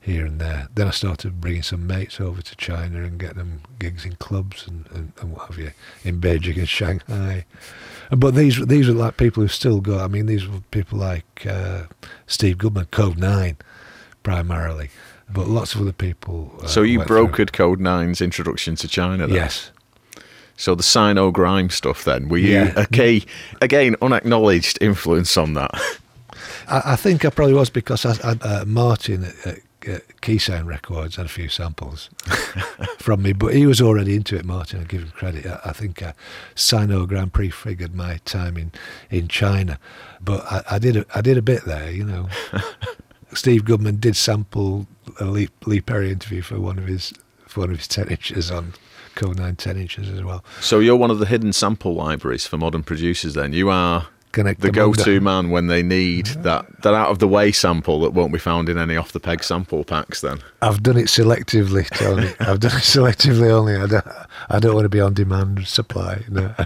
here 0.00 0.26
and 0.26 0.40
there. 0.40 0.68
Then 0.74 0.88
I 0.88 0.90
started 0.90 1.40
bringing 1.40 1.62
some 1.62 1.86
mates 1.86 2.20
over 2.20 2.42
to 2.42 2.56
China 2.56 3.02
and 3.02 3.18
getting 3.18 3.38
them 3.38 3.60
gigs 3.78 4.04
in 4.04 4.16
clubs 4.16 4.66
and, 4.66 4.86
and, 4.92 5.12
and 5.20 5.32
what 5.32 5.48
have 5.48 5.58
you 5.58 5.72
in 6.04 6.20
Beijing 6.20 6.58
and 6.58 6.68
Shanghai. 6.68 7.44
But 8.10 8.34
these 8.34 8.64
these 8.66 8.88
are 8.88 8.94
like 8.94 9.16
people 9.16 9.42
who 9.42 9.48
still 9.48 9.80
go. 9.80 9.98
I 9.98 10.08
mean, 10.08 10.26
these 10.26 10.46
were 10.46 10.60
people 10.70 10.98
like 10.98 11.46
uh, 11.46 11.84
Steve 12.26 12.58
Goodman, 12.58 12.86
Kode9, 12.86 13.56
primarily, 14.22 14.90
but 15.30 15.48
lots 15.48 15.74
of 15.74 15.80
other 15.80 15.92
people. 15.92 16.52
Uh, 16.62 16.66
so 16.66 16.82
you 16.82 16.98
went 16.98 17.08
through. 17.08 17.28
brokered 17.28 17.50
Kode9's 17.50 18.20
introduction 18.20 18.76
to 18.76 18.88
China. 18.88 19.26
Then? 19.26 19.36
Yes. 19.36 19.70
So 20.56 20.74
the 20.74 20.82
Sino 20.82 21.30
grime 21.30 21.70
stuff. 21.70 22.04
Then 22.04 22.28
were 22.28 22.38
you 22.38 22.52
Yeah. 22.52 22.72
a 22.76 22.86
key 22.86 23.24
again 23.60 23.96
unacknowledged 24.02 24.78
influence 24.80 25.36
on 25.36 25.54
that? 25.54 25.70
I, 26.68 26.82
I 26.92 26.96
think 26.96 27.24
I 27.24 27.30
probably 27.30 27.54
was 27.54 27.70
because 27.70 28.04
I, 28.06 28.12
I, 28.30 28.32
uh, 28.40 28.64
Martin 28.66 29.24
at, 29.24 29.46
at, 29.46 29.58
at 29.88 30.20
Keysound 30.20 30.66
Records 30.68 31.16
had 31.16 31.26
a 31.26 31.28
few 31.28 31.48
samples 31.48 32.08
from 32.98 33.22
me, 33.22 33.32
but 33.32 33.54
he 33.54 33.66
was 33.66 33.80
already 33.80 34.14
into 34.14 34.36
it. 34.36 34.44
Martin, 34.44 34.80
I 34.80 34.84
give 34.84 35.02
him 35.02 35.10
credit. 35.10 35.44
I, 35.46 35.60
I 35.66 35.72
think 35.72 36.00
uh, 36.02 36.12
Sino 36.54 37.04
Grand 37.06 37.32
Prix 37.32 37.50
figured 37.50 37.94
my 37.94 38.18
time 38.24 38.56
in, 38.56 38.70
in 39.10 39.26
China, 39.28 39.78
but 40.20 40.44
I, 40.50 40.62
I 40.72 40.78
did 40.78 40.96
a, 40.98 41.06
I 41.14 41.20
did 41.20 41.36
a 41.36 41.42
bit 41.42 41.64
there, 41.64 41.90
you 41.90 42.04
know. 42.04 42.28
Steve 43.34 43.64
Goodman 43.64 43.96
did 43.96 44.14
sample 44.14 44.86
a 45.18 45.24
Lee, 45.24 45.48
Lee 45.66 45.80
Perry 45.80 46.12
interview 46.12 46.42
for 46.42 46.60
one 46.60 46.78
of 46.78 46.86
his 46.86 47.12
for 47.48 47.60
one 47.60 47.70
of 47.70 47.78
his 47.78 47.88
ten 47.96 48.08
inches 48.08 48.50
on 48.50 48.74
Kode9 49.14 49.56
ten 49.56 49.76
inches 49.76 50.08
as 50.08 50.22
well. 50.22 50.44
So 50.60 50.78
you're 50.78 50.96
one 50.96 51.10
of 51.10 51.18
the 51.18 51.26
hidden 51.26 51.52
sample 51.52 51.94
libraries 51.94 52.46
for 52.46 52.56
modern 52.56 52.82
producers. 52.82 53.34
Then 53.34 53.52
you 53.52 53.68
are 53.68 54.08
Connect 54.32 54.60
the 54.62 54.70
go-to 54.70 55.20
man 55.22 55.50
when 55.50 55.66
they 55.66 55.82
need 55.82 56.26
that 56.26 56.82
that 56.82 56.94
out 56.94 57.10
of 57.10 57.18
the 57.18 57.28
way 57.28 57.52
sample 57.52 58.00
that 58.00 58.14
won't 58.14 58.32
be 58.32 58.38
found 58.38 58.70
in 58.70 58.78
any 58.78 58.96
off 58.96 59.12
the 59.12 59.20
peg 59.20 59.44
sample 59.44 59.84
packs. 59.84 60.22
Then 60.22 60.38
I've 60.62 60.82
done 60.82 60.96
it 60.96 61.06
selectively, 61.06 61.86
Tony. 61.90 62.32
I've 62.40 62.60
done 62.60 62.72
it 62.72 62.82
selectively 62.82 63.50
only. 63.50 63.76
I 63.76 63.86
don't, 63.86 64.06
I 64.48 64.58
don't 64.58 64.74
want 64.74 64.86
to 64.86 64.88
be 64.88 65.00
on 65.00 65.12
demand 65.12 65.66
supply. 65.68 66.24
No. 66.30 66.54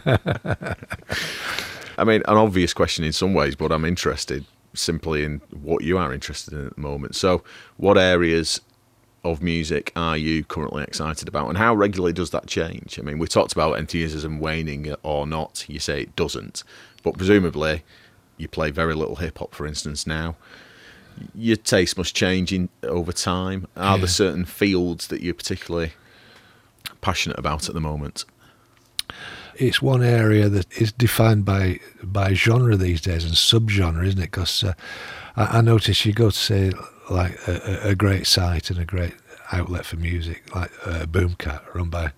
I 1.98 2.04
mean, 2.04 2.22
an 2.28 2.36
obvious 2.36 2.72
question 2.72 3.04
in 3.04 3.12
some 3.12 3.34
ways, 3.34 3.56
but 3.56 3.72
I'm 3.72 3.84
interested 3.84 4.44
simply 4.74 5.24
in 5.24 5.40
what 5.50 5.82
you 5.82 5.98
are 5.98 6.12
interested 6.12 6.54
in 6.54 6.66
at 6.66 6.74
the 6.76 6.80
moment. 6.80 7.16
So, 7.16 7.42
what 7.78 7.98
areas 7.98 8.60
of 9.30 9.42
music 9.42 9.92
are 9.96 10.16
you 10.16 10.44
currently 10.44 10.82
excited 10.82 11.28
about, 11.28 11.48
and 11.48 11.58
how 11.58 11.74
regularly 11.74 12.12
does 12.12 12.30
that 12.30 12.46
change? 12.46 12.98
I 12.98 13.02
mean, 13.02 13.18
we 13.18 13.26
talked 13.26 13.52
about 13.52 13.78
enthusiasm 13.78 14.38
waning 14.40 14.94
or 15.02 15.26
not. 15.26 15.64
You 15.68 15.78
say 15.80 16.02
it 16.02 16.16
doesn't, 16.16 16.62
but 17.02 17.16
presumably 17.16 17.82
you 18.38 18.48
play 18.48 18.70
very 18.70 18.94
little 18.94 19.16
hip 19.16 19.38
hop, 19.38 19.54
for 19.54 19.66
instance, 19.66 20.06
now. 20.06 20.36
Your 21.34 21.56
taste 21.56 21.96
must 21.96 22.14
change 22.14 22.52
in, 22.52 22.68
over 22.82 23.12
time. 23.12 23.66
Are 23.76 23.94
Yeah. 23.94 23.98
there 24.02 24.08
certain 24.08 24.44
fields 24.44 25.06
that 25.08 25.22
you're 25.22 25.34
particularly 25.34 25.92
passionate 27.00 27.38
about 27.38 27.68
at 27.68 27.74
the 27.74 27.80
moment? 27.80 28.24
it's 29.58 29.80
one 29.80 30.02
area 30.02 30.50
that 30.50 30.70
is 30.78 30.92
defined 30.92 31.42
by 31.42 31.80
by 32.02 32.34
genre 32.34 32.76
these 32.76 33.00
days 33.00 33.24
and 33.24 33.32
subgenre, 33.34 34.04
isn't 34.06 34.18
it? 34.20 34.30
Because 34.30 34.62
uh, 34.62 34.74
I, 35.34 35.58
I 35.58 35.60
notice 35.62 36.04
you 36.04 36.12
go 36.12 36.28
to 36.28 36.36
say 36.36 36.72
like 37.10 37.38
a, 37.48 37.90
a- 37.90 37.94
great 37.94 38.26
site 38.26 38.70
and 38.70 38.78
a 38.78 38.84
great 38.84 39.14
outlet 39.52 39.84
for 39.86 39.96
music, 39.96 40.42
like 40.54 40.70
uh, 40.86 41.06
Boomkat, 41.06 41.74
run 41.74 41.88
by 41.88 42.12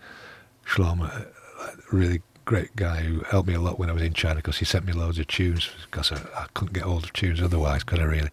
Shlomo, 0.66 1.04
uh, 1.14 1.24
like, 1.66 1.92
really 1.92 2.22
great 2.44 2.74
guy 2.76 3.00
who 3.02 3.20
helped 3.24 3.46
me 3.46 3.52
a 3.54 3.60
lot 3.60 3.78
when 3.78 3.90
I 3.90 3.92
was 3.92 4.00
in 4.02 4.14
China 4.14 4.36
because 4.36 4.56
he 4.56 4.64
sent 4.64 4.86
me 4.86 4.94
loads 4.94 5.18
of 5.18 5.26
tunes 5.26 5.68
because 5.90 6.10
I, 6.10 6.16
I 6.34 6.46
couldn't 6.54 6.72
get 6.72 6.84
hold 6.84 7.04
of 7.04 7.12
tunes 7.12 7.42
otherwise, 7.42 7.84
could 7.84 7.98
I 7.98 8.04
really? 8.04 8.30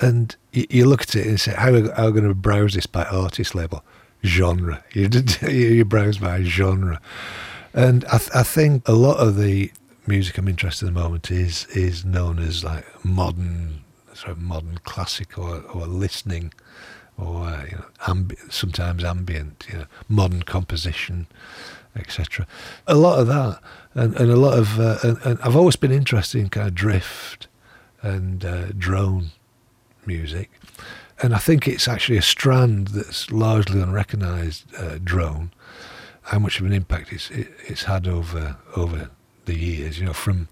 And 0.00 0.36
you, 0.52 0.66
you 0.70 0.86
look 0.86 1.02
at 1.02 1.16
it 1.16 1.26
and 1.26 1.40
say, 1.40 1.54
how, 1.54 1.72
how 1.94 2.06
am 2.06 2.12
going 2.12 2.28
to 2.28 2.34
browse 2.34 2.74
this 2.74 2.86
by 2.86 3.04
artist 3.04 3.54
label? 3.54 3.82
Genre. 4.24 4.84
You, 4.92 5.08
you 5.42 5.48
you 5.48 5.84
browse 5.84 6.18
by 6.18 6.42
genre. 6.42 7.00
And 7.74 8.04
I, 8.06 8.18
th- 8.18 8.30
I 8.34 8.42
think 8.44 8.86
a 8.88 8.92
lot 8.92 9.18
of 9.18 9.36
the 9.36 9.72
music 10.06 10.38
I'm 10.38 10.48
interested 10.48 10.86
in 10.86 10.90
at 10.90 10.94
the 10.94 11.00
moment 11.00 11.30
is 11.30 11.66
is 11.66 12.04
known 12.04 12.38
as 12.38 12.64
like 12.64 12.84
modern, 13.04 13.84
sort 14.18 14.32
of 14.32 14.38
modern 14.38 14.78
classic 14.78 15.38
or, 15.38 15.62
or 15.72 15.86
listening, 15.86 16.52
or 17.16 17.44
uh, 17.44 17.64
you 17.64 17.76
know, 17.76 17.84
ambi- 18.00 18.52
sometimes 18.52 19.04
ambient, 19.04 19.66
you 19.70 19.78
know, 19.78 19.86
modern 20.08 20.42
composition, 20.42 21.28
etc. 21.94 22.46
A 22.86 22.96
lot 22.96 23.20
of 23.20 23.28
that, 23.28 23.60
and, 23.94 24.16
and 24.16 24.30
a 24.30 24.36
lot 24.36 24.58
of, 24.58 24.80
uh, 24.80 24.98
and, 25.04 25.18
and 25.24 25.38
I've 25.42 25.56
always 25.56 25.76
been 25.76 25.92
interested 25.92 26.40
in 26.40 26.48
kind 26.48 26.66
of 26.66 26.74
drift 26.74 27.46
and 28.02 28.44
uh, 28.44 28.66
drone 28.76 29.30
music. 30.04 30.50
And 31.20 31.34
I 31.34 31.38
think 31.38 31.68
it's 31.68 31.86
actually 31.86 32.18
a 32.18 32.22
strand 32.22 32.88
that's 32.88 33.30
largely 33.30 33.80
unrecognised 33.80 34.64
uh, 34.76 34.98
drone. 35.02 35.52
How 36.22 36.38
much 36.40 36.60
of 36.60 36.66
an 36.66 36.72
impact 36.72 37.12
it's 37.12 37.30
it, 37.30 37.48
it's 37.66 37.84
had 37.84 38.06
over 38.06 38.56
over 38.76 39.10
the 39.46 39.56
years, 39.56 39.98
you 39.98 40.06
know, 40.06 40.12
from 40.12 40.48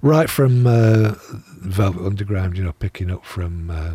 right 0.00 0.28
from 0.28 0.66
uh, 0.66 1.14
Velvet 1.62 2.04
Underground, 2.04 2.56
you 2.56 2.64
know, 2.64 2.72
picking 2.72 3.10
up 3.10 3.24
from 3.24 3.70
uh, 3.70 3.94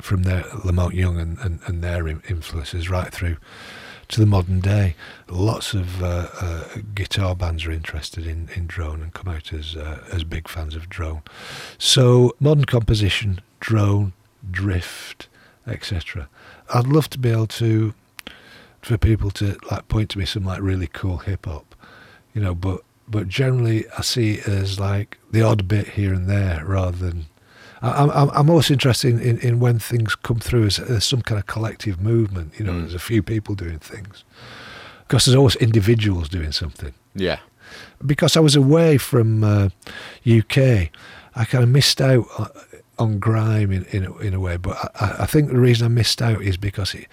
from 0.00 0.24
their 0.24 0.44
La 0.64 0.72
Monte 0.72 0.96
Young 0.96 1.18
and, 1.18 1.38
and, 1.38 1.60
and 1.66 1.82
their 1.82 2.08
influences 2.08 2.90
right 2.90 3.12
through 3.12 3.36
to 4.08 4.20
the 4.20 4.26
modern 4.26 4.60
day. 4.60 4.94
Lots 5.28 5.72
of 5.72 6.02
uh, 6.02 6.28
uh, 6.40 6.64
guitar 6.94 7.34
bands 7.34 7.64
are 7.64 7.70
interested 7.70 8.26
in, 8.26 8.48
in 8.54 8.66
drone 8.66 9.00
and 9.02 9.14
come 9.14 9.32
out 9.32 9.52
as 9.52 9.76
uh, 9.76 10.04
as 10.12 10.24
big 10.24 10.48
fans 10.48 10.74
of 10.74 10.88
drone. 10.88 11.22
So 11.78 12.34
modern 12.40 12.64
composition, 12.64 13.40
drone, 13.60 14.12
drift, 14.50 15.28
etc. 15.66 16.28
I'd 16.72 16.86
love 16.86 17.08
to 17.10 17.18
be 17.18 17.30
able 17.30 17.46
to 17.48 17.94
for 18.82 18.98
people 18.98 19.30
to 19.30 19.56
like 19.70 19.88
point 19.88 20.10
to 20.10 20.18
me 20.18 20.26
some 20.26 20.44
like 20.44 20.60
really 20.60 20.88
cool 20.88 21.18
hip 21.18 21.46
hop, 21.46 21.74
you 22.34 22.42
know. 22.42 22.54
But 22.54 22.82
but 23.08 23.28
generally, 23.28 23.84
I 23.98 24.02
see 24.02 24.34
it 24.34 24.48
as 24.48 24.80
like 24.80 25.18
the 25.30 25.42
odd 25.42 25.68
bit 25.68 25.88
here 25.88 26.12
and 26.14 26.28
there, 26.28 26.64
rather 26.64 26.96
than. 26.96 27.26
I- 27.82 28.02
I'm 28.02 28.10
I'm, 28.10 28.30
I'm 28.30 28.50
also 28.50 28.72
interested 28.74 29.20
in, 29.20 29.38
in, 29.40 29.60
when 29.60 29.78
things 29.78 30.14
come 30.14 30.38
through 30.38 30.66
as, 30.66 30.78
as 30.78 31.04
some 31.04 31.20
kind 31.22 31.38
of 31.38 31.46
collective 31.46 32.00
movement. 32.00 32.54
You 32.58 32.64
know, 32.64 32.72
Mm. 32.72 32.80
there's 32.82 32.94
a 32.94 32.98
few 32.98 33.22
people 33.22 33.54
doing 33.54 33.78
things, 33.78 34.24
because 35.06 35.26
there's 35.26 35.36
always 35.36 35.56
individuals 35.56 36.28
doing 36.30 36.52
something 36.52 36.94
Yeah. 37.14 37.40
because 38.06 38.36
I 38.38 38.40
was 38.40 38.56
away 38.56 38.96
from 38.98 39.44
uh, 39.44 39.68
UK, 40.26 40.90
I 41.36 41.44
kind 41.44 41.64
of 41.64 41.68
missed 41.68 42.00
out 42.00 42.26
on, 42.38 42.48
on 42.98 43.18
grime 43.18 43.70
in 43.72 43.84
in 43.86 44.04
a, 44.06 44.16
in 44.18 44.34
a 44.34 44.40
way. 44.40 44.56
But 44.56 44.76
I, 45.00 45.16
I 45.24 45.26
think 45.26 45.48
the 45.50 45.58
reason 45.60 45.84
I 45.84 45.88
missed 45.88 46.22
out 46.22 46.40
is 46.42 46.56
because 46.56 46.94
it, 46.94 47.06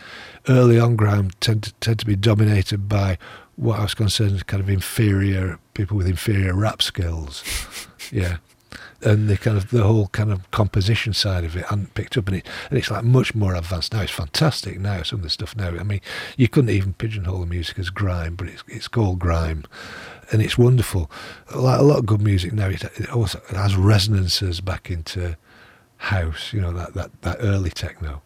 early 0.48 0.80
on 0.80 0.96
grime 0.96 1.32
tend 1.42 1.64
to, 1.64 1.74
tend 1.82 2.00
to 2.00 2.06
be 2.06 2.16
dominated 2.16 2.88
by 2.88 3.18
what 3.62 3.80
I 3.80 3.84
was 3.84 3.94
concerned 3.94 4.36
as 4.36 4.42
kind 4.42 4.60
of 4.60 4.70
inferior 4.70 5.60
people 5.76 5.96
with 5.96 6.08
inferior 6.08 6.56
rap 6.56 6.82
skills. 6.82 7.44
yeah. 8.12 8.38
And 9.04 9.30
the 9.30 9.38
kind 9.38 9.56
of 9.56 9.70
the 9.70 9.84
whole 9.84 10.08
kind 10.08 10.32
of 10.32 10.50
composition 10.50 11.14
side 11.14 11.44
of 11.44 11.56
it 11.56 11.66
hadn't 11.66 11.94
picked 11.94 12.18
up, 12.18 12.28
and 12.28 12.38
it 12.38 12.48
and 12.70 12.78
it's 12.78 12.90
like 12.92 13.04
much 13.04 13.34
more 13.34 13.56
advanced 13.56 13.94
now. 13.94 14.02
It's 14.02 14.12
fantastic 14.12 14.80
now. 14.80 15.04
Some 15.04 15.20
of 15.20 15.24
the 15.24 15.30
stuff 15.30 15.56
now. 15.56 15.70
I 15.70 15.84
mean, 15.84 16.02
you 16.38 16.48
couldn't 16.48 16.70
even 16.72 16.94
pigeonhole 16.94 17.40
the 17.40 17.46
music 17.48 17.80
as 17.80 17.90
grime, 17.90 18.36
but 18.36 18.48
it's 18.48 18.64
it's 18.68 18.88
called 18.88 19.18
grime, 19.18 19.64
and 20.32 20.42
it's 20.42 20.58
wonderful. 20.58 21.10
Like 21.56 21.80
a 21.80 21.84
lot 21.84 22.00
of 22.00 22.06
good 22.06 22.22
music 22.22 22.54
now, 22.54 22.68
it, 22.68 22.84
it 22.84 23.10
also 23.10 23.42
has 23.50 23.76
resonances 23.76 24.62
back 24.62 24.92
into 24.92 25.36
house. 25.98 26.54
You 26.54 26.62
know 26.62 26.72
that 26.74 26.94
that, 26.94 27.22
that 27.24 27.38
early 27.40 27.72
techno. 27.72 28.22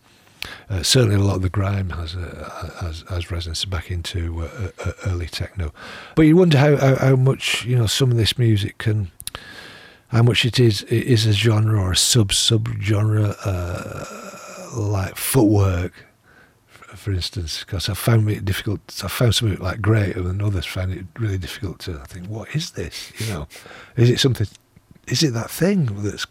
Uh, 0.70 0.84
certainly, 0.84 1.16
a 1.16 1.20
lot 1.20 1.36
of 1.36 1.42
the 1.42 1.50
grime 1.50 1.92
has 1.92 2.16
uh, 2.16 2.78
has, 2.82 3.04
has 3.10 3.32
resonance 3.32 3.66
back 3.66 3.92
into 3.92 4.42
uh, 4.42 4.70
uh, 4.86 4.92
early 5.06 5.28
techno. 5.28 5.72
But 6.16 6.24
you 6.24 6.36
wonder 6.38 6.58
how, 6.58 6.76
how 6.78 6.96
how 6.96 7.16
much 7.16 7.66
you 7.66 7.78
know 7.78 7.88
some 7.88 8.12
of 8.12 8.18
this 8.18 8.38
music 8.38 8.78
can, 8.78 9.12
how 10.08 10.24
much 10.24 10.46
it 10.46 10.60
is 10.60 10.84
it 10.84 11.04
is 11.04 11.26
a 11.26 11.34
genre 11.34 11.80
or 11.80 11.92
a 11.92 11.98
sub 11.98 12.34
sub 12.34 12.68
genre 12.82 13.36
uh, 13.46 14.06
like 14.76 15.16
footwork, 15.16 15.94
for 16.72 17.12
instance. 17.12 17.60
Because 17.64 17.90
I 17.90 17.94
found 17.94 18.30
it 18.30 18.46
difficult. 18.46 18.80
I 19.04 19.08
found 19.08 19.36
some 19.36 19.50
of 19.50 19.54
it 19.54 19.62
like 19.62 19.82
great, 19.82 20.16
and 20.16 20.42
others 20.42 20.66
found 20.66 20.94
it 20.94 21.06
really 21.20 21.38
difficult 21.38 21.80
to 21.80 22.00
I 22.00 22.06
think, 22.06 22.28
what 22.28 22.56
is 22.56 22.72
this? 22.72 23.12
You 23.20 23.34
know, 23.34 23.48
is 23.98 24.10
it 24.10 24.20
something? 24.20 24.48
Is 25.08 25.22
it 25.22 25.34
that 25.34 25.52
thing 25.52 26.02
that's 26.02 26.26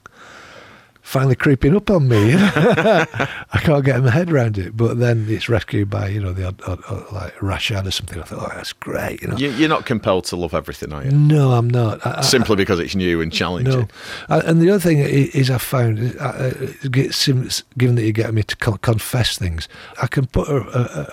finally 1.05 1.37
creeping 1.37 1.77
up 1.77 1.91
on 1.91 2.09
me. 2.09 2.33
I 2.35 3.61
can't 3.61 3.85
get 3.85 4.03
my 4.03 4.11
head 4.11 4.33
around 4.33 4.59
it. 4.59 4.77
But 4.77 4.99
then 4.99 5.27
it's 5.29 5.49
rescued 5.49 5.91
by 5.91 6.09
you 6.09 6.21
know 6.21 6.33
the 6.33 6.47
odd, 6.49 6.61
odd, 6.67 6.81
odd, 6.89 7.13
like 7.13 7.35
Rashad 7.37 7.87
or 7.87 7.91
something. 7.93 8.19
I 8.19 8.25
thought, 8.25 8.51
oh, 8.51 8.57
that's 8.57 8.73
great. 8.73 9.23
You 9.23 9.29
know. 9.29 9.37
You, 9.37 9.51
you're 9.51 9.69
not 9.69 9.87
compelled 9.87 10.25
to 10.27 10.37
love 10.37 10.55
everything, 10.55 10.93
are 10.93 11.05
you? 11.05 11.11
No, 11.13 11.53
I'm 11.53 11.69
not. 11.71 12.05
I, 12.05 12.19
I- 12.19 12.21
Simply 12.23 12.57
because 12.57 12.81
it's 12.81 12.97
new 12.97 13.21
and 13.21 13.33
challenging. 13.33 13.89
no, 14.29 14.41
and 14.41 14.61
the 14.61 14.71
other 14.71 14.81
thing 14.81 14.99
is 14.99 15.51
I 15.51 15.59
found, 15.59 16.17
uh, 16.19 16.25
uh, 16.25 16.51
given 16.91 17.95
that 17.97 18.05
you 18.05 18.13
get 18.13 18.35
me 18.35 18.43
to 18.43 18.57
confess 18.57 19.39
things, 19.39 19.69
I 20.03 20.07
can 20.09 20.27
put 20.27 20.49
a, 20.49 20.57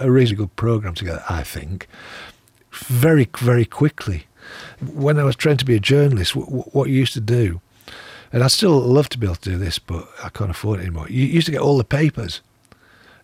a, 0.04 0.08
a 0.08 0.12
reasonable 0.12 0.46
good 0.46 0.56
program 0.56 0.96
together. 0.96 1.24
I 1.30 1.44
think 1.44 1.88
very 2.72 3.30
very 3.38 3.66
quickly. 3.66 4.26
When 4.94 5.20
I 5.20 5.24
was 5.24 5.36
trained 5.36 5.60
to 5.60 5.66
be 5.66 5.76
a 5.76 5.80
journalist, 5.80 6.36
what 6.36 6.90
you 6.90 6.96
used 6.96 7.14
to 7.14 7.22
do, 7.22 7.62
and 8.32 8.44
I 8.44 8.48
still 8.48 8.80
love 8.80 9.10
to 9.10 9.18
be 9.18 9.28
able 9.28 9.36
to 9.36 9.50
do 9.50 9.58
this, 9.58 9.80
but 9.80 10.08
I 10.24 10.30
can't 10.30 10.52
afford 10.52 10.80
it 10.80 10.84
anymore. 10.84 11.08
You 11.10 11.26
used 11.26 11.46
to 11.48 11.52
get 11.52 11.62
all 11.62 11.78
the 11.78 11.84
papers, 11.84 12.42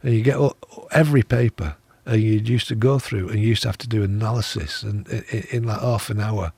and 0.03 0.13
you 0.13 0.21
get 0.21 0.35
all, 0.35 0.57
every 0.91 1.23
paper, 1.23 1.75
and 2.05 2.21
you 2.21 2.33
used 2.33 2.67
to 2.69 2.75
go 2.75 2.99
through, 2.99 3.29
and 3.29 3.39
you 3.39 3.47
used 3.47 3.61
to 3.63 3.69
have 3.69 3.77
to 3.79 3.87
do 3.87 4.03
analysis, 4.03 4.83
and 4.83 5.07
in, 5.51 5.63
like 5.63 5.79
half 5.79 6.09
an 6.09 6.19
hour, 6.19 6.51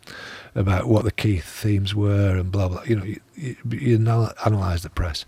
about 0.55 0.87
what 0.87 1.03
the 1.03 1.11
key 1.11 1.37
themes 1.37 1.93
were, 1.93 2.35
and 2.37 2.51
blah 2.51 2.67
blah. 2.67 2.83
You 2.83 2.95
know, 2.95 3.03
you, 3.03 3.21
you, 3.35 3.55
you 3.71 3.95
analyze 4.45 4.83
the 4.83 4.89
press, 4.89 5.25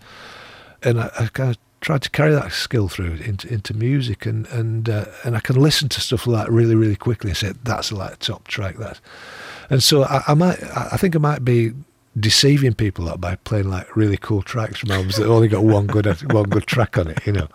and 0.82 1.00
I, 1.00 1.10
I 1.18 1.26
kind 1.26 1.50
of 1.50 1.58
tried 1.80 2.02
to 2.02 2.10
carry 2.10 2.32
that 2.32 2.52
skill 2.52 2.88
through 2.88 3.14
into, 3.24 3.52
into 3.52 3.74
music, 3.74 4.26
and 4.26 4.46
and 4.48 4.88
uh, 4.88 5.06
and 5.24 5.36
I 5.36 5.40
can 5.40 5.56
listen 5.56 5.88
to 5.90 6.00
stuff 6.00 6.26
like 6.26 6.46
that 6.46 6.52
really 6.52 6.74
really 6.74 6.96
quickly 6.96 7.30
and 7.30 7.36
say 7.36 7.52
that's 7.62 7.92
like 7.92 8.14
a 8.14 8.16
top 8.16 8.48
track. 8.48 8.76
That, 8.78 9.00
and 9.70 9.82
so 9.82 10.04
I, 10.04 10.22
I 10.28 10.34
might 10.34 10.62
I 10.76 10.96
think 10.96 11.14
I 11.14 11.18
might 11.18 11.44
be 11.44 11.72
deceiving 12.18 12.74
people 12.74 13.08
up 13.08 13.20
by 13.20 13.36
playing 13.36 13.70
like 13.70 13.96
really 13.96 14.16
cool 14.16 14.42
tracks 14.42 14.80
from 14.80 14.90
albums 14.90 15.16
that 15.16 15.26
only 15.26 15.48
got 15.48 15.64
one 15.64 15.86
good 15.86 16.06
one 16.32 16.48
good 16.48 16.66
track 16.66 16.98
on 16.98 17.08
it, 17.08 17.26
you 17.26 17.32
know. 17.32 17.48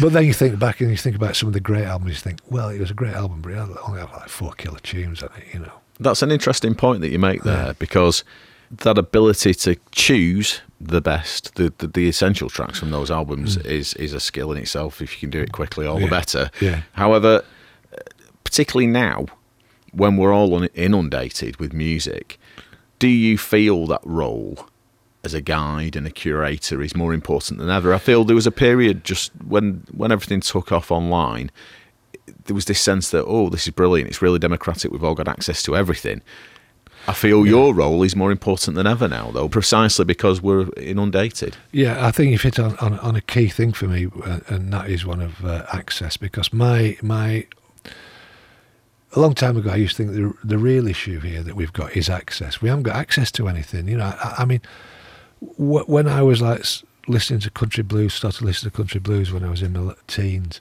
But 0.00 0.12
then 0.12 0.24
you 0.24 0.32
think 0.32 0.58
back 0.58 0.80
and 0.80 0.90
you 0.90 0.96
think 0.96 1.16
about 1.16 1.36
some 1.36 1.48
of 1.48 1.52
the 1.52 1.60
great 1.60 1.84
albums. 1.84 2.12
You 2.12 2.16
think, 2.16 2.40
well, 2.48 2.68
it 2.68 2.80
was 2.80 2.90
a 2.90 2.94
great 2.94 3.14
album, 3.14 3.42
but 3.42 3.52
it 3.52 3.58
only 3.86 4.00
had 4.00 4.10
like 4.10 4.28
four 4.28 4.52
killer 4.52 4.78
tunes 4.78 5.22
on 5.22 5.30
it, 5.36 5.52
you 5.52 5.60
know. 5.60 5.72
That's 6.00 6.22
an 6.22 6.30
interesting 6.30 6.74
point 6.74 7.00
that 7.02 7.10
you 7.10 7.18
make 7.18 7.42
there 7.42 7.66
yeah. 7.66 7.72
because 7.78 8.24
that 8.70 8.96
ability 8.96 9.52
to 9.52 9.76
choose 9.90 10.62
the 10.80 11.00
best, 11.00 11.54
the, 11.56 11.72
the, 11.78 11.86
the 11.86 12.08
essential 12.08 12.48
tracks 12.48 12.78
from 12.78 12.90
those 12.90 13.10
albums 13.10 13.56
mm. 13.56 13.66
is 13.66 13.94
is 13.94 14.14
a 14.14 14.20
skill 14.20 14.52
in 14.52 14.58
itself. 14.58 15.02
If 15.02 15.12
you 15.14 15.28
can 15.28 15.30
do 15.30 15.40
it 15.40 15.52
quickly, 15.52 15.86
all 15.86 16.00
yeah. 16.00 16.06
the 16.06 16.10
better. 16.10 16.50
Yeah. 16.60 16.82
However, 16.92 17.44
particularly 18.44 18.86
now, 18.86 19.26
when 19.92 20.16
we're 20.16 20.32
all 20.32 20.66
inundated 20.74 21.58
with 21.58 21.72
music, 21.72 22.38
do 23.02 23.08
you 23.08 23.36
feel 23.36 23.88
that 23.88 24.00
role 24.04 24.68
as 25.24 25.34
a 25.34 25.40
guide 25.40 25.96
and 25.96 26.06
a 26.06 26.10
curator 26.10 26.80
is 26.80 26.94
more 26.94 27.12
important 27.12 27.58
than 27.58 27.68
ever? 27.68 27.92
I 27.92 27.98
feel 27.98 28.22
there 28.22 28.36
was 28.36 28.46
a 28.46 28.52
period 28.52 29.02
just 29.02 29.32
when 29.44 29.82
when 29.90 30.12
everything 30.12 30.38
took 30.38 30.70
off 30.70 30.92
online. 30.92 31.50
There 32.44 32.54
was 32.54 32.66
this 32.66 32.80
sense 32.80 33.10
that 33.10 33.24
oh, 33.24 33.48
this 33.48 33.66
is 33.66 33.72
brilliant. 33.72 34.08
It's 34.08 34.22
really 34.22 34.38
democratic. 34.38 34.92
We've 34.92 35.02
all 35.02 35.16
got 35.16 35.26
access 35.26 35.64
to 35.64 35.76
everything. 35.76 36.22
I 37.08 37.12
feel 37.12 37.44
yeah. 37.44 37.50
your 37.50 37.74
role 37.74 38.04
is 38.04 38.14
more 38.14 38.30
important 38.30 38.76
than 38.76 38.86
ever 38.86 39.08
now, 39.08 39.32
though, 39.32 39.48
precisely 39.48 40.04
because 40.04 40.40
we're 40.40 40.68
inundated. 40.76 41.56
Yeah, 41.72 42.06
I 42.06 42.12
think 42.12 42.30
you've 42.30 42.42
hit 42.42 42.60
on, 42.60 42.76
on, 42.76 43.00
on 43.00 43.16
a 43.16 43.20
key 43.20 43.48
thing 43.48 43.72
for 43.72 43.88
me, 43.88 44.06
uh, 44.24 44.38
and 44.46 44.72
that 44.72 44.88
is 44.88 45.04
one 45.04 45.20
of 45.20 45.44
uh, 45.44 45.66
access. 45.72 46.16
Because 46.16 46.52
my 46.52 46.96
my 47.02 47.48
a 49.14 49.20
long 49.20 49.34
time 49.34 49.56
ago, 49.56 49.70
I 49.70 49.76
used 49.76 49.96
to 49.96 50.04
think 50.04 50.16
the 50.16 50.46
the 50.46 50.58
real 50.58 50.86
issue 50.86 51.20
here 51.20 51.42
that 51.42 51.54
we've 51.54 51.72
got 51.72 51.96
is 51.96 52.08
access. 52.08 52.62
We 52.62 52.68
haven't 52.68 52.84
got 52.84 52.96
access 52.96 53.30
to 53.32 53.48
anything. 53.48 53.88
You 53.88 53.98
know, 53.98 54.04
I, 54.04 54.36
I 54.38 54.44
mean, 54.44 54.60
when 55.58 56.08
I 56.08 56.22
was 56.22 56.40
like 56.40 56.64
listening 57.08 57.40
to 57.40 57.50
country 57.50 57.82
blues, 57.82 58.14
started 58.14 58.42
listening 58.42 58.70
to 58.70 58.76
country 58.76 59.00
blues 59.00 59.32
when 59.32 59.44
I 59.44 59.50
was 59.50 59.62
in 59.62 59.72
my 59.72 59.94
teens. 60.06 60.60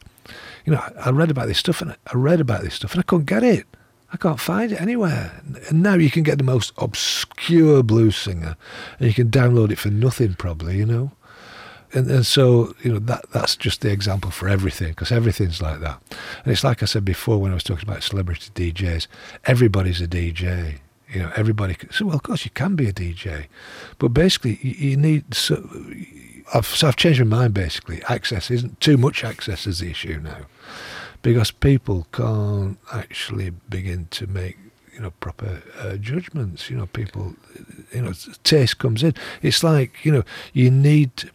You 0.66 0.74
know, 0.74 0.80
I, 0.80 1.08
I 1.08 1.10
read 1.12 1.32
about 1.32 1.48
this 1.48 1.60
stuff, 1.60 1.82
and 1.82 1.92
I 1.92 2.16
read 2.16 2.42
about 2.42 2.62
this 2.64 2.76
stuff, 2.76 2.92
and 2.92 3.00
I 3.00 3.04
couldn't 3.04 3.26
get 3.26 3.44
it. 3.44 3.66
I 4.14 4.18
can't 4.18 4.40
find 4.40 4.72
it 4.74 4.82
anywhere. 4.82 5.42
And 5.70 5.82
now 5.82 5.94
you 5.94 6.12
can 6.12 6.24
get 6.24 6.38
the 6.38 6.44
most 6.44 6.74
obscure 6.78 7.82
blues 7.84 8.18
singer, 8.18 8.58
and 9.00 9.08
you 9.08 9.14
can 9.14 9.30
download 9.30 9.72
it 9.72 9.80
for 9.80 9.90
nothing, 9.90 10.34
probably, 10.34 10.78
you 10.78 10.86
know. 10.86 11.12
And, 11.94 12.10
and 12.10 12.26
so 12.26 12.74
you 12.82 12.94
know 12.94 13.00
that 13.00 13.26
that's 13.32 13.56
just 13.56 13.82
the 13.82 13.92
example 13.92 14.32
for 14.32 14.48
everything 14.48 14.90
because 14.90 15.12
everything's 15.12 15.62
like 15.62 15.80
that. 15.82 16.02
And 16.44 16.52
it's 16.52 16.64
like 16.64 16.82
I 16.82 16.86
said 16.86 17.06
before 17.06 17.40
when 17.40 17.52
I 17.52 17.56
was 17.56 17.64
talking 17.64 17.88
about 17.88 18.04
celebrity 18.04 18.50
DJs. 18.54 19.08
Everybody's 19.46 20.02
a 20.02 20.08
DJ. 20.08 20.80
You 21.10 21.24
know, 21.24 21.32
everybody. 21.36 21.76
So 21.92 22.06
well, 22.06 22.16
of 22.16 22.24
course 22.24 22.46
you 22.46 22.52
can 22.52 22.76
be 22.76 22.88
a 22.88 22.94
DJ, 22.94 23.48
but 24.00 24.10
basically 24.10 24.60
you, 24.62 24.90
you 24.92 24.98
need. 24.98 25.34
So, 25.34 25.68
I've, 26.54 26.66
so 26.66 26.88
I've 26.88 26.96
changed 26.96 27.20
my 27.20 27.38
mind. 27.38 27.54
Basically, 27.54 28.02
access 28.08 28.50
isn't 28.50 28.80
too 28.80 28.96
much 28.96 29.26
access 29.26 29.68
is 29.68 29.80
the 29.80 29.92
issue 29.92 30.22
now 30.24 30.46
because 31.22 31.52
people 31.52 32.08
can't 32.12 32.78
actually 32.94 33.52
begin 33.70 34.08
to 34.12 34.28
make 34.28 34.58
you 34.94 35.02
know 35.02 35.12
proper 35.20 35.62
uh, 35.80 35.96
judgments. 35.98 36.70
You 36.70 36.78
know, 36.78 36.86
people, 36.88 37.36
you 37.94 38.02
know, 38.02 38.14
taste 38.44 38.78
comes 38.78 39.04
in. 39.04 39.14
It's 39.42 39.64
like 39.64 40.06
you 40.06 40.12
know, 40.12 40.24
you 40.54 40.72
need. 40.72 41.30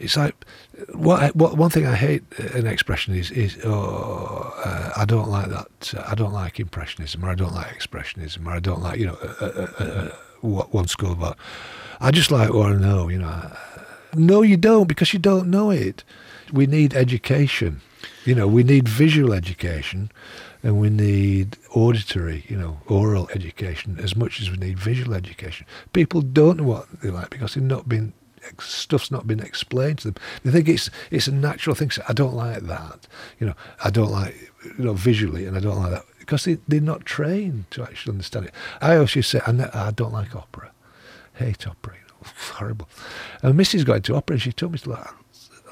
It's 0.00 0.16
like 0.16 0.34
what, 0.94 1.36
what 1.36 1.56
one 1.56 1.70
thing 1.70 1.86
I 1.86 1.94
hate 1.94 2.22
an 2.54 2.66
expression 2.66 3.14
is 3.14 3.30
is 3.30 3.58
oh 3.64 4.52
uh, 4.64 4.92
I 4.96 5.04
don't 5.04 5.28
like 5.28 5.48
that 5.50 5.94
I 6.06 6.14
don't 6.14 6.32
like 6.32 6.58
impressionism 6.58 7.24
or 7.24 7.30
I 7.30 7.34
don't 7.34 7.54
like 7.54 7.68
expressionism 7.78 8.46
or 8.46 8.52
I 8.52 8.60
don't 8.60 8.82
like 8.82 8.98
you 8.98 9.06
know 9.06 9.18
uh, 9.22 9.44
uh, 9.44 9.84
uh 9.84 10.16
what 10.40 10.72
one 10.72 10.88
school 10.88 11.12
about. 11.12 11.36
I 12.00 12.10
just 12.10 12.30
like 12.30 12.52
what 12.52 12.72
I 12.72 12.76
know 12.76 13.08
you 13.08 13.18
know. 13.18 13.52
No 14.14 14.42
you 14.42 14.56
don't 14.56 14.88
because 14.88 15.12
you 15.12 15.20
don't 15.20 15.48
know 15.48 15.70
it. 15.70 16.02
We 16.52 16.66
need 16.66 16.94
education 16.94 17.82
you 18.24 18.34
know, 18.34 18.46
we 18.46 18.62
need 18.62 18.88
visual 18.88 19.32
education 19.32 20.10
and 20.62 20.78
we 20.78 20.90
need 20.90 21.56
auditory, 21.74 22.44
you 22.48 22.56
know, 22.56 22.80
oral 22.86 23.28
education 23.34 23.98
as 24.02 24.14
much 24.14 24.40
as 24.40 24.50
we 24.50 24.56
need 24.56 24.78
visual 24.78 25.14
education. 25.14 25.66
People 25.92 26.20
don't 26.20 26.58
know 26.58 26.64
what 26.64 27.00
they 27.00 27.10
like 27.10 27.30
because 27.30 27.54
they've 27.54 27.62
not 27.62 27.88
been 27.88 28.12
stuff's 28.60 29.10
not 29.10 29.26
been 29.26 29.40
explained 29.40 29.98
to 29.98 30.08
them. 30.10 30.22
They 30.44 30.50
think 30.50 30.68
it's 30.68 30.90
it's 31.10 31.28
a 31.28 31.32
natural 31.32 31.74
thing. 31.74 31.90
So 31.90 32.02
I 32.08 32.12
don't 32.12 32.34
like 32.34 32.60
that. 32.60 33.06
You 33.38 33.46
know, 33.48 33.54
I 33.84 33.90
don't 33.90 34.10
like 34.10 34.34
you 34.78 34.84
know 34.84 34.94
visually, 34.94 35.46
and 35.46 35.56
I 35.56 35.60
don't 35.60 35.78
like 35.78 35.90
that 35.90 36.04
because 36.18 36.44
they 36.44 36.58
they're 36.68 36.80
not 36.80 37.04
trained 37.04 37.70
to 37.72 37.82
actually 37.82 38.12
understand 38.12 38.46
it. 38.46 38.54
I 38.80 38.96
always 38.96 39.26
say 39.26 39.40
I, 39.46 39.70
I 39.72 39.90
don't 39.90 40.12
like 40.12 40.34
opera, 40.34 40.70
hate 41.34 41.66
opera. 41.66 41.94
You 41.94 42.06
know, 42.08 42.30
horrible. 42.54 42.88
And 43.42 43.54
Mrs. 43.58 43.84
got 43.84 43.96
into 43.96 44.14
opera, 44.14 44.34
and 44.34 44.42
she 44.42 44.52
told 44.52 44.72
me 44.72 44.78
to 44.78 44.90
like 44.90 45.06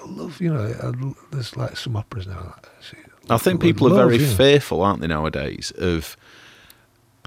I 0.01 0.07
love, 0.07 0.41
you 0.41 0.53
know, 0.53 0.63
I, 0.65 1.15
there's 1.33 1.57
like 1.57 1.77
some 1.77 1.97
operas 1.97 2.27
now. 2.27 2.55
I 3.31 3.37
think 3.37 3.61
people 3.61 3.89
love, 3.91 3.99
are 3.99 4.09
very 4.09 4.19
fearful, 4.19 4.81
aren't 4.81 5.01
they, 5.01 5.07
nowadays, 5.07 5.71
of 5.77 6.17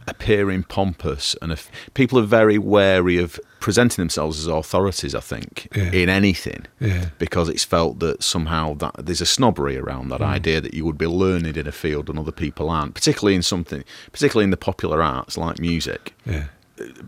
appearing 0.07 0.63
pompous, 0.63 1.35
and 1.41 1.51
if 1.51 1.69
people 1.93 2.19
are 2.19 2.23
very 2.23 2.57
wary 2.57 3.17
of 3.17 3.39
presenting 3.61 4.01
themselves 4.01 4.39
as 4.39 4.47
authorities. 4.47 5.15
I 5.15 5.21
think 5.21 5.69
yeah. 5.73 5.91
in 5.91 6.09
anything, 6.09 6.65
yeah. 6.81 7.09
because 7.19 7.47
it's 7.47 7.63
felt 7.63 7.99
that 7.99 8.21
somehow 8.21 8.73
that 8.75 8.93
there's 8.97 9.21
a 9.21 9.25
snobbery 9.25 9.77
around 9.77 10.09
that 10.09 10.19
mm. 10.19 10.25
idea 10.25 10.59
that 10.59 10.73
you 10.73 10.83
would 10.83 10.97
be 10.97 11.07
learned 11.07 11.55
in 11.55 11.67
a 11.67 11.71
field 11.71 12.09
and 12.09 12.19
other 12.19 12.31
people 12.33 12.69
aren't, 12.69 12.95
particularly 12.95 13.35
in 13.35 13.43
something, 13.43 13.85
particularly 14.11 14.43
in 14.43 14.51
the 14.51 14.57
popular 14.57 15.01
arts 15.01 15.37
like 15.37 15.59
music. 15.59 16.13
Yeah. 16.25 16.47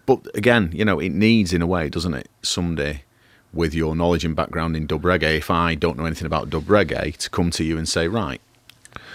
But 0.06 0.28
again, 0.36 0.72
you 0.74 0.86
know, 0.86 1.00
it 1.00 1.10
needs 1.10 1.52
in 1.52 1.62
a 1.62 1.68
way, 1.68 1.90
doesn't 1.90 2.14
it? 2.14 2.30
Someday 2.44 3.04
with 3.52 3.74
your 3.74 3.96
knowledge 3.96 4.24
and 4.26 4.36
background 4.36 4.76
in 4.76 4.88
dub 4.88 5.02
reggae, 5.04 5.38
if 5.38 5.52
I 5.52 5.76
don't 5.76 5.98
know 5.98 6.06
anything 6.06 6.26
about 6.26 6.50
dub 6.50 6.66
reggae, 6.66 7.16
to 7.18 7.30
come 7.30 7.52
to 7.52 7.64
you 7.64 7.78
and 7.78 7.90
say, 7.90 8.08
right, 8.08 8.42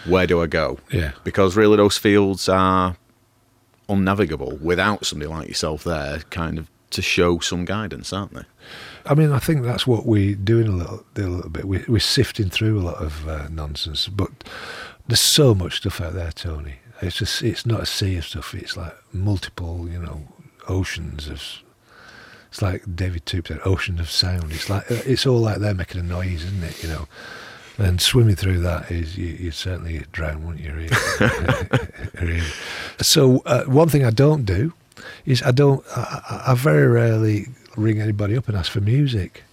where 0.04 0.26
do 0.26 0.42
I 0.42 0.46
go? 0.46 0.78
Yeah. 0.90 1.12
Because 1.24 1.56
really, 1.56 1.76
those 1.76 1.98
fields 1.98 2.48
are 2.48 2.96
unnavigable 3.88 4.58
without 4.60 5.06
somebody 5.06 5.28
like 5.30 5.48
yourself 5.48 5.84
there, 5.84 6.20
kind 6.30 6.58
of 6.58 6.68
to 6.90 7.02
show 7.02 7.38
some 7.38 7.64
guidance, 7.64 8.12
aren't 8.12 8.34
they? 8.34 8.44
I 9.04 9.14
mean, 9.14 9.32
I 9.32 9.38
think 9.38 9.62
that's 9.62 9.86
what 9.86 10.06
we're 10.06 10.34
doing 10.34 10.68
a 10.68 10.72
little, 10.72 11.04
a 11.16 11.20
little 11.20 11.50
bit. 11.50 11.64
We, 11.66 11.84
are 11.84 12.00
sifting 12.00 12.50
through 12.50 12.80
a 12.80 12.82
lot 12.82 12.96
of 12.96 13.28
uh, 13.28 13.48
nonsense, 13.50 14.08
but 14.08 14.30
there's 15.06 15.20
so 15.20 15.54
much 15.54 15.78
stuff 15.78 16.00
out 16.00 16.14
there, 16.14 16.32
Tony. 16.32 16.76
It's 17.00 17.16
just, 17.16 17.42
it's 17.42 17.64
not 17.64 17.80
a 17.82 17.86
sea 17.86 18.16
of 18.16 18.24
stuff. 18.24 18.54
It's 18.54 18.76
like 18.76 18.94
multiple, 19.12 19.88
you 19.88 19.98
know, 19.98 20.22
oceans 20.68 21.28
of 21.28 21.42
it's 22.48 22.62
like 22.62 22.96
David 22.96 23.26
Toop 23.26 23.48
said, 23.48 23.60
ocean 23.64 24.00
of 24.00 24.10
sound. 24.10 24.52
It's 24.52 24.70
like 24.70 24.84
it's 24.90 25.26
all 25.26 25.38
like 25.38 25.58
they're 25.58 25.74
making 25.74 26.00
a 26.00 26.04
noise, 26.04 26.44
isn't 26.44 26.64
it? 26.64 26.82
You 26.82 26.88
know, 26.88 27.08
and 27.78 28.00
swimming 28.00 28.34
through 28.34 28.58
that 28.60 28.90
is 28.90 29.16
you, 29.16 29.44
would 29.44 29.54
certainly 29.54 30.04
drown, 30.12 30.46
wouldn't 30.46 30.64
you? 30.64 30.88
Really? 32.20 32.42
so 33.00 33.42
uh, 33.46 33.64
one 33.64 33.88
thing 33.88 34.04
I 34.04 34.10
don't 34.10 34.44
do 34.44 34.72
is 35.24 35.42
I 35.42 35.52
don't. 35.52 35.84
I, 35.96 36.42
I 36.48 36.54
very 36.54 36.86
rarely 36.88 37.46
ring 37.76 38.00
anybody 38.00 38.36
up 38.36 38.48
and 38.48 38.56
ask 38.56 38.72
for 38.72 38.80
music 38.80 39.44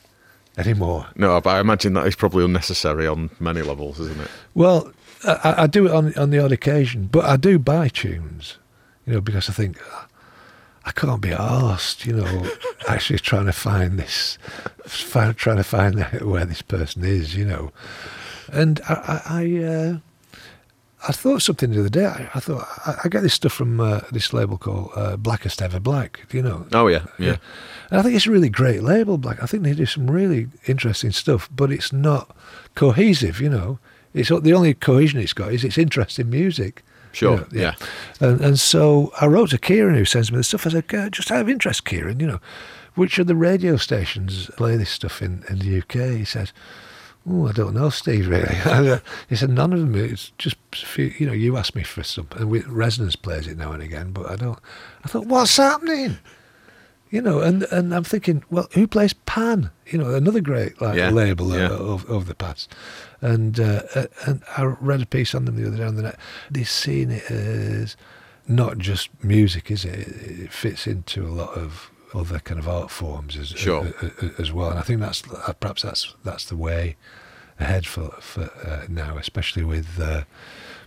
anymore. 0.58 1.06
No, 1.16 1.40
but 1.42 1.52
I 1.52 1.60
imagine 1.60 1.94
that 1.94 2.08
is 2.08 2.16
probably 2.16 2.44
unnecessary 2.44 3.06
on 3.06 3.30
many 3.40 3.62
levels, 3.62 4.00
isn't 4.00 4.20
it? 4.20 4.30
Well, 4.56 4.92
I, 5.24 5.64
I 5.64 5.68
do 5.68 5.86
it 5.86 5.92
on 5.92 6.16
on 6.16 6.32
the 6.32 6.40
odd 6.40 6.52
occasion, 6.52 7.08
but 7.12 7.26
I 7.26 7.38
do 7.38 7.60
buy 7.60 7.90
tunes, 7.90 8.58
you 9.06 9.14
know, 9.14 9.22
because 9.22 9.48
I 9.48 9.54
think 9.54 9.78
I 10.86 10.92
can't 10.92 11.22
be 11.22 11.32
asked, 11.32 12.06
you 12.06 12.14
know, 12.14 12.50
actually 12.88 13.20
trying 13.20 13.46
to 13.46 13.54
find 13.54 14.00
this, 14.00 14.38
find, 14.86 15.36
trying 15.36 15.58
to 15.58 15.64
find 15.64 16.04
where 16.22 16.46
this 16.46 16.62
person 16.62 17.04
is, 17.04 17.36
you 17.36 17.46
know. 17.46 17.72
And 18.52 18.82
I, 18.88 18.94
I, 18.94 19.44
I, 19.44 19.64
uh, 19.64 19.98
I 21.08 21.12
thought 21.12 21.42
something 21.42 21.72
the 21.72 21.80
other 21.80 21.90
day. 21.90 22.06
I, 22.06 22.30
I 22.34 22.40
thought 22.40 22.68
I, 22.86 23.02
I, 23.04 23.10
get 23.10 23.22
this 23.22 23.34
stuff 23.34 23.54
from 23.54 23.80
uh, 23.80 24.02
this 24.12 24.34
label 24.34 24.58
called 24.58 24.92
uh, 24.96 25.18
Blackest 25.18 25.62
Ever 25.62 25.80
Black. 25.80 26.26
Do 26.30 26.38
You 26.38 26.44
know? 26.44 26.68
Oh 26.72 26.88
yeah, 26.88 27.06
yeah. 27.20 27.38
And 27.92 28.00
I 28.00 28.04
think 28.04 28.16
it's 28.16 28.28
a 28.28 28.32
really 28.32 28.50
great 28.50 28.82
label, 28.82 29.18
Black. 29.18 29.42
I 29.42 29.46
think 29.46 29.64
they 29.64 29.74
do 29.74 29.86
some 29.86 30.10
really 30.10 30.48
interesting 30.66 31.12
stuff, 31.12 31.50
but 31.56 31.72
it's 31.72 31.94
not 31.94 32.36
cohesive. 32.74 33.40
You 33.40 33.50
know, 33.50 33.80
it's 34.14 34.30
the 34.30 34.54
only 34.54 34.74
cohesion 34.74 35.20
it's 35.20 35.34
got 35.34 35.54
is 35.54 35.64
it's 35.64 35.78
interesting 35.78 36.30
music. 36.30 36.84
Sure. 37.12 37.32
You 37.32 37.38
know, 37.38 37.48
yeah. 37.52 37.76
yeah. 38.22 38.28
And, 38.28 38.42
and 38.42 38.60
so 38.60 39.14
I 39.22 39.28
wrote 39.28 39.52
to 39.52 39.58
Kieran, 39.58 39.96
who 39.96 40.06
sends 40.06 40.32
me 40.32 40.38
the 40.38 40.44
stuff. 40.44 40.68
I 40.68 40.72
said, 40.72 41.14
just 41.14 41.32
out 41.32 41.42
of 41.42 41.50
interest, 41.50 41.86
Kieran, 41.86 42.20
you 42.20 42.28
know, 42.28 42.40
which 42.96 43.20
of 43.20 43.28
the 43.28 43.36
radio 43.36 43.78
stations 43.78 44.50
play 44.58 44.76
this 44.76 44.90
stuff 44.90 45.22
in, 45.22 45.44
in 45.50 45.60
the 45.60 45.78
UK? 45.78 46.18
He 46.18 46.26
says, 46.26 46.52
Oh, 47.28 47.48
I 47.48 47.54
don't 47.54 47.74
know, 47.74 47.90
Steve, 47.90 48.28
really. 48.28 48.54
he 49.30 49.36
said, 49.36 49.50
none 49.50 49.74
of 49.74 49.80
them. 49.80 49.96
It's 49.96 50.32
just, 50.38 50.58
you 50.96 51.26
know, 51.26 51.34
you 51.34 51.58
asked 51.58 51.76
me 51.76 51.84
for 51.84 52.04
some. 52.04 52.28
And 52.36 52.50
we, 52.52 52.60
Resonance 52.62 53.16
plays 53.16 53.48
it 53.48 53.58
now 53.58 53.72
and 53.72 53.82
again, 53.82 54.12
but 54.12 54.30
I 54.30 54.36
don't. 54.36 54.60
I 55.04 55.08
thought, 55.08 55.26
what's 55.26 55.58
happening? 55.58 56.20
You 57.10 57.22
know, 57.22 57.40
and, 57.40 57.64
and 57.72 57.96
I'm 57.96 58.04
thinking, 58.04 58.44
well, 58.52 58.68
who 58.74 58.86
plays 58.88 59.14
Pan? 59.14 59.72
You 59.88 59.98
know, 60.00 60.14
another 60.14 60.42
great 60.42 60.80
like 60.82 60.98
Yeah, 60.98 61.10
label 61.10 61.52
uh, 61.52 61.58
yeah. 61.58 61.70
of, 61.70 62.08
of 62.10 62.28
the 62.28 62.36
past. 62.36 62.74
And 63.22 63.60
uh, 63.60 63.84
uh, 63.96 64.06
and 64.28 64.44
I 64.58 64.64
read 64.64 65.02
a 65.02 65.06
piece 65.06 65.34
on 65.34 65.46
them 65.46 65.56
the 65.56 65.66
other 65.68 65.78
day 65.78 65.84
on 65.84 65.96
the 65.96 66.02
net. 66.04 66.20
They're 66.52 66.66
seeing 66.66 67.12
it 67.12 67.30
as 67.32 67.96
not 68.48 68.78
just 68.80 69.10
music, 69.24 69.72
is 69.72 69.86
it? 69.86 70.00
It 70.08 70.52
fits 70.54 70.86
into 70.88 71.26
a 71.26 71.30
lot 71.30 71.54
of 71.58 71.90
other 72.16 72.40
kind 72.40 72.60
of 72.60 72.68
art 72.68 72.90
forms 72.92 73.38
as 73.38 73.50
Sure. 73.50 73.94
as 74.40 74.52
well. 74.52 74.70
And 74.70 74.80
I 74.80 74.84
think 74.84 75.02
that's 75.02 75.24
uh, 75.32 75.54
perhaps 75.60 75.82
that's 75.84 76.16
that's 76.24 76.46
the 76.46 76.56
way 76.56 76.96
ahead 77.60 77.86
for 77.86 78.10
for 78.20 78.50
uh, 78.64 78.86
now, 78.90 79.18
especially 79.18 79.64
with 79.64 80.00
uh, 80.00 80.24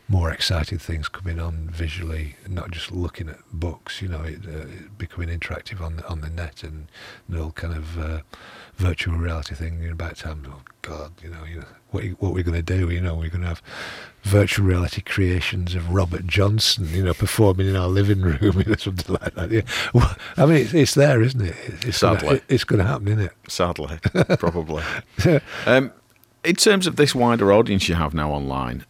more 0.08 0.30
exciting 0.30 0.78
things 0.78 1.08
coming 1.08 1.38
on 1.38 1.68
visually, 1.70 2.36
not 2.48 2.70
just 2.70 2.90
looking 2.90 3.28
at 3.28 3.38
books. 3.52 4.00
You 4.02 4.08
know, 4.08 4.22
it, 4.22 4.40
uh, 4.46 4.66
it 4.66 4.98
becoming 4.98 5.28
interactive 5.28 5.80
on 5.80 5.96
the 5.96 6.06
on 6.08 6.20
the 6.20 6.30
net 6.30 6.62
and 6.62 6.88
the 7.28 7.38
whole 7.38 7.52
kind 7.52 7.74
of 7.74 7.98
uh, 7.98 8.20
virtual 8.76 9.16
reality 9.16 9.54
thing. 9.54 9.82
In 9.82 9.92
about 9.92 10.16
time, 10.16 10.42
God, 10.88 11.12
you 11.22 11.28
know, 11.30 11.44
you 11.44 11.60
know 11.60 11.66
what 11.90 12.04
what 12.20 12.32
we're 12.34 12.42
going 12.44 12.62
to 12.64 12.76
do? 12.76 12.90
You 12.90 13.00
know, 13.00 13.14
we're 13.14 13.28
going 13.28 13.42
to 13.42 13.48
have 13.48 13.62
virtual 14.22 14.66
reality 14.66 15.00
creations 15.02 15.74
of 15.74 15.90
Robert 15.90 16.26
Johnson, 16.26 16.88
you 16.90 17.04
know, 17.04 17.14
performing 17.14 17.68
in 17.68 17.76
our 17.76 17.88
living 17.88 18.20
room, 18.20 18.38
know, 18.66 18.74
something 18.76 19.16
like 19.20 19.34
that. 19.34 19.50
Yeah. 19.50 19.62
Well, 19.92 20.16
I 20.36 20.46
mean, 20.46 20.56
it's, 20.56 20.74
it's 20.74 20.94
there, 20.94 21.22
isn't 21.22 21.40
it? 21.40 21.56
It's 21.86 22.00
gonna- 22.00 22.20
Sadly. 22.20 22.40
it's 22.48 22.64
going 22.64 22.78
to 22.78 22.86
happen, 22.86 23.08
isn't 23.08 23.20
it? 23.20 23.32
Sadly, 23.48 23.98
probably. 24.38 24.82
Um, 25.66 25.92
in 26.44 26.56
terms 26.56 26.86
of 26.86 26.96
this 26.96 27.14
wider 27.14 27.52
audience 27.52 27.88
you 27.88 27.94
have 27.94 28.14
now 28.14 28.30
online, 28.30 28.84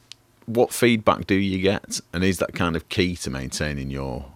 what 0.46 0.72
feedback 0.72 1.26
do 1.26 1.34
you 1.34 1.60
get? 1.60 2.00
And 2.12 2.22
is 2.24 2.38
that 2.38 2.54
kind 2.54 2.74
of 2.76 2.88
key 2.88 3.16
to 3.16 3.30
maintaining 3.30 3.90
your 3.90 4.26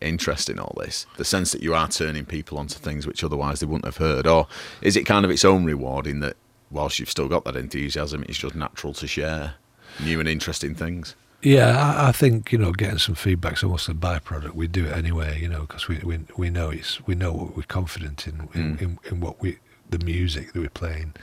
interest 0.00 0.48
in 0.50 0.58
all 0.58 0.74
this? 0.80 1.06
The 1.16 1.24
sense 1.24 1.52
that 1.52 1.62
you 1.62 1.74
are 1.74 1.88
turning 1.88 2.24
people 2.24 2.58
onto 2.58 2.78
things 2.78 3.06
which 3.06 3.22
otherwise 3.22 3.60
they 3.60 3.66
wouldn't 3.66 3.84
have 3.84 3.98
heard? 3.98 4.26
Or 4.26 4.48
is 4.80 4.96
it 4.96 5.04
kind 5.04 5.24
of 5.24 5.30
its 5.30 5.44
own 5.44 5.64
reward 5.64 6.06
in 6.06 6.20
that 6.20 6.36
whilst 6.72 6.98
you've 6.98 7.10
still 7.10 7.28
got 7.28 7.44
that 7.44 7.56
enthusiasm, 7.56 8.24
it's 8.28 8.38
just 8.38 8.54
natural 8.54 8.92
to 8.94 9.06
share 9.06 9.54
new 10.02 10.18
and 10.20 10.28
interesting 10.28 10.74
things? 10.74 11.14
Yeah, 11.42 11.76
I, 11.76 12.08
I 12.08 12.12
think 12.12 12.52
you 12.52 12.58
know 12.58 12.72
getting 12.72 12.98
some 12.98 13.14
feedback's 13.16 13.60
is 13.60 13.64
almost 13.64 13.88
a 13.88 13.94
byproduct. 13.94 14.54
We 14.54 14.68
do 14.68 14.86
it 14.86 14.96
anyway, 14.96 15.40
you 15.40 15.48
know, 15.48 15.62
because 15.62 15.88
we, 15.88 15.98
we 15.98 16.20
we 16.36 16.50
know 16.50 16.70
it's 16.70 17.04
we 17.06 17.14
know 17.16 17.32
what 17.32 17.56
we're 17.56 17.64
confident 17.64 18.26
in 18.26 18.48
in, 18.54 18.76
Mm. 18.78 18.82
in 18.82 18.98
in 19.10 19.20
what 19.20 19.40
we 19.42 19.58
the 19.90 19.98
music 19.98 20.52
that 20.52 20.60
we're 20.60 20.68
playing 20.70 21.14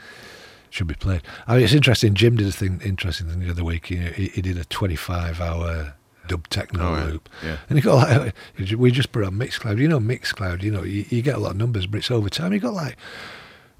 should 0.68 0.86
be 0.86 0.94
played. 0.94 1.22
I 1.48 1.54
mean, 1.56 1.64
it's 1.64 1.72
interesting. 1.72 2.14
Jim 2.14 2.36
did 2.36 2.46
a 2.46 2.52
thing 2.52 2.80
interesting 2.84 3.28
thing 3.28 3.40
the 3.40 3.50
other 3.50 3.64
week. 3.64 3.86
He, 3.86 3.96
he, 3.96 4.28
he 4.28 4.42
did 4.42 4.56
a 4.58 4.64
25 4.66 5.40
hour 5.40 5.94
dub 6.28 6.46
techno 6.48 6.80
Oh, 6.92 6.94
yeah. 6.96 7.04
loop, 7.06 7.28
Yeah. 7.42 7.56
and 7.68 7.78
he 7.78 7.82
got 7.82 8.08
like 8.08 8.34
we 8.78 8.90
just 8.90 9.10
put 9.12 9.24
on 9.24 9.32
Mixcloud. 9.36 9.78
You 9.78 9.88
know, 9.88 9.98
Mixcloud. 9.98 10.62
You 10.62 10.70
know, 10.70 10.82
you, 10.84 11.06
you 11.08 11.22
get 11.22 11.34
a 11.34 11.38
lot 11.40 11.52
of 11.52 11.56
numbers, 11.56 11.86
but 11.86 11.96
it's 11.98 12.10
over 12.10 12.28
time. 12.28 12.52
He 12.52 12.58
got 12.58 12.74
like. 12.74 12.96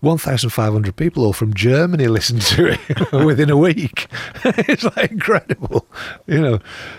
1,500 0.00 0.96
people 0.96 1.24
all 1.24 1.32
from 1.32 1.52
Germany 1.54 2.06
listened 2.08 2.42
to 2.42 2.66
it 2.72 3.12
within 3.24 3.50
a 3.50 3.56
week. 3.56 4.06
it's 4.44 4.84
like 4.84 5.10
incredible, 5.12 5.86
you 6.26 6.40
know. 6.40 6.58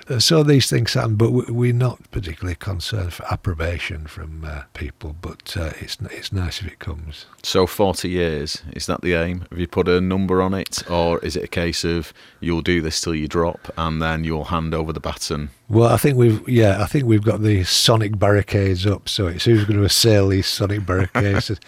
Uh, 0.09 0.19
So 0.19 0.43
these 0.43 0.69
things 0.69 0.93
happen, 0.93 1.15
but 1.15 1.31
we- 1.31 1.45
we're 1.51 1.73
not 1.73 1.99
particularly 2.11 2.55
concerned 2.55 3.13
for 3.13 3.25
approbation 3.31 4.05
from 4.07 4.45
uh, 4.45 4.63
people. 4.73 5.15
But 5.21 5.55
uh, 5.57 5.71
it's 5.79 5.97
it's 6.11 6.31
nice 6.31 6.61
if 6.61 6.67
it 6.67 6.79
comes. 6.79 7.25
So 7.43 7.65
40 7.67 8.07
years, 8.09 8.61
is 8.73 8.85
that 8.85 9.01
the 9.01 9.13
aim? 9.15 9.45
Have 9.49 9.59
you 9.59 9.67
put 9.67 9.87
a 9.87 9.99
number 9.99 10.41
on 10.41 10.53
it? 10.53 10.83
Or 10.89 11.19
is 11.19 11.35
it 11.35 11.43
a 11.43 11.47
case 11.47 11.83
of 11.83 12.13
you'll 12.39 12.61
do 12.61 12.81
this 12.81 13.01
till 13.01 13.15
you 13.15 13.27
drop 13.27 13.71
and 13.77 14.01
then 14.01 14.23
you'll 14.23 14.45
hand 14.45 14.73
over 14.73 14.93
the 14.93 14.99
baton? 14.99 15.49
Well, 15.69 15.89
I 15.89 15.97
think 15.97 16.17
we've 16.17 16.47
yeah, 16.47 16.83
I 16.83 16.85
think 16.85 17.05
we've 17.05 17.23
got 17.23 17.41
the 17.41 17.63
sonic 17.63 18.19
barricades 18.19 18.85
up. 18.85 19.07
So 19.09 19.27
it's 19.27 19.45
who's 19.45 19.65
going 19.65 19.79
to 19.79 19.85
assail 19.85 20.27
these 20.29 20.47
sonic 20.47 20.85
barricades. 20.85 21.51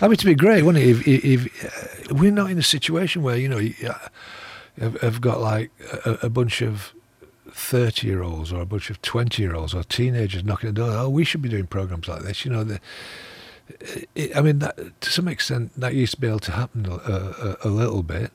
I 0.00 0.06
mean, 0.06 0.12
it'd 0.14 0.26
be 0.26 0.34
great, 0.34 0.62
wouldn't 0.62 0.82
it? 0.82 0.88
If, 0.88 1.06
if, 1.06 1.24
if 1.24 2.10
uh, 2.10 2.14
we're 2.14 2.30
not 2.32 2.50
in 2.50 2.58
a 2.58 2.62
situation 2.62 3.22
where 3.22 3.36
you 3.36 3.48
know 3.48 3.58
you, 3.58 3.74
uh, 4.80 5.10
got 5.20 5.40
like 5.40 5.70
a, 6.04 6.18
a 6.22 6.30
bunch 6.30 6.62
of 6.62 6.94
thirty-year-olds 7.50 8.52
or 8.52 8.60
a 8.62 8.66
bunch 8.66 8.90
of 8.90 9.02
twenty-year-olds 9.02 9.74
or 9.74 9.82
teenagers 9.84 10.42
knocking 10.42 10.70
at 10.70 10.74
the 10.74 10.86
door. 10.86 10.90
Oh, 10.92 11.08
we 11.08 11.24
should 11.24 11.42
be 11.42 11.48
doing 11.48 11.66
programs 11.66 12.08
like 12.08 12.22
this. 12.22 12.44
You 12.44 12.52
know, 12.52 12.64
the, 12.64 12.80
it, 14.14 14.36
I 14.36 14.40
mean, 14.40 14.60
that, 14.60 15.00
to 15.00 15.10
some 15.10 15.28
extent, 15.28 15.78
that 15.78 15.94
used 15.94 16.14
to 16.14 16.20
be 16.20 16.28
able 16.28 16.40
to 16.40 16.52
happen 16.52 16.86
a, 16.86 16.94
a, 16.94 17.56
a 17.64 17.68
little 17.68 18.02
bit 18.02 18.32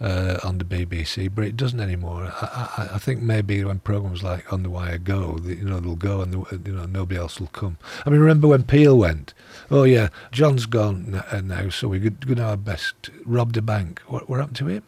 uh, 0.00 0.38
on 0.44 0.58
the 0.58 0.64
BBC, 0.64 1.30
but 1.34 1.44
it 1.44 1.56
doesn't 1.56 1.80
anymore. 1.80 2.32
I, 2.40 2.68
I, 2.76 2.94
I 2.94 2.98
think 2.98 3.22
maybe 3.22 3.64
when 3.64 3.78
programs 3.78 4.22
like 4.22 4.52
On 4.52 4.62
the 4.62 4.70
Wire 4.70 4.98
go, 4.98 5.38
the, 5.38 5.54
you 5.54 5.64
know, 5.64 5.80
they'll 5.80 5.96
go 5.96 6.20
and 6.20 6.32
the, 6.32 6.70
you 6.70 6.76
know 6.76 6.84
nobody 6.86 7.18
else 7.18 7.40
will 7.40 7.46
come. 7.48 7.78
I 8.04 8.10
mean, 8.10 8.20
remember 8.20 8.48
when 8.48 8.64
Peel 8.64 8.98
went? 8.98 9.32
Oh 9.70 9.84
yeah, 9.84 10.08
John's 10.32 10.66
gone 10.66 11.22
uh, 11.30 11.40
now, 11.42 11.70
so 11.70 11.88
we're 11.88 12.10
going 12.10 12.36
to 12.36 12.44
our 12.44 12.56
best. 12.56 12.94
Rob 13.24 13.52
da 13.52 13.60
Bank. 13.60 14.00
What, 14.06 14.28
what 14.28 14.38
happened 14.38 14.56
to 14.56 14.68
him? 14.68 14.82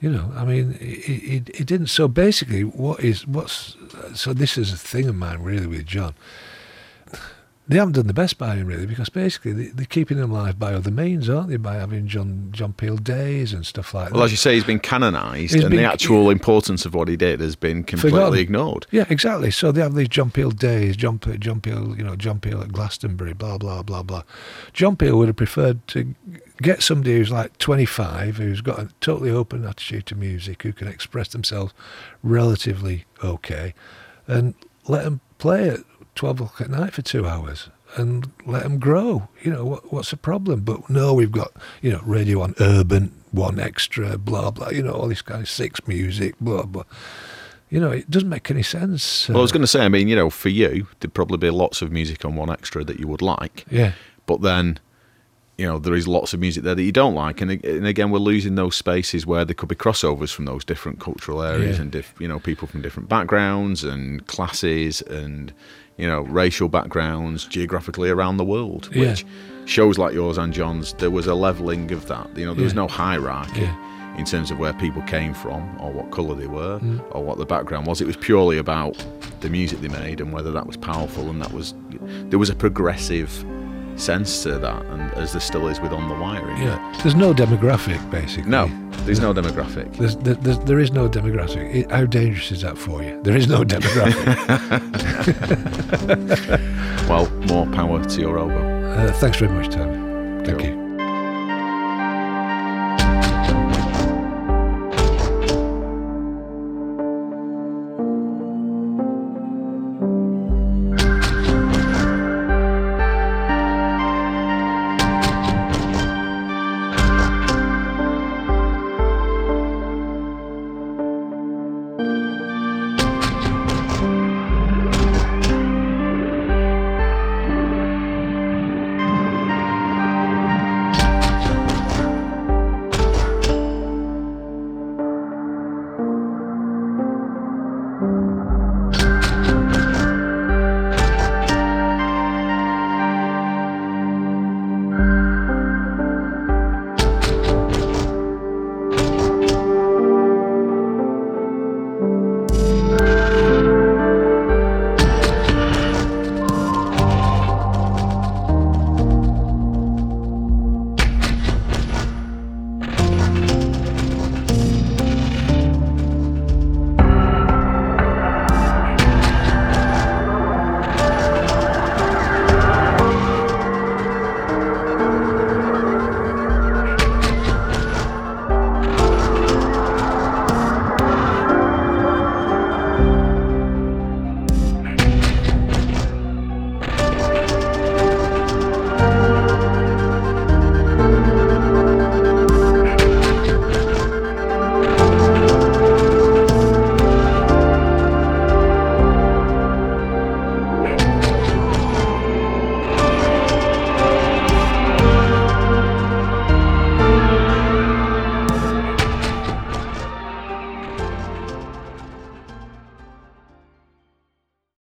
You 0.00 0.10
know, 0.10 0.32
I 0.34 0.44
mean, 0.44 0.76
it, 0.80 1.08
it, 1.08 1.60
it 1.60 1.66
didn't. 1.66 1.86
So 1.86 2.08
basically, 2.08 2.64
what 2.64 3.00
is 3.00 3.26
what's 3.26 3.76
so 4.14 4.32
this 4.32 4.58
is 4.58 4.72
a 4.72 4.76
thing 4.76 5.08
of 5.08 5.14
mine 5.14 5.42
really 5.42 5.66
with 5.66 5.86
John. 5.86 6.14
They 7.68 7.78
haven't 7.78 7.92
done 7.94 8.08
the 8.08 8.12
best 8.12 8.38
by 8.38 8.56
him 8.56 8.66
really 8.66 8.86
because 8.86 9.08
basically 9.08 9.52
they, 9.52 9.66
they're 9.68 9.86
keeping 9.86 10.18
him 10.18 10.32
alive 10.32 10.58
by 10.58 10.74
other 10.74 10.90
means, 10.90 11.30
aren't 11.30 11.48
they? 11.48 11.56
By 11.56 11.76
having 11.76 12.08
John 12.08 12.48
John 12.50 12.72
Peel 12.72 12.96
days 12.96 13.52
and 13.52 13.64
stuff 13.64 13.94
like 13.94 14.06
Well, 14.06 14.10
that. 14.10 14.14
Well, 14.16 14.24
as 14.24 14.30
you 14.32 14.36
say, 14.36 14.54
he's 14.54 14.64
been 14.64 14.80
canonised, 14.80 15.54
and 15.54 15.70
been- 15.70 15.78
the 15.78 15.84
actual 15.84 16.28
importance 16.30 16.84
of 16.84 16.92
what 16.92 17.06
he 17.06 17.16
did 17.16 17.38
has 17.38 17.54
been 17.54 17.84
completely 17.84 18.18
Forgotten. 18.18 18.38
ignored. 18.40 18.86
Yeah, 18.90 19.04
exactly. 19.08 19.52
So 19.52 19.70
they 19.70 19.80
have 19.80 19.94
these 19.94 20.08
John 20.08 20.32
Peel 20.32 20.50
days, 20.50 20.96
John 20.96 21.20
Peel, 21.20 21.36
John 21.36 21.60
Peel, 21.60 21.96
you 21.96 22.02
know, 22.02 22.16
John 22.16 22.40
Peel 22.40 22.60
at 22.62 22.72
Glastonbury, 22.72 23.32
blah 23.32 23.58
blah 23.58 23.82
blah 23.84 24.02
blah. 24.02 24.24
John 24.72 24.96
Peel 24.96 25.16
would 25.18 25.28
have 25.28 25.36
preferred 25.36 25.86
to 25.88 26.14
get 26.60 26.82
somebody 26.82 27.16
who's 27.16 27.30
like 27.30 27.56
25, 27.58 28.38
who's 28.38 28.60
got 28.60 28.80
a 28.80 28.88
totally 29.00 29.30
open 29.30 29.64
attitude 29.64 30.06
to 30.06 30.16
music, 30.16 30.62
who 30.64 30.72
can 30.72 30.88
express 30.88 31.28
themselves 31.28 31.72
relatively 32.24 33.04
okay, 33.22 33.72
and 34.26 34.54
let 34.88 35.04
them 35.04 35.20
play 35.38 35.68
at 35.70 35.80
12 36.14 36.40
o'clock 36.40 36.60
at 36.60 36.70
night 36.70 36.92
for 36.92 37.02
two 37.02 37.26
hours. 37.26 37.68
And 37.96 38.30
let 38.46 38.62
them 38.62 38.78
grow. 38.78 39.28
You 39.42 39.52
know 39.52 39.64
what, 39.66 39.92
what's 39.92 40.10
the 40.10 40.16
problem? 40.16 40.60
But 40.60 40.88
no, 40.88 41.12
we've 41.12 41.30
got 41.32 41.52
you 41.82 41.92
know 41.92 42.00
radio 42.06 42.40
on 42.40 42.54
urban, 42.58 43.12
1Xtra, 43.34 44.18
blah 44.18 44.50
blah. 44.50 44.70
You 44.70 44.82
know 44.82 44.92
all 44.92 45.08
this 45.08 45.20
kind 45.22 45.42
of 45.42 45.48
six 45.48 45.86
music, 45.86 46.34
blah 46.40 46.62
blah. 46.64 46.84
You 47.68 47.80
know, 47.80 47.90
it 47.90 48.10
doesn't 48.10 48.28
make 48.30 48.50
any 48.50 48.62
sense. 48.62 49.28
Well, 49.28 49.38
I 49.38 49.40
was 49.42 49.50
uh, 49.50 49.54
going 49.54 49.62
to 49.62 49.66
say, 49.66 49.84
I 49.84 49.88
mean, 49.88 50.06
you 50.08 50.16
know, 50.16 50.28
for 50.30 50.50
you, 50.50 50.86
there'd 51.00 51.14
probably 51.14 51.38
be 51.38 51.48
lots 51.50 51.80
of 51.82 51.90
music 51.90 52.22
on 52.24 52.34
1Xtra 52.34 52.86
that 52.86 52.98
you 53.00 53.08
would 53.08 53.22
like, 53.22 53.64
yeah, 53.70 53.92
but 54.26 54.42
then, 54.42 54.78
you 55.56 55.66
know, 55.66 55.78
there 55.78 55.94
is 55.94 56.06
lots 56.06 56.34
of 56.34 56.40
music 56.40 56.64
there 56.64 56.74
that 56.74 56.82
you 56.82 56.92
don't 56.92 57.14
like, 57.14 57.40
and, 57.40 57.50
and 57.64 57.86
again, 57.86 58.10
we're 58.10 58.18
losing 58.18 58.56
those 58.56 58.76
spaces 58.76 59.26
where 59.26 59.44
there 59.46 59.54
could 59.54 59.70
be 59.70 59.74
crossovers 59.74 60.32
from 60.34 60.44
those 60.44 60.64
different 60.66 61.00
cultural 61.00 61.42
areas 61.42 61.76
Yeah. 61.76 61.82
and, 61.82 61.92
diff, 61.92 62.14
you 62.18 62.28
know, 62.28 62.38
people 62.38 62.68
from 62.68 62.82
different 62.82 63.08
backgrounds 63.08 63.84
and 63.84 64.26
classes 64.26 65.00
and, 65.02 65.52
you 65.98 66.06
know, 66.06 66.22
racial 66.22 66.68
backgrounds 66.68 67.44
geographically 67.46 68.10
around 68.10 68.36
the 68.38 68.44
world, 68.44 68.88
Yeah. 68.92 69.10
which 69.10 69.26
shows 69.66 69.98
like 69.98 70.14
yours 70.14 70.38
and 70.38 70.52
John's, 70.52 70.94
there 70.94 71.10
was 71.10 71.26
a 71.26 71.34
leveling 71.34 71.92
of 71.92 72.06
that. 72.08 72.28
You 72.36 72.46
know, 72.46 72.54
there 72.54 72.64
was 72.64 72.74
no 72.74 72.88
hierarchy. 72.88 73.62
Yeah. 73.62 73.76
In 74.18 74.26
terms 74.26 74.50
of 74.50 74.58
where 74.58 74.74
people 74.74 75.00
came 75.02 75.32
from, 75.32 75.62
or 75.80 75.90
what 75.90 76.10
colour 76.10 76.34
they 76.34 76.46
were, 76.46 76.78
Mm. 76.80 77.00
or 77.12 77.24
what 77.24 77.38
the 77.38 77.46
background 77.46 77.86
was, 77.86 78.02
it 78.02 78.06
was 78.06 78.16
purely 78.16 78.58
about 78.58 79.02
the 79.40 79.48
music 79.48 79.80
they 79.80 79.88
made 79.88 80.20
and 80.20 80.34
whether 80.34 80.50
that 80.52 80.66
was 80.66 80.76
powerful. 80.76 81.30
And 81.30 81.40
that 81.40 81.52
was 81.54 81.72
there 82.28 82.38
was 82.38 82.50
a 82.50 82.54
progressive 82.54 83.42
sense 83.96 84.42
to 84.44 84.58
that, 84.58 84.84
and 84.86 85.12
as 85.14 85.32
there 85.32 85.40
still 85.40 85.68
is 85.68 85.80
with 85.80 85.92
On 85.92 86.08
the 86.08 86.14
Wire. 86.14 86.50
in 86.50 86.56
yeah. 86.62 86.78
There's 87.02 87.14
no 87.14 87.32
demographic, 87.34 88.00
basically. 88.10 88.50
No, 88.50 88.68
there's 89.04 89.20
no 89.20 89.32
demographic. 89.34 89.94
There's, 89.96 90.16
there's, 90.16 90.58
there 90.60 90.78
is 90.80 90.90
no 90.92 91.08
demographic. 91.08 91.74
It, 91.74 91.90
how 91.90 92.04
dangerous 92.06 92.50
is 92.52 92.62
that 92.62 92.76
for 92.78 93.02
you? 93.02 93.20
There 93.22 93.36
is 93.36 93.46
no 93.48 93.62
demographic. 93.64 94.28
Well, 97.08 97.28
more 97.48 97.66
power 97.66 98.02
to 98.02 98.20
your 98.20 98.38
elbow. 98.38 98.92
uh, 98.92 99.12
thanks 99.14 99.36
very 99.38 99.52
much, 99.52 99.68
Tony. 99.74 100.44
Thank 100.46 100.60
Cool. 100.60 100.68
you. 100.70 100.81